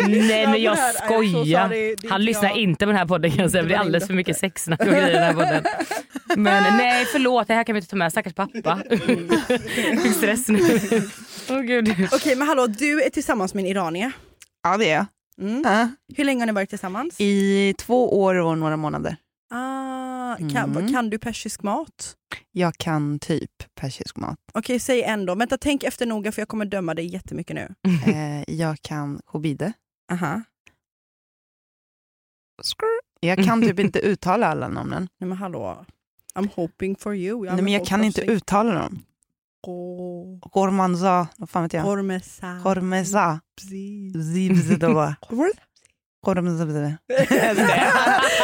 Nej 0.09 0.47
men 0.47 0.61
jag 0.61 0.77
skojar. 0.77 2.09
Han 2.09 2.25
lyssnar 2.25 2.57
inte 2.57 2.85
på 2.85 2.91
den 2.91 2.97
här 2.97 3.05
podden 3.05 3.31
kan 3.31 3.41
jag 3.41 3.51
säga. 3.51 3.61
Det 3.61 3.67
blir 3.67 3.77
alldeles 3.77 4.07
för 4.07 4.13
mycket 4.13 4.35
dotter. 4.35 4.47
sexsnack 4.47 4.81
i 4.81 4.85
den 4.85 5.23
här 5.23 5.33
podden. 5.33 5.63
Men 6.35 6.63
nej 6.77 7.05
förlåt 7.11 7.47
det 7.47 7.53
här 7.53 7.63
kan 7.63 7.73
vi 7.75 7.77
inte 7.77 7.89
ta 7.89 7.95
med. 7.95 8.11
Stackars 8.11 8.33
pappa. 8.33 8.79
Fick 10.03 10.13
stress 10.15 10.47
nu. 10.47 10.59
Åh 11.49 11.59
gud. 11.61 11.95
Okej 12.11 12.35
men 12.35 12.47
hallå, 12.47 12.67
du 12.67 13.03
är 13.03 13.09
tillsammans 13.09 13.53
med 13.53 13.61
en 13.65 13.71
iranier. 13.71 14.11
Ja 14.63 14.77
det 14.77 14.89
är 14.89 14.95
jag. 14.95 15.05
Mm. 15.37 15.61
Ja. 15.65 15.89
Hur 16.15 16.23
länge 16.23 16.41
har 16.41 16.45
ni 16.45 16.51
varit 16.51 16.69
tillsammans? 16.69 17.15
I 17.21 17.73
två 17.77 18.21
år 18.21 18.35
och 18.35 18.57
några 18.57 18.77
månader. 18.77 19.15
Ah, 19.53 20.35
kan, 20.37 20.77
Mm. 20.77 20.93
kan 20.93 21.09
du 21.09 21.19
persisk 21.19 21.63
mat? 21.63 22.15
Jag 22.51 22.73
kan 22.77 23.19
typ 23.19 23.51
persisk 23.75 24.17
mat. 24.17 24.37
Okej, 24.53 24.79
säg 24.79 25.03
en 25.03 25.25
då. 25.25 25.35
Vänta, 25.35 25.57
tänk 25.57 25.83
efter 25.83 26.05
noga 26.05 26.31
för 26.31 26.41
jag 26.41 26.47
kommer 26.49 26.65
döma 26.65 26.93
dig 26.93 27.05
jättemycket 27.05 27.55
nu. 27.55 27.75
Eh, 28.13 28.43
jag 28.55 28.81
kan 28.81 29.21
khobide. 29.25 29.73
Aha. 30.11 30.41
Jag 33.19 33.45
kan 33.45 33.61
typ 33.61 33.79
inte 33.79 33.99
uttala 33.99 34.47
alla 34.47 34.67
namnen. 34.67 35.07
Nej 35.19 35.27
men 35.27 35.37
hallå. 35.37 35.85
I'm 36.35 36.49
hoping 36.55 36.95
for 36.95 37.15
you. 37.15 37.45
Nej, 37.45 37.61
men 37.63 37.73
jag 37.73 37.85
kan 37.85 38.03
inte 38.03 38.21
uttala 38.21 38.73
dem. 38.73 38.99
Gormanza, 40.51 41.27
vad 41.37 41.49
fan 41.49 41.63
vet 41.63 41.73
jag? 41.73 41.83
Gormesa. 42.63 43.39
Precis. 43.57 44.13
Zibzidova. 44.33 45.15
Gormeza. 46.25 46.65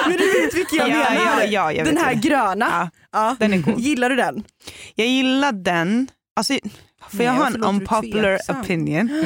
Men 0.07 0.17
du 0.17 0.41
vet 0.41 0.53
vilken 0.53 0.78
jag 0.80 0.89
Ja, 0.89 0.95
menar. 0.95 1.41
ja, 1.41 1.43
ja, 1.45 1.72
jag 1.72 1.86
den 1.86 1.97
här 1.97 2.15
det. 2.15 2.22
gröna. 2.22 2.91
Ja, 3.11 3.36
den 3.39 3.53
är 3.53 3.57
god. 3.57 3.80
Gillar 3.80 4.09
du 4.09 4.15
den? 4.15 4.43
Jag 4.95 5.07
gillar 5.07 5.51
den. 5.51 6.07
Alltså, 6.36 6.53
får 7.09 7.17
Nej, 7.17 7.26
jag 7.26 7.34
ha 7.34 7.47
en 7.47 7.63
unpopular 7.63 8.39
opinion? 8.49 9.05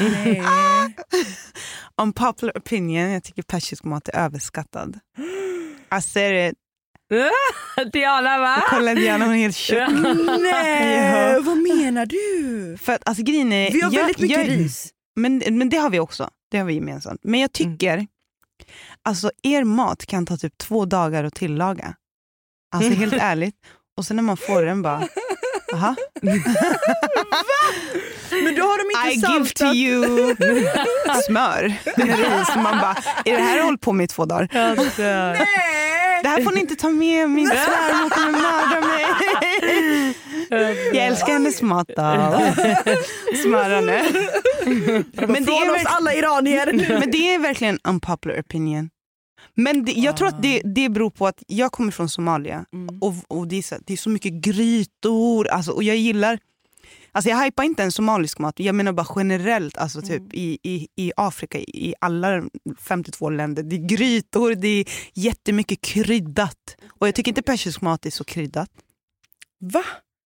Nej. 0.00 0.42
Unpopular 2.02 2.52
opinion, 2.58 3.10
jag 3.10 3.22
tycker 3.24 3.42
persisk 3.42 3.84
mat 3.84 4.08
är 4.08 4.18
överskattad. 4.18 4.98
I 5.98 6.02
said 6.02 6.50
it. 6.50 6.58
Diana 7.92 8.38
va? 8.38 8.62
Kolla 8.70 8.94
Diana, 8.94 9.24
hon 9.24 9.34
är 9.34 9.38
helt 9.38 9.56
tjock. 9.56 9.88
Nej, 10.40 11.32
Ja. 11.32 11.40
vad 11.40 11.56
menar 11.58 12.06
du? 12.06 12.78
För 12.78 12.92
att 12.92 13.08
alltså 13.08 13.22
grejen 13.24 13.52
är, 13.52 13.70
Vi 13.70 13.80
har 13.80 13.92
jag- 13.92 14.00
väldigt 14.00 14.18
mycket 14.18 14.38
jag- 14.38 14.48
ris. 14.48 14.90
Men, 15.16 15.42
men 15.50 15.68
det 15.68 15.76
har 15.76 15.90
vi 15.90 16.00
också. 16.00 16.30
Det 16.50 16.58
har 16.58 16.64
vi 16.64 16.74
gemensamt. 16.74 17.20
Men 17.24 17.40
jag 17.40 17.52
tycker, 17.52 18.06
alltså 19.04 19.30
er 19.42 19.64
mat 19.64 20.06
kan 20.06 20.26
ta 20.26 20.36
typ 20.36 20.58
två 20.58 20.84
dagar 20.84 21.24
att 21.24 21.34
tillaga. 21.34 21.94
Alltså 22.76 22.90
helt 22.90 23.14
ärligt. 23.14 23.54
Och 23.96 24.04
sen 24.04 24.16
när 24.16 24.22
man 24.22 24.36
får 24.36 24.62
den 24.62 24.82
bara, 24.82 25.08
aha. 25.74 25.94
Men 28.30 28.54
då 28.54 28.62
har 28.62 28.78
de 28.78 29.10
I 29.10 29.14
inte 29.14 29.32
give 29.32 29.44
saltat. 29.46 29.54
to 29.54 29.74
you 29.74 30.36
smör 31.26 31.74
med 31.96 32.18
ris. 32.18 32.48
Och 32.56 32.62
man 32.62 32.78
bara, 32.78 32.96
är 33.24 33.36
det 33.36 33.42
här 33.42 33.62
hållit 33.62 33.80
på 33.80 33.92
med 33.92 34.04
i 34.04 34.08
två 34.08 34.24
dagar? 34.24 34.48
Det 36.22 36.28
här 36.28 36.42
får 36.42 36.52
ni 36.52 36.60
inte 36.60 36.76
ta 36.76 36.88
med, 36.88 37.30
min 37.30 37.46
svärmor 37.46 38.10
kommer 38.10 38.32
mörda 38.32 38.80
mig. 38.86 40.14
Jag 40.94 41.06
älskar 41.06 41.32
hennes 41.32 41.62
mat 41.62 41.88
då. 41.88 41.92
Smörande. 43.42 44.04
Men 45.14 45.44
det 45.44 45.52
är 45.52 45.74
oss 45.74 45.82
alla 45.84 46.14
iranier. 46.14 46.98
Men 47.00 47.10
det 47.10 47.34
är 47.34 47.38
verkligen 47.38 47.78
unpopular 47.84 48.40
opinion. 48.40 48.90
Men 49.54 49.84
det, 49.84 49.92
jag 49.92 50.16
tror 50.16 50.28
att 50.28 50.42
det, 50.42 50.62
det 50.64 50.88
beror 50.88 51.10
på 51.10 51.26
att 51.26 51.42
jag 51.46 51.72
kommer 51.72 51.92
från 51.92 52.08
Somalia 52.08 52.64
och, 53.00 53.38
och 53.38 53.48
det, 53.48 53.58
är 53.58 53.62
så, 53.62 53.74
det 53.86 53.92
är 53.92 53.96
så 53.96 54.10
mycket 54.10 54.32
grytor 54.32 55.48
alltså, 55.48 55.72
och 55.72 55.82
jag 55.82 55.96
gillar 55.96 56.38
Alltså 57.16 57.30
jag 57.30 57.44
hypar 57.44 57.64
inte 57.64 57.82
en 57.82 57.92
somalisk 57.92 58.38
mat, 58.38 58.60
jag 58.60 58.74
menar 58.74 58.92
bara 58.92 59.06
generellt 59.16 59.78
alltså 59.78 60.02
typ 60.02 60.22
i, 60.34 60.58
i, 60.62 60.88
i 60.96 61.12
Afrika, 61.16 61.58
i 61.58 61.94
alla 62.00 62.42
52 62.78 63.30
länder. 63.30 63.62
Det 63.62 63.76
är 63.76 63.86
grytor, 63.86 64.54
det 64.54 64.68
är 64.68 64.88
jättemycket 65.14 65.80
kryddat. 65.80 66.76
Och 66.98 67.08
jag 67.08 67.14
tycker 67.14 67.30
inte 67.30 67.42
persisk 67.42 67.80
mat 67.80 68.06
är 68.06 68.10
så 68.10 68.24
kryddat. 68.24 68.70
Va? 69.60 69.84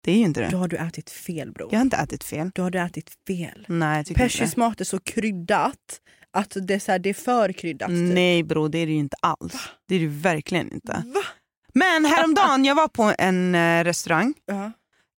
Det 0.04 0.12
är 0.12 0.16
ju 0.16 0.22
inte 0.24 0.42
Då 0.44 0.50
det. 0.50 0.58
har 0.58 0.68
du 0.68 0.78
ätit 0.78 1.10
fel 1.10 1.52
bror. 1.52 1.68
Jag 1.72 1.80
har 1.80 1.82
inte 1.86 1.98
ätit 1.98 2.24
fel. 2.24 2.52
Då 2.56 2.62
har 2.62 2.72
du 2.72 2.80
ätit 2.80 3.12
fel. 3.28 3.66
Nej, 3.68 3.98
jag 3.98 4.06
tycker 4.06 4.22
Persisk 4.22 4.58
mat 4.58 4.82
är 4.82 4.86
så 4.86 5.00
kryddat 5.00 6.02
att 6.32 6.58
det 6.68 6.74
är, 6.74 6.80
så 6.80 6.92
här, 6.92 7.00
det 7.00 7.10
är 7.10 7.14
för 7.14 7.52
kryddat. 7.52 7.88
typ. 7.90 8.14
Nej 8.14 8.44
bror, 8.44 8.70
det 8.70 8.78
är 8.78 8.86
det 8.86 8.92
ju 8.92 9.00
inte 9.00 9.18
alls. 9.22 9.54
Det 9.88 9.96
är 9.96 10.00
det 10.00 10.08
verkligen 10.08 10.72
inte. 10.74 11.04
Va? 11.14 11.22
Men 11.74 12.06
häromdagen, 12.06 12.66
jag 12.66 12.76
var 12.76 12.88
på 12.88 13.14
en 13.18 13.56
eh, 13.56 13.84
restaurang 13.84 14.34
Ja. 14.46 14.72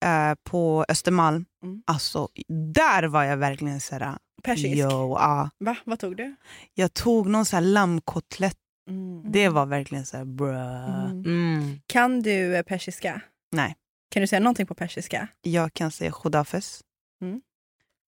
Eh, 0.03 0.33
på 0.43 0.85
Östermalm. 0.89 1.45
Mm. 1.63 1.83
Alltså, 1.87 2.27
där 2.73 3.03
var 3.03 3.23
jag 3.23 3.37
verkligen 3.37 3.79
såhär... 3.81 4.17
Persisk. 4.43 4.77
Yo, 4.77 5.15
ah. 5.15 5.49
Va? 5.59 5.75
Vad 5.85 5.99
tog 5.99 6.17
du? 6.17 6.35
Jag 6.73 6.93
tog 6.93 7.27
någon 7.29 7.45
så 7.45 7.55
här 7.55 7.63
lammkotlett. 7.63 8.57
Mm. 8.89 9.31
Det 9.31 9.49
var 9.49 9.65
verkligen 9.65 10.05
så 10.05 10.17
här, 10.17 10.25
bruh. 10.25 11.05
Mm. 11.05 11.25
Mm. 11.25 11.79
Kan 11.87 12.21
du 12.21 12.55
eh, 12.55 12.63
persiska? 12.63 13.21
Nej. 13.51 13.75
Kan 14.11 14.21
du 14.21 14.27
säga 14.27 14.39
någonting 14.39 14.65
på 14.65 14.75
persiska? 14.75 15.27
Jag 15.41 15.73
kan 15.73 15.91
säga 15.91 16.11
khudafes. 16.11 16.81
Mm. 17.21 17.41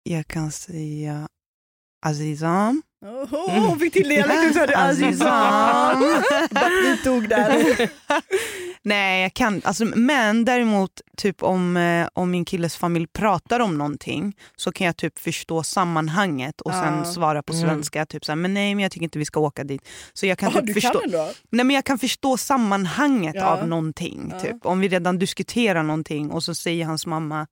Jag 0.03 0.27
kan 0.27 0.53
säga 0.53 1.29
azizam. 2.07 2.83
Åh, 3.05 3.69
hon 3.69 3.79
fick 3.79 3.93
till 3.93 4.09
dialekten 4.09 4.55
så 4.55 4.61
hade 4.61 4.79
Azizam. 4.89 6.01
Vi 6.85 6.97
tog 7.05 7.29
där. 7.29 7.91
Nej, 8.85 9.23
jag 9.23 9.35
kan. 9.35 9.63
Alltså, 9.65 9.85
men 9.85 10.45
däremot, 10.45 10.91
typ 11.17 11.43
om, 11.43 11.77
eh, 11.77 12.09
om 12.15 12.31
min 12.31 12.45
killes 12.45 12.77
familj 12.77 13.07
pratar 13.07 13.61
om 13.61 13.79
någonting 13.79 14.37
så 14.57 14.73
kan 14.73 14.87
jag 14.87 14.97
typ 14.97 15.19
förstå 15.19 15.63
sammanhanget 15.63 16.61
och 16.61 16.73
sen 16.73 17.05
svara 17.07 17.43
på 17.43 17.53
Mm. 17.53 17.65
svenska. 17.69 18.07
Typ 18.07 18.25
såhär, 18.25 18.37
men 18.37 18.55
nej 18.55 18.75
men 18.75 18.83
jag 18.83 18.93
tycker 18.93 19.05
inte 19.05 19.19
vi 19.19 19.25
ska 19.25 19.41
åka 19.41 19.65
dit. 19.65 19.89
Så 20.13 20.27
jag 20.27 20.39
kan 20.39 20.51
Ja, 20.55 20.59
typ 20.61 20.67
du 20.67 20.75
förstå. 20.75 20.93
kan 20.93 21.03
ändå. 21.05 21.31
Nej, 21.51 21.65
men 21.67 21.75
jag 21.75 21.85
kan 21.85 21.99
förstå 21.99 22.37
sammanhanget 22.37 23.35
Ja. 23.35 23.45
av 23.47 23.69
någonting. 23.69 24.29
Ja. 24.33 24.41
Typ. 24.41 24.67
Om 24.67 24.81
vi 24.81 24.89
redan 24.89 25.19
diskuterar 25.19 25.83
någonting 25.83 26.31
och 26.31 26.43
så 26.43 26.55
säger 26.55 26.85
hans 26.87 27.07
mamma 27.07 27.47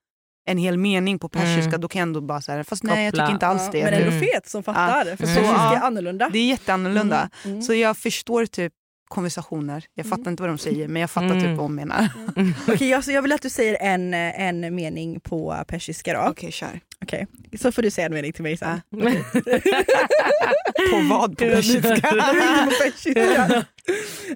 en 0.49 0.59
hel 0.59 0.78
mening 0.78 1.18
på 1.18 1.28
persiska, 1.28 1.68
Mm. 1.68 1.81
då 1.81 1.89
kan 1.89 1.99
jag 1.99 2.07
ändå 2.07 2.20
bara 2.20 2.41
säga 2.41 2.64
fast 2.64 2.83
nej 2.83 3.05
jag 3.05 3.12
Koppla. 3.12 3.24
tycker 3.26 3.35
inte 3.35 3.47
alls 3.47 3.62
Ja, 3.64 3.70
det. 3.72 3.85
men 3.85 3.95
typ. 3.95 4.12
ändå 4.12 4.26
fet 4.26 4.49
som 4.49 4.62
fattar. 4.62 4.93
För 5.05 5.07
Mm. 5.07 5.16
persiska 5.16 5.43
Ja. 5.45 5.76
är 5.76 5.81
annorlunda. 5.81 6.28
Det 6.33 6.39
är 6.39 6.47
jätteannorlunda. 6.47 7.16
Mm, 7.45 7.53
mm. 7.55 7.62
Så 7.62 7.74
jag 7.74 7.97
förstår 7.97 8.47
typ 8.47 8.72
konversationer. 9.11 9.85
Jag 9.95 10.07
fattar 10.07 10.31
inte 10.31 10.43
vad 10.43 10.51
de 10.51 10.59
säger 10.59 10.89
men 10.89 11.01
jag 11.01 11.11
fattar 11.11 11.27
Mm. 11.31 11.41
typ 11.41 11.49
vad 11.57 11.65
de 11.65 11.75
menar. 11.75 12.09
Okej, 12.69 12.89
jag, 12.91 13.05
så 13.05 13.13
jag 13.13 13.23
vill 13.23 13.33
att 13.33 13.43
du 13.43 13.51
säger 13.51 13.77
en, 13.81 14.15
eh, 14.15 14.41
en 14.41 14.75
mening 14.75 15.21
på 15.21 15.65
persiska. 15.69 16.29
Okej, 16.29 16.53
kör. 16.53 16.81
Okej, 17.03 17.27
Så 17.61 17.73
får 17.73 17.83
du 17.83 17.91
säga 17.91 18.07
en 18.07 18.15
mening 18.15 18.33
till 18.33 18.43
mig 18.43 18.57
sen. 18.57 18.81
På 20.91 21.01
vad 21.11 21.31
på 21.39 21.45
persiska? 21.45 21.95
Inte 21.95 22.01
på 22.65 22.71
persiska. 22.83 23.65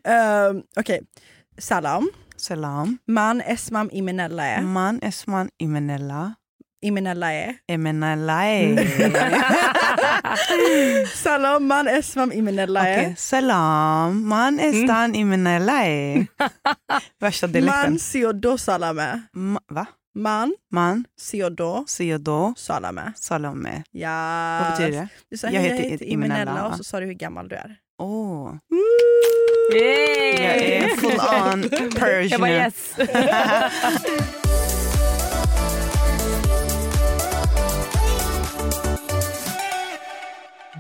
Ehm, 0.05 0.63
Okej. 0.77 1.01
Salam. 1.59 2.11
Salam. 2.37 2.99
Man 3.07 3.41
esmam 3.41 3.91
imenellae. 3.93 4.63
Man 4.63 5.01
esman 5.03 5.49
imenella. 5.59 6.35
Imenellae. 6.85 7.55
Emenalae. 7.69 8.77
Salam 11.15 11.67
man 11.67 11.89
esmam 11.89 12.33
imenellae. 12.33 12.93
Okej, 13.01 13.15
salam. 13.19 14.29
Man 14.29 14.61
estan 14.61 15.15
imenalae. 15.15 16.27
Värsta 17.21 17.47
dialekten. 17.47 17.91
Man 17.93 17.99
siodo 17.99 18.57
salame. 18.59 19.23
Ma- 19.37 19.61
Va? 19.71 19.87
Man 20.15 20.53
Man 20.71 21.05
siodo 21.21 21.85
siodo 21.89 22.55
salame. 22.57 23.13
salame. 23.17 23.83
Ja. 23.91 24.59
Vad 24.63 24.71
betyder 24.71 24.91
det? 25.01 25.09
Du 25.31 25.37
sa 25.37 25.47
Jag 25.51 25.55
jag 25.67 25.71
heter 25.73 26.05
Imenella, 26.07 26.53
va? 26.55 26.63
och 26.69 26.77
så 26.77 26.85
sa 26.85 27.01
du 27.01 27.07
hur 27.07 27.13
gammal 27.13 27.49
du 27.49 27.57
är. 27.57 27.77
Åh, 27.99 28.55
Yay! 29.75 30.43
jag 30.43 30.57
är 30.57 30.89
full 30.97 31.11
on 31.53 31.91
persian. 31.95 32.29
Jag 32.29 32.41
bara 32.41 32.51
yes. 32.51 32.95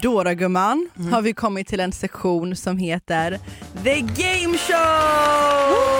Då 0.04 0.24
då 0.24 0.30
gumman 0.30 0.88
Mm. 0.98 1.12
har 1.12 1.22
vi 1.22 1.32
kommit 1.32 1.66
till 1.66 1.80
en 1.80 1.92
sektion 1.92 2.56
som 2.56 2.78
heter 2.78 3.38
The 3.84 4.00
Game 4.00 4.58
Show! 4.58 5.93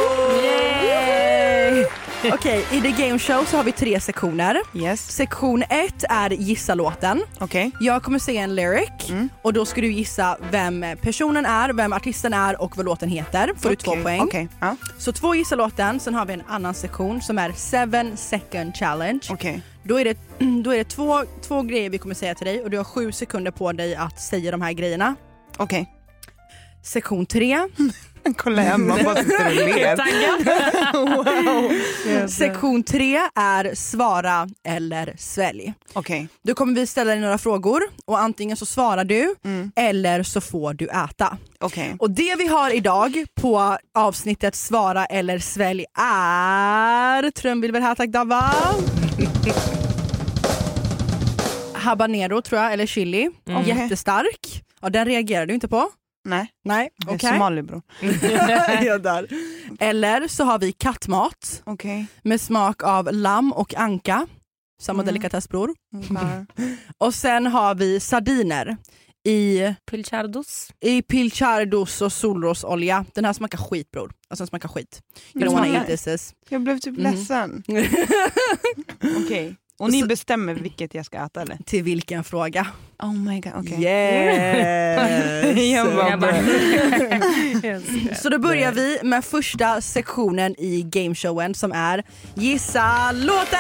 Okej, 2.33 2.67
i 2.73 2.81
The 2.81 2.91
Game 3.07 3.19
Show 3.19 3.45
så 3.45 3.57
har 3.57 3.65
vi 3.65 3.73
tre 3.73 4.01
sektioner. 4.01 4.57
Yes, 4.75 5.13
Sektion 5.13 5.63
ett 5.63 6.05
är 6.09 6.31
gissa 6.31 6.75
låten. 6.75 7.23
okej. 7.41 7.71
Jag 7.81 8.03
kommer 8.03 8.19
säga 8.19 8.43
en 8.43 8.55
lyric 8.55 8.91
Mm. 9.11 9.29
och 9.43 9.53
då 9.53 9.67
ska 9.67 9.81
du 9.81 9.93
gissa 9.93 10.37
vem 10.51 10.85
personen 11.03 11.47
är, 11.47 11.73
vem 11.73 11.93
artisten 11.93 12.35
är 12.35 12.63
och 12.63 12.77
vad 12.77 12.87
låten 12.87 13.09
heter. 13.09 13.51
Får 13.57 13.71
du 13.71 13.77
två 13.77 13.91
Okej, 13.91 14.03
poäng. 14.03 14.21
Okej, 14.21 14.49
ja. 14.61 14.77
Så 14.99 15.13
två 15.13 15.35
gissa 15.35 15.57
låten, 15.57 16.01
sen 16.01 16.15
har 16.15 16.27
vi 16.27 16.33
en 16.35 16.43
annan 16.49 16.75
sektion 16.75 17.23
som 17.23 17.39
är 17.39 17.53
7 18.11 18.17
second 18.17 18.75
challenge. 18.77 19.21
okej. 19.31 19.63
Då 19.83 20.01
är 20.01 20.05
det, 20.05 20.17
då 20.65 20.71
är 20.75 20.79
det 20.79 20.85
två, 20.85 21.23
två 21.43 21.63
grejer 21.63 21.91
vi 21.91 21.99
kommer 21.99 22.15
säga 22.15 22.35
till 22.35 22.47
dig 22.47 22.63
och 22.63 22.71
du 22.71 22.77
har 22.77 22.85
sju 22.85 23.13
sekunder 23.13 23.51
på 23.51 23.73
dig 23.73 23.95
att 23.95 24.21
säga 24.21 24.51
de 24.51 24.63
här 24.63 24.73
grejerna. 24.73 25.15
Okej. 25.57 25.91
Sektion 26.83 27.27
3. 27.27 27.59
Kolla 28.37 28.63
Emma 28.63 28.99
bara 29.05 29.17
sitter 29.17 29.47
och 29.47 29.53
ler. 29.55 29.97
Taggad. 32.07 32.31
Sektion 32.31 32.83
3 32.83 33.21
är 33.35 33.75
svara 33.75 34.49
eller 34.69 35.15
svälj. 35.19 35.75
Okej, 35.93 36.29
Då 36.43 36.55
kommer 36.55 36.75
vi 36.75 36.87
ställa 36.87 37.11
dig 37.11 37.21
några 37.21 37.39
frågor 37.39 37.83
och 38.07 38.19
antingen 38.21 38.57
så 38.57 38.67
svarar 38.67 39.05
du 39.05 39.35
Mm. 39.45 39.73
eller 39.77 40.23
så 40.23 40.41
får 40.41 40.75
du 40.75 40.85
äta. 40.89 41.37
okej. 41.61 41.97
Och 41.99 42.11
det 42.11 42.35
vi 42.39 42.47
har 42.47 42.71
idag 42.71 43.25
på 43.41 43.79
avsnittet 43.95 44.55
svara 44.55 45.07
eller 45.07 45.39
svälj 45.39 45.85
är 45.99 47.31
trumvirvel 47.31 47.83
här 47.83 47.95
tack 47.95 48.09
Dava. 48.09 48.55
habanero 51.75 52.43
tror 52.43 52.61
jag, 52.61 52.73
eller 52.73 52.87
chili. 52.87 53.31
Mm. 53.49 53.63
Jättestark. 53.65 54.63
Ja, 54.81 54.91
den 54.91 55.05
reagerar 55.05 55.47
du 55.47 55.55
inte 55.55 55.69
på. 55.69 55.89
Nej, 56.25 56.51
Nej, 56.65 56.89
okej. 57.07 57.19
somalibror. 57.33 57.83
Jag 58.85 59.03
där. 59.03 59.29
Eller 59.81 60.29
så 60.29 60.45
har 60.45 60.59
vi 60.59 60.73
kattmat 60.73 61.63
Okej. 61.67 62.07
med 62.23 62.41
smak 62.41 62.83
av 62.83 63.09
lamm 63.13 63.53
och 63.53 63.75
anka. 63.75 64.27
Samma 64.83 65.03
Mm. 65.03 65.07
delikatessbror. 65.07 65.75
Okay. 66.11 66.45
Och 66.99 67.15
sen 67.15 67.47
har 67.47 67.75
vi 67.75 68.01
sardiner 68.01 68.77
i, 69.27 69.75
Pilchardos. 69.91 70.69
i 70.81 71.03
pilchardos 71.03 72.03
och 72.03 72.13
solrosolja. 72.13 73.05
Den 73.15 73.25
här 73.25 73.33
smakar 73.33 73.59
skit 73.59 73.91
bror. 73.91 74.13
Alltså 74.29 74.43
den 74.43 74.47
smakar 74.47 74.69
skit. 74.69 75.01
You 75.35 75.45
don't 75.45 75.49
wanna 75.53 75.67
smakar- 75.67 75.79
eat 75.79 75.87
this. 75.87 76.07
is. 76.07 76.35
Jag 76.49 76.61
blev 76.63 76.79
typ 76.79 76.99
Mm. 76.99 77.13
ledsen. 77.13 77.63
Okej. 79.25 79.57
Och 79.79 79.91
ni 79.91 80.05
bestämmer 80.05 80.55
vilket 80.55 80.95
jag 80.95 81.07
ska 81.07 81.19
äta 81.25 81.43
eller? 81.43 81.59
Till 81.67 81.83
vilken 81.83 82.25
fråga? 82.25 82.67
Oh 83.03 83.13
my 83.13 83.41
god, 83.41 83.53
okej. 83.57 83.83
Yes! 83.83 85.59
Jag 85.75 85.95
bara, 85.97 86.11
Jag 86.11 86.21
bara- 86.21 88.15
Så 88.23 88.29
då 88.29 88.39
börjar 88.39 88.73
vi 88.73 88.99
med 89.03 89.25
första 89.25 89.81
sektionen 89.81 90.55
i 90.61 90.83
gameshowen 90.83 91.55
som 91.55 91.73
är 91.73 92.03
Gissa 92.35 93.13
låten! 93.13 93.59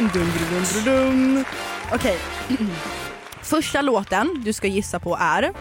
Dun, 0.00 0.10
dun, 0.12 0.48
dun, 0.50 0.64
dun, 0.84 0.84
dun. 1.34 1.44
Okej. 1.94 2.18
Första 3.42 3.82
låten 3.82 4.42
du 4.44 4.52
ska 4.52 4.66
gissa 4.66 5.00
på 5.00 5.16
är 5.20 5.52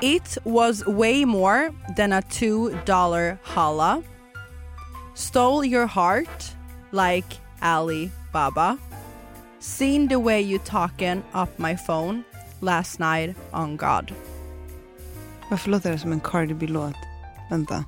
It 0.00 0.38
was 0.44 0.86
way 0.86 1.26
more 1.26 1.70
than 1.96 2.12
a 2.12 2.22
two 2.22 2.70
dollar 2.86 3.36
holla 3.54 4.02
Stole 5.14 5.66
your 5.68 5.86
heart 5.86 6.44
like 6.90 7.36
Ali 7.64 8.10
Baba 8.32 8.76
Seen 9.60 10.08
the 10.08 10.16
way 10.16 10.40
you 10.40 10.58
talking 10.58 11.22
up 11.32 11.58
my 11.58 11.76
phone 11.76 12.22
last 12.60 12.98
night 12.98 13.36
on 13.52 13.76
God 13.76 14.12
Varför 15.50 15.70
låter 15.70 15.92
det 15.92 15.98
som 15.98 16.12
en 16.12 16.20
Cardi 16.20 16.54
B-låt? 16.54 16.94
Vänta. 17.50 17.84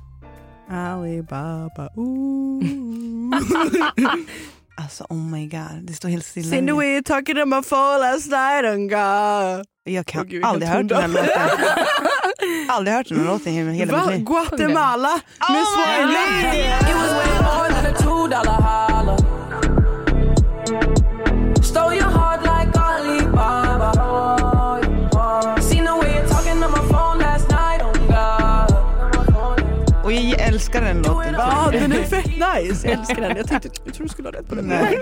Alibaba, 0.69 1.89
ooh. 1.95 2.63
Alltså 4.77 5.05
oh 5.09 5.17
my 5.17 5.47
god, 5.47 5.81
det 5.81 5.93
står 5.93 6.09
helt 6.09 6.25
stilla. 6.25 6.49
Seen 6.49 6.67
the 6.67 6.73
way 6.73 6.87
you 6.93 7.03
talking 7.03 7.37
on 7.37 7.49
my 7.49 7.63
phone 7.63 7.97
last 7.99 8.27
night 8.31 8.65
on 8.65 8.87
God. 8.87 9.65
Jag 9.83 10.05
kan 10.05 10.21
Åh, 10.21 10.27
gud, 10.27 10.45
aldrig 10.45 10.69
hört 10.69 10.87
den 10.87 11.01
här 11.01 11.07
låten. 11.07 11.49
aldrig 12.69 12.95
hört 12.95 13.09
den 13.09 13.17
här 13.19 13.25
låten 13.25 13.53
i 13.53 13.73
hela 13.73 13.97
Va? 13.97 14.05
mitt 14.05 14.15
liv. 14.15 14.25
Guatemala 14.25 15.19
med 15.49 15.65
Swahili. 15.67 16.17
Fett 32.23 32.25
nice. 32.65 32.87
Jag 32.87 32.99
älskar 32.99 33.21
den. 33.21 33.37
Jag, 33.37 33.47
tänkte, 33.47 33.69
jag 33.85 33.93
tror 33.93 34.03
du 34.03 34.09
skulle 34.09 34.27
ha 34.27 34.33
rätt 34.33 34.47
på 34.49 34.55
den. 34.55 34.67
Nej. 34.67 35.01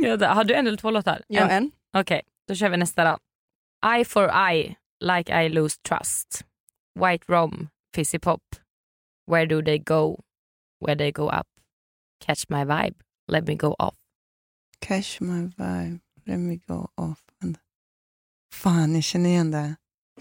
Ja. 0.02 0.34
Har 0.34 0.44
du 0.44 0.54
en 0.54 0.66
eller 0.66 0.76
två 0.76 0.90
låtar? 0.90 1.22
Ja, 1.26 1.48
en. 1.48 1.70
Okej, 1.96 2.22
då 2.48 2.54
kör 2.54 2.68
vi 2.68 2.76
nästa 2.76 3.04
då. 3.04 3.18
Eye 3.94 4.04
for 4.04 4.48
eye, 4.50 4.74
like 5.00 5.42
I 5.44 5.48
lose 5.48 5.76
trust. 5.88 6.44
White 7.00 7.24
rom, 7.32 7.68
fizzy 7.94 8.18
pop. 8.18 8.40
Where 9.30 9.46
do 9.46 9.62
they 9.62 9.78
go? 9.78 10.20
Where 10.86 10.98
they 10.98 11.12
go 11.12 11.30
up. 11.30 11.46
Catch 12.26 12.44
my 12.48 12.64
vibe, 12.64 12.94
let 13.32 13.46
me 13.46 13.54
go 13.54 13.74
off. 13.78 13.94
Catch 14.78 15.20
my 15.20 15.50
vibe, 15.56 15.98
let 16.26 16.38
me 16.38 16.56
go 16.66 16.88
off. 16.94 17.18
Fan, 18.54 18.94
jag 18.94 19.04
känner 19.04 19.30
igen 19.30 19.50
det. 19.50 19.74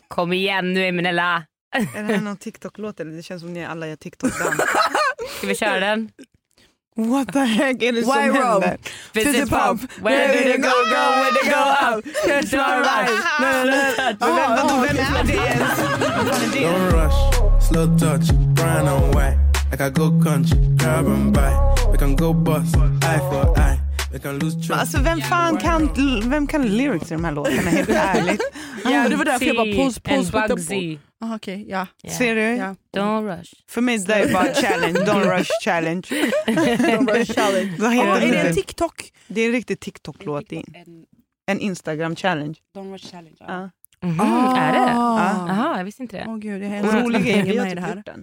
Kom 0.08 0.34
igen 0.34 0.74
nu 0.74 0.86
Eminella. 0.86 1.46
Är 1.76 2.04
det 2.04 2.14
här 2.14 2.22
någon 2.22 2.38
TikTok-låt 2.38 3.00
eller? 3.00 3.12
Det 3.12 3.24
känns 3.24 3.42
som 3.42 3.54
ni 3.54 3.66
alla 3.66 3.88
gör 3.88 3.96
TikTok-dans. 3.96 4.62
Ska 5.38 5.48
vi 5.48 5.56
köra 5.56 5.80
den? 5.80 6.10
What 6.96 7.34
the 7.34 7.40
heck 7.40 7.84
är 7.84 7.92
det 7.92 8.04
som 8.04 8.14
Why 8.14 8.30
wrong? 8.30 8.62
händer? 8.62 8.78
Fizzy 9.14 9.46
pop, 9.50 9.78
where 10.02 10.28
do 10.28 10.34
they 10.34 10.58
go, 10.58 10.70
go, 10.70 11.04
where 11.20 11.32
they 11.42 11.50
go 11.50 11.64
up. 11.98 12.06
Catch 12.26 12.52
my. 12.54 12.60
Men 13.40 14.48
vadå, 14.58 14.76
vem 14.88 14.98
är 14.98 15.24
det? 15.24 15.34
Don't 16.60 16.92
rush, 16.92 17.20
slow 17.70 17.98
touch, 18.00 18.32
brown 18.56 18.88
and 18.88 19.16
white. 19.16 19.38
Like 19.72 19.82
I 19.82 19.90
go 19.90 20.12
country, 20.24 20.58
grab 20.78 21.08
and 21.08 21.34
buy. 21.34 21.52
We 21.92 21.98
can 21.98 22.16
go 22.16 22.34
bust, 22.34 22.76
eye 23.02 23.20
for 23.30 23.60
eye. 23.60 23.63
Alltså 24.72 25.02
vem 25.02 25.22
fan 25.22 25.58
kan, 25.58 25.90
vem 26.30 26.48
kan 26.48 26.68
lyrics 26.78 27.12
i 27.12 27.14
de 27.14 27.24
här 27.26 27.32
låtarna 27.32 27.70
helt 27.70 27.90
ärligt? 27.94 28.42
Ja, 28.84 29.10
det 29.10 29.16
var 29.16 29.26
därför 29.26 29.46
jag 29.46 29.56
bara 29.56 29.76
pause, 29.76 30.02
pause, 30.02 30.18
and 30.18 30.26
putta 30.32 30.48
på. 30.48 30.56
Bugsy. 30.56 30.98
Ah, 31.22 31.36
Okej, 31.36 31.66
ja. 31.70 31.88
Yeah. 32.04 32.18
Ser 32.18 32.36
du? 32.36 32.42
ja. 32.42 32.76
Don't 32.96 33.38
rush. 33.38 33.54
För 33.70 33.82
mig 33.82 33.98
det 33.98 34.14
är 34.14 34.34
bara 34.34 34.54
challenge, 34.54 35.00
don't 35.00 35.38
rush 35.38 35.50
challenge. 35.64 36.08
De 36.78 37.06
bara 37.06 37.26
challenge. 37.26 37.76
Den 37.78 37.94
är 37.94 38.32
det 38.32 38.40
en? 38.40 38.56
TikTok? 38.56 39.12
Det 39.28 39.42
är 39.42 39.46
en 39.46 39.52
riktig 39.52 39.80
TikTok-låt. 39.80 40.52
är 40.52 40.64
En 41.46 41.60
Instagram 41.60 42.16
challenge. 42.16 42.56
Ja. 43.40 43.70
Mhm, 44.04 44.20
Ah. 44.22 44.58
Är 44.58 44.72
det? 44.74 44.94
Ah. 44.98 45.48
Jaha, 45.48 45.78
jag 45.78 45.86
visste 45.86 46.02
inte 46.04 46.18
det. 46.18 46.26
Åh 46.28 46.38
gud, 46.38 46.64
jag 46.64 46.70
rolig 47.04 47.24
grej, 47.24 47.40
har 47.40 47.46
med 47.64 47.72
i 47.72 47.76
det 47.76 47.82
här. 47.82 48.04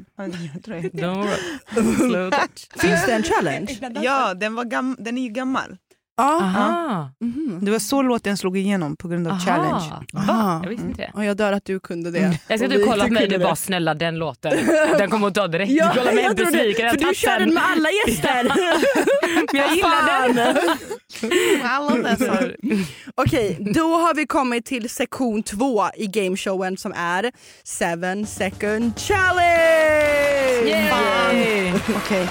Finns 2.76 3.06
det 3.06 3.12
en 3.12 3.22
challenge? 3.22 3.78
Ja, 4.02 4.34
den, 4.34 4.54
var 4.54 4.64
gam, 4.64 4.96
den 4.98 5.18
är 5.18 5.22
ju 5.22 5.28
gammal. 5.28 5.76
Ja. 6.16 6.40
Aha. 6.40 7.10
Mhm. 7.20 7.58
Det 7.62 7.70
var 7.70 7.78
så 7.78 8.02
låten 8.02 8.36
slog 8.36 8.56
igenom 8.58 8.96
på 8.96 9.08
grund 9.08 9.26
av 9.26 9.32
Aha. 9.32 9.40
challenge. 9.40 10.06
Aha. 10.16 10.60
Jag 10.62 10.70
visste 10.70 10.86
inte 10.86 11.02
det. 11.02 11.10
Och 11.14 11.24
jag 11.24 11.36
dör 11.36 11.52
att 11.52 11.64
du 11.64 11.80
kunde 11.80 12.10
det. 12.10 12.18
Mm. 12.18 12.34
Jag 12.48 12.58
ska 12.58 12.66
Och 12.66 12.72
du 12.72 12.78
vi 12.78 12.84
kolla 12.84 13.04
på 13.06 13.12
mig 13.12 13.22
kunde 13.22 13.38
du 13.38 13.44
bara 13.44 13.56
snälla 13.56 13.94
den 13.94 14.18
låten. 14.18 14.52
Den 14.98 15.10
kommer 15.10 15.28
att 15.28 15.34
ta 15.34 15.48
direkt. 15.48 15.72
Ja, 15.72 15.90
du 15.94 15.98
kollar 15.98 16.12
mig 16.12 16.24
jag 16.24 16.36
besviken. 16.36 16.90
För 16.90 16.98
du 16.98 17.14
kör 17.14 17.38
den 17.38 17.54
med 17.54 17.62
alla 17.64 17.88
gäster. 17.90 18.44
Men 19.52 19.60
jag 19.60 19.74
gillar 19.76 20.34
den. 20.34 20.76
Okej, 23.14 23.58
då 23.74 23.96
har 23.96 24.14
vi 24.14 24.26
kommit 24.26 24.64
till 24.66 24.90
sektion 24.90 25.42
två 25.42 25.82
i 25.96 26.06
gameshowen 26.06 26.76
som 26.76 26.92
är 26.96 27.32
Seven 27.64 28.26
second 28.26 28.98
challenge! 28.98 30.70
Yay! 30.70 31.72
Okej. 31.96 32.28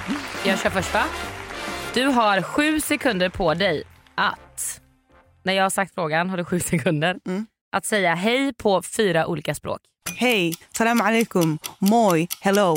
Jag 0.44 0.58
kör 0.58 0.70
först 0.70 0.94
va? 0.94 1.02
Du 1.94 2.06
har 2.06 2.42
sju 2.42 2.80
sekunder 2.80 3.28
på 3.28 3.54
dig 3.54 3.82
att, 4.14 4.80
när 5.42 5.52
jag 5.52 5.62
har 5.62 5.70
sagt 5.70 5.94
frågan 5.94 6.30
har 6.30 6.36
du 6.36 6.44
sju 6.44 6.60
sekunder, 6.60 7.16
Mm. 7.26 7.46
att 7.76 7.84
säga 7.86 8.14
hej 8.14 8.54
på 8.54 8.82
fyra 8.82 9.26
olika 9.26 9.54
språk. 9.54 9.80
Hej, 10.16 10.54
salam 10.76 11.00
alaikum, 11.00 11.58
moi, 11.78 12.28
hello. 12.40 12.76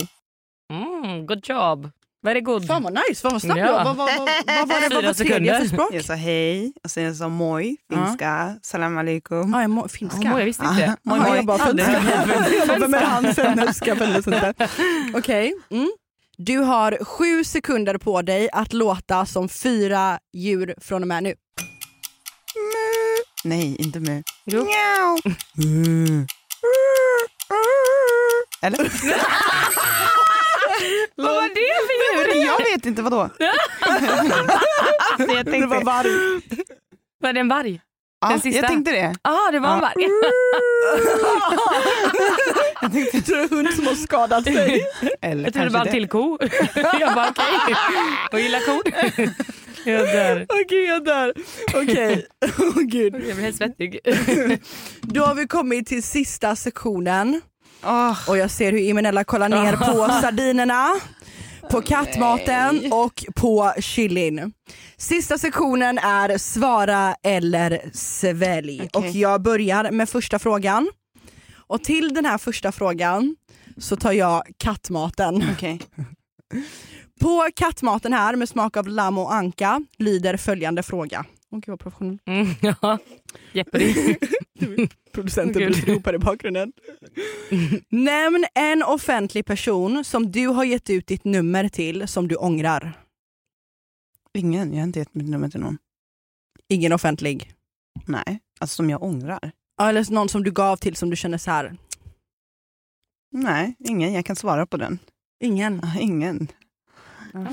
Mm, 0.74 1.26
good 1.26 1.49
job. 1.49 1.89
Very 2.24 2.41
good. 2.41 2.68
Fan 2.68 2.84
vad 2.84 2.93
nice, 2.93 3.22
fan 3.22 3.32
vad 3.32 3.41
snabbt 3.41 3.59
Ja. 3.59 3.66
ja. 3.66 3.84
vad, 3.84 3.95
vad, 3.95 4.09
vad, 4.18 4.30
vad 4.57 4.68
var 4.68 4.82
det 4.82 4.89
Fyra 4.89 4.95
vad 4.95 5.05
var 5.05 5.13
tredje 5.13 5.13
sekunder. 5.13 5.59
för 5.59 5.68
språk? 5.68 5.89
Jag 5.93 6.05
sa 6.05 6.13
hej, 6.13 6.74
och 6.84 6.91
sen 6.91 7.03
jag 7.03 7.16
sa 7.16 7.30
moi, 7.30 7.78
finska, 7.93 8.55
salam 8.61 8.97
alaikum. 8.97 9.53
Ah, 9.53 9.61
jag 9.61 9.91
finska. 9.91 10.18
Oh, 10.34 10.39
jag 10.39 10.45
visste 10.45 10.66
inte 10.66 10.82
det. 10.82 10.95
Moi, 11.03 11.20
moi. 11.20 11.36
jag 11.36 11.45
bara, 11.45 11.57
jag 11.68 12.68
bara, 12.68 12.80
vem 12.80 12.93
är 12.93 13.01
han? 13.01 13.26
Okej. 15.16 15.53
Mm. 15.72 15.91
Du 16.38 16.57
har 16.57 17.03
sju 17.05 17.43
sekunder 17.43 17.97
på 17.97 18.21
dig 18.21 18.49
att 18.53 18.73
låta 18.73 19.25
som 19.25 19.49
fyra 19.49 20.19
djur 20.33 20.75
från 20.81 21.01
och 21.01 21.07
med 21.07 21.23
nu. 21.23 21.33
Nej, 23.43 23.75
inte 23.79 23.99
med. 23.99 24.23
Jo. 24.45 24.67
Mm. 25.57 26.27
Eller? 28.61 28.77
Vad 31.15 31.36
var 31.36 31.49
det 31.49 31.73
för 31.88 32.36
djur? 32.36 32.45
Jag 32.45 32.57
vet 32.57 32.86
inte, 32.86 33.01
vadå? 33.01 33.21
alltså, 33.21 33.39
jag 35.36 35.45
tänkte, 35.45 35.67
var 35.67 35.83
varg. 35.83 36.41
Var 37.19 37.33
det 37.33 37.39
en 37.39 37.47
varg? 37.47 37.81
Ja, 38.26 38.30
den 38.30 38.39
sista. 38.41 38.61
jag 38.61 38.67
tänkte 38.67 38.91
det. 38.91 39.15
Ja, 39.23 39.51
det 39.51 39.59
var 39.59 39.73
en 39.73 39.80
varg. 39.80 39.93
Jag 42.82 42.91
tror 43.26 43.36
det 43.36 43.41
är 43.41 43.43
en 43.43 43.49
hund 43.49 43.69
som 43.76 43.88
har 43.88 43.95
skadat 43.95 44.43
sig. 44.43 44.86
Eller 45.21 45.43
Jag 45.43 45.53
trodde 45.53 45.69
var 45.69 45.80
en 45.80 45.86
det. 45.86 45.91
till 45.91 46.07
ko. 46.07 46.38
Jag 46.99 47.15
bara 47.15 47.30
okej. 47.30 47.76
Och 48.32 48.39
gillar 48.39 48.59
kor. 48.59 48.82
Jag 49.86 50.01
dör. 50.07 50.45
Åh 50.49 50.57
gud 50.69 50.89
jag 50.89 51.05
dör. 51.05 51.34
Okej, 51.76 52.26
Åh, 52.59 52.82
gud. 52.82 53.13
Jag 53.13 53.21
blir 53.21 53.41
helt 53.41 53.55
svettig. 53.57 53.99
Då 55.01 55.23
har 55.23 55.36
vi 55.36 55.47
kommit 55.47 55.88
till 55.88 56.03
sista 56.03 56.55
sektionen 56.55 57.41
Åh, 57.84 58.30
och 58.30 58.38
jag 58.38 58.51
ser 58.51 58.71
hur 58.71 58.80
Imenella 58.80 59.23
kollar 59.23 59.49
ner 59.49 59.76
på 59.76 60.21
sardinerna, 60.21 60.88
på 61.70 61.82
kattmaten 61.82 62.91
och 62.91 63.26
på 63.36 63.74
chilin. 63.80 64.53
Sista 64.97 65.38
sektionen 65.38 65.97
är 65.97 66.38
svara 66.38 67.16
eller 67.24 67.82
svälj 67.93 68.89
Okej. 68.93 69.09
och 69.09 69.16
jag 69.16 69.41
börjar 69.41 69.91
med 69.91 70.09
första 70.09 70.39
frågan. 70.39 70.89
Och 71.68 71.84
till 71.84 72.13
den 72.13 72.26
här 72.26 72.38
första 72.38 72.72
frågan 72.72 73.36
så 73.78 73.95
tar 73.95 74.11
jag 74.11 74.43
kattmaten. 74.57 75.43
okej. 75.55 75.82
På 77.22 77.49
kattmaten 77.55 78.13
här 78.13 78.36
med 78.36 78.49
smak 78.49 78.78
av 78.78 78.88
lamm 78.88 79.18
och 79.18 79.34
anka 79.34 79.82
lyder 79.97 80.38
följande 80.38 80.84
fråga. 80.84 81.26
Hon 81.50 81.62
kan 81.62 81.72
vara 81.72 81.78
professionell. 81.78 82.20
Mm, 82.26 82.48
ja. 82.62 82.98
Jeopardy. 83.54 84.16
Producenten 85.12 85.62
Gud. 85.62 85.88
Ropar 85.88 86.16
i 86.16 86.18
bakgrunden. 86.18 86.74
Nämn 87.89 88.46
en 88.56 88.84
offentlig 88.84 89.46
person 89.46 90.04
som 90.04 90.32
du 90.32 90.48
har 90.48 90.64
gett 90.64 90.89
ut 90.89 91.08
ditt 91.08 91.24
nummer 91.24 91.70
till 91.70 92.08
som 92.08 92.28
du 92.28 92.36
ångrar. 92.36 92.93
Ingen, 94.34 94.74
jag 94.74 94.80
har 94.80 94.84
inte 94.84 95.00
gett 95.00 95.14
mitt 95.14 95.30
nummer 95.30 95.50
till 95.50 95.60
någon. 95.60 95.78
Ingen 96.70 96.91
offentlig. 96.93 97.54
Nej, 98.06 98.39
alltså 98.60 98.76
som 98.76 98.89
jag 98.89 99.04
ångrar. 99.04 99.52
Ja, 99.78 99.89
Eller 99.89 100.14
någon 100.14 100.30
som 100.30 100.43
du 100.43 100.52
gav 100.52 100.78
till 100.78 100.96
som 100.96 101.10
du 101.10 101.16
känner 101.16 101.38
så 101.38 101.52
här. 101.52 101.78
Nej, 103.32 103.76
ingen. 103.80 104.14
Jag 104.14 104.26
kan 104.26 104.36
svara 104.36 104.66
på 104.66 104.78
den. 104.78 105.00
Ingen. 105.43 105.82
Ah, 105.84 106.00
Ingen. 106.00 106.48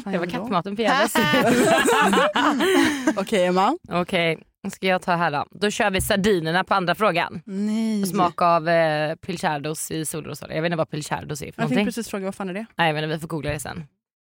Det 0.04 0.18
var 0.18 0.26
kattmaten 0.26 0.76
förgäves. 0.76 1.14
Okej 3.16 3.46
Emma. 3.46 3.78
Okej, 3.88 4.38
då 4.64 4.70
ska 4.70 4.86
jag 4.86 5.02
ta 5.02 5.14
här 5.16 5.30
då. 5.30 5.46
Då 5.50 5.70
kör 5.70 5.90
vi 5.90 6.00
sardinerna 6.00 6.64
på 6.64 6.74
andra 6.74 6.94
frågan. 6.94 7.42
Nej. 7.44 8.06
Smak 8.06 8.42
av 8.42 8.68
eh, 8.68 9.14
pilchardos 9.14 9.90
i 9.90 10.06
solrosor. 10.06 10.50
Jag 10.52 10.62
vet 10.62 10.68
inte 10.68 10.76
vad 10.76 10.90
pilchardos 10.90 11.42
är 11.42 11.46
för 11.46 11.48
Jag 11.52 11.58
någonting. 11.58 11.76
tänkte 11.76 11.88
precis 11.88 12.08
fråga 12.10 12.24
vad 12.24 12.34
fan 12.34 12.48
är 12.48 12.54
det? 12.54 12.66
Nej 12.76 12.92
men 12.92 13.08
vi 13.08 13.18
får 13.18 13.28
googla 13.28 13.50
det 13.52 13.60
sen. 13.60 13.84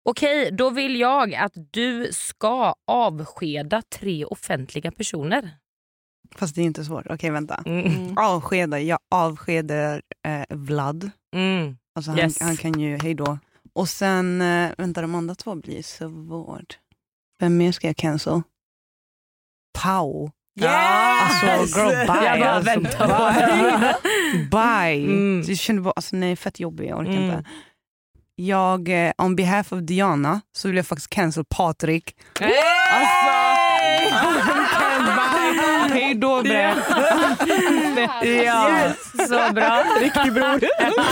Okej, 0.09 0.49
då 0.51 0.69
vill 0.69 0.99
jag 0.99 1.35
att 1.35 1.53
du 1.71 2.07
ska 2.11 2.75
avskeda 2.87 3.81
tre 3.81 4.25
offentliga 4.25 4.91
personer. 4.91 5.49
Fast 6.35 6.55
det 6.55 6.61
är 6.61 6.65
inte 6.65 6.85
svårt. 6.85 7.05
Okej, 7.09 7.29
vänta. 7.29 7.63
Mm. 7.65 8.17
Avskeda. 8.17 8.79
Jag 8.79 8.99
avskedar 9.11 10.01
eh, 10.27 10.43
Vlad. 10.57 11.11
Mm. 11.35 11.77
Alltså 11.95 12.17
Yes. 12.17 12.39
han, 12.39 12.47
han 12.47 12.57
kan 12.57 12.79
ju, 12.79 12.97
hej 13.01 13.13
då. 13.13 13.37
Och 13.75 13.89
sen, 13.89 14.41
eh, 14.41 14.71
vänta 14.77 15.01
de 15.01 15.15
andra 15.15 15.35
två 15.35 15.55
blir 15.55 15.81
svårt. 15.83 16.77
Vem 17.39 17.57
mer 17.57 17.71
ska 17.71 17.87
jag 17.87 17.97
cancel? 17.97 18.41
Pau. 19.79 20.31
Alltså 20.61 21.79
girl 21.79 21.89
bye. 21.89 22.25
Jag 22.25 22.39
bara 22.39 22.49
alltså, 22.51 22.71
väntar 22.71 23.07
på 23.07 23.33
bye. 23.33 24.47
bye. 24.51 25.05
Mm. 25.13 25.43
Jag 25.47 25.57
kände 25.57 25.81
bara, 25.81 25.91
alltså 25.95 26.15
nej 26.15 26.35
fett 26.35 26.59
jobbig, 26.59 26.89
jag 26.89 26.99
orkar 26.99 27.11
Mm. 27.11 27.23
inte. 27.23 27.49
Jag, 28.35 29.07
eh, 29.07 29.11
on 29.17 29.35
behalf 29.35 29.73
of 29.73 29.79
Diana, 29.79 30.41
så 30.55 30.67
vill 30.67 30.77
jag 30.77 30.87
faktiskt 30.87 31.09
cancel 31.09 31.45
Patrik. 31.49 32.15
Alltså, 32.39 33.72
hej 35.93 36.15
då 36.15 36.41
bre. 36.41 36.75
Ja, 38.45 38.91
så 39.27 39.53
bra. 39.53 39.83
Riktig 39.99 40.33
bror. 40.33 40.59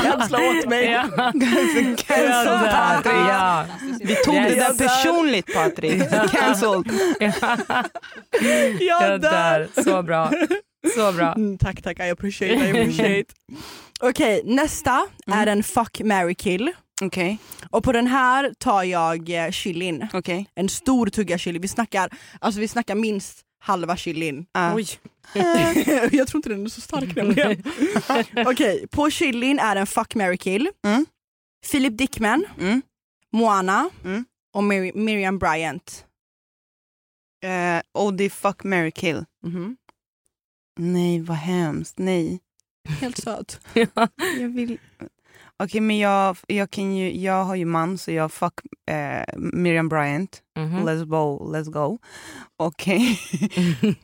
Cancella 0.03 0.49
åt 0.49 0.69
mig. 0.69 0.85
Ja. 0.85 1.31
Cancel 1.97 2.59
Patrik. 2.71 3.13
Ja. 3.13 3.65
Vi 3.99 4.15
tog 4.15 4.35
det 4.35 4.55
där 4.55 4.87
personligt 4.87 5.53
Patrik. 5.53 6.03
Cancelled. 6.31 6.91
Jag 8.79 9.21
dör. 9.21 9.67
Så 9.83 10.03
bra. 10.03 10.31
Så 10.95 11.11
bra. 11.11 11.33
Mm, 11.33 11.57
tack 11.57 11.81
tack, 11.81 11.99
I 11.99 12.09
appreciate, 12.09 12.53
I 12.53 12.69
appreciate. 12.69 13.33
Okej, 13.99 14.41
nästa 14.45 15.05
är 15.31 15.47
en 15.47 15.63
fuck, 15.63 16.01
marry, 16.03 16.35
kill. 16.35 16.71
Okej, 17.01 17.37
Och 17.69 17.83
på 17.83 17.91
den 17.91 18.07
här 18.07 18.53
tar 18.57 18.83
jag 18.83 19.29
eh, 19.45 19.51
chilin. 19.51 20.07
okej. 20.13 20.45
En 20.55 20.69
stor 20.69 21.07
tugga 21.07 21.37
chili. 21.37 21.59
Vi 21.59 21.67
snackar, 21.67 22.09
alltså 22.41 22.59
vi 22.61 22.67
snackar 22.67 22.95
minst 22.95 23.41
halva 23.59 23.97
chilin. 23.97 24.45
Ah. 24.51 24.75
Oj. 24.75 24.87
jag 26.11 26.27
tror 26.27 26.35
inte 26.35 26.49
den 26.49 26.65
är 26.65 26.69
så 26.69 26.81
stark 26.81 27.15
nämligen. 27.15 27.63
Okej, 28.47 28.87
på 28.87 29.09
chilin 29.09 29.59
är 29.59 29.75
en 29.75 29.87
fuck, 29.87 30.15
marry, 30.15 30.37
kill. 30.37 30.69
Mm. 30.85 31.05
Philip 31.71 31.97
Dickman, 31.97 32.45
Mm. 32.59 32.81
Moana 33.33 33.89
Mm. 34.03 34.25
och 34.53 34.63
Mir- 34.63 34.95
Miriam 34.97 35.39
Bryant. 35.39 36.05
Eh, 37.43 37.81
och 37.91 38.13
det 38.13 38.23
är 38.23 38.29
fuck, 38.29 38.63
marry, 38.63 38.91
kill. 38.91 39.25
Mhm. 39.45 39.77
Nej, 40.79 41.21
vad 41.21 41.37
hemskt. 41.37 41.97
Nej. 41.99 42.39
Helt 42.89 43.17
söt. 43.17 43.59
Jag 44.39 44.49
vill... 44.49 44.77
Okej, 45.63 45.81
men 45.81 45.97
jag, 45.99 46.37
jag, 46.47 46.71
kan 46.71 46.95
ju, 46.95 47.17
jag 47.21 47.43
har 47.43 47.55
ju 47.55 47.65
man, 47.65 47.97
så 47.97 48.11
jag 48.11 48.31
fuck 48.31 48.53
eh, 48.91 49.37
Miriam 49.37 49.89
Bryant. 49.89 50.41
Mhm. 50.59 50.87
Let's 50.89 51.05
go, 51.05 51.53
let's 51.55 51.69
go. 51.71 51.97
Okej. 52.57 53.19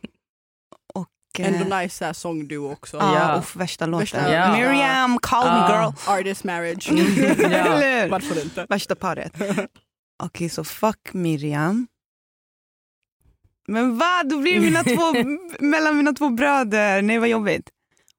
Och... 0.94 1.08
eh, 1.38 1.46
Ändå 1.62 1.76
nice 1.76 2.04
här 2.04 2.12
sångduo 2.12 2.72
också. 2.72 2.96
Ja, 2.96 3.14
Ja. 3.14 3.36
och 3.38 3.60
värsta 3.60 3.86
låten. 3.86 4.00
Värsta- 4.06 4.32
Ja. 4.32 4.52
Miriam, 4.52 5.18
call 5.22 5.44
me 5.44 5.56
Ja. 5.58 5.94
girl. 6.06 6.18
Artist 6.20 6.44
marriage. 6.44 6.88
Eller? 6.92 8.08
Varför 8.08 8.42
inte? 8.42 8.66
Värsta 8.68 8.94
paret. 8.94 9.32
Okej, 10.22 10.48
så 10.48 10.64
fuck 10.64 11.12
Miriam. 11.12 11.86
Men 13.68 13.98
vad? 13.98 14.28
Då 14.28 14.38
blir 14.40 14.54
det 14.54 14.60
mina 14.60 14.84
två, 14.84 15.14
mellan 15.60 15.96
mina 15.96 16.12
två 16.12 16.28
bröder. 16.30 17.02
Nej, 17.02 17.18
vad 17.18 17.28
jobbigt. 17.28 17.70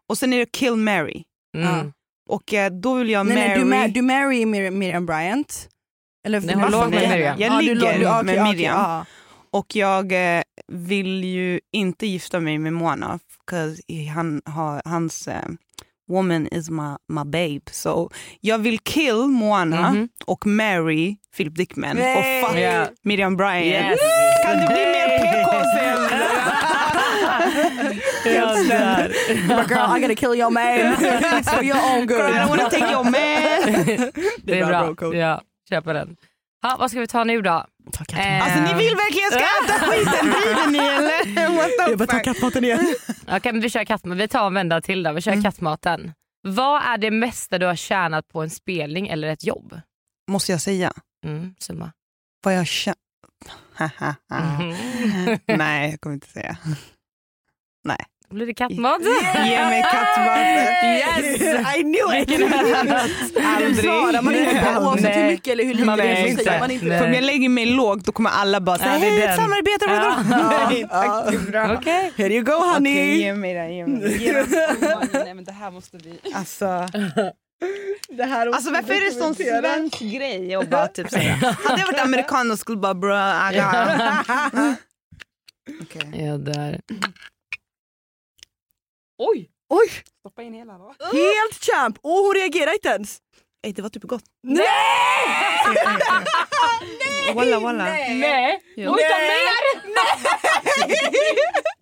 Och 0.07 0.17
sen 0.17 0.33
är 0.33 0.37
det 0.39 0.45
kill 0.51 0.75
Mary. 0.75 1.23
Mm. 1.57 1.93
Och 2.29 2.53
eh, 2.53 2.71
då 2.71 2.93
vill 2.93 3.09
jag 3.09 3.25
Nej, 3.25 3.35
marry... 3.35 3.63
nej, 3.69 3.87
du, 3.87 3.91
ma- 3.91 3.93
du 3.93 4.01
marry 4.01 4.45
Mir- 4.45 4.71
Miriam 4.71 5.05
Bryant. 5.05 5.69
Eller, 6.25 6.41
Nej, 6.41 6.55
hon 6.55 6.71
låg 6.71 6.89
med. 6.89 7.09
Miriam. 7.09 7.39
Jag 7.39 7.51
Ja, 7.53 7.57
du 7.61 7.75
ligger 7.75 7.99
ja, 8.01 8.21
okej, 8.21 8.35
med 8.35 8.43
Miriam. 8.43 8.75
ja. 8.79 9.05
Och 9.51 9.75
jag 9.75 10.11
eh, 10.37 10.41
vill 10.67 11.23
ju 11.23 11.59
inte 11.73 12.07
gifta 12.07 12.39
mig 12.39 12.57
med 12.57 12.73
Moana. 12.73 13.19
För 13.49 13.75
han 14.09 14.41
har, 14.45 14.81
hans 14.85 15.27
eh, 15.27 15.35
woman 16.09 16.47
is 16.51 16.69
my, 16.69 16.95
my 17.13 17.23
babe. 17.25 17.61
Så 17.71 18.11
jag 18.41 18.57
vill 18.57 18.79
kill 18.79 19.15
Moana 19.15 19.91
Mhm. 19.91 20.09
och 20.25 20.47
marry 20.47 21.15
Philip 21.37 21.55
Dickman. 21.55 21.95
Nej. 21.95 22.43
Och 22.43 22.49
fuck 22.49 22.59
Ja. 22.59 22.87
Miriam 23.03 23.37
Bryant. 23.37 23.65
Yes. 23.65 23.99
Kan 24.45 24.57
det 24.59 24.67
bli 24.67 24.75
sen? 24.75 24.98
Jag 28.25 28.67
dör. 28.67 29.07
But 29.47 29.69
girl, 29.69 29.97
I 29.97 30.01
gotta 30.01 30.15
kill 30.15 30.33
your 30.39 30.49
man. 30.49 30.93
It's 31.39 31.55
for 31.55 31.63
your 31.63 31.77
own 31.91 32.07
good. 32.07 32.19
I 32.19 32.33
don't 32.33 32.49
wanna 32.49 32.69
take 32.69 32.91
your 32.91 33.03
man. 33.03 34.11
Det 34.43 34.59
är 34.59 34.65
bra. 34.65 35.15
Ja, 35.15 35.41
köper 35.69 35.93
den. 35.93 36.15
Ha, 36.61 36.77
vad 36.79 36.91
ska 36.91 36.99
vi 36.99 37.07
ta 37.07 37.23
nu 37.23 37.41
då? 37.41 37.65
Eh, 38.13 38.43
Alltså 38.43 38.59
ni 38.59 38.83
vill 38.83 38.95
verkligen 38.95 39.31
ska 39.31 39.39
äta 39.39 39.85
skiten, 39.85 40.25
driver 40.31 40.67
ni 40.71 40.77
eller? 40.77 41.55
What 41.57 41.69
the 41.85 41.89
Jag 41.91 41.97
bara 41.97 42.07
ta 42.07 42.13
fuck? 42.15 42.23
kattmaten 42.23 42.63
igen. 42.63 42.95
Okej, 43.27 43.51
men 43.51 43.61
vi 43.61 43.69
kör 43.69 43.83
kattmat. 43.85 44.17
Vi 44.17 44.27
tar 44.27 44.47
en 44.47 44.53
vända 44.53 44.81
till 44.81 45.03
då. 45.03 45.11
Vi 45.11 45.21
kör 45.21 45.41
kattmaten. 45.43 46.13
Vad 46.47 46.81
är 46.83 46.97
det 46.97 47.11
mesta 47.11 47.57
du 47.57 47.65
har 47.65 47.75
tjänat 47.75 48.27
på 48.27 48.41
en 48.41 48.49
spelning 48.49 49.07
eller 49.07 49.27
ett 49.27 49.43
jobb? 49.43 49.81
Måste 50.31 50.51
jag 50.51 50.61
säga? 50.61 50.91
Mm, 51.25 51.55
summa. 51.59 51.91
Vad 52.43 52.53
jag 52.55 52.67
känner... 52.67 52.95
Mhm. 54.31 54.75
Nej, 55.47 55.89
jag 55.91 56.01
kommer 56.01 56.13
inte 56.13 56.27
säga. 56.27 56.57
Nej. 57.83 57.97
Då 58.29 58.35
blir 58.35 58.45
det 58.47 58.53
kattmat. 58.53 59.01
Ge 59.45 59.65
mig 59.65 59.83
kattmaten. 59.91 60.93
Yes, 60.95 61.41
I 61.77 61.81
knew 61.83 62.21
it! 62.21 62.31
Aldrig. 63.45 63.75
Svarar 63.85 64.21
man 64.21 64.35
inte 64.35 64.71
på 64.75 64.81
oavsett 64.81 65.15
hur 65.17 65.23
mycket 65.25 65.47
eller 65.47 65.63
hur 65.63 65.73
lite 65.73 65.85
Man 65.85 65.99
är 65.99 66.31
så 66.31 66.43
säger 66.43 66.59
man 66.59 66.71
inte. 66.71 66.85
För 66.85 67.07
om 67.07 67.13
jag 67.13 67.23
lägger 67.23 67.49
mig 67.49 67.65
lågt 67.65 68.05
då 68.05 68.11
kommer 68.11 68.29
alla 68.29 68.61
bara 68.61 68.77
säga 68.77 68.93
Ja, 68.93 68.99
det 68.99 69.05
är 69.07 69.11
hej, 69.11 69.19
den. 69.19 69.29
ett 69.29 69.35
samarbete. 69.35 69.85
Ja. 69.89 70.67
Nej, 70.69 70.87
tack, 70.89 71.31
det 71.31 71.35
är 71.37 71.51
bra. 71.51 71.73
Okej. 71.73 72.11
Here 72.17 72.33
you 72.33 72.43
go 72.43 72.51
honey! 72.51 72.93
Okej, 72.93 73.19
ge 73.21 73.33
mig 73.33 73.53
det. 73.53 73.69
Ge 73.73 73.85
mig 73.87 74.01
det. 74.01 74.17
Ge 74.17 74.33
mig 74.33 74.43
det. 74.49 75.23
Nej, 75.23 75.33
men 75.33 75.43
det 75.43 75.51
här 75.51 75.71
måste 75.71 75.97
vi... 75.97 76.19
Alltså, 76.33 76.65
Det 78.09 78.23
här 78.23 78.47
alltså 78.47 78.71
varför 78.71 78.93
är 78.93 79.05
det 79.05 79.11
sån 79.11 79.35
svensk 79.35 79.99
grej? 79.99 80.57
Och 80.57 80.65
bara, 80.67 80.87
typ, 80.87 81.09
såhär. 81.09 81.29
Hade 81.67 81.79
jag 81.81 81.87
varit 81.87 81.99
amerikan 81.99 82.51
och 82.51 82.59
skulle 82.59 82.77
bara 82.77 82.93
bro, 82.93 83.13
aga. 83.13 84.75
Okej. 85.81 86.25
Jag 86.25 86.39
dör. 86.39 86.79
Oj! 89.19 89.49
Oj, 89.69 89.89
Stoppa 90.19 90.41
in 90.43 90.53
hela 90.53 90.73
då. 90.77 90.93
helt 90.99 91.63
champ! 91.65 91.97
Och 92.01 92.11
hon 92.11 92.33
reagerar 92.35 92.73
inte 92.73 92.87
ens. 92.89 93.17
Ey, 93.67 93.73
det 93.73 93.81
var 93.81 93.89
typ 93.89 94.03
gott. 94.03 94.23
Nej! 94.43 94.65
Walla 97.35 97.59
walla. 97.59 97.83
Nej! 97.83 98.61
Jo. 98.75 98.91
Oj, 98.91 99.01
ta 99.09 99.17
mer! 99.17 99.89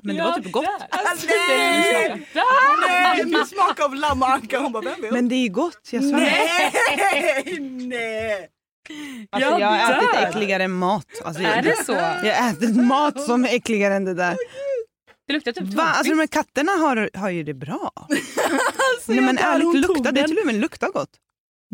Men 0.03 0.15
det 0.17 0.23
var 0.23 0.31
typ 0.39 0.51
gott. 0.51 0.65
Nej! 1.47 2.25
Nej, 2.89 3.25
min 3.25 3.45
smak 3.45 3.79
av 3.79 3.95
lamm 3.95 4.21
och 4.21 4.29
anka. 4.29 4.59
Hon 4.59 4.71
bara, 4.71 4.83
vem 4.83 5.01
vill? 5.01 5.11
Men 5.11 5.29
det 5.29 5.35
är 5.35 5.49
gott, 5.49 5.89
jag 5.91 6.03
svär. 6.03 6.11
Nej! 6.19 7.59
Nej! 7.59 8.47
Alltså, 9.31 9.49
Jag 9.49 9.61
jag 9.61 9.67
har 9.67 9.93
ätit 9.93 10.15
äckligare 10.29 10.67
mat. 10.67 11.05
Alltså, 11.25 11.43
Är 11.43 11.55
jag, 11.55 11.63
det 11.63 11.85
så? 11.85 11.91
jag 11.93 12.35
har 12.35 12.51
ätit 12.51 12.75
mat 12.75 13.21
som 13.21 13.45
är 13.45 13.55
äckligare 13.55 13.93
än 13.95 14.05
det 14.05 14.13
där. 14.13 14.37
Det 15.27 15.33
luktar 15.33 15.51
typ 15.51 15.63
Va? 15.63 15.83
Alltså, 15.83 16.13
de 16.13 16.19
här 16.19 16.27
katterna 16.27 16.71
har, 16.71 17.09
har 17.13 17.29
ju 17.29 17.43
det 17.43 17.53
bra. 17.53 17.91
Alltså, 18.95 19.11
Nej, 19.11 19.21
men 19.21 19.37
ärligt, 19.37 19.87
luktar, 19.87 20.11
det 20.11 20.27
till 20.27 20.37
och 20.39 20.45
med 20.45 20.55
luktar 20.55 20.87
gott. 20.91 21.09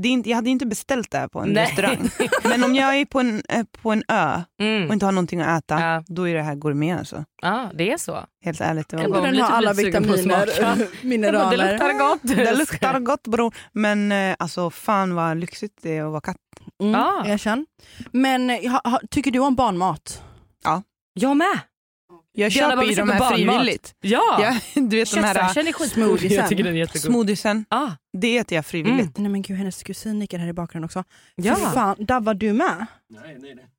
Det 0.02 0.08
är 0.08 0.12
inte, 0.12 0.30
jag 0.30 0.36
hade 0.36 0.50
inte 0.50 0.66
beställt 0.66 1.12
det 1.12 1.18
här 1.18 1.28
på 1.28 1.40
en 1.40 1.50
Nej. 1.50 1.66
restaurang. 1.66 2.10
Men 2.44 2.64
om 2.64 2.76
jag 2.76 2.96
är 3.00 3.06
på 3.06 3.20
en, 3.20 3.44
eh, 3.50 3.64
på 3.82 3.92
en 3.92 4.04
ö 4.08 4.42
Mm. 4.62 4.88
och 4.88 4.94
inte 4.94 5.06
har 5.06 5.12
någonting 5.12 5.42
att 5.42 5.64
äta, 5.64 5.80
Ja. 5.82 6.04
då 6.08 6.28
är 6.30 6.34
det 6.36 6.42
här 6.42 6.56
gourmet. 6.56 7.00
Alltså. 7.00 7.26
Ja, 7.42 7.72
det 7.74 7.92
är 7.92 7.98
så. 7.98 8.26
Helt 8.46 8.62
ärligt. 8.62 8.90
Det, 8.90 8.98
Jag 9.02 9.10
var 9.10 9.22
bara- 9.22 9.32
Den 9.32 9.42
har 9.42 9.48
typ 9.48 9.56
alla 9.56 9.74
vitaminer, 9.74 10.18
smaka. 10.18 10.76
Det 11.02 11.08
mineraler. 11.08 11.72
luktar 11.72 11.94
gott. 11.94 12.20
det 12.24 12.56
luktar 12.56 13.00
gott 13.00 13.28
bror. 13.28 13.56
Men 13.72 14.12
eh, 14.12 14.36
alltså, 14.40 14.70
fan 14.70 15.16
vad 15.16 15.38
lyxigt 15.38 15.80
det 15.82 15.98
är 15.98 16.04
att 16.06 16.12
vara 16.12 16.22
katt. 16.22 16.38
Mm, 16.84 16.96
Ah. 16.96 17.26
Erkänn. 17.28 17.66
Men 18.12 18.50
eh, 18.50 18.72
ha, 18.72 18.82
ha, 18.84 19.00
tycker 19.12 19.32
du 19.32 19.40
om 19.40 19.56
barnmat? 19.56 20.22
Jag 21.14 21.38
med. 21.38 21.60
Jag 22.36 22.52
Diana, 22.52 22.72
köper 22.74 22.88
ju 22.88 22.96
de 22.96 23.10
här 23.10 23.20
barnmat. 23.20 23.38
frivilligt. 23.56 23.96
Ja. 24.02 24.22
Ja, 24.42 24.56
du 24.82 24.98
vet 24.98 25.12
de 25.14 25.20
här 25.20 25.34
Köttfärsen 25.34 25.68
är 25.68 25.72
skitgod. 25.74 25.90
Smoothiesen. 26.20 26.76
Jag 26.78 26.98
smoothiesen. 26.98 27.66
Ah. 27.70 27.90
Det 28.18 28.38
äter 28.38 28.56
jag 28.56 28.66
frivilligt. 28.66 29.18
Nej 29.18 29.32
men 29.32 29.42
gud 29.42 29.58
hennes 29.58 29.84
kusin 29.84 30.20
nickar 30.20 30.38
här 30.38 30.48
i 30.48 30.54
bakgrunden 30.54 30.86
också. 30.86 31.04
Ja. 31.36 31.56
Fy 31.56 31.62
fan, 31.62 31.96
Davva 32.00 32.34
du 32.34 32.54
med? 32.54 32.86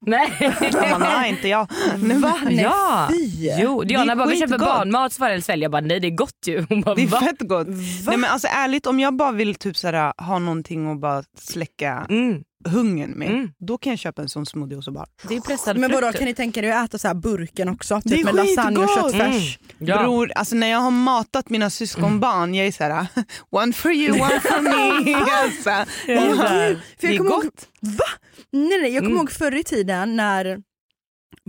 Nej. 0.06 0.28
Ja, 0.72 0.98
nej, 0.98 1.31
inte 1.31 1.48
jag. 1.48 1.70
Nej, 1.98 2.18
Va? 2.18 2.39
Nej 2.44 2.60
ja. 2.60 3.09
fy! 3.10 3.51
Jo, 3.62 3.82
Diana 3.82 4.05
Det 4.05 4.12
är 4.12 4.16
bara 4.16 4.28
vi 4.28 4.36
köper 4.36 4.52
skitgott. 4.52 4.68
barnmat 4.68 5.12
så 5.12 5.20
var 5.20 5.28
det 5.28 5.35
en 5.35 5.43
svälj. 5.43 5.62
Jag 5.62 5.70
bara 5.72 5.81
nej 5.81 6.01
det 6.01 6.09
är 6.09 6.16
gott 6.16 6.39
ju. 6.47 6.66
Hon 6.68 6.81
bara 6.81 6.94
Det 6.94 7.02
är 7.02 7.06
va? 7.06 7.20
fett 7.20 7.40
gott. 7.40 7.66
Nej, 8.06 8.16
men 8.16 8.24
alltså, 8.24 8.48
ärligt, 8.51 8.86
om 8.86 9.01
jag 9.01 9.16
bara 9.16 9.32
vill 9.32 9.55
typ 9.55 9.76
såhär, 9.76 10.12
ha 10.22 10.39
någonting 10.39 10.93
att 10.93 11.01
bara 11.01 11.22
släcka 11.39 12.06
Mm. 12.10 12.43
Hungern 12.65 13.11
med, 13.11 13.28
Mm. 13.28 13.49
då 13.59 13.78
kan 13.78 13.91
jag 13.91 13.99
köpa 13.99 14.23
en 14.23 14.28
sån 14.28 14.47
smoothie 14.47 14.77
och 14.78 14.85
så 14.85 14.93
bara... 14.93 15.07
Det 15.28 15.36
är 15.36 15.41
pressad 15.41 15.77
Men 15.78 15.93
vadå 15.93 16.12
kan 16.12 16.24
ni 16.24 16.35
tänka 16.35 16.61
er 16.61 16.73
att 16.73 16.89
äta 16.89 16.99
så 16.99 17.09
här 17.09 17.15
burken 17.15 17.69
också? 17.69 18.01
Det 18.05 18.15
är 18.15 18.16
Typ 18.16 18.24
med 18.24 18.35
lasagne 18.35 18.78
och 18.81 18.91
skitgott. 18.91 19.12
köttfärs. 19.12 19.59
Mm. 19.78 19.89
Ja. 19.89 20.03
Bror, 20.03 20.32
alltså 20.35 20.55
när 20.57 20.66
jag 20.66 20.78
har 20.78 20.91
matat 20.91 21.51
mina 21.51 21.70
syskonbarn, 21.70 22.55
jag 22.55 22.66
är 22.66 22.73
såhär, 22.73 23.07
one 23.51 23.73
for 23.73 23.93
you, 23.93 24.12
one 24.20 24.41
for 24.41 24.61
me. 24.62 25.15
alltså, 25.43 25.70
Ja, 25.70 25.85
ja. 26.07 26.36
För 26.36 26.77
det 27.01 27.07
är 27.07 27.11
jag 27.12 27.19
kommer 27.19 27.31
ihåg, 27.31 27.43
gott. 27.45 27.69
va? 27.81 28.05
Nej, 28.51 28.78
nej, 28.81 28.93
jag 28.93 29.01
kommer 29.01 29.11
Mm. 29.11 29.16
ihåg 29.16 29.31
förr 29.31 29.55
i 29.55 29.65
tiden 29.65 30.16
när 30.16 30.62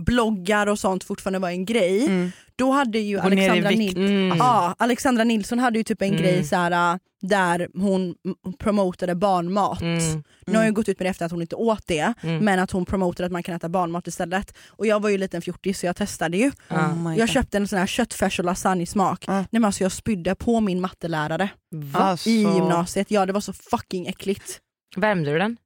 bloggar 0.02 0.66
och 0.66 0.78
sånt 0.78 1.04
fortfarande 1.04 1.38
var 1.38 1.50
en 1.50 1.64
grej. 1.64 2.04
Mm. 2.06 2.30
Då 2.56 2.70
hade 2.70 2.98
ju 2.98 3.18
Alexandra. 3.18 3.70
Nil- 3.70 3.96
Mm. 3.96 4.38
ja, 4.38 4.74
Alexandra 4.78 5.24
Nilsson 5.24 5.58
hade 5.58 5.78
ju 5.78 5.84
typ 5.84 6.02
en 6.02 6.08
Mm. 6.08 6.20
grej 6.22 6.44
så 6.44 6.56
här, 6.56 6.92
äh, 6.94 6.98
där 7.22 7.68
hon 7.74 8.14
promotade 8.58 9.14
barnmat. 9.14 9.80
Mm. 9.82 10.22
Nu 10.46 10.56
har 10.58 10.64
jag 10.64 10.74
gått 10.74 10.88
ut 10.88 10.98
med 10.98 11.06
det 11.06 11.10
efter 11.10 11.24
att 11.26 11.32
hon 11.32 11.40
inte 11.42 11.56
åt 11.56 11.86
det, 11.86 12.12
Mm. 12.22 12.44
men 12.44 12.58
att 12.58 12.70
hon 12.70 12.84
promotade 12.84 13.26
att 13.26 13.32
man 13.32 13.42
kan 13.42 13.54
äta 13.56 13.68
barnmat 13.68 14.06
istället. 14.06 14.56
Och 14.68 14.86
jag 14.86 15.02
var 15.02 15.08
ju 15.10 15.18
liten 15.18 15.42
fjortis 15.42 15.78
så 15.80 15.86
jag 15.86 15.96
testade 15.96 16.36
ju. 16.36 16.50
Oh 16.70 17.18
Jag 17.18 17.28
köpte 17.28 17.56
en 17.56 17.68
sån 17.68 17.78
här 17.78 17.86
köttfärs 17.86 18.38
och 18.38 18.44
lasagnesmak. 18.44 19.24
Ja. 19.26 19.32
Nej, 19.34 19.46
men 19.50 19.64
alltså 19.64 19.82
jag 19.82 19.92
spydde 19.92 20.34
på 20.34 20.60
min 20.60 20.80
mattelärare 20.80 21.48
Alltså, 21.94 22.28
i 22.28 22.32
gymnasiet. 22.42 23.10
Ja 23.10 23.26
det 23.26 23.32
var 23.32 23.40
så 23.40 23.52
fucking 23.52 24.06
äckligt. 24.06 24.60
Värmde 24.96 25.32
du 25.32 25.38
den? 25.38 25.56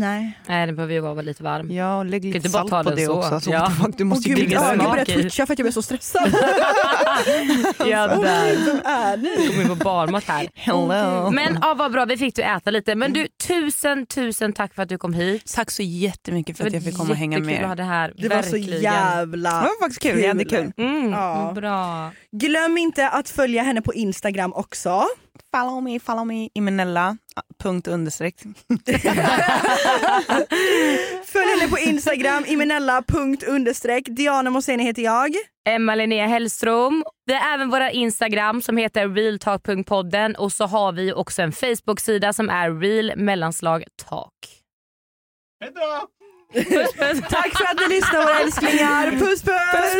Nej. 0.00 0.38
Nej 0.46 0.66
den 0.66 0.76
behöver 0.76 0.94
ju 0.94 1.00
vara 1.00 1.22
lite 1.22 1.42
varm. 1.42 1.70
Ja, 1.70 2.02
lägg 2.02 2.22
Kan 2.22 2.30
lite 2.30 2.48
salt 2.48 2.70
på 2.70 2.82
den 2.82 2.96
det 2.96 3.04
så. 3.06 3.12
också. 3.18 3.34
Alltså, 3.34 3.50
Ja. 3.50 3.72
du 3.96 4.04
måste 4.04 4.28
gud, 4.28 4.38
ligga 4.38 4.54
ja, 4.54 4.66
jag 4.68 4.74
smak 4.74 4.90
började 4.90 5.12
i. 5.12 5.14
twitcha 5.14 5.46
för 5.46 5.52
att 5.52 5.58
jag 5.58 5.64
blev 5.64 5.72
så 5.72 5.82
stressad. 5.82 6.32
ja, 7.78 8.06
gud, 8.14 8.22
Vem 8.24 8.80
är 8.84 9.16
ni? 9.16 9.48
Kommer 9.48 9.62
in 9.62 9.68
på 9.68 9.74
barnmat 9.74 10.24
här. 10.24 10.48
Hello. 10.54 11.30
Men 11.30 11.58
ja, 11.62 11.74
vad 11.74 11.92
bra, 11.92 12.04
vi 12.04 12.16
fick 12.16 12.34
du 12.36 12.42
äta 12.42 12.70
lite. 12.70 12.94
Men 12.94 13.12
du, 13.12 13.26
tusen 13.48 14.06
tusen 14.06 14.52
tack 14.52 14.74
för 14.74 14.82
att 14.82 14.88
du 14.88 14.98
kom 14.98 15.14
hit. 15.14 15.52
Tack 15.54 15.70
så 15.70 15.82
jättemycket 15.82 16.56
för 16.58 16.66
att 16.66 16.72
jag 16.72 16.82
fick 16.84 16.96
komma 16.96 17.10
och 17.10 17.16
hänga 17.16 17.38
med 17.38 17.46
jättekul 17.48 17.64
att 17.64 17.68
ha 17.68 17.72
er. 17.72 17.76
det 17.76 17.82
här. 17.84 18.12
Det 18.16 18.28
var 18.28 18.42
så 18.42 18.56
jävla 18.56 19.50
Det 19.50 19.56
var 19.56 19.80
faktiskt 19.82 20.02
kul, 20.02 20.18
jättekul. 20.20 20.72
Mm, 20.76 21.10
Ja. 21.12 21.52
Bra. 21.54 22.10
Glöm 22.32 22.78
inte 22.78 23.08
att 23.08 23.28
följa 23.28 23.62
henne 23.62 23.82
på 23.82 23.94
Instagram 23.94 24.52
också. 24.52 25.04
Follow 25.54 25.80
me, 25.80 26.00
follow 26.00 26.24
me, 26.24 26.48
Imenella, 26.54 27.16
punkt 27.62 27.88
understreck. 27.88 28.34
Följ 31.24 31.50
henne 31.50 31.68
på 31.70 31.78
Instagram, 31.78 32.44
imenella.understreck. 32.46 34.04
Diana 34.08 34.50
Moseni 34.50 34.84
heter 34.84 35.02
jag. 35.02 35.34
Emma 35.68 35.94
Linnea 35.94 36.26
Hellström. 36.26 37.04
Vi 37.26 37.34
har 37.34 37.54
även 37.54 37.70
våra 37.70 37.90
Instagram 37.90 38.62
som 38.62 38.76
heter 38.76 39.08
realtalk.podden 39.08 40.36
och 40.36 40.52
så 40.52 40.66
har 40.66 40.92
vi 40.92 41.12
också 41.12 41.42
en 41.42 41.52
Facebook-sida 41.52 42.32
som 42.32 42.50
är 42.50 42.80
real 42.80 43.12
mellanslag 43.16 43.84
talk. 44.08 44.34
Tack 47.30 47.56
för 47.56 47.64
att 47.64 47.88
ni 47.88 47.94
lyssnar 47.94 48.22
våra 48.22 48.38
älsklingar. 48.38 49.10
Puss 49.10 49.42
puss! 49.42 49.54
puss, 49.72 49.94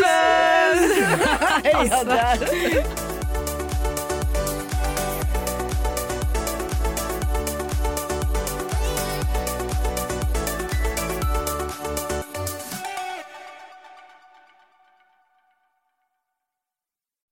puss. 2.05 3.15